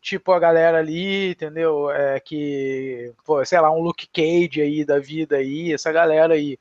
tipo 0.00 0.32
a 0.32 0.38
galera 0.38 0.78
ali, 0.78 1.30
entendeu? 1.32 1.90
É 1.90 2.20
que, 2.20 3.12
pô, 3.24 3.44
sei 3.44 3.60
lá, 3.60 3.70
um 3.70 3.80
Luke 3.80 4.06
Cage 4.08 4.60
aí 4.62 4.84
da 4.84 4.98
vida 4.98 5.36
aí, 5.36 5.72
essa 5.72 5.92
galera 5.92 6.34
aí. 6.34 6.58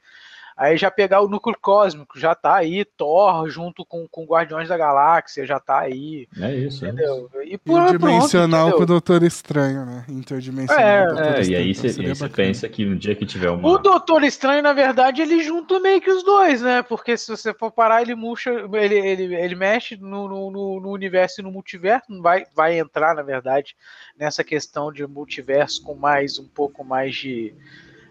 Aí 0.61 0.75
já 0.75 0.91
pegar 0.91 1.21
o 1.21 1.29
núcleo 1.29 1.55
cósmico, 1.61 2.19
já 2.19 2.35
tá 2.35 2.55
aí, 2.55 2.83
Thor 2.83 3.49
junto 3.49 3.85
com, 3.85 4.05
com 4.09 4.25
Guardiões 4.25 4.67
da 4.67 4.75
Galáxia, 4.75 5.45
já 5.45 5.57
tá 5.57 5.79
aí, 5.79 6.27
É 6.37 6.37
isso. 6.37 6.43
é 6.43 6.55
isso. 6.57 6.85
entendeu? 6.85 7.29
E 7.45 7.53
E 7.53 7.57
por 7.57 7.81
o 7.81 7.97
dimensional 7.97 8.63
pronto, 8.67 8.77
com 8.77 8.83
o? 8.83 8.85
Doutor 8.85 9.23
Estranho, 9.23 9.85
né? 9.85 10.03
Interdimensional. 10.09 10.83
É, 10.85 11.05
Doutor 11.07 11.23
É, 11.23 11.37
e 11.37 11.41
Estranho, 11.41 11.59
aí 11.63 11.75
você 11.75 12.13
bacana. 12.13 12.29
pensa 12.35 12.67
que 12.67 12.83
no 12.85 12.97
dia 12.97 13.15
que 13.15 13.25
tiver 13.25 13.49
uma. 13.49 13.69
O 13.69 13.77
Doutor 13.77 14.21
Estranho, 14.25 14.61
na 14.61 14.73
verdade, 14.73 15.21
ele 15.21 15.41
junta 15.41 15.79
meio 15.79 16.01
que 16.01 16.11
os 16.11 16.23
dois, 16.23 16.61
né? 16.61 16.83
Porque 16.83 17.15
se 17.15 17.29
você 17.29 17.53
for 17.53 17.71
parar, 17.71 18.01
ele 18.01 18.13
murcha, 18.13 18.49
ele, 18.73 18.95
ele, 18.95 19.35
ele 19.35 19.55
mexe 19.55 19.95
no, 19.95 20.27
no, 20.27 20.51
no- 20.81 20.91
universo 20.91 21.39
e 21.39 21.43
no 21.43 21.51
multiverso, 21.51 22.07
não 22.11 22.21
vai, 22.21 22.43
vai 22.53 22.77
entrar, 22.77 23.15
na 23.15 23.21
verdade, 23.21 23.77
nessa 24.17 24.43
questão 24.43 24.91
de 24.91 25.07
multiverso 25.07 25.81
com 25.83 25.95
mais 25.95 26.37
um 26.37 26.47
pouco 26.49 26.83
mais 26.83 27.15
de, 27.15 27.53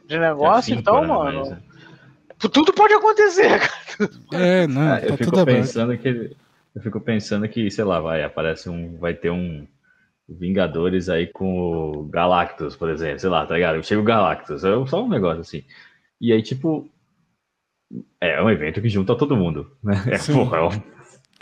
de 0.06 0.18
negócio. 0.18 0.74
então, 0.74 1.02
né, 1.02 1.06
mano, 1.08 1.40
mas, 1.50 1.67
tudo 2.38 2.72
pode 2.72 2.94
acontecer, 2.94 3.58
cara. 3.58 4.10
É, 4.32 4.66
não, 4.66 4.94
É, 4.94 5.04
eu 5.04 5.08
tá 5.08 5.16
fico 5.16 5.30
tudo 5.30 5.40
aberto. 5.40 5.58
pensando 5.58 5.98
que 5.98 6.36
eu 6.74 6.82
fico 6.82 7.00
pensando 7.00 7.48
que, 7.48 7.70
sei 7.70 7.84
lá, 7.84 8.00
vai, 8.00 8.22
aparece 8.22 8.68
um, 8.70 8.96
vai 8.98 9.14
ter 9.14 9.30
um 9.30 9.66
Vingadores 10.30 11.08
aí 11.08 11.26
com 11.26 11.58
o 11.58 12.04
Galactus, 12.04 12.76
por 12.76 12.90
exemplo, 12.90 13.18
sei 13.18 13.30
lá, 13.30 13.46
tá 13.46 13.54
ligado? 13.54 13.82
Chega 13.82 14.00
o 14.00 14.04
Galactus, 14.04 14.62
é 14.62 14.86
só 14.86 15.02
um 15.02 15.08
negócio 15.08 15.40
assim. 15.40 15.64
E 16.20 16.32
aí, 16.32 16.42
tipo, 16.42 16.86
é 18.20 18.42
um 18.42 18.50
evento 18.50 18.82
que 18.82 18.90
junta 18.90 19.16
todo 19.16 19.36
mundo, 19.36 19.70
né? 19.82 19.94
É, 20.08 20.32
porra, 20.32 20.58
é 20.58 20.62
um- 20.64 20.97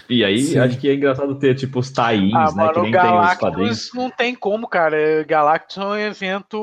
E 0.09 0.22
aí, 0.24 0.38
Sim. 0.40 0.59
acho 0.61 0.78
que 0.78 0.88
é 0.88 0.94
engraçado 0.94 1.34
ter, 1.36 1.55
tipo, 1.57 1.80
os 1.80 1.90
tie-ins, 1.90 2.32
Ah, 2.34 2.44
né? 2.44 2.51
Que 2.51 2.57
mano, 2.57 2.78
o 2.78 2.82
nem 2.82 2.92
tem 2.92 3.01
os 3.01 3.34
quadrinhos. 3.34 3.40
Galactus 3.42 3.90
não 3.94 4.11
tem 4.11 4.34
como, 4.36 4.68
cara. 4.68 5.24
Galactus 5.26 5.76
é 5.78 5.84
um 5.84 5.97
evento 5.97 6.61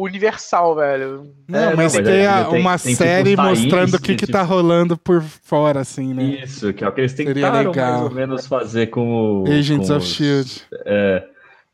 universal, 0.00 0.74
velho. 0.76 1.24
Não, 1.48 1.58
É, 1.58 1.62
não, 1.70 1.76
mas 1.76 1.94
mas 1.94 2.04
tem 2.06 2.26
a- 2.26 2.44
tem- 2.44 2.60
uma 2.60 2.78
tem 2.78 2.92
tipo 2.94 3.04
série 3.04 3.36
tie-ins 3.36 3.48
mostrando 3.48 3.94
o 3.94 3.98
que, 4.00 4.06
que, 4.08 4.14
que 4.14 4.26
tipo- 4.26 4.32
tá 4.32 4.42
rolando 4.42 4.96
por 4.96 5.22
fora, 5.22 5.80
assim, 5.80 6.14
né? 6.14 6.40
Isso, 6.44 6.72
que 6.72 6.84
é 6.84 6.88
o 6.88 6.92
que 6.92 7.00
eles 7.02 7.12
Seria 7.12 7.34
tentaram 7.34 7.70
legal. 7.70 7.90
mais 7.92 8.02
ou 8.02 8.10
menos 8.10 8.46
fazer 8.46 8.86
com 8.86 9.42
o. 9.42 9.44
Agents 9.46 9.88
com 9.88 9.96
of 9.96 10.06
os- 10.06 10.12
Shield. 10.14 10.62
É, 10.86 11.24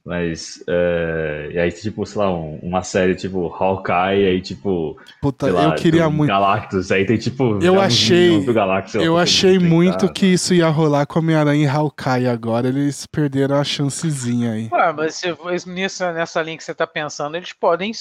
mas. 0.05 0.63
É, 0.69 1.51
e 1.53 1.59
aí, 1.59 1.71
tipo, 1.71 2.05
sei 2.05 2.19
lá, 2.21 2.31
um- 2.33 2.59
uma 2.63 2.83
série 2.83 3.15
tipo 3.15 3.47
Hawkeye, 3.47 4.27
aí, 4.27 4.41
tipo. 4.41 4.97
Puta, 5.21 5.47
sei 5.47 5.55
lá, 5.55 5.65
eu 5.65 5.75
queria 5.75 6.11
muito. 6.11 6.29
Galactus, 6.29 6.91
aí 6.91 7.05
tem 7.05 7.17
tipo. 7.17 7.63
Eu 7.63 7.81
achei- 7.81 8.45
Galactus, 8.53 8.95
Eu 8.97 9.17
achei 9.17 9.59
muito 9.59 10.13
que 10.13 10.27
isso 10.27 10.53
ia 10.55 10.69
rolar 10.69 11.07
com 11.07 11.19
Homem-Aranha 11.21 11.65
e 11.65 11.69
Hawkeye 11.69 12.27
agora. 12.29 12.69
Eles 12.69 13.07
perderam 13.07 13.57
a 13.57 13.65
chancezinha 13.65 14.53
aí. 14.53 14.69
Ué, 14.73 14.93
mas 14.93 15.15
se, 15.15 15.27
nessa, 15.67 16.13
nessa 16.13 16.43
linha 16.43 16.57
que 16.57 16.65
você 16.65 16.75
tá 16.75 16.87
pensando, 16.87 17.37
eles 17.37 17.53
podem, 17.53 17.93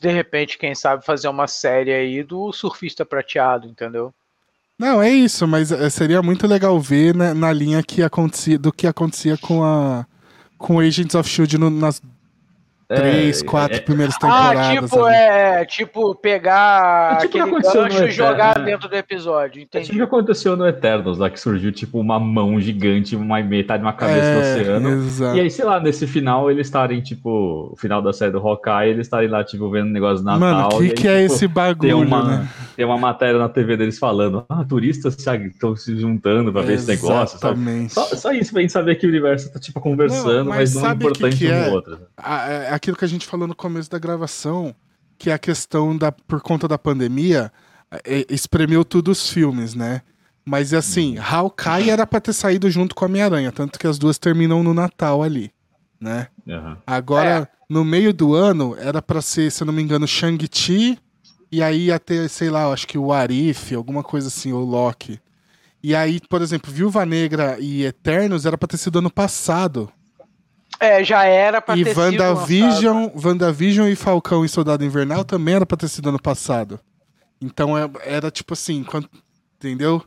de 0.00 0.10
repente, 0.10 0.58
quem 0.58 0.74
sabe, 0.74 1.04
fazer 1.04 1.28
uma 1.28 1.46
série 1.46 1.92
aí 1.92 2.22
do 2.22 2.52
surfista 2.52 3.04
prateado, 3.04 3.68
entendeu? 3.68 4.12
Não, 4.78 5.02
é 5.02 5.10
isso, 5.10 5.46
mas 5.46 5.70
eh, 5.70 5.90
seria 5.90 6.22
muito 6.22 6.46
legal 6.46 6.80
ver 6.80 7.14
na, 7.14 7.34
na 7.34 7.52
linha 7.52 7.82
que 7.82 8.02
acontecia, 8.02 8.58
do 8.58 8.72
que 8.72 8.86
acontecia 8.86 9.36
com 9.36 9.62
a 9.62 10.06
com 10.60 10.78
Agents 10.80 11.14
of 11.14 11.28
Shield 11.28 11.56
no- 11.58 11.70
nas 11.70 12.00
três, 12.96 13.42
quatro 13.42 13.76
é- 13.76 13.80
primeiras 13.80 14.14
Ah, 14.16 14.18
temporadas. 14.20 14.68
tipo, 14.88 15.04
ali. 15.04 15.14
é, 15.16 15.64
tipo, 15.64 16.14
pegar 16.16 17.12
É 17.12 17.16
tipo 17.16 17.28
o 17.28 17.30
que 17.30 17.38
aquele 17.38 17.44
aconteceu 17.56 17.82
no 17.82 17.88
gancho 17.88 17.94
e 18.02 18.04
Eterno, 18.06 18.12
jogar 18.30 18.58
né? 18.58 18.64
dentro 18.64 18.88
do 18.88 18.94
episódio, 18.96 19.60
É 19.62 19.64
tipo 19.64 19.76
o 19.76 19.80
entendi. 19.80 19.92
que 19.96 20.02
aconteceu 20.02 20.56
no 20.56 20.66
Eternos, 20.66 21.18
lá 21.18 21.30
que 21.30 21.38
surgiu 21.40 21.72
tipo 21.72 21.98
uma 22.00 22.18
mão 22.18 22.60
gigante, 22.60 23.14
uma 23.16 23.40
metade 23.42 23.82
de 23.82 23.86
uma 23.86 23.92
cabeça 23.92 24.20
do 24.20 24.40
É, 24.40 24.60
oceano. 24.60 24.88
exato. 25.04 25.36
E 25.36 25.40
aí, 25.40 25.50
sei 25.50 25.64
lá, 25.64 25.80
nesse 25.80 26.06
final 26.06 26.50
eles 26.50 26.66
estarem, 26.66 27.00
tipo, 27.00 27.70
o 27.72 27.76
final 27.76 28.02
da 28.02 28.12
série 28.12 28.32
do 28.32 28.38
Hawkeye, 28.38 28.90
eles 28.90 29.06
estarem 29.06 29.28
lá, 29.28 29.44
tipo, 29.44 29.70
vendo 29.70 29.90
negócio 29.90 30.18
do 30.18 30.24
Natal. 30.24 30.40
Mano, 30.40 30.66
o 30.66 30.78
que, 30.78 30.84
aí, 30.84 30.90
que 30.92 31.08
é 31.08 31.22
tipo, 31.22 31.32
esse 31.34 31.38
Tem 31.40 31.48
bagulho, 31.48 31.98
uma, 31.98 32.24
né? 32.24 32.48
tem 32.76 32.84
uma 32.84 32.98
matéria 32.98 33.38
na 33.38 33.48
TV 33.48 33.76
deles 33.76 33.98
falando, 33.98 34.44
ah, 34.48 34.64
turistas 34.68 35.16
estão 35.16 35.76
se 35.76 35.96
juntando 35.98 36.52
pra 36.52 36.62
ver 36.62 36.74
esse 36.74 36.86
negócio, 36.88 37.38
sabe? 37.38 37.60
Exatamente. 37.60 37.92
Só, 37.92 38.04
só 38.16 38.32
isso 38.32 38.52
pra 38.52 38.60
gente 38.62 38.72
saber 38.72 38.94
que 38.96 39.06
o 39.06 39.08
universo 39.08 39.52
tá, 39.52 39.58
tipo, 39.60 39.80
conversando, 39.80 40.44
Não, 40.44 40.44
mas 40.46 40.60
mas 40.60 40.74
não 40.74 40.82
sabe 40.82 40.94
o 40.94 40.98
que 41.12 41.18
importante 41.18 41.36
que 41.38 41.48
um 41.48 41.54
é? 41.54 41.68
outro. 41.70 41.98
a- 42.16 42.48
é 42.50 42.72
aquilo 42.80 42.96
que 42.96 43.04
a 43.04 43.08
gente 43.08 43.26
falou 43.26 43.46
no 43.46 43.54
começo 43.54 43.90
da 43.90 43.98
gravação, 43.98 44.74
que 45.18 45.28
é 45.28 45.34
a 45.34 45.38
questão 45.38 45.96
da 45.96 46.10
por 46.10 46.40
conta 46.40 46.66
da 46.66 46.78
pandemia, 46.78 47.52
é, 48.04 48.24
espremeu 48.30 48.84
tudo 48.84 49.10
os 49.10 49.28
filmes, 49.28 49.74
né? 49.74 50.00
Mas 50.44 50.72
assim, 50.72 51.18
Hawkeye 51.18 51.90
era 51.90 52.06
pra 52.06 52.20
ter 52.20 52.32
saído 52.32 52.70
junto 52.70 52.94
com 52.94 53.04
a 53.04 53.08
Homem-Aranha, 53.08 53.52
tanto 53.52 53.78
que 53.78 53.86
as 53.86 53.98
duas 53.98 54.18
terminam 54.18 54.62
no 54.62 54.72
Natal 54.72 55.22
ali, 55.22 55.52
né? 56.00 56.28
Aham. 56.48 56.78
Agora, 56.86 57.48
no 57.68 57.84
meio 57.84 58.14
do 58.14 58.34
ano, 58.34 58.74
era 58.78 59.02
pra 59.02 59.20
ser, 59.20 59.52
se 59.52 59.62
eu 59.62 59.66
não 59.66 59.74
me 59.74 59.82
engano, 59.82 60.08
Shang-Chi, 60.08 60.98
e 61.52 61.62
aí 61.62 61.86
ia 61.86 62.00
ter, 62.00 62.28
sei 62.30 62.48
lá, 62.48 62.72
acho 62.72 62.88
que 62.88 62.96
o 62.96 63.12
Arif, 63.12 63.74
alguma 63.74 64.02
coisa 64.02 64.28
assim, 64.28 64.52
ou 64.52 64.64
Loki. 64.64 65.20
E 65.82 65.94
aí, 65.94 66.18
por 66.28 66.40
exemplo, 66.40 66.72
Viúva 66.72 67.04
Negra 67.04 67.58
e 67.60 67.84
Eternos 67.84 68.46
era 68.46 68.56
pra 68.56 68.68
ter 68.68 68.76
sido 68.78 68.98
ano 68.98 69.10
passado. 69.10 69.92
É, 70.80 71.04
já 71.04 71.24
era 71.24 71.60
pra 71.60 71.76
E 71.76 71.84
ter 71.84 71.90
sido 71.90 72.00
lançado. 72.00 72.18
WandaVision, 72.18 73.08
WandaVision 73.22 73.88
e 73.88 73.94
Falcão 73.94 74.44
e 74.44 74.48
Soldado 74.48 74.82
Invernal 74.84 75.24
também 75.24 75.54
era 75.56 75.66
pra 75.66 75.76
ter 75.76 75.88
sido 75.88 76.08
ano 76.08 76.20
passado. 76.20 76.80
Então 77.40 77.76
é- 77.76 77.88
era 78.04 78.30
tipo 78.30 78.54
assim, 78.54 78.82
quando- 78.82 79.08
entendeu? 79.58 80.02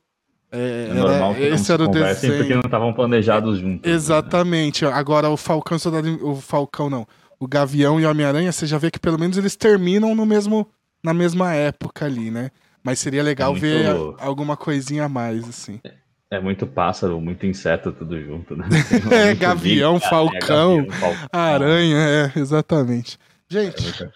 É, 0.51 0.57
É 0.57 0.89
era- 0.91 0.93
normal 1.11 1.33
que 1.35 1.39
não 1.41 1.55
esse 1.55 1.65
se 1.65 1.71
era 1.71 1.83
o 1.83 1.85
porque 1.91 1.99
desenho. 2.03 2.49
não 2.55 2.59
estavam 2.61 2.93
planejados 2.93 3.59
juntos. 3.59 3.87
né? 3.89 3.95
Exatamente. 3.95 4.85
Agora 4.85 5.29
o 5.29 5.37
Falcão 5.37 5.77
e 5.77 5.79
Soldado 5.79 6.27
o 6.27 6.35
Falcão 6.41 6.89
não, 6.89 7.07
o 7.39 7.47
Gavião 7.47 7.99
e 7.99 8.05
o 8.05 8.09
Homem-Aranha, 8.09 8.51
você 8.51 8.65
já 8.67 8.77
vê 8.77 8.89
que 8.91 8.99
pelo 8.99 9.19
menos 9.19 9.37
eles 9.37 9.55
terminam 9.55 10.13
no 10.15 10.25
mesmo 10.25 10.67
na 11.03 11.13
mesma 11.13 11.53
época 11.53 12.05
ali, 12.05 12.31
né? 12.31 12.49
Mas 12.83 12.99
seria 12.99 13.21
legal 13.23 13.51
muito- 13.51 13.61
ver 13.61 13.87
a- 13.87 14.25
alguma 14.25 14.55
coisinha 14.55 15.05
a 15.05 15.09
mais 15.09 15.47
assim. 15.47 15.79
É 16.35 16.39
muito 16.39 16.65
pássaro, 16.65 17.21
muito 17.21 17.45
inseto, 17.45 17.91
tudo 17.91 18.19
junto, 18.19 18.55
né? 18.55 18.65
É, 19.11 19.35
gavião, 19.35 19.95
bicho, 19.95 20.09
falcão, 20.09 20.77
gavião, 20.77 20.91
falcão. 20.99 21.27
Aranha, 21.31 21.97
é, 21.97 22.39
exatamente. 22.39 23.19
Gente, 23.47 24.03
É 24.03 24.09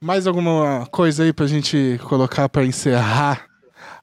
Mais 0.00 0.26
alguma 0.26 0.86
coisa 0.90 1.24
aí 1.24 1.32
pra 1.32 1.46
gente 1.46 1.98
colocar 2.04 2.48
pra 2.48 2.64
encerrar 2.64 3.46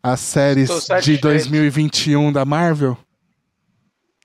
as 0.01 0.19
séries 0.19 0.69
de 0.69 0.81
satisfeito. 0.81 1.21
2021 1.21 2.31
da 2.31 2.43
Marvel? 2.43 2.97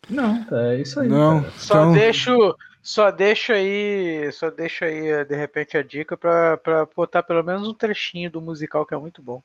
Não, 0.08 0.46
é 0.52 0.80
isso 0.80 1.00
aí. 1.00 1.08
Não. 1.08 1.40
cara. 1.42 1.52
Só 1.58 1.74
Então- 1.74 1.92
deixo, 1.92 2.56
só 2.82 3.10
deixo 3.10 3.52
aí, 3.52 4.30
só 4.32 4.50
deixo 4.50 4.84
aí 4.84 5.24
de 5.24 5.36
repente 5.36 5.76
a 5.76 5.82
dica 5.82 6.16
pra 6.16 6.58
botar 6.96 7.22
pelo 7.22 7.42
menos 7.42 7.66
um 7.68 7.74
trechinho 7.74 8.30
do 8.30 8.40
musical 8.40 8.86
que 8.86 8.94
é 8.94 8.98
muito 8.98 9.22
bom. 9.22 9.42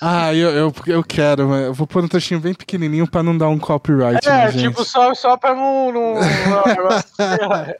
Ah, 0.00 0.34
eu, 0.34 0.50
eu, 0.50 0.74
eu 0.86 1.04
quero, 1.04 1.48
mas 1.48 1.64
eu 1.64 1.74
vou 1.74 1.86
pôr 1.86 2.04
um 2.04 2.08
textinho 2.08 2.40
bem 2.40 2.54
pequenininho 2.54 3.08
pra 3.08 3.22
não 3.22 3.36
dar 3.36 3.48
um 3.48 3.58
copyright, 3.58 4.26
É, 4.26 4.30
né, 4.30 4.52
tipo 4.52 4.84
só 4.84 5.14
só 5.14 5.36
para 5.36 5.54
não, 5.54 5.92
não, 5.92 6.14
não 6.14 6.22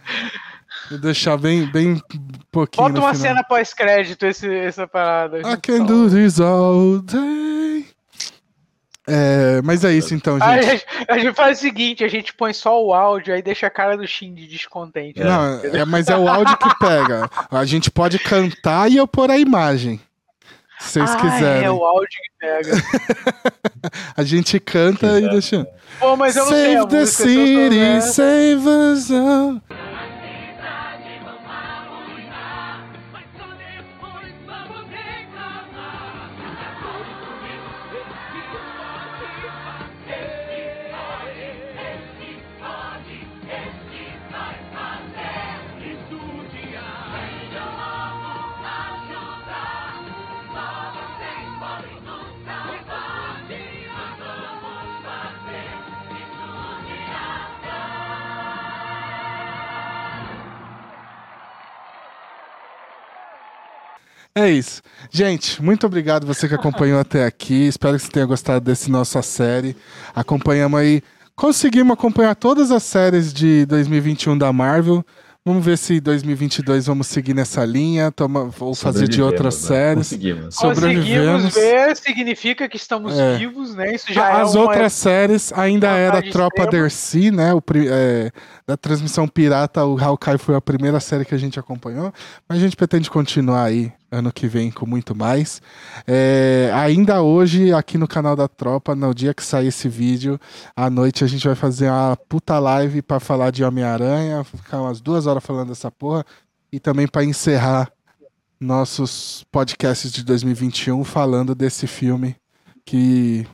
Vou 0.91 0.99
deixar 0.99 1.37
bem, 1.37 1.67
bem 1.67 2.01
pouquinho 2.51 2.87
Bota 2.87 3.01
uma 3.01 3.15
final. 3.15 3.29
cena 3.29 3.45
pós-crédito 3.45 4.25
essa 4.25 4.87
parada. 4.87 5.41
I 5.41 5.57
can 5.57 5.85
do 5.85 6.09
this 6.09 6.41
all 6.41 7.01
day. 7.01 7.87
É, 9.09 9.61
mas 9.63 9.85
é 9.85 9.93
isso 9.93 10.15
então, 10.15 10.39
gente. 10.41 10.49
a, 10.49 10.63
gente, 10.63 10.87
a 11.09 11.19
gente 11.19 11.35
faz 11.35 11.59
o 11.59 11.61
seguinte, 11.61 12.03
a 12.03 12.09
gente 12.09 12.35
põe 12.35 12.53
só 12.53 12.85
o 12.85 12.93
áudio, 12.93 13.35
aí 13.35 13.41
deixa 13.41 13.69
a 13.69 13.71
cara 13.71 13.97
do 13.97 14.07
Shin 14.07 14.35
de 14.35 14.49
descontente. 14.49 15.21
né? 15.21 15.27
Não, 15.27 15.81
é, 15.81 15.85
mas 15.85 16.09
é 16.09 16.17
o 16.17 16.29
áudio 16.29 16.57
que 16.57 16.79
pega. 16.79 17.31
A 17.51 17.65
gente 17.65 17.89
pode 17.89 18.19
cantar 18.19 18.91
e 18.91 18.97
eu 18.97 19.07
pôr 19.07 19.31
a 19.31 19.39
imagem. 19.39 20.01
Se 20.81 21.01
vocês 21.01 21.11
Ah, 21.11 21.17
quiserem. 21.17 21.65
É 21.65 21.71
o 21.71 21.85
áudio 21.85 22.09
que 22.09 22.47
pega. 22.47 22.73
A 24.17 24.23
gente 24.23 24.59
canta 24.61 25.19
e 25.21 25.29
deixa. 25.31 25.67
Pô, 25.99 26.17
mas 26.17 26.37
eu 26.37 26.45
não 26.45 26.53
sei 26.53 26.75
Save 26.77 26.89
the 26.89 27.01
música, 27.01 27.23
city, 27.25 27.75
soubesse. 27.75 28.15
save 28.15 28.69
us 28.69 29.11
all. 29.11 29.63
É 64.37 64.51
isso. 64.51 64.83
Gente, 65.11 65.63
muito 65.63 65.87
obrigado 65.87 66.27
você 66.27 66.47
que 66.47 66.55
acompanhou 66.55 67.01
até 67.01 67.25
aqui. 67.25 67.67
Espero 67.69 67.97
que 67.97 68.05
você 68.05 68.11
tenha 68.11 68.27
gostado 68.27 68.63
desse 68.63 68.91
nossa 68.91 69.23
série. 69.23 69.75
Acompanhamos 70.15 70.79
aí. 70.79 71.03
Conseguimos 71.35 71.95
acompanhar 71.95 72.35
todas 72.35 72.71
as 72.71 72.83
séries 72.83 73.33
de 73.33 73.65
2021 73.65 74.37
da 74.37 74.53
Marvel. 74.53 75.03
Vamos 75.43 75.65
ver 75.65 75.79
se 75.79 76.01
2022 76.01 76.87
vamos 76.87 77.07
seguir 77.07 77.33
nessa 77.33 77.65
linha, 77.65 78.11
toma, 78.11 78.51
ou 78.59 78.75
fazer 78.75 79.09
de 79.09 79.23
outras 79.23 79.55
né? 79.63 79.69
séries. 79.69 80.09
Conseguimos. 80.09 80.55
Sobrevivemos. 80.55 81.43
Conseguimos 81.45 81.55
ver, 81.55 81.97
significa 81.97 82.69
que 82.69 82.77
estamos 82.77 83.19
É. 83.19 83.39
vivos, 83.39 83.75
né? 83.75 83.95
Isso 83.95 84.13
já 84.13 84.43
As 84.43 84.55
é 84.55 84.59
uma... 84.59 84.67
outras 84.67 84.93
séries 84.93 85.53
ainda 85.55 85.87
vantagem 85.87 86.07
era 86.09 86.33
Tropa 86.33 86.63
extrema. 86.63 86.83
Dercy, 86.83 87.31
né? 87.31 87.55
O, 87.55 87.63
é, 87.89 88.33
da 88.67 88.77
transmissão 88.77 89.27
pirata, 89.29 89.85
o 89.85 89.97
Hawkeye 89.97 90.37
foi 90.37 90.57
a 90.57 90.61
primeira 90.61 90.99
série 91.01 91.25
que 91.25 91.35
a 91.35 91.39
gente 91.39 91.59
acompanhou. 91.61 92.13
Mas 92.47 92.59
a 92.59 92.61
gente 92.61 92.77
pretende 92.77 93.09
continuar 93.09 93.63
aí 93.65 93.93
ano 94.11 94.33
que 94.33 94.47
vem 94.47 94.71
com 94.71 94.87
muito 94.87 95.15
mais. 95.15 95.61
É, 96.07 96.71
ainda 96.75 97.23
hoje, 97.23 97.73
aqui 97.73 97.99
no 97.99 98.09
canal 98.09 98.37
da 98.37 98.49
Tropa, 98.49 98.95
no 98.95 99.15
dia 99.15 99.35
que 99.35 99.43
sair 99.43 99.69
esse 99.69 99.89
vídeo, 99.89 100.41
à 100.75 100.89
noite 100.89 101.25
a 101.25 101.27
gente 101.27 101.47
vai 101.47 101.57
fazer 101.57 101.89
uma 101.91 102.17
puta 102.29 102.59
live 102.59 103.03
pra 103.03 103.21
falar 103.21 103.51
de 103.51 103.65
Homem-Aranha, 103.65 104.45
ficar 104.45 104.81
umas 104.81 105.01
duas 105.01 105.27
horas 105.27 105.45
falando 105.45 105.69
dessa 105.69 105.91
porra. 105.91 106.25
E 106.73 106.81
também 106.81 107.07
pra 107.07 107.25
encerrar 107.25 107.91
nossos 108.61 109.45
podcasts 109.51 110.11
de 110.11 110.25
2021 110.25 111.05
falando 111.05 111.55
desse 111.55 111.87
filme 111.87 112.37
que 112.85 113.47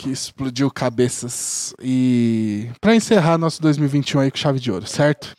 que 0.00 0.10
explodiu 0.10 0.70
cabeças. 0.70 1.74
E 1.82 2.70
pra 2.80 2.94
encerrar 2.94 3.36
nosso 3.36 3.60
2021 3.60 4.20
aí 4.20 4.30
com 4.30 4.38
chave 4.38 4.58
de 4.58 4.72
ouro, 4.72 4.86
certo? 4.86 5.34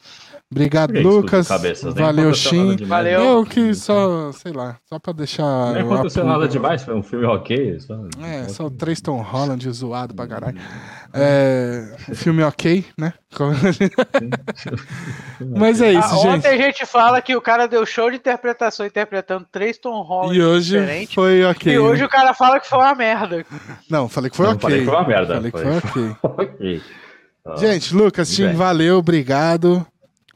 Obrigado, 0.53 0.91
Lucas. 0.99 1.47
cabeças? 1.47 1.93
Valeu, 1.93 2.33
Shin. 2.33 2.75
Valeu. 2.85 3.21
Eu 3.21 3.45
que 3.45 3.73
só, 3.73 4.33
sei 4.33 4.51
lá, 4.51 4.75
só 4.83 4.99
pra 4.99 5.13
deixar. 5.13 5.71
Nem 5.73 5.81
o 5.83 5.93
aconteceu 5.93 6.25
nada 6.25 6.45
demais, 6.45 6.83
foi 6.83 6.93
um 6.93 7.01
filme 7.01 7.25
ok. 7.25 7.79
Só... 7.79 7.97
É, 8.21 8.49
só 8.49 8.65
o 8.65 8.69
Tristan 8.69 9.13
Holland 9.21 9.71
zoado 9.71 10.13
pra 10.13 10.27
caralho. 10.27 10.57
É, 11.13 11.95
filme 12.15 12.43
ok, 12.43 12.83
né? 12.97 13.13
Mas 15.39 15.81
é 15.81 15.93
isso, 15.93 16.01
Ah, 16.03 16.15
gente. 16.17 16.27
ontem 16.27 16.47
a 16.49 16.57
gente 16.57 16.85
fala 16.85 17.21
que 17.21 17.35
o 17.35 17.41
cara 17.41 17.67
deu 17.67 17.85
show 17.85 18.09
de 18.09 18.17
interpretação 18.17 18.85
interpretando 18.85 19.45
três 19.51 19.77
Tom 19.77 20.01
Holland 20.01 20.37
E 20.37 20.43
hoje 20.43 20.79
diferentes. 20.79 21.13
foi 21.13 21.43
ok. 21.45 21.73
E 21.73 21.79
hoje 21.79 22.01
né? 22.01 22.07
o 22.07 22.09
cara 22.09 22.33
fala 22.33 22.59
que 22.59 22.67
foi 22.67 22.79
uma 22.79 22.95
merda. 22.95 23.45
Não, 23.89 24.07
falei 24.09 24.29
que 24.29 24.37
foi 24.37 24.45
Não, 24.47 24.53
ok. 24.53 24.61
falei 24.61 24.79
que 24.79 24.85
foi 24.85 24.95
uma 24.95 25.07
merda. 25.07 25.35
Falei 25.35 25.51
que 25.51 25.57
Foi- 25.61 25.79
foi 25.81 26.09
ok. 26.09 26.15
ok. 26.45 26.81
Ah, 27.45 27.55
Gente, 27.57 27.95
Lucas, 27.95 28.29
Tim, 28.29 28.53
valeu, 28.53 28.97
obrigado. 28.97 29.85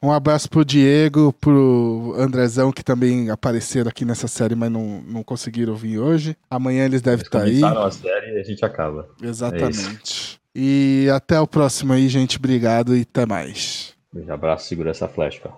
Um 0.02 0.12
abraço 0.12 0.48
pro 0.48 0.64
Diego, 0.64 1.32
pro 1.40 2.14
Andrezão, 2.18 2.70
que 2.70 2.84
também 2.84 3.30
apareceram 3.30 3.88
aqui 3.88 4.04
nessa 4.04 4.28
série, 4.28 4.54
mas 4.54 4.70
não, 4.70 5.02
não 5.02 5.22
conseguiram 5.22 5.74
vir 5.74 5.98
hoje. 5.98 6.36
Amanhã 6.50 6.84
eles 6.84 7.00
devem 7.00 7.20
eles 7.20 7.26
estar 7.26 7.42
aí. 7.42 7.60
começaram 7.60 7.82
a 7.86 7.90
série 7.90 8.36
e 8.36 8.40
a 8.40 8.42
gente 8.42 8.64
acaba. 8.64 9.08
Exatamente. 9.22 10.38
E 10.54 11.08
até 11.14 11.40
o 11.40 11.46
próximo 11.46 11.92
aí, 11.92 12.08
gente. 12.08 12.38
Obrigado 12.38 12.96
e 12.96 13.02
até 13.02 13.26
mais. 13.26 13.94
Beijo, 14.12 14.32
abraço, 14.32 14.68
segura 14.68 14.90
essa 14.90 15.08
flecha, 15.08 15.40
cara. 15.40 15.54